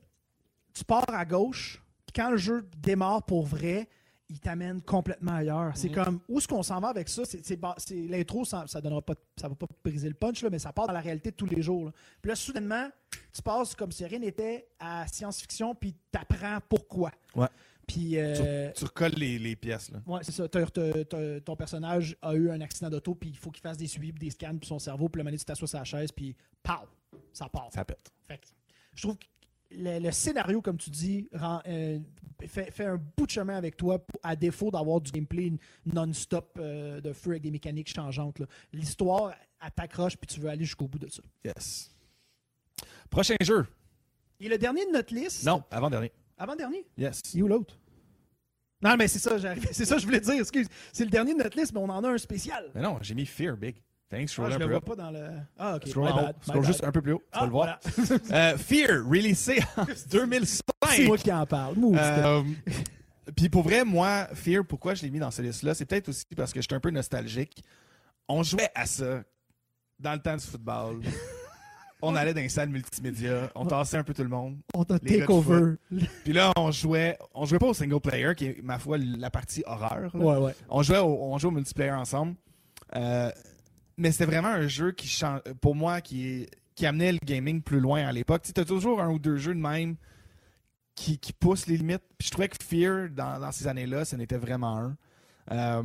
tu 0.75 0.85
pars 0.85 1.05
à 1.09 1.25
gauche, 1.25 1.83
puis 2.07 2.13
quand 2.15 2.31
le 2.31 2.37
jeu 2.37 2.69
démarre 2.79 3.23
pour 3.25 3.47
vrai, 3.47 3.89
il 4.29 4.39
t'amène 4.39 4.81
complètement 4.81 5.33
ailleurs. 5.35 5.73
C'est 5.77 5.89
Mhm. 5.89 5.95
comme 6.05 6.21
où 6.29 6.39
est-ce 6.39 6.47
qu'on 6.47 6.63
s'en 6.63 6.79
va 6.81 6.89
avec 6.89 7.09
ça? 7.09 7.25
C'est 7.25 7.45
c'est 7.45 7.57
ba- 7.57 7.75
c'est- 7.79 8.07
l'intro, 8.07 8.45
ça, 8.45 8.65
ça 8.69 8.81
donnera 8.81 9.03
pas, 9.03 9.15
ça 9.37 9.49
va 9.49 9.57
pas 9.57 9.67
briser 9.85 10.09
le 10.09 10.15
punch 10.15 10.43
là, 10.43 10.51
mais 10.51 10.61
ça 10.61 10.73
part 10.73 10.87
dans 10.87 10.93
la 10.93 11.01
réalité 11.01 11.33
de 11.33 11.37
tous 11.37 11.47
les 11.47 11.63
jours. 11.63 11.87
là. 11.87 11.93
Puis 12.23 12.29
là, 12.29 12.37
soudainement, 12.37 12.89
tu 13.33 13.43
passes 13.43 13.75
comme 13.75 13.91
si 13.91 14.05
rien 14.05 14.21
n'était 14.21 14.69
à 14.79 15.07
science-fiction, 15.09 15.75
puis 15.75 15.97
t'apprends 16.13 16.59
pourquoi. 16.69 17.11
Ouais. 17.35 17.49
Puis 17.89 18.19
euh, 18.19 18.71
Tu 18.71 18.85
recolles 18.85 19.15
les, 19.17 19.37
les 19.37 19.57
pièces. 19.57 19.91
Là. 19.91 20.01
Ouais, 20.07 20.21
c'est 20.23 20.31
ça. 20.31 20.49
T'as- 20.49 20.65
t'as- 20.67 21.05
t'as- 21.05 21.41
ton 21.41 21.57
personnage 21.57 22.17
a 22.23 22.35
eu 22.37 22.51
un 22.51 22.61
accident 22.61 22.89
d'auto, 22.89 23.17
puis 23.17 23.31
il 23.31 23.37
faut 23.37 23.51
qu'il 23.51 23.63
fasse 23.63 23.77
des 23.79 23.89
suivis, 23.89 24.13
puis 24.13 24.27
des 24.29 24.31
scans, 24.31 24.57
puis 24.57 24.69
son 24.69 24.79
cerveau, 24.79 25.09
puis 25.09 25.19
le 25.19 25.25
moment 25.25 25.37
tu 25.37 25.45
t'assois 25.45 25.67
sur 25.67 25.79
la 25.79 25.85
chaise, 25.85 26.13
puis 26.13 26.37
pow, 26.63 26.87
ça 27.33 27.49
part. 27.49 27.69
Ça 27.73 27.85
pète. 27.85 28.13
Fait 28.29 28.39
que 28.39 28.47
je 28.95 29.03
trouve 29.03 29.17
que 29.19 29.25
le, 29.71 29.99
le 29.99 30.11
scénario, 30.13 30.61
comme 30.63 30.77
tu 30.79 30.91
dis, 30.91 31.29
rend, 31.33 31.61
euh, 31.67 31.99
fait, 32.47 32.71
fait 32.71 32.85
un 32.87 32.97
bout 33.17 33.27
de 33.27 33.31
chemin 33.31 33.57
avec 33.57 33.77
toi, 33.77 33.99
pour- 33.99 34.21
à 34.23 34.35
défaut 34.37 34.71
d'avoir 34.71 35.01
du 35.01 35.11
gameplay 35.13 35.53
non-stop 35.87 36.59
euh, 36.59 37.01
de 37.01 37.13
feu 37.13 37.31
avec 37.33 37.43
des 37.43 37.51
mécaniques 37.51 37.93
changeantes. 37.95 38.43
L'histoire, 38.73 39.33
elle 39.63 39.71
t'accroche, 39.73 40.17
puis 40.17 40.27
tu 40.27 40.41
veux 40.41 40.49
aller 40.49 40.65
jusqu'au 40.65 40.89
bout 40.89 40.99
de 40.99 41.09
ça. 41.09 41.23
Yes. 41.45 41.95
Prochain 43.11 43.37
jeu. 43.43 43.67
Et 44.41 44.49
le 44.49 44.57
dernier 44.59 44.87
de 44.87 44.91
notre 44.93 45.15
liste? 45.15 45.45
Non, 45.45 45.63
avant-dernier. 45.71 46.13
Avant-dernier? 46.39 46.87
Yes. 46.97 47.21
Il 47.35 47.41
est 47.41 47.43
où 47.43 47.49
l'autre? 47.49 47.77
Non, 48.83 48.97
mais 48.97 49.09
c'est 49.09 49.19
ça, 49.19 49.37
j'arrive. 49.37 49.69
C'est 49.73 49.85
ça, 49.85 49.97
que 49.97 50.01
je 50.01 50.07
voulais 50.07 50.21
dire. 50.21 50.33
Excuse. 50.41 50.67
C'est 50.91 51.05
le 51.05 51.11
dernier 51.11 51.35
de 51.35 51.39
notre 51.43 51.59
liste, 51.59 51.75
mais 51.75 51.81
on 51.81 51.91
en 51.91 52.03
a 52.03 52.09
un 52.09 52.17
spécial. 52.17 52.71
Mais 52.75 52.81
non, 52.81 52.99
j'ai 53.03 53.15
mis 53.15 53.27
Fear 53.27 53.55
Big. 53.59 53.77
Thanks, 54.11 54.23
Ah, 54.31 54.33
scroll 54.33 54.51
je 54.51 54.57
un 54.57 54.59
le 54.59 54.67
vois 54.67 54.81
pas 54.81 54.97
dans 54.97 55.11
le. 55.13 55.29
Ah, 55.57 55.77
ok. 55.77 55.87
Scroll 55.89 56.13
bad, 56.13 56.37
Scroll 56.43 56.65
juste 56.65 56.83
un 56.85 56.91
peu 56.91 57.01
plus 57.01 57.13
haut. 57.13 57.23
Tu 57.33 57.39
vas 57.39 57.43
Ah, 57.43 57.45
le 57.47 57.51
voir. 57.53 57.79
voilà. 57.97 58.21
Euh, 58.55 58.59
Fear, 58.59 59.05
releasé 59.09 59.61
en 59.77 59.85
2005. 60.11 60.61
C'est 60.91 61.07
moi 61.07 61.17
qui 61.17 61.33
en 61.33 61.47
parle. 61.47 61.77
Euh, 61.95 62.43
Puis 63.37 63.49
pour 63.49 63.63
vrai, 63.63 63.85
moi, 63.85 64.27
Fear, 64.35 64.65
pourquoi 64.67 64.95
je 64.95 65.03
l'ai 65.03 65.11
mis 65.11 65.21
dans 65.21 65.31
cette 65.31 65.45
liste-là, 65.45 65.75
c'est 65.75 65.85
peut-être 65.87 66.09
aussi 66.09 66.25
parce 66.37 66.53
que 66.53 66.61
j'étais 66.61 66.75
un 66.75 66.81
peu 66.81 66.91
nostalgique. 66.91 67.63
On 68.29 68.43
jouait 68.43 68.71
à 68.75 68.87
ça 68.87 69.23
dans 70.01 70.13
le 70.15 70.19
temps 70.19 70.37
du 70.37 70.45
football. 70.45 71.01
On 72.03 72.17
allait 72.17 72.33
dans 72.33 72.41
les 72.41 72.49
salles 72.49 72.71
multimédia, 72.71 73.51
on 73.55 73.67
tassait 73.67 73.99
un 73.99 74.03
peu 74.05 74.15
tout 74.15 74.23
le 74.23 74.29
monde. 74.31 74.57
on 74.73 74.85
t'a 74.85 74.99
take 74.99 75.27
over. 75.29 75.75
Puis 76.25 76.33
là, 76.33 76.51
on 76.57 76.71
jouait, 76.71 77.19
on 77.35 77.45
jouait 77.45 77.59
pas 77.59 77.67
au 77.67 77.75
single 77.75 78.01
player, 78.01 78.35
qui 78.35 78.47
est, 78.47 78.63
ma 78.63 78.79
foi, 78.79 78.97
la 78.99 79.31
partie 79.31 79.63
horreur. 79.67 80.11
là. 80.17 80.25
Ouais, 80.25 80.37
ouais. 80.39 80.55
On 80.71 80.83
jouait 80.83 80.99
au, 80.99 81.19
on 81.25 81.37
jouait 81.39 81.49
au 81.49 81.55
multiplayer 81.55 81.93
ensemble. 81.93 82.35
Euh, 82.97 83.31
mais 84.01 84.13
c'était 84.13 84.27
vraiment 84.27 84.49
un 84.49 84.67
jeu 84.67 84.93
qui 84.93 85.07
chan- 85.07 85.41
pour 85.61 85.75
moi 85.75 86.01
qui, 86.01 86.49
amenait 86.83 87.13
le 87.13 87.19
gaming 87.23 87.61
plus 87.61 87.79
loin 87.79 88.07
à 88.07 88.13
l'époque. 88.13 88.43
Tu 88.43 88.59
as 88.59 88.65
toujours 88.65 89.03
un 89.03 89.11
ou 89.11 89.19
deux 89.19 89.37
jeux 89.37 89.55
de 89.55 89.61
même 89.61 89.97
qui, 90.95 91.19
qui 91.19 91.35
poussent 91.35 91.67
les 91.67 91.77
limites. 91.77 92.03
Puis 92.17 92.29
je 92.29 92.31
trouvais 92.33 92.49
que 92.49 92.57
Fear, 92.65 93.11
dans, 93.11 93.39
dans 93.39 93.53
ces 93.53 93.67
années-là, 93.67 94.07
ce 94.07 94.17
n'était 94.17 94.39
vraiment 94.39 94.79
un. 94.79 94.97
Euh, 95.51 95.83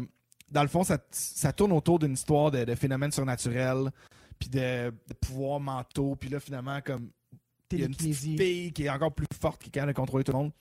dans 0.49 0.61
le 0.61 0.69
fond, 0.69 0.85
ça, 0.85 0.97
ça 1.11 1.51
tourne 1.51 1.73
autour 1.73 1.99
d'une 1.99 2.13
histoire 2.13 2.49
de, 2.49 2.63
de 2.63 2.75
phénomènes 2.75 3.11
surnaturels, 3.11 3.91
puis 4.39 4.47
de, 4.47 4.89
de 4.89 5.13
pouvoirs 5.19 5.59
mentaux. 5.59 6.15
Puis 6.15 6.29
là, 6.29 6.39
finalement, 6.39 6.79
comme 6.79 7.09
il 7.71 7.79
y 7.79 7.83
a 7.83 7.87
une 7.87 7.95
petite 7.95 8.15
fille 8.15 8.71
qui 8.71 8.85
est 8.85 8.89
encore 8.89 9.13
plus 9.13 9.27
forte 9.37 9.61
qui 9.61 9.67
est 9.67 9.71
capable 9.71 9.91
de 9.91 9.97
contrôler 9.97 10.23
tout 10.23 10.31
le 10.31 10.37
monde. 10.37 10.51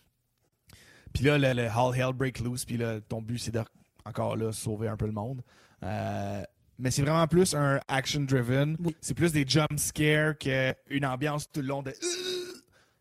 Puis 1.12 1.22
là, 1.22 1.38
le, 1.38 1.52
le 1.52 1.68
All 1.68 1.94
Hell 1.96 2.12
Break 2.12 2.40
Loose, 2.40 2.64
puis 2.64 2.76
là, 2.76 3.00
ton 3.00 3.22
but, 3.22 3.38
c'est 3.38 3.52
de, 3.52 3.62
encore 4.04 4.36
là, 4.36 4.50
sauver 4.52 4.88
un 4.88 4.96
peu 4.96 5.06
le 5.06 5.12
monde. 5.12 5.42
Euh, 5.84 6.42
mais 6.78 6.90
c'est 6.90 7.02
vraiment 7.02 7.26
plus 7.26 7.54
un 7.54 7.80
action-driven. 7.88 8.76
Oui. 8.82 8.96
C'est 9.00 9.14
plus 9.14 9.32
des 9.32 9.44
jump 9.46 9.78
scares 9.78 10.36
qu'une 10.38 11.06
ambiance 11.06 11.50
tout 11.50 11.60
le 11.60 11.68
long 11.68 11.82
de... 11.82 11.92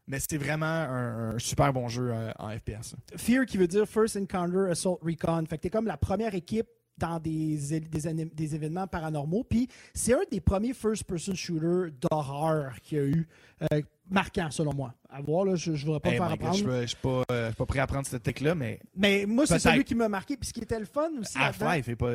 Mais 0.08 0.20
c'est 0.20 0.38
vraiment 0.38 0.66
un, 0.66 1.36
un 1.36 1.40
super 1.40 1.72
bon 1.72 1.88
jeu 1.88 2.12
euh, 2.12 2.32
en 2.38 2.50
FPS. 2.50 2.96
Fear 3.16 3.46
qui 3.46 3.58
veut 3.58 3.68
dire 3.68 3.88
First 3.88 4.18
Encounter 4.18 4.70
Assault 4.70 5.00
Recon. 5.02 5.46
Fait 5.50 5.58
que 5.58 5.64
t'es 5.64 5.70
comme 5.70 5.88
la 5.88 5.96
première 5.96 6.36
équipe 6.36 6.68
dans 6.98 7.20
des, 7.20 7.58
des, 7.80 8.56
événements 8.56 8.88
paranormaux. 8.88 9.44
Puis 9.44 9.68
c'est 9.94 10.14
un 10.14 10.22
des 10.32 10.40
premiers 10.40 10.74
first-person 10.74 11.36
shooters 11.36 11.92
d'horreur 12.00 12.80
qu'il 12.82 12.98
y 12.98 13.02
a 13.02 13.06
eu. 13.06 13.28
euh, 13.72 13.82
marquant, 14.10 14.50
selon 14.52 14.74
moi. 14.74 14.94
À 15.10 15.22
voir, 15.22 15.46
là, 15.46 15.56
je 15.56 15.72
ne 15.72 15.78
voudrais 15.78 16.00
pas 16.00 16.10
Hey 16.10 16.20
me 16.20 16.24
faire 16.24 16.32
apprendre. 16.34 16.58
je 16.58 16.66
ne 16.66 16.86
suis 16.86 16.98
pas, 16.98 17.24
euh, 17.32 17.52
pas 17.52 17.66
prêt 17.66 17.80
à 17.80 17.84
apprendre 17.84 18.06
cette 18.06 18.24
tech-là, 18.24 18.56
mais 18.56 18.80
Mais 18.96 19.26
moi, 19.28 19.46
c'est 19.46 19.60
celui 19.60 19.84
qui 19.84 19.96
m'a 19.96 20.10
marqué. 20.10 20.38
Puis 20.38 20.50
ce 20.50 20.54
qui 20.54 20.62
était 20.62 20.80
le 20.80 20.86
fun 20.86 21.10
aussi. 21.20 21.38
Half-Life 21.38 21.88
est 21.90 21.96
pas... 21.96 22.12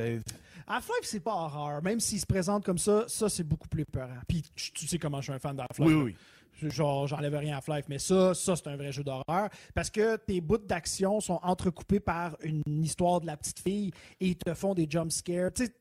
Half-Life, 0.70 1.04
c'est 1.04 1.20
pas 1.20 1.32
horreur. 1.32 1.82
Même 1.82 1.98
s'il 1.98 2.20
se 2.20 2.26
présente 2.26 2.64
comme 2.64 2.78
ça, 2.78 3.04
ça, 3.08 3.28
c'est 3.28 3.44
beaucoup 3.44 3.68
plus 3.68 3.86
peurant. 3.86 4.18
Puis 4.28 4.42
tu, 4.54 4.72
tu 4.72 4.86
sais 4.86 4.98
comment 4.98 5.18
je 5.18 5.24
suis 5.24 5.32
un 5.32 5.38
fan 5.38 5.56
d'Half-Life. 5.56 5.88
Oui, 5.88 5.94
là. 5.94 6.02
oui. 6.02 6.16
Genre, 6.62 7.06
j'enlève 7.06 7.34
rien 7.34 7.54
à 7.54 7.58
Half-Life, 7.58 7.84
mais 7.88 7.98
ça, 7.98 8.34
ça 8.34 8.56
c'est 8.56 8.68
un 8.68 8.76
vrai 8.76 8.92
jeu 8.92 9.04
d'horreur. 9.04 9.48
Parce 9.74 9.90
que 9.90 10.16
tes 10.16 10.40
bouts 10.40 10.58
d'action 10.58 11.20
sont 11.20 11.38
entrecoupés 11.42 12.00
par 12.00 12.36
une 12.42 12.84
histoire 12.84 13.20
de 13.20 13.26
la 13.26 13.36
petite 13.36 13.60
fille 13.60 13.92
et 14.20 14.28
ils 14.28 14.36
te 14.36 14.52
font 14.54 14.74
des 14.74 14.86
jump 14.88 15.10
scares. 15.10 15.52
Tu 15.52 15.66
sais, 15.66 15.72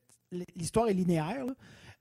l'histoire 0.54 0.88
est 0.88 0.94
linéaire, 0.94 1.46
là. 1.46 1.54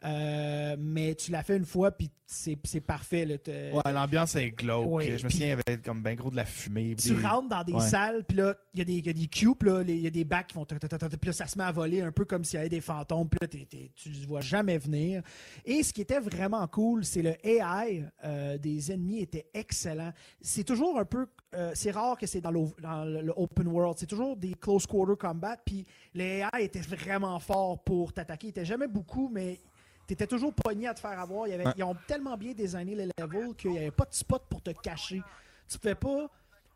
Euh, 0.04 0.76
mais 0.80 1.16
tu 1.16 1.32
l'as 1.32 1.42
fait 1.44 1.58
une 1.58 1.66
fois, 1.66 1.90
puis 1.92 2.12
c'est 2.28 2.58
c'est 2.66 2.82
parfait. 2.82 3.26
là. 3.26 3.36
Ouais, 3.48 3.92
l'ambiance 3.94 4.36
est 4.36 4.52
glauque. 4.52 4.86
Ouais, 4.88 5.18
je 5.18 5.24
me 5.26 5.30
souviens, 5.30 5.48
il 5.48 5.50
y 5.50 5.54
avait 5.54 5.82
comme 5.82 6.04
ben 6.04 6.16
gros 6.16 6.30
de 6.30 6.36
la 6.36 6.46
fumée. 6.46 6.96
tu 6.96 7.16
des- 7.16 7.26
rentres 7.26 7.50
dans 7.50 7.64
des 7.64 7.74
Ouais. 7.74 7.80
salles, 7.88 8.24
puis 8.28 8.38
là, 8.38 8.56
il 8.76 8.80
y, 8.80 8.82
a 8.82 8.86
des- 8.86 8.94
il 8.94 9.06
y 9.08 9.10
a 9.10 9.14
des 9.14 9.28
puis 9.56 9.70
là, 9.70 9.82
il 9.88 10.00
y 10.00 10.06
a 10.06 10.10
des 10.12 10.24
bacs 10.24 10.48
qui 10.48 10.54
ta- 11.00 11.10
Puis 11.10 11.20
là, 11.28 11.34
ça 11.34 11.48
se 11.48 11.58
met 11.58 11.64
à 11.64 11.72
voler 11.72 12.02
un 12.02 12.12
peu 12.12 12.26
comme 12.26 12.44
s'il 12.44 12.58
y 12.58 12.60
avait 12.60 12.70
des 12.70 12.82
fantômes, 12.82 13.28
puis 13.28 13.40
là, 13.42 13.48
t'es- 13.48 13.66
t'es- 13.66 13.92
tu 13.96 14.10
ne 14.10 14.28
vois 14.28 14.42
jamais 14.42 14.78
venir. 14.78 15.24
Et 15.66 15.82
ce 15.82 15.92
qui 15.94 16.02
était 16.02 16.20
vraiment 16.20 16.68
cool, 16.68 17.04
c'est 17.04 17.24
le 17.24 17.34
AI 17.44 18.04
euh, 18.24 18.58
des 18.60 18.92
ennemis 18.92 19.22
était 19.22 19.48
excellent. 19.56 20.12
C'est 20.42 20.64
toujours 20.64 21.00
un 21.00 21.06
peu... 21.06 21.26
euh, 21.56 21.72
c'est 21.74 21.92
rare 21.92 22.18
que 22.18 22.28
c'est 22.28 22.42
dans, 22.42 22.52
dans 22.52 23.04
le 23.06 23.22
le 23.22 23.34
open 23.36 23.68
world. 23.68 23.98
C'est 23.98 24.06
toujours 24.06 24.38
des 24.38 24.54
close 24.54 24.86
quarter 24.86 25.16
combat, 25.18 25.58
puis 25.66 25.86
le 26.14 26.22
AI 26.24 26.50
était 26.66 26.82
vraiment 26.82 27.40
fort 27.40 27.82
pour 27.84 28.14
t'attaquer. 28.14 28.48
Il 28.48 28.50
était 28.52 28.66
jamais 28.66 28.88
beaucoup, 28.88 29.30
mais... 29.34 29.60
T'étais 30.08 30.26
toujours 30.28 30.54
pogné 30.54 30.88
à 30.88 30.94
te 30.94 31.00
faire 31.02 31.20
avoir. 31.20 31.48
Il 31.48 31.52
y 31.52 31.54
avait- 31.54 31.66
Ouais. 31.66 31.74
Ils 31.78 31.84
ont 31.84 31.96
tellement 32.08 32.38
bien 32.38 32.54
designé 32.54 32.96
les 32.96 33.10
levels 33.20 33.54
qu'il 33.56 33.72
n'y 33.72 33.78
avait 33.78 33.92
pas 33.92 34.06
de 34.06 34.14
spot 34.14 34.42
pour 34.50 34.62
te 34.62 34.72
cacher. 34.72 35.22
Tu 35.68 35.78
pouvais 35.78 35.96
pas 35.96 36.30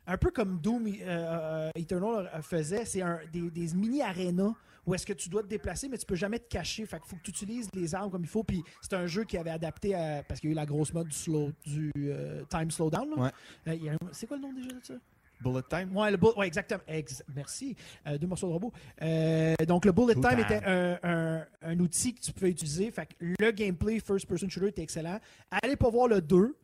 un 0.05 0.17
peu 0.17 0.31
comme 0.31 0.59
Doom 0.59 0.85
euh, 0.87 0.91
euh, 1.07 1.69
Eternal 1.75 2.29
faisait, 2.43 2.83
c'est 2.85 3.01
des, 3.31 3.49
des 3.49 3.73
mini-arénas 3.73 4.53
où 4.85 4.95
est-ce 4.95 5.05
que 5.05 5.13
tu 5.13 5.29
dois 5.29 5.43
te 5.43 5.47
déplacer, 5.47 5.87
mais 5.87 5.97
tu 5.97 6.05
peux 6.07 6.15
jamais 6.15 6.39
te 6.39 6.49
cacher. 6.49 6.85
Fait 6.87 6.99
qu'il 6.99 7.07
faut 7.07 7.15
que 7.15 7.21
tu 7.21 7.29
utilises 7.29 7.69
les 7.73 7.93
armes 7.93 8.09
comme 8.09 8.23
il 8.23 8.27
faut. 8.27 8.43
Puis 8.43 8.63
c'est 8.81 8.93
un 8.95 9.05
jeu 9.05 9.23
qui 9.23 9.37
avait 9.37 9.51
adapté 9.51 9.93
à. 9.93 10.23
Parce 10.23 10.39
qu'il 10.39 10.49
y 10.49 10.51
a 10.51 10.53
eu 10.53 10.55
la 10.55 10.65
grosse 10.65 10.91
mode 10.91 11.07
du, 11.07 11.15
slow, 11.15 11.51
du 11.65 11.91
euh, 11.97 12.43
time 12.49 12.71
slowdown. 12.71 13.13
Ouais. 13.15 13.29
Euh, 13.67 13.95
c'est 14.11 14.25
quoi 14.27 14.37
le 14.37 14.41
nom 14.43 14.51
déjà 14.53 14.69
de 14.71 14.79
ça? 14.83 14.93
Bullet 15.41 15.63
Time. 15.69 15.89
Le 15.93 16.17
bull- 16.17 16.33
ouais, 16.37 16.47
exactement. 16.47 16.81
Ex- 16.87 17.23
merci. 17.35 17.75
Euh, 18.07 18.17
deux 18.17 18.27
morceaux 18.27 18.47
de 18.47 18.53
robot. 18.53 18.71
Euh, 19.01 19.55
donc, 19.67 19.85
le 19.85 19.91
bullet 19.91 20.13
time 20.15 20.39
était 20.39 20.63
un, 20.65 20.99
un- 21.03 21.45
un 21.63 21.79
outil 21.79 22.13
que 22.13 22.21
tu 22.21 22.31
pouvais 22.31 22.51
utiliser. 22.51 22.91
Fait 22.91 23.05
que 23.07 23.13
le 23.39 23.51
gameplay 23.51 23.99
first-person 23.99 24.49
shooter 24.49 24.67
était 24.69 24.83
excellent. 24.83 25.19
Allez 25.49 25.75
pas 25.75 25.89
voir 25.89 26.07
le 26.07 26.21
2. 26.21 26.55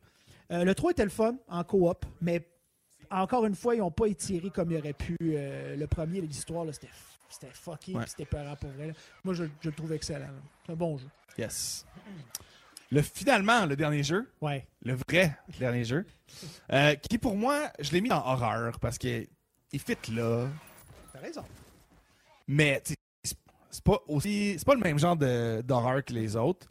Euh, 0.50 0.64
le 0.64 0.74
3 0.74 0.92
était 0.92 1.04
le 1.04 1.10
fun 1.10 1.36
en 1.48 1.62
coop, 1.64 2.04
mais 2.22 2.46
encore 3.10 3.44
une 3.46 3.54
fois, 3.54 3.74
ils 3.74 3.78
n'ont 3.78 3.90
pas 3.90 4.06
étiré 4.06 4.50
comme 4.50 4.70
ils 4.70 4.78
auraient 4.78 4.92
pu. 4.92 5.16
Le 5.20 5.84
premier, 5.86 6.20
l'histoire, 6.20 6.64
c'était 6.72 6.88
c'était 7.30 7.52
fucké, 7.52 7.94
Ouais. 7.94 8.04
c'était 8.06 8.24
peurant 8.24 8.56
pour 8.56 8.70
vrai. 8.70 8.86
là. 8.86 8.92
Moi, 9.22 9.34
je, 9.34 9.44
je 9.60 9.68
le 9.68 9.74
trouve 9.74 9.92
excellent. 9.92 10.28
C'est 10.64 10.72
un 10.72 10.76
bon 10.76 10.96
jeu. 10.96 11.06
Yes. 11.36 11.84
Le, 12.90 13.02
finalement, 13.02 13.66
le 13.66 13.76
dernier 13.76 14.02
jeu, 14.02 14.30
Ouais. 14.40 14.66
le 14.82 14.94
vrai 15.08 15.36
dernier 15.58 15.84
jeu, 15.84 16.06
euh, 16.72 16.94
qui 16.94 17.18
pour 17.18 17.36
moi, 17.36 17.70
je 17.78 17.92
l'ai 17.92 18.00
mis 18.00 18.08
dans 18.08 18.24
horreur 18.24 18.78
parce 18.80 18.98
que 18.98 19.26
il 19.72 19.80
fit 19.80 19.96
là, 20.12 20.46
T'as 21.12 21.20
raison. 21.20 21.44
mais 22.46 22.82
c'est- 22.84 22.96
pas 23.84 23.98
aussi, 24.08 24.54
c'est 24.58 24.64
pas 24.66 24.74
le 24.74 24.80
même 24.80 24.98
genre 24.98 25.16
de- 25.16 25.62
d'horreur 25.62 26.04
que 26.04 26.12
les 26.12 26.34
autres. 26.36 26.66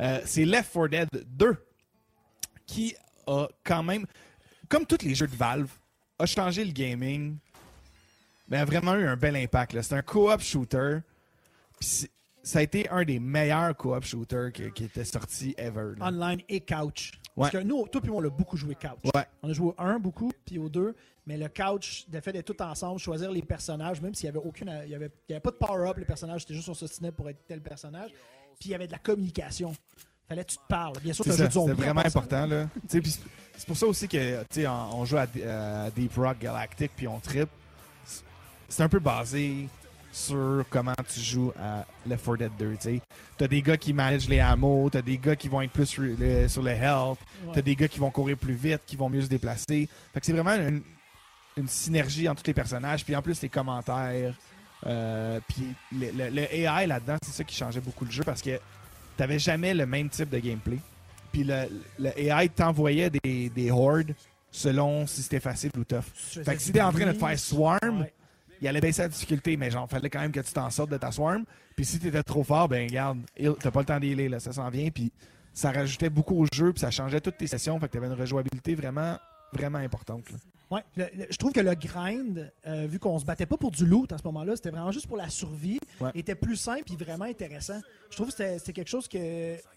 Euh, 0.00 0.20
c'est 0.24 0.44
Left 0.44 0.72
4 0.72 0.88
Dead 0.90 1.08
2 1.26 1.56
qui 2.66 2.94
a 3.26 3.46
quand 3.64 3.82
même, 3.82 4.06
comme 4.68 4.84
tous 4.86 5.02
les 5.04 5.14
jeux 5.14 5.26
de 5.28 5.36
Valve, 5.36 5.70
a 6.18 6.26
changé 6.26 6.64
le 6.64 6.72
gaming, 6.72 7.36
mais 8.48 8.58
a 8.58 8.64
vraiment 8.64 8.94
eu 8.94 9.06
un 9.06 9.16
bel 9.16 9.36
impact. 9.36 9.72
là. 9.74 9.82
C'est 9.82 9.94
un 9.94 10.02
co-op 10.02 10.40
shooter. 10.40 10.98
Puis 11.78 12.08
ça 12.48 12.60
a 12.60 12.62
été 12.62 12.88
un 12.88 13.04
des 13.04 13.18
meilleurs 13.20 13.76
co-op 13.76 14.04
shooters 14.04 14.52
qui, 14.52 14.70
qui 14.72 14.84
était 14.84 15.04
sorti 15.04 15.54
ever. 15.58 15.92
là. 15.98 16.06
Online 16.06 16.40
et 16.48 16.60
couch. 16.60 17.12
Parce 17.36 17.50
que 17.50 17.58
nous, 17.58 17.86
toi 17.88 18.00
puis 18.00 18.10
moi, 18.10 18.18
on 18.18 18.22
l'a 18.22 18.30
beaucoup 18.30 18.56
joué 18.56 18.74
couch. 18.74 19.10
Ouais. 19.14 19.24
On 19.42 19.50
a 19.50 19.52
joué 19.52 19.68
au 19.68 19.74
1 19.78 19.98
beaucoup, 19.98 20.32
puis 20.44 20.58
au 20.58 20.68
2. 20.68 20.94
Mais 21.26 21.36
le 21.36 21.48
couch, 21.48 22.06
le 22.12 22.20
fait 22.20 22.32
d'être 22.32 22.46
tout 22.52 22.62
ensemble, 22.62 22.98
choisir 22.98 23.30
les 23.30 23.42
personnages, 23.42 24.00
même 24.00 24.14
s'il 24.14 24.30
n'y 24.30 24.36
avait 24.36 24.46
aucune. 24.46 24.72
Il 24.86 24.90
y 24.90 24.94
avait, 24.94 25.10
il 25.28 25.32
y 25.32 25.34
avait 25.34 25.40
pas 25.42 25.50
de 25.50 25.56
power-up, 25.56 25.98
les 25.98 26.04
personnages, 26.06 26.40
c'était 26.40 26.54
juste 26.54 26.68
on 26.70 26.74
s'ostinait 26.74 27.12
pour 27.12 27.28
être 27.28 27.38
tel 27.46 27.60
personnage. 27.60 28.10
Puis 28.58 28.70
il 28.70 28.72
y 28.72 28.74
avait 28.74 28.86
de 28.86 28.92
la 28.92 28.98
communication. 28.98 29.74
Fallait 30.26 30.44
que 30.44 30.50
tu 30.50 30.56
te 30.56 30.66
parles. 30.68 30.98
Bien 31.02 31.12
sûr, 31.12 31.24
C'est 31.26 31.32
ça, 31.32 31.36
jeu 31.36 31.46
de 31.48 31.52
zombie. 31.52 31.70
C'était 31.72 31.82
vraiment 31.84 32.00
important. 32.04 32.46
Là. 32.46 32.68
C'est- 32.88 33.02
c'est 33.56 33.66
pour 33.66 33.76
ça 33.76 33.86
aussi 33.86 34.08
que 34.08 34.42
sais, 34.50 34.66
on, 34.66 35.00
on 35.00 35.04
joue 35.04 35.16
à, 35.18 35.26
à 35.86 35.90
Deep 35.90 36.14
Rock 36.16 36.38
Galactic 36.40 36.90
puis 36.96 37.06
on 37.06 37.20
trip. 37.20 37.48
C'est- 38.04 38.22
C'est 38.68 38.82
un 38.82 38.88
peu 38.88 38.98
basé 38.98 39.68
sur 40.12 40.64
comment 40.70 40.94
tu 41.12 41.20
joues 41.20 41.52
à 41.60 41.84
Left 42.06 42.24
4 42.24 42.36
Dead 42.38 42.50
2. 42.58 42.76
Tu 43.38 43.44
as 43.44 43.48
des 43.48 43.62
gars 43.62 43.76
qui 43.76 43.92
managent 43.92 44.28
les 44.28 44.40
hameaux, 44.40 44.88
tu 44.90 44.98
as 44.98 45.02
des 45.02 45.18
gars 45.18 45.36
qui 45.36 45.48
vont 45.48 45.60
être 45.62 45.70
plus 45.72 45.86
sur 45.86 46.02
le, 46.02 46.48
sur 46.48 46.62
le 46.62 46.70
health, 46.70 47.18
Ouais. 47.46 47.52
tu 47.52 47.58
as 47.58 47.62
des 47.62 47.76
gars 47.76 47.88
qui 47.88 47.98
vont 48.00 48.10
courir 48.10 48.36
plus 48.36 48.54
vite, 48.54 48.80
qui 48.86 48.96
vont 48.96 49.08
mieux 49.08 49.22
se 49.22 49.28
déplacer. 49.28 49.88
Fait 50.12 50.20
que 50.20 50.26
c'est 50.26 50.32
vraiment 50.32 50.54
une, 50.54 50.82
une 51.56 51.68
synergie 51.68 52.28
entre 52.28 52.42
tous 52.42 52.48
les 52.48 52.54
personnages. 52.54 53.04
Puis 53.04 53.14
en 53.14 53.22
plus, 53.22 53.40
les 53.42 53.48
commentaires. 53.48 54.34
euh, 54.86 55.40
puis 55.48 55.74
le, 55.92 56.10
le- 56.12 56.30
le 56.30 56.54
AI 56.54 56.86
là-dedans, 56.86 57.16
c'est 57.22 57.32
ça 57.32 57.44
qui 57.44 57.54
changeait 57.56 57.80
beaucoup 57.80 58.04
le 58.04 58.10
jeu 58.10 58.22
parce 58.24 58.42
que 58.42 58.58
t'avais 59.16 59.38
jamais 59.38 59.74
le 59.74 59.86
même 59.86 60.08
type 60.08 60.30
de 60.30 60.38
gameplay. 60.38 60.78
Puis 61.32 61.44
le, 61.44 61.68
le 61.98 62.18
AI 62.18 62.48
t'envoyait 62.48 63.10
des, 63.10 63.50
des 63.50 63.70
hordes 63.70 64.14
selon 64.50 65.06
si 65.06 65.22
c'était 65.22 65.40
facile 65.40 65.70
ou 65.76 65.84
tough. 65.84 66.02
Fait 66.14 66.56
que 66.56 66.62
si 66.62 66.72
t'es 66.72 66.80
en 66.80 66.90
train 66.92 67.06
de 67.06 67.12
te 67.12 67.18
faire 67.18 67.38
swarm, 67.38 68.00
Ouais. 68.00 68.12
Il 68.60 68.68
allait 68.68 68.80
baisser 68.80 69.02
la 69.02 69.08
difficulté, 69.08 69.56
mais 69.56 69.70
genre, 69.70 69.88
fallait 69.88 70.10
quand 70.10 70.20
même 70.20 70.32
que 70.32 70.40
tu 70.40 70.52
t'en 70.52 70.70
sortes 70.70 70.90
de 70.90 70.96
ta 70.96 71.10
swarm. 71.12 71.44
Puis 71.76 71.84
si 71.84 71.98
t'étais 71.98 72.22
trop 72.22 72.42
fort, 72.44 72.68
ben 72.68 72.88
regarde, 72.88 73.18
t'as 73.60 73.70
pas 73.70 73.80
le 73.80 73.86
temps 73.86 74.00
d'healer, 74.00 74.28
là, 74.28 74.40
ça 74.40 74.52
s'en 74.52 74.68
vient. 74.68 74.90
Puis 74.90 75.12
ça 75.54 75.70
rajoutait 75.72 76.10
beaucoup 76.10 76.34
au 76.42 76.46
jeu, 76.52 76.72
puis 76.72 76.80
ça 76.80 76.90
changeait 76.90 77.20
toutes 77.20 77.36
tes 77.38 77.46
sessions. 77.46 77.78
Fait 77.80 77.86
que 77.88 77.92
t'avais 77.92 78.06
une 78.06 78.12
rejouabilité 78.20 78.74
vraiment, 78.74 79.16
vraiment 79.52 79.78
importante. 79.78 80.30
là. 80.30 80.36
Ouais, 80.70 80.82
le- 80.98 81.08
le- 81.16 81.26
je 81.30 81.36
trouve 81.38 81.52
que 81.52 81.60
le 81.60 81.74
grind, 81.74 82.52
euh, 82.66 82.86
vu 82.86 82.98
qu'on 82.98 83.18
se 83.18 83.24
battait 83.24 83.46
pas 83.46 83.56
pour 83.56 83.70
du 83.70 83.86
loot 83.86 84.12
à 84.12 84.18
ce 84.18 84.22
moment-là, 84.24 84.54
c'était 84.54 84.68
vraiment 84.68 84.92
juste 84.92 85.06
pour 85.06 85.16
la 85.16 85.30
survie, 85.30 85.80
Ouais. 85.98 86.10
était 86.14 86.34
plus 86.34 86.56
simple 86.56 86.92
et 86.92 86.96
vraiment 87.02 87.24
intéressant. 87.24 87.80
Je 88.10 88.16
trouve 88.16 88.26
que 88.28 88.32
c'était 88.34 88.58
c'était 88.58 88.74
quelque 88.74 88.88
chose 88.90 89.08
que. 89.08 89.16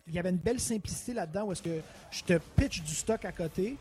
Il 0.08 0.14
y 0.14 0.20
avait 0.20 0.32
une 0.32 0.36
belle 0.38 0.60
simplicité 0.60 1.14
là-dedans 1.14 1.46
où 1.46 1.54
est-ce 1.54 1.62
que 1.64 1.80
je 2.12 2.24
te 2.24 2.38
pitch 2.58 2.84
du 2.84 2.94
stock 2.94 3.24
à 3.24 3.32
côté, 3.32 3.78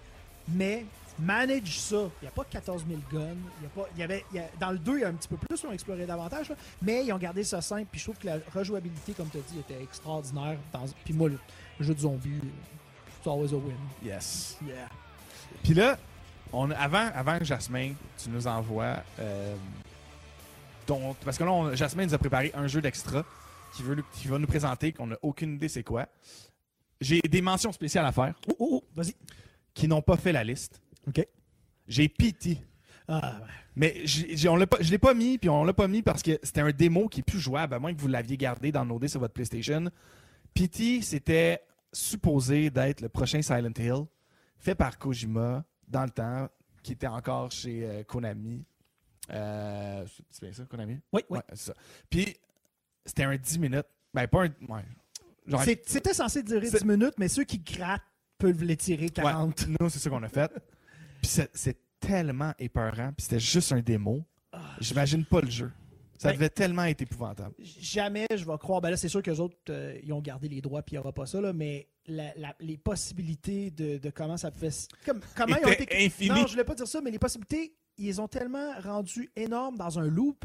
mais 0.48 0.84
manage 1.20 1.78
ça. 1.80 1.96
Il 2.20 2.24
n'y 2.24 2.28
a 2.28 2.30
pas 2.30 2.44
14 2.44 2.84
000 2.88 3.00
guns. 3.12 3.36
Il 3.60 3.62
y 3.64 3.66
a 3.66 3.68
pas, 3.68 3.88
il 3.94 4.00
y 4.00 4.02
avait, 4.02 4.24
il 4.32 4.36
y 4.36 4.40
a- 4.40 4.48
dans 4.58 4.70
le 4.70 4.78
2, 4.78 4.98
il 4.98 5.00
y 5.00 5.04
a 5.04 5.08
un 5.08 5.12
petit 5.14 5.28
peu 5.28 5.36
plus, 5.36 5.60
ils 5.62 5.66
ont 5.66 5.72
exploré 5.72 6.06
davantage, 6.06 6.48
là, 6.50 6.56
mais 6.82 7.04
ils 7.04 7.12
ont 7.12 7.18
gardé 7.18 7.44
ça 7.44 7.60
simple. 7.60 7.86
Puis 7.90 8.00
je 8.00 8.04
trouve 8.06 8.18
que 8.18 8.26
la 8.26 8.38
rejouabilité, 8.54 9.12
comme 9.12 9.28
tu 9.30 9.38
as 9.38 9.42
dit, 9.52 9.58
était 9.58 9.82
extraordinaire. 9.82 10.58
Dans, 10.72 10.84
puis 11.04 11.14
moi, 11.14 11.28
le, 11.28 11.38
jeu 11.80 11.94
de 11.94 12.00
zombies, 12.00 12.40
it's 13.18 13.26
always 13.26 13.52
a 13.52 13.56
win. 13.56 13.76
Yes. 14.04 14.56
Yeah. 14.66 14.88
Puis 15.62 15.74
là, 15.74 15.98
on, 16.52 16.70
avant, 16.72 17.10
avant 17.14 17.38
que 17.38 17.44
Jasmin, 17.44 17.92
tu 18.22 18.30
nous 18.30 18.46
envoies 18.46 18.96
euh, 19.18 19.54
ton. 20.86 21.14
Parce 21.24 21.38
que 21.38 21.44
là, 21.44 21.52
on- 21.52 21.74
Jasmin 21.74 22.06
nous 22.06 22.14
a 22.14 22.18
préparé 22.18 22.50
un 22.54 22.66
jeu 22.66 22.80
d'extra 22.80 23.24
qui, 23.74 23.82
veut, 23.82 24.02
qui 24.14 24.28
va 24.28 24.38
nous 24.38 24.46
présenter, 24.46 24.92
qu'on 24.92 25.06
n'a 25.08 25.16
aucune 25.22 25.54
idée 25.54 25.68
c'est 25.68 25.82
quoi. 25.84 26.06
J'ai 27.00 27.20
des 27.20 27.40
mentions 27.40 27.72
spéciales 27.72 28.04
à 28.04 28.12
faire 28.12 28.34
Oh, 28.48 28.56
oh, 28.58 28.68
oh, 28.72 28.84
vas-y. 28.94 29.14
qui 29.72 29.88
n'ont 29.88 30.02
pas 30.02 30.16
fait 30.16 30.32
la 30.32 30.44
liste. 30.44 30.80
OK. 31.08 31.26
J'ai 31.88 32.08
PT. 32.08 32.58
Ah, 33.08 33.38
ouais. 33.40 33.46
Mais 33.76 34.00
j'ai- 34.04 34.36
j'ai- 34.36 34.48
on 34.48 34.56
l'a 34.56 34.66
pas- 34.66 34.80
je 34.80 34.90
l'ai 34.90 34.98
pas 34.98 35.14
mis, 35.14 35.38
puis 35.38 35.48
on 35.48 35.64
l'a 35.64 35.72
pas 35.72 35.88
mis 35.88 36.02
parce 36.02 36.22
que 36.22 36.38
c'était 36.42 36.60
un 36.60 36.70
démo 36.70 37.08
qui 37.08 37.20
est 37.20 37.24
plus 37.24 37.40
jouable, 37.40 37.74
à 37.74 37.78
moins 37.78 37.92
que 37.94 38.00
vous 38.00 38.06
l'aviez 38.08 38.36
gardé 38.36 38.70
dans 38.70 38.84
nos 38.84 39.04
sur 39.08 39.20
votre 39.20 39.34
PlayStation. 39.34 39.90
PT, 40.54 41.02
c'était 41.02 41.60
supposé 41.92 42.70
d'être 42.70 43.00
le 43.00 43.08
prochain 43.08 43.42
Silent 43.42 43.72
Hill, 43.78 44.04
fait 44.58 44.74
par 44.74 44.98
Kojima 44.98 45.64
dans 45.88 46.04
le 46.04 46.10
temps, 46.10 46.48
qui 46.82 46.92
était 46.92 47.06
encore 47.06 47.50
chez 47.50 47.84
euh, 47.84 48.02
Konami. 48.04 48.64
Euh, 49.32 50.04
c'est 50.30 50.42
bien 50.44 50.52
ça, 50.52 50.64
Konami? 50.64 50.98
Oui, 51.12 51.22
oui. 51.30 51.38
Ouais, 51.38 51.44
c'est 51.50 51.66
ça. 51.72 51.74
Puis, 52.08 52.36
c'était 53.04 53.24
un 53.24 53.36
10 53.36 53.58
minutes. 53.58 53.86
Ben, 54.14 54.26
pas 54.28 54.44
un. 54.44 54.48
Ouais. 54.68 54.84
Genre, 55.46 55.62
C'est- 55.62 55.88
C'était 55.88 56.14
censé 56.14 56.42
durer 56.42 56.66
C'est- 56.68 56.78
10 56.78 56.84
minutes, 56.86 57.14
mais 57.18 57.28
ceux 57.28 57.44
qui 57.44 57.58
grattent 57.58 58.02
peuvent 58.38 58.62
l'étirer 58.62 59.08
40. 59.10 59.62
Ouais, 59.66 59.74
nous, 59.80 59.88
c'est 59.88 59.98
ça 59.98 60.10
qu'on 60.10 60.22
a 60.22 60.28
fait. 60.28 60.50
Puis, 61.20 61.30
c'est- 61.30 61.50
c'est 61.54 61.76
tellement 62.00 62.52
épeurant, 62.58 63.12
puis 63.16 63.24
c'était 63.24 63.40
juste 63.40 63.72
un 63.72 63.80
démo. 63.80 64.24
J'imagine 64.80 65.24
pas 65.24 65.40
le 65.40 65.50
jeu. 65.50 65.70
Ça 66.18 66.28
Ben- 66.28 66.34
devait 66.34 66.48
tellement 66.50 66.84
être 66.84 67.00
épouvantable. 67.00 67.54
Jamais 67.58 68.26
je 68.34 68.44
vais 68.44 68.58
croire. 68.58 68.80
Ben 68.82 68.90
là, 68.90 68.96
c'est 68.98 69.08
sûr 69.08 69.22
qu'eux 69.22 69.36
autres, 69.38 69.56
euh, 69.70 69.98
ils 70.02 70.12
ont 70.12 70.20
gardé 70.20 70.48
les 70.48 70.60
droits 70.60 70.82
puis 70.82 70.94
il 70.94 70.98
n'y 70.98 71.00
aura 71.00 71.12
pas 71.12 71.24
ça, 71.24 71.40
là, 71.40 71.52
mais 71.54 71.88
la- 72.06 72.34
la- 72.36 72.54
les 72.60 72.76
possibilités 72.76 73.70
de, 73.70 73.96
de 73.98 74.10
comment 74.10 74.36
ça 74.36 74.50
pouvait. 74.50 74.68
Comme, 75.06 75.20
comment 75.34 75.56
ils 75.56 75.66
ont 75.66 75.72
été. 75.72 76.04
infini. 76.06 76.28
Non, 76.30 76.46
je 76.46 76.52
voulais 76.52 76.64
pas 76.64 76.74
dire 76.74 76.86
ça, 76.88 77.00
mais 77.00 77.10
les 77.10 77.18
possibilités, 77.18 77.74
ils 77.96 78.20
ont 78.20 78.28
tellement 78.28 78.72
rendu 78.82 79.30
énormes 79.36 79.76
dans 79.78 79.98
un 79.98 80.08
loop. 80.08 80.44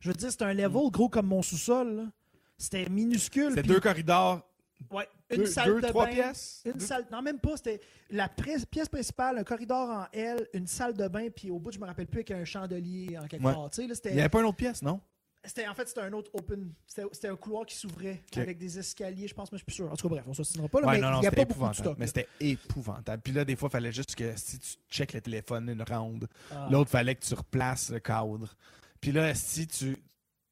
Je 0.00 0.08
veux 0.10 0.14
dire, 0.14 0.30
c'était 0.30 0.44
un 0.44 0.54
level 0.54 0.90
gros 0.92 1.08
comme 1.08 1.26
mon 1.26 1.42
sous-sol. 1.42 2.08
C'était 2.56 2.88
minuscule. 2.88 3.50
C'était 3.54 3.62
deux 3.66 3.80
corridors, 3.80 4.46
ouais, 4.90 5.08
une 5.30 5.36
deux, 5.38 5.46
salle 5.46 5.66
deux, 5.74 5.80
de 5.80 5.86
trois 5.88 6.06
bain, 6.06 6.12
pièces? 6.12 6.62
Une 6.64 6.72
Deux- 6.72 6.78
salle, 6.86 7.06
non, 7.12 7.22
même 7.22 7.38
pas. 7.38 7.56
C'était 7.56 7.80
la 8.10 8.28
pièce 8.28 8.64
principale, 8.88 9.38
un 9.38 9.44
corridor 9.44 9.88
en 9.90 10.06
L, 10.12 10.46
une 10.54 10.66
salle 10.66 10.94
de 10.94 11.06
bain, 11.08 11.28
puis 11.34 11.50
au 11.50 11.58
bout, 11.58 11.72
je 11.72 11.78
me 11.78 11.86
rappelle 11.86 12.06
plus, 12.06 12.18
avec 12.20 12.30
un 12.32 12.44
chandelier 12.44 13.16
en 13.18 13.26
quelque 13.26 13.44
Ouais. 13.44 13.52
part. 13.52 13.64
Là, 13.64 13.70
Il 13.78 14.12
n'y 14.14 14.20
avait 14.20 14.28
pas 14.28 14.40
une 14.40 14.46
autre 14.46 14.56
pièce, 14.56 14.82
non? 14.82 15.00
c'était- 15.42 15.66
en 15.66 15.74
fait, 15.74 15.88
c'était 15.88 16.02
un 16.02 16.12
autre 16.12 16.30
open. 16.34 16.72
C'était, 16.86 17.28
un 17.28 17.36
couloir 17.36 17.64
qui 17.64 17.74
s'ouvrait 17.74 18.20
avec 18.36 18.58
des 18.58 18.78
escaliers, 18.78 19.26
je 19.26 19.34
pense, 19.34 19.50
mais 19.50 19.56
je 19.56 19.60
suis 19.60 19.66
plus 19.66 19.74
sûr. 19.74 19.90
En 19.90 19.96
tout 19.96 20.06
cas, 20.08 20.14
bref, 20.16 20.24
on 20.26 20.30
ne 20.30 20.34
s'assinera 20.34 20.68
pas, 20.68 20.80
là, 20.82 20.86
Ouais, 20.88 20.92
mais 20.96 21.00
non, 21.00 21.10
non, 21.12 21.18
il 21.18 21.20
n'y 21.22 21.26
a 21.28 21.30
pas 21.30 21.36
beaucoup 21.36 21.48
de 21.48 21.52
épouvantable. 21.54 21.76
stock. 21.86 21.96
Mais 21.98 22.06
c'était 22.06 22.28
épouvantable. 22.40 23.22
Puis 23.22 23.32
là, 23.32 23.44
des 23.44 23.56
fois, 23.56 23.68
il 23.68 23.72
fallait 23.72 23.92
juste 23.92 24.14
que 24.14 24.32
si 24.36 24.58
tu 24.58 24.76
checkes 24.90 25.12
le 25.14 25.20
téléphone 25.22 25.68
une 25.70 25.82
ronde, 25.82 26.28
Ah. 26.50 26.68
l'autre, 26.70 26.90
fallait 26.90 27.14
que 27.14 27.24
tu 27.24 27.32
replaces 27.34 27.90
le 27.90 28.00
cadre. 28.00 28.54
Puis 29.00 29.12
là, 29.12 29.34
si 29.34 29.66
tu. 29.66 29.96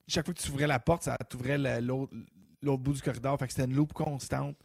Chaque 0.07 0.25
fois 0.25 0.33
que 0.33 0.41
tu 0.41 0.51
ouvrais 0.51 0.67
la 0.67 0.79
porte, 0.81 1.03
ça 1.03 1.19
t'ouvrait 1.29 1.59
l'autre 1.83 2.15
l'autre 2.63 2.83
bout 2.83 2.93
du 2.93 3.03
corridor. 3.03 3.39
Fait 3.39 3.47
que 3.47 3.53
c'était 3.53 3.65
une 3.69 3.75
loupe 3.77 3.93
constante. 3.93 4.57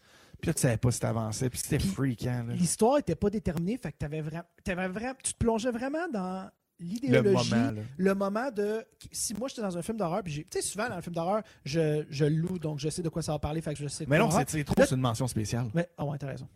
Puis 0.42 0.48
là, 0.50 0.54
tu 0.54 0.62
savais 0.62 0.78
pas 0.78 0.92
si 0.92 1.00
t'avançais. 1.00 1.50
Puis 1.50 1.60
c'était 1.60 1.80
freakant. 1.80 2.46
L'histoire 2.50 2.98
n'était 2.98 3.16
pas 3.16 3.30
déterminée, 3.30 3.78
fait 3.78 3.92
que 3.92 3.98
t'avais 3.98 4.22
vra- 4.22 4.46
t'avais 4.64 4.88
vraiment, 4.90 5.14
tu 5.24 5.34
te 5.34 5.38
plongeais 5.38 5.72
vraiment 5.72 6.08
dans 6.12 6.50
Le 6.80 6.86
l'idéologie, 6.86 7.52
moment, 7.52 7.72
là. 7.72 7.82
le 7.98 8.16
moment 8.16 8.52
de 8.52 8.84
si 9.12 9.34
moi 9.36 9.48
j'étais 9.48 9.62
dans 9.62 9.78
un 9.78 9.82
film 9.82 9.96
d'horreur 9.98 10.22
puis 10.24 10.34
j'ai- 10.34 10.44
tu 10.44 10.60
sais 10.60 10.62
souvent 10.68 10.90
dans 10.90 10.96
un 10.96 11.02
film 11.02 11.16
d'horreur 11.16 11.44
je, 11.64 12.04
je 12.10 12.26
le 12.26 12.36
loue 12.36 12.60
donc 12.60 12.80
je 12.80 12.90
sais 12.90 13.02
de 13.04 13.08
quoi 13.10 13.22
ça 13.22 13.32
va 13.32 13.40
parler 13.40 13.62
fait 13.62 13.74
que 13.74 13.80
je 13.80 13.88
sais 13.88 14.04
de 14.06 14.10
Mais 14.10 14.18
non, 14.18 14.30
c'est 14.32 14.50
c'est 14.50 14.64
trop, 14.66 14.76
c'est 14.84 14.92
une 14.96 15.00
mention 15.00 15.28
spéciale. 15.28 15.70
mais 15.74 15.88
ah 15.98 16.04
ouais 16.04 16.18
t'as 16.18 16.28
raison 16.28 16.48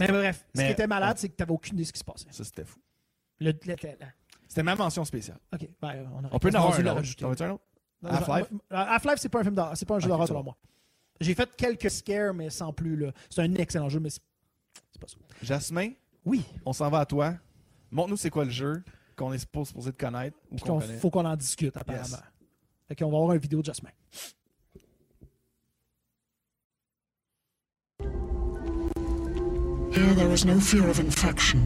mais 0.00 0.08
bref 0.08 0.44
ce 0.56 0.62
qui 0.62 0.66
était 0.70 0.86
malade 0.88 1.10
ouais. 1.10 1.20
c'est 1.20 1.28
que 1.28 1.36
t'avais 1.36 1.52
aucune 1.52 1.74
idée 1.74 1.82
de 1.84 1.88
ce 1.88 1.92
qui 1.92 1.98
se 2.00 2.04
passait 2.04 2.26
Ça, 2.32 2.42
c'était 2.42 2.64
fou. 2.64 2.80
le, 3.38 3.52
le- 3.52 3.58
le- 3.68 3.76
C'était 4.48 4.62
ma 4.64 4.74
mention 4.74 5.04
spéciale. 5.04 5.38
ok 5.52 5.68
ben, 5.80 6.08
on, 6.14 6.22
On 6.32 6.38
peut 6.40 6.48
en 6.48 6.54
avoir 6.54 6.74
un 6.74 6.82
le 6.82 6.90
autre. 6.90 7.62
Half-Life? 8.02 8.46
Half-Life? 8.70 9.14
C'est 9.18 9.28
pas 9.28 9.40
un 9.40 9.44
film 9.44 9.54
d'horreur 9.54 9.76
c'est 9.76 9.86
pas 9.86 9.96
un 9.96 10.00
jeu 10.00 10.08
d'horreur 10.08 10.26
selon 10.26 10.42
moi 10.42 10.56
j'ai 11.20 11.34
fait 11.34 11.48
quelques 11.56 11.90
scares 11.90 12.34
mais 12.34 12.50
sans 12.50 12.72
plus 12.72 12.96
là 12.96 13.12
c'est 13.30 13.42
un 13.42 13.54
excellent 13.54 13.88
jeu 13.88 14.00
mais 14.00 14.10
c'est 14.10 14.20
c'est 14.92 15.00
pas 15.00 15.08
ça 15.08 15.16
Jasmin, 15.42 15.90
oui 16.24 16.42
on 16.64 16.72
s'en 16.72 16.88
va 16.90 17.00
à 17.00 17.06
toi. 17.06 17.34
Montre-nous 17.90 18.16
c'est 18.16 18.30
quoi 18.30 18.44
le 18.44 18.50
jeu 18.50 18.82
qu'on 19.16 19.32
est 19.32 19.46
pas 19.46 19.64
supposé 19.64 19.90
de 19.92 19.96
connaître 19.96 20.36
ou 20.50 20.56
qu'on 20.56 20.80
connaît. 20.80 20.98
faut 20.98 21.10
qu'on 21.10 21.24
en 21.24 21.36
discute 21.36 21.76
apparemment 21.76 22.18
fait 22.88 22.94
qu'on 22.94 23.10
va 23.10 23.16
avoir 23.18 23.32
une 23.32 23.40
vidéo 23.40 23.60
de 23.60 23.66
Jasmine 23.66 23.92
Here 29.92 30.14
there 30.14 30.30
is 30.30 30.44
no 30.44 30.60
fear 30.60 30.86
of 30.90 31.00
infection. 31.00 31.58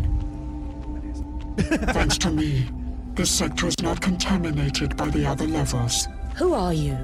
Thanks 1.93 2.17
to 2.19 2.31
me, 2.31 2.65
this 3.17 3.29
sector 3.29 3.67
is 3.67 3.75
not 3.83 4.01
contaminated 4.01 4.97
by 4.97 5.09
the 5.09 5.27
other 5.27 5.47
levels. 5.47 6.07
Who 6.37 6.55
are 6.55 6.73
you? 6.73 6.95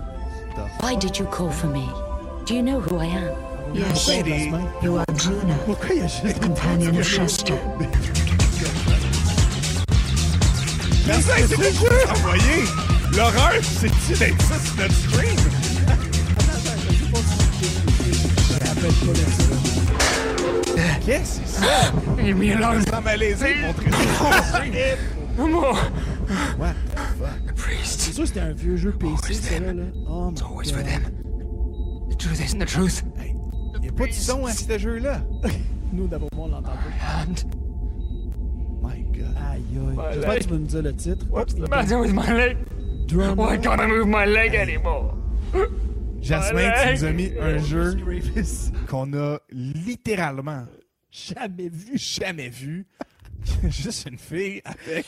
Why 0.78 0.94
did 0.94 1.18
you 1.18 1.26
call 1.26 1.50
for 1.50 1.66
me? 1.66 1.88
Do 2.46 2.54
you 2.54 2.62
know 2.62 2.78
who 2.78 2.98
I 2.98 3.06
am? 3.06 3.34
Yes, 3.74 4.06
Lady. 4.06 4.52
you 4.80 4.98
are 4.98 5.04
Druna, 5.06 5.56
juste 5.66 6.40
companion 6.40 6.96
of 6.96 7.04
Shasta. 7.04 7.54
Jasmin, 11.04 11.46
c'est 11.48 11.56
quoi 11.56 11.64
le 11.64 11.72
jeu? 11.72 12.08
Envoyé! 12.08 12.62
L'horreur, 13.16 13.54
c'est-tu 13.62 14.16
d'être 14.16 14.40
ça 14.42 14.60
sur 14.60 14.76
notre 14.76 14.94
stream? 14.94 15.36
Qu'est-ce 21.04 21.40
que 21.40 21.46
c'est 21.46 22.92
ça? 22.92 23.00
Malaisé 23.00 23.56
more. 25.48 25.74
What 26.58 26.74
the 26.94 27.00
fuck? 27.18 27.46
The 27.48 27.54
priest. 27.56 28.00
C'est 28.02 28.12
sûr 28.12 28.22
que 28.22 28.28
c'était 28.28 28.40
un 28.40 28.52
vieux 28.52 28.76
jeu 28.76 28.92
PC, 28.92 29.34
ça 29.34 29.58
là. 29.58 29.72
Oh 30.08 30.30
It's 30.30 30.42
always 30.42 30.70
for 30.70 30.84
them. 30.84 31.25
The 32.18 32.22
truth 32.24 32.40
isn't 32.44 32.58
the 32.58 32.66
truth? 32.66 33.02
Il 33.74 33.80
n'y 33.82 33.88
a 33.88 33.92
pas 33.92 34.06
de 34.06 34.12
son 34.12 34.46
à 34.46 34.52
ce 34.52 34.78
jeu-là. 34.78 35.22
Nous, 35.92 36.06
d'abord, 36.08 36.28
on 36.36 36.48
l'entend 36.48 36.70
pas. 36.72 37.24
And 37.24 37.34
My 38.82 39.02
God. 39.12 39.34
Aïe, 39.36 39.62
aïe. 39.76 39.96
J'espère 40.14 40.34
que 40.38 40.42
tu 40.42 40.48
vas 40.50 40.56
nous 40.58 40.66
dire 40.66 40.82
le 40.82 40.94
titre. 40.94 41.26
what's 41.30 41.54
the 41.54 41.68
matter 41.68 41.98
with 41.98 42.12
my 42.12 42.32
leg? 42.32 42.56
Drummer. 43.06 43.34
Why 43.36 43.58
can't 43.58 43.80
I 43.80 43.86
move 43.86 44.06
my 44.06 44.24
leg 44.26 44.54
anymore? 44.54 45.14
Jasmin, 46.20 46.70
tu 46.82 46.92
nous 46.92 47.04
as 47.04 47.12
mis 47.12 47.32
un 47.40 47.58
jeu 47.58 47.96
qu'on 48.88 49.12
a 49.14 49.38
littéralement 49.52 50.64
Jamais 51.10 51.68
vu. 51.68 51.96
jamais 51.96 52.48
vu. 52.48 52.86
Juste 53.68 54.08
une 54.10 54.18
fille 54.18 54.60
avec 54.64 55.06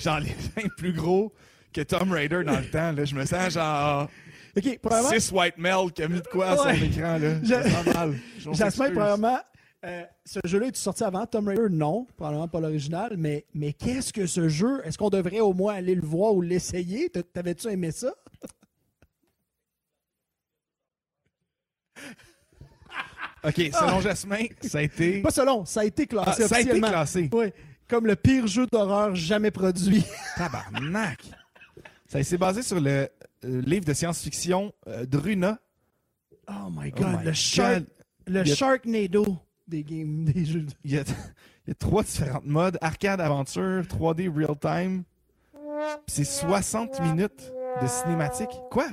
genre 0.00 0.20
les 0.20 0.28
seins 0.28 0.68
plus 0.76 0.92
gros 0.92 1.32
que 1.72 1.80
Tom 1.80 2.12
Raider 2.12 2.44
dans 2.44 2.58
le 2.58 2.66
temps. 2.70 2.92
Là. 2.92 3.04
Je 3.04 3.14
me 3.14 3.24
sens 3.24 3.54
genre 3.54 4.08
Ok, 4.56 4.78
premièrement, 4.82 5.08
Six 5.10 5.32
White 5.32 5.56
Mel 5.58 5.92
qui 5.94 6.02
a 6.02 6.08
mis 6.08 6.20
de 6.20 6.26
quoi 6.26 6.48
à 6.50 6.56
son 6.56 6.64
Ouais. 6.64 6.80
écran. 6.86 7.18
Là. 7.18 7.40
Je 7.42 7.46
Je- 7.46 7.54
me 7.54 7.62
sens 7.70 7.94
mal. 7.94 8.14
Je 8.38 8.48
m'en 8.48 8.54
Jasmin, 8.54 8.84
excuse. 8.86 8.98
premièrement, 8.98 9.38
euh, 9.84 10.04
ce 10.26 10.40
jeu-là 10.44 10.66
est 10.66 10.76
sorti 10.76 11.04
avant 11.04 11.24
Tomb 11.26 11.48
Raider? 11.48 11.68
Non, 11.70 12.06
probablement 12.16 12.48
pas 12.48 12.60
l'original, 12.60 13.14
mais, 13.16 13.46
mais 13.54 13.72
qu'est-ce 13.72 14.12
que 14.12 14.26
ce 14.26 14.48
jeu? 14.48 14.82
Est-ce 14.84 14.98
qu'on 14.98 15.08
devrait 15.10 15.40
au 15.40 15.54
moins 15.54 15.74
aller 15.74 15.94
le 15.94 16.02
voir 16.06 16.34
ou 16.34 16.42
l'essayer? 16.42 17.08
T'a- 17.08 17.22
T'avais-tu 17.22 17.68
aimé 17.68 17.90
ça? 17.92 18.12
Ok, 23.44 23.54
selon 23.72 24.00
Jasmin, 24.00 24.44
ça 24.60 24.78
a 24.78 24.82
été. 24.82 25.20
Pas 25.20 25.30
selon, 25.32 25.64
ça 25.64 25.80
a 25.80 25.84
été 25.84 26.04
Ah, 26.04 26.06
classé 26.06 26.46
ça 26.48 26.56
a 26.56 26.60
été 26.60 26.80
classé. 26.80 27.28
Oui, 27.32 27.46
comme 27.88 28.06
le 28.06 28.14
pire 28.14 28.46
jeu 28.46 28.66
d'horreur 28.70 29.16
jamais 29.16 29.50
produit. 29.50 30.04
Tabarnak! 30.36 31.18
Ça 32.06 32.22
s'est 32.22 32.38
basé 32.38 32.62
sur 32.62 32.78
le 32.80 33.08
livre 33.44 33.84
de 33.84 33.92
science-fiction 33.92 34.72
euh, 34.88 35.04
Druna. 35.06 35.58
Oh 36.48 36.68
my 36.70 36.92
Oh 36.96 37.00
god, 37.00 37.18
my 37.20 37.24
le, 37.26 37.32
Shark, 37.32 37.84
le 38.26 38.40
a- 38.40 38.44
Sharknado 38.44 39.38
des 39.68 39.84
games, 39.84 40.24
des 40.32 40.44
jeux. 40.44 40.66
Il 40.84 40.92
y, 40.92 40.98
a, 40.98 41.02
il 41.66 41.68
y 41.68 41.70
a 41.70 41.74
trois 41.74 42.02
différentes 42.02 42.46
modes 42.46 42.78
arcade, 42.80 43.20
aventure, 43.20 43.82
3D, 43.82 44.28
real 44.34 44.58
time. 44.58 45.04
C'est 46.06 46.24
60 46.24 47.00
minutes 47.00 47.52
de 47.80 47.86
cinématique. 47.86 48.50
Quoi? 48.70 48.86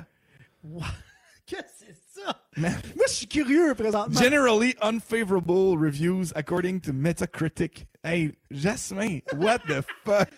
Qu'est-ce 1.45 1.61
que 1.85 1.93
c'est 2.13 2.21
ça? 2.21 2.45
Moi, 2.57 3.05
je 3.07 3.13
suis 3.13 3.27
curieux 3.27 3.73
présentement. 3.75 4.19
Generally 4.19 4.75
unfavorable 4.81 5.77
reviews 5.77 6.31
according 6.35 6.79
to 6.81 6.91
Metacritic. 6.93 7.87
Hey, 8.01 8.31
Jasmin, 8.49 9.21
what 9.35 9.59
the 9.67 9.83
fuck? 10.05 10.29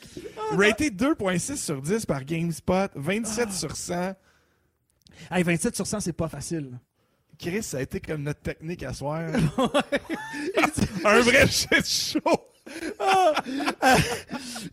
Raté 0.51 0.89
2.6 0.89 1.57
sur 1.57 1.79
10 1.79 2.07
par 2.07 2.25
GameSpot, 2.25 2.89
27 2.95 3.51
sur 3.51 3.75
100. 3.75 4.15
Hey, 5.29 5.43
27 5.43 5.75
sur 5.75 5.85
100, 5.85 5.99
c'est 5.99 6.13
pas 6.13 6.27
facile. 6.27 6.79
Chris, 7.37 7.61
ça 7.61 7.77
a 7.77 7.81
été 7.81 7.99
comme 7.99 8.23
notre 8.23 8.41
technique 8.41 8.81
à 8.81 8.93
soir. 8.93 9.21
Un 11.05 11.19
vrai 11.21 11.47
shit 11.47 11.85
show. 11.85 12.50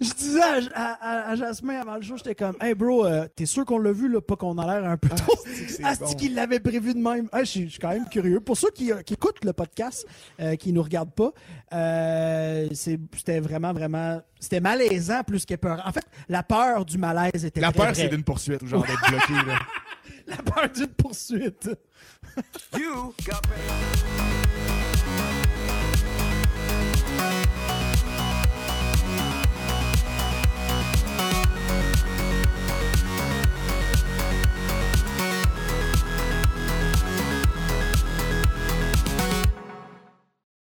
Je 0.00 0.14
disais 0.14 0.40
à, 0.74 1.30
à, 1.30 1.36
Jasmin 1.36 1.80
avant 1.80 1.96
le 1.96 2.02
show, 2.02 2.16
j'étais 2.16 2.34
comme, 2.34 2.56
hey 2.60 2.74
bro, 2.74 3.04
euh, 3.06 3.26
t'es 3.34 3.46
sûr 3.46 3.64
qu'on 3.64 3.78
l'a 3.78 3.92
vu, 3.92 4.08
là, 4.08 4.20
pas 4.20 4.36
qu'on 4.36 4.56
a 4.58 4.66
l'air 4.80 4.88
un 4.90 4.96
peu 4.96 5.08
trop? 5.08 5.34
c'est 5.44 5.84
Asti 5.84 6.04
bon? 6.04 6.14
qu'il 6.14 6.34
l'avait 6.34 6.60
prévu 6.60 6.94
de 6.94 6.98
même? 7.00 7.28
Ah, 7.32 7.40
je 7.44 7.66
suis 7.66 7.78
quand 7.80 7.90
même 7.90 8.08
curieux. 8.08 8.40
Pour 8.40 8.56
ceux 8.56 8.70
qui, 8.70 8.92
euh, 8.92 9.02
qui 9.02 9.14
écoutent 9.14 9.44
le 9.44 9.52
podcast, 9.52 10.06
euh, 10.40 10.56
qui 10.56 10.72
nous 10.72 10.82
regardent 10.82 11.14
pas, 11.14 11.32
euh, 11.72 12.68
c'était 12.72 13.40
vraiment, 13.40 13.72
vraiment. 13.72 14.20
C'était 14.38 14.60
malaisant 14.60 15.22
plus 15.24 15.44
que 15.44 15.54
peur. 15.54 15.82
En 15.84 15.92
fait, 15.92 16.04
la 16.28 16.42
peur 16.42 16.84
du 16.84 16.98
malaise 16.98 17.44
était 17.44 17.60
La 17.60 17.72
très 17.72 17.86
peur, 17.86 17.96
c'est 17.96 18.08
d'une 18.08 18.24
poursuite, 18.24 18.64
genre 18.66 18.84
d'être 18.84 19.08
bloqué. 19.08 19.32
Là. 19.46 19.58
La 20.26 20.36
peur 20.36 20.68
d'une 20.70 20.88
poursuite. 20.88 21.70
You 22.78 23.14
got 23.24 23.40
me. 23.48 24.37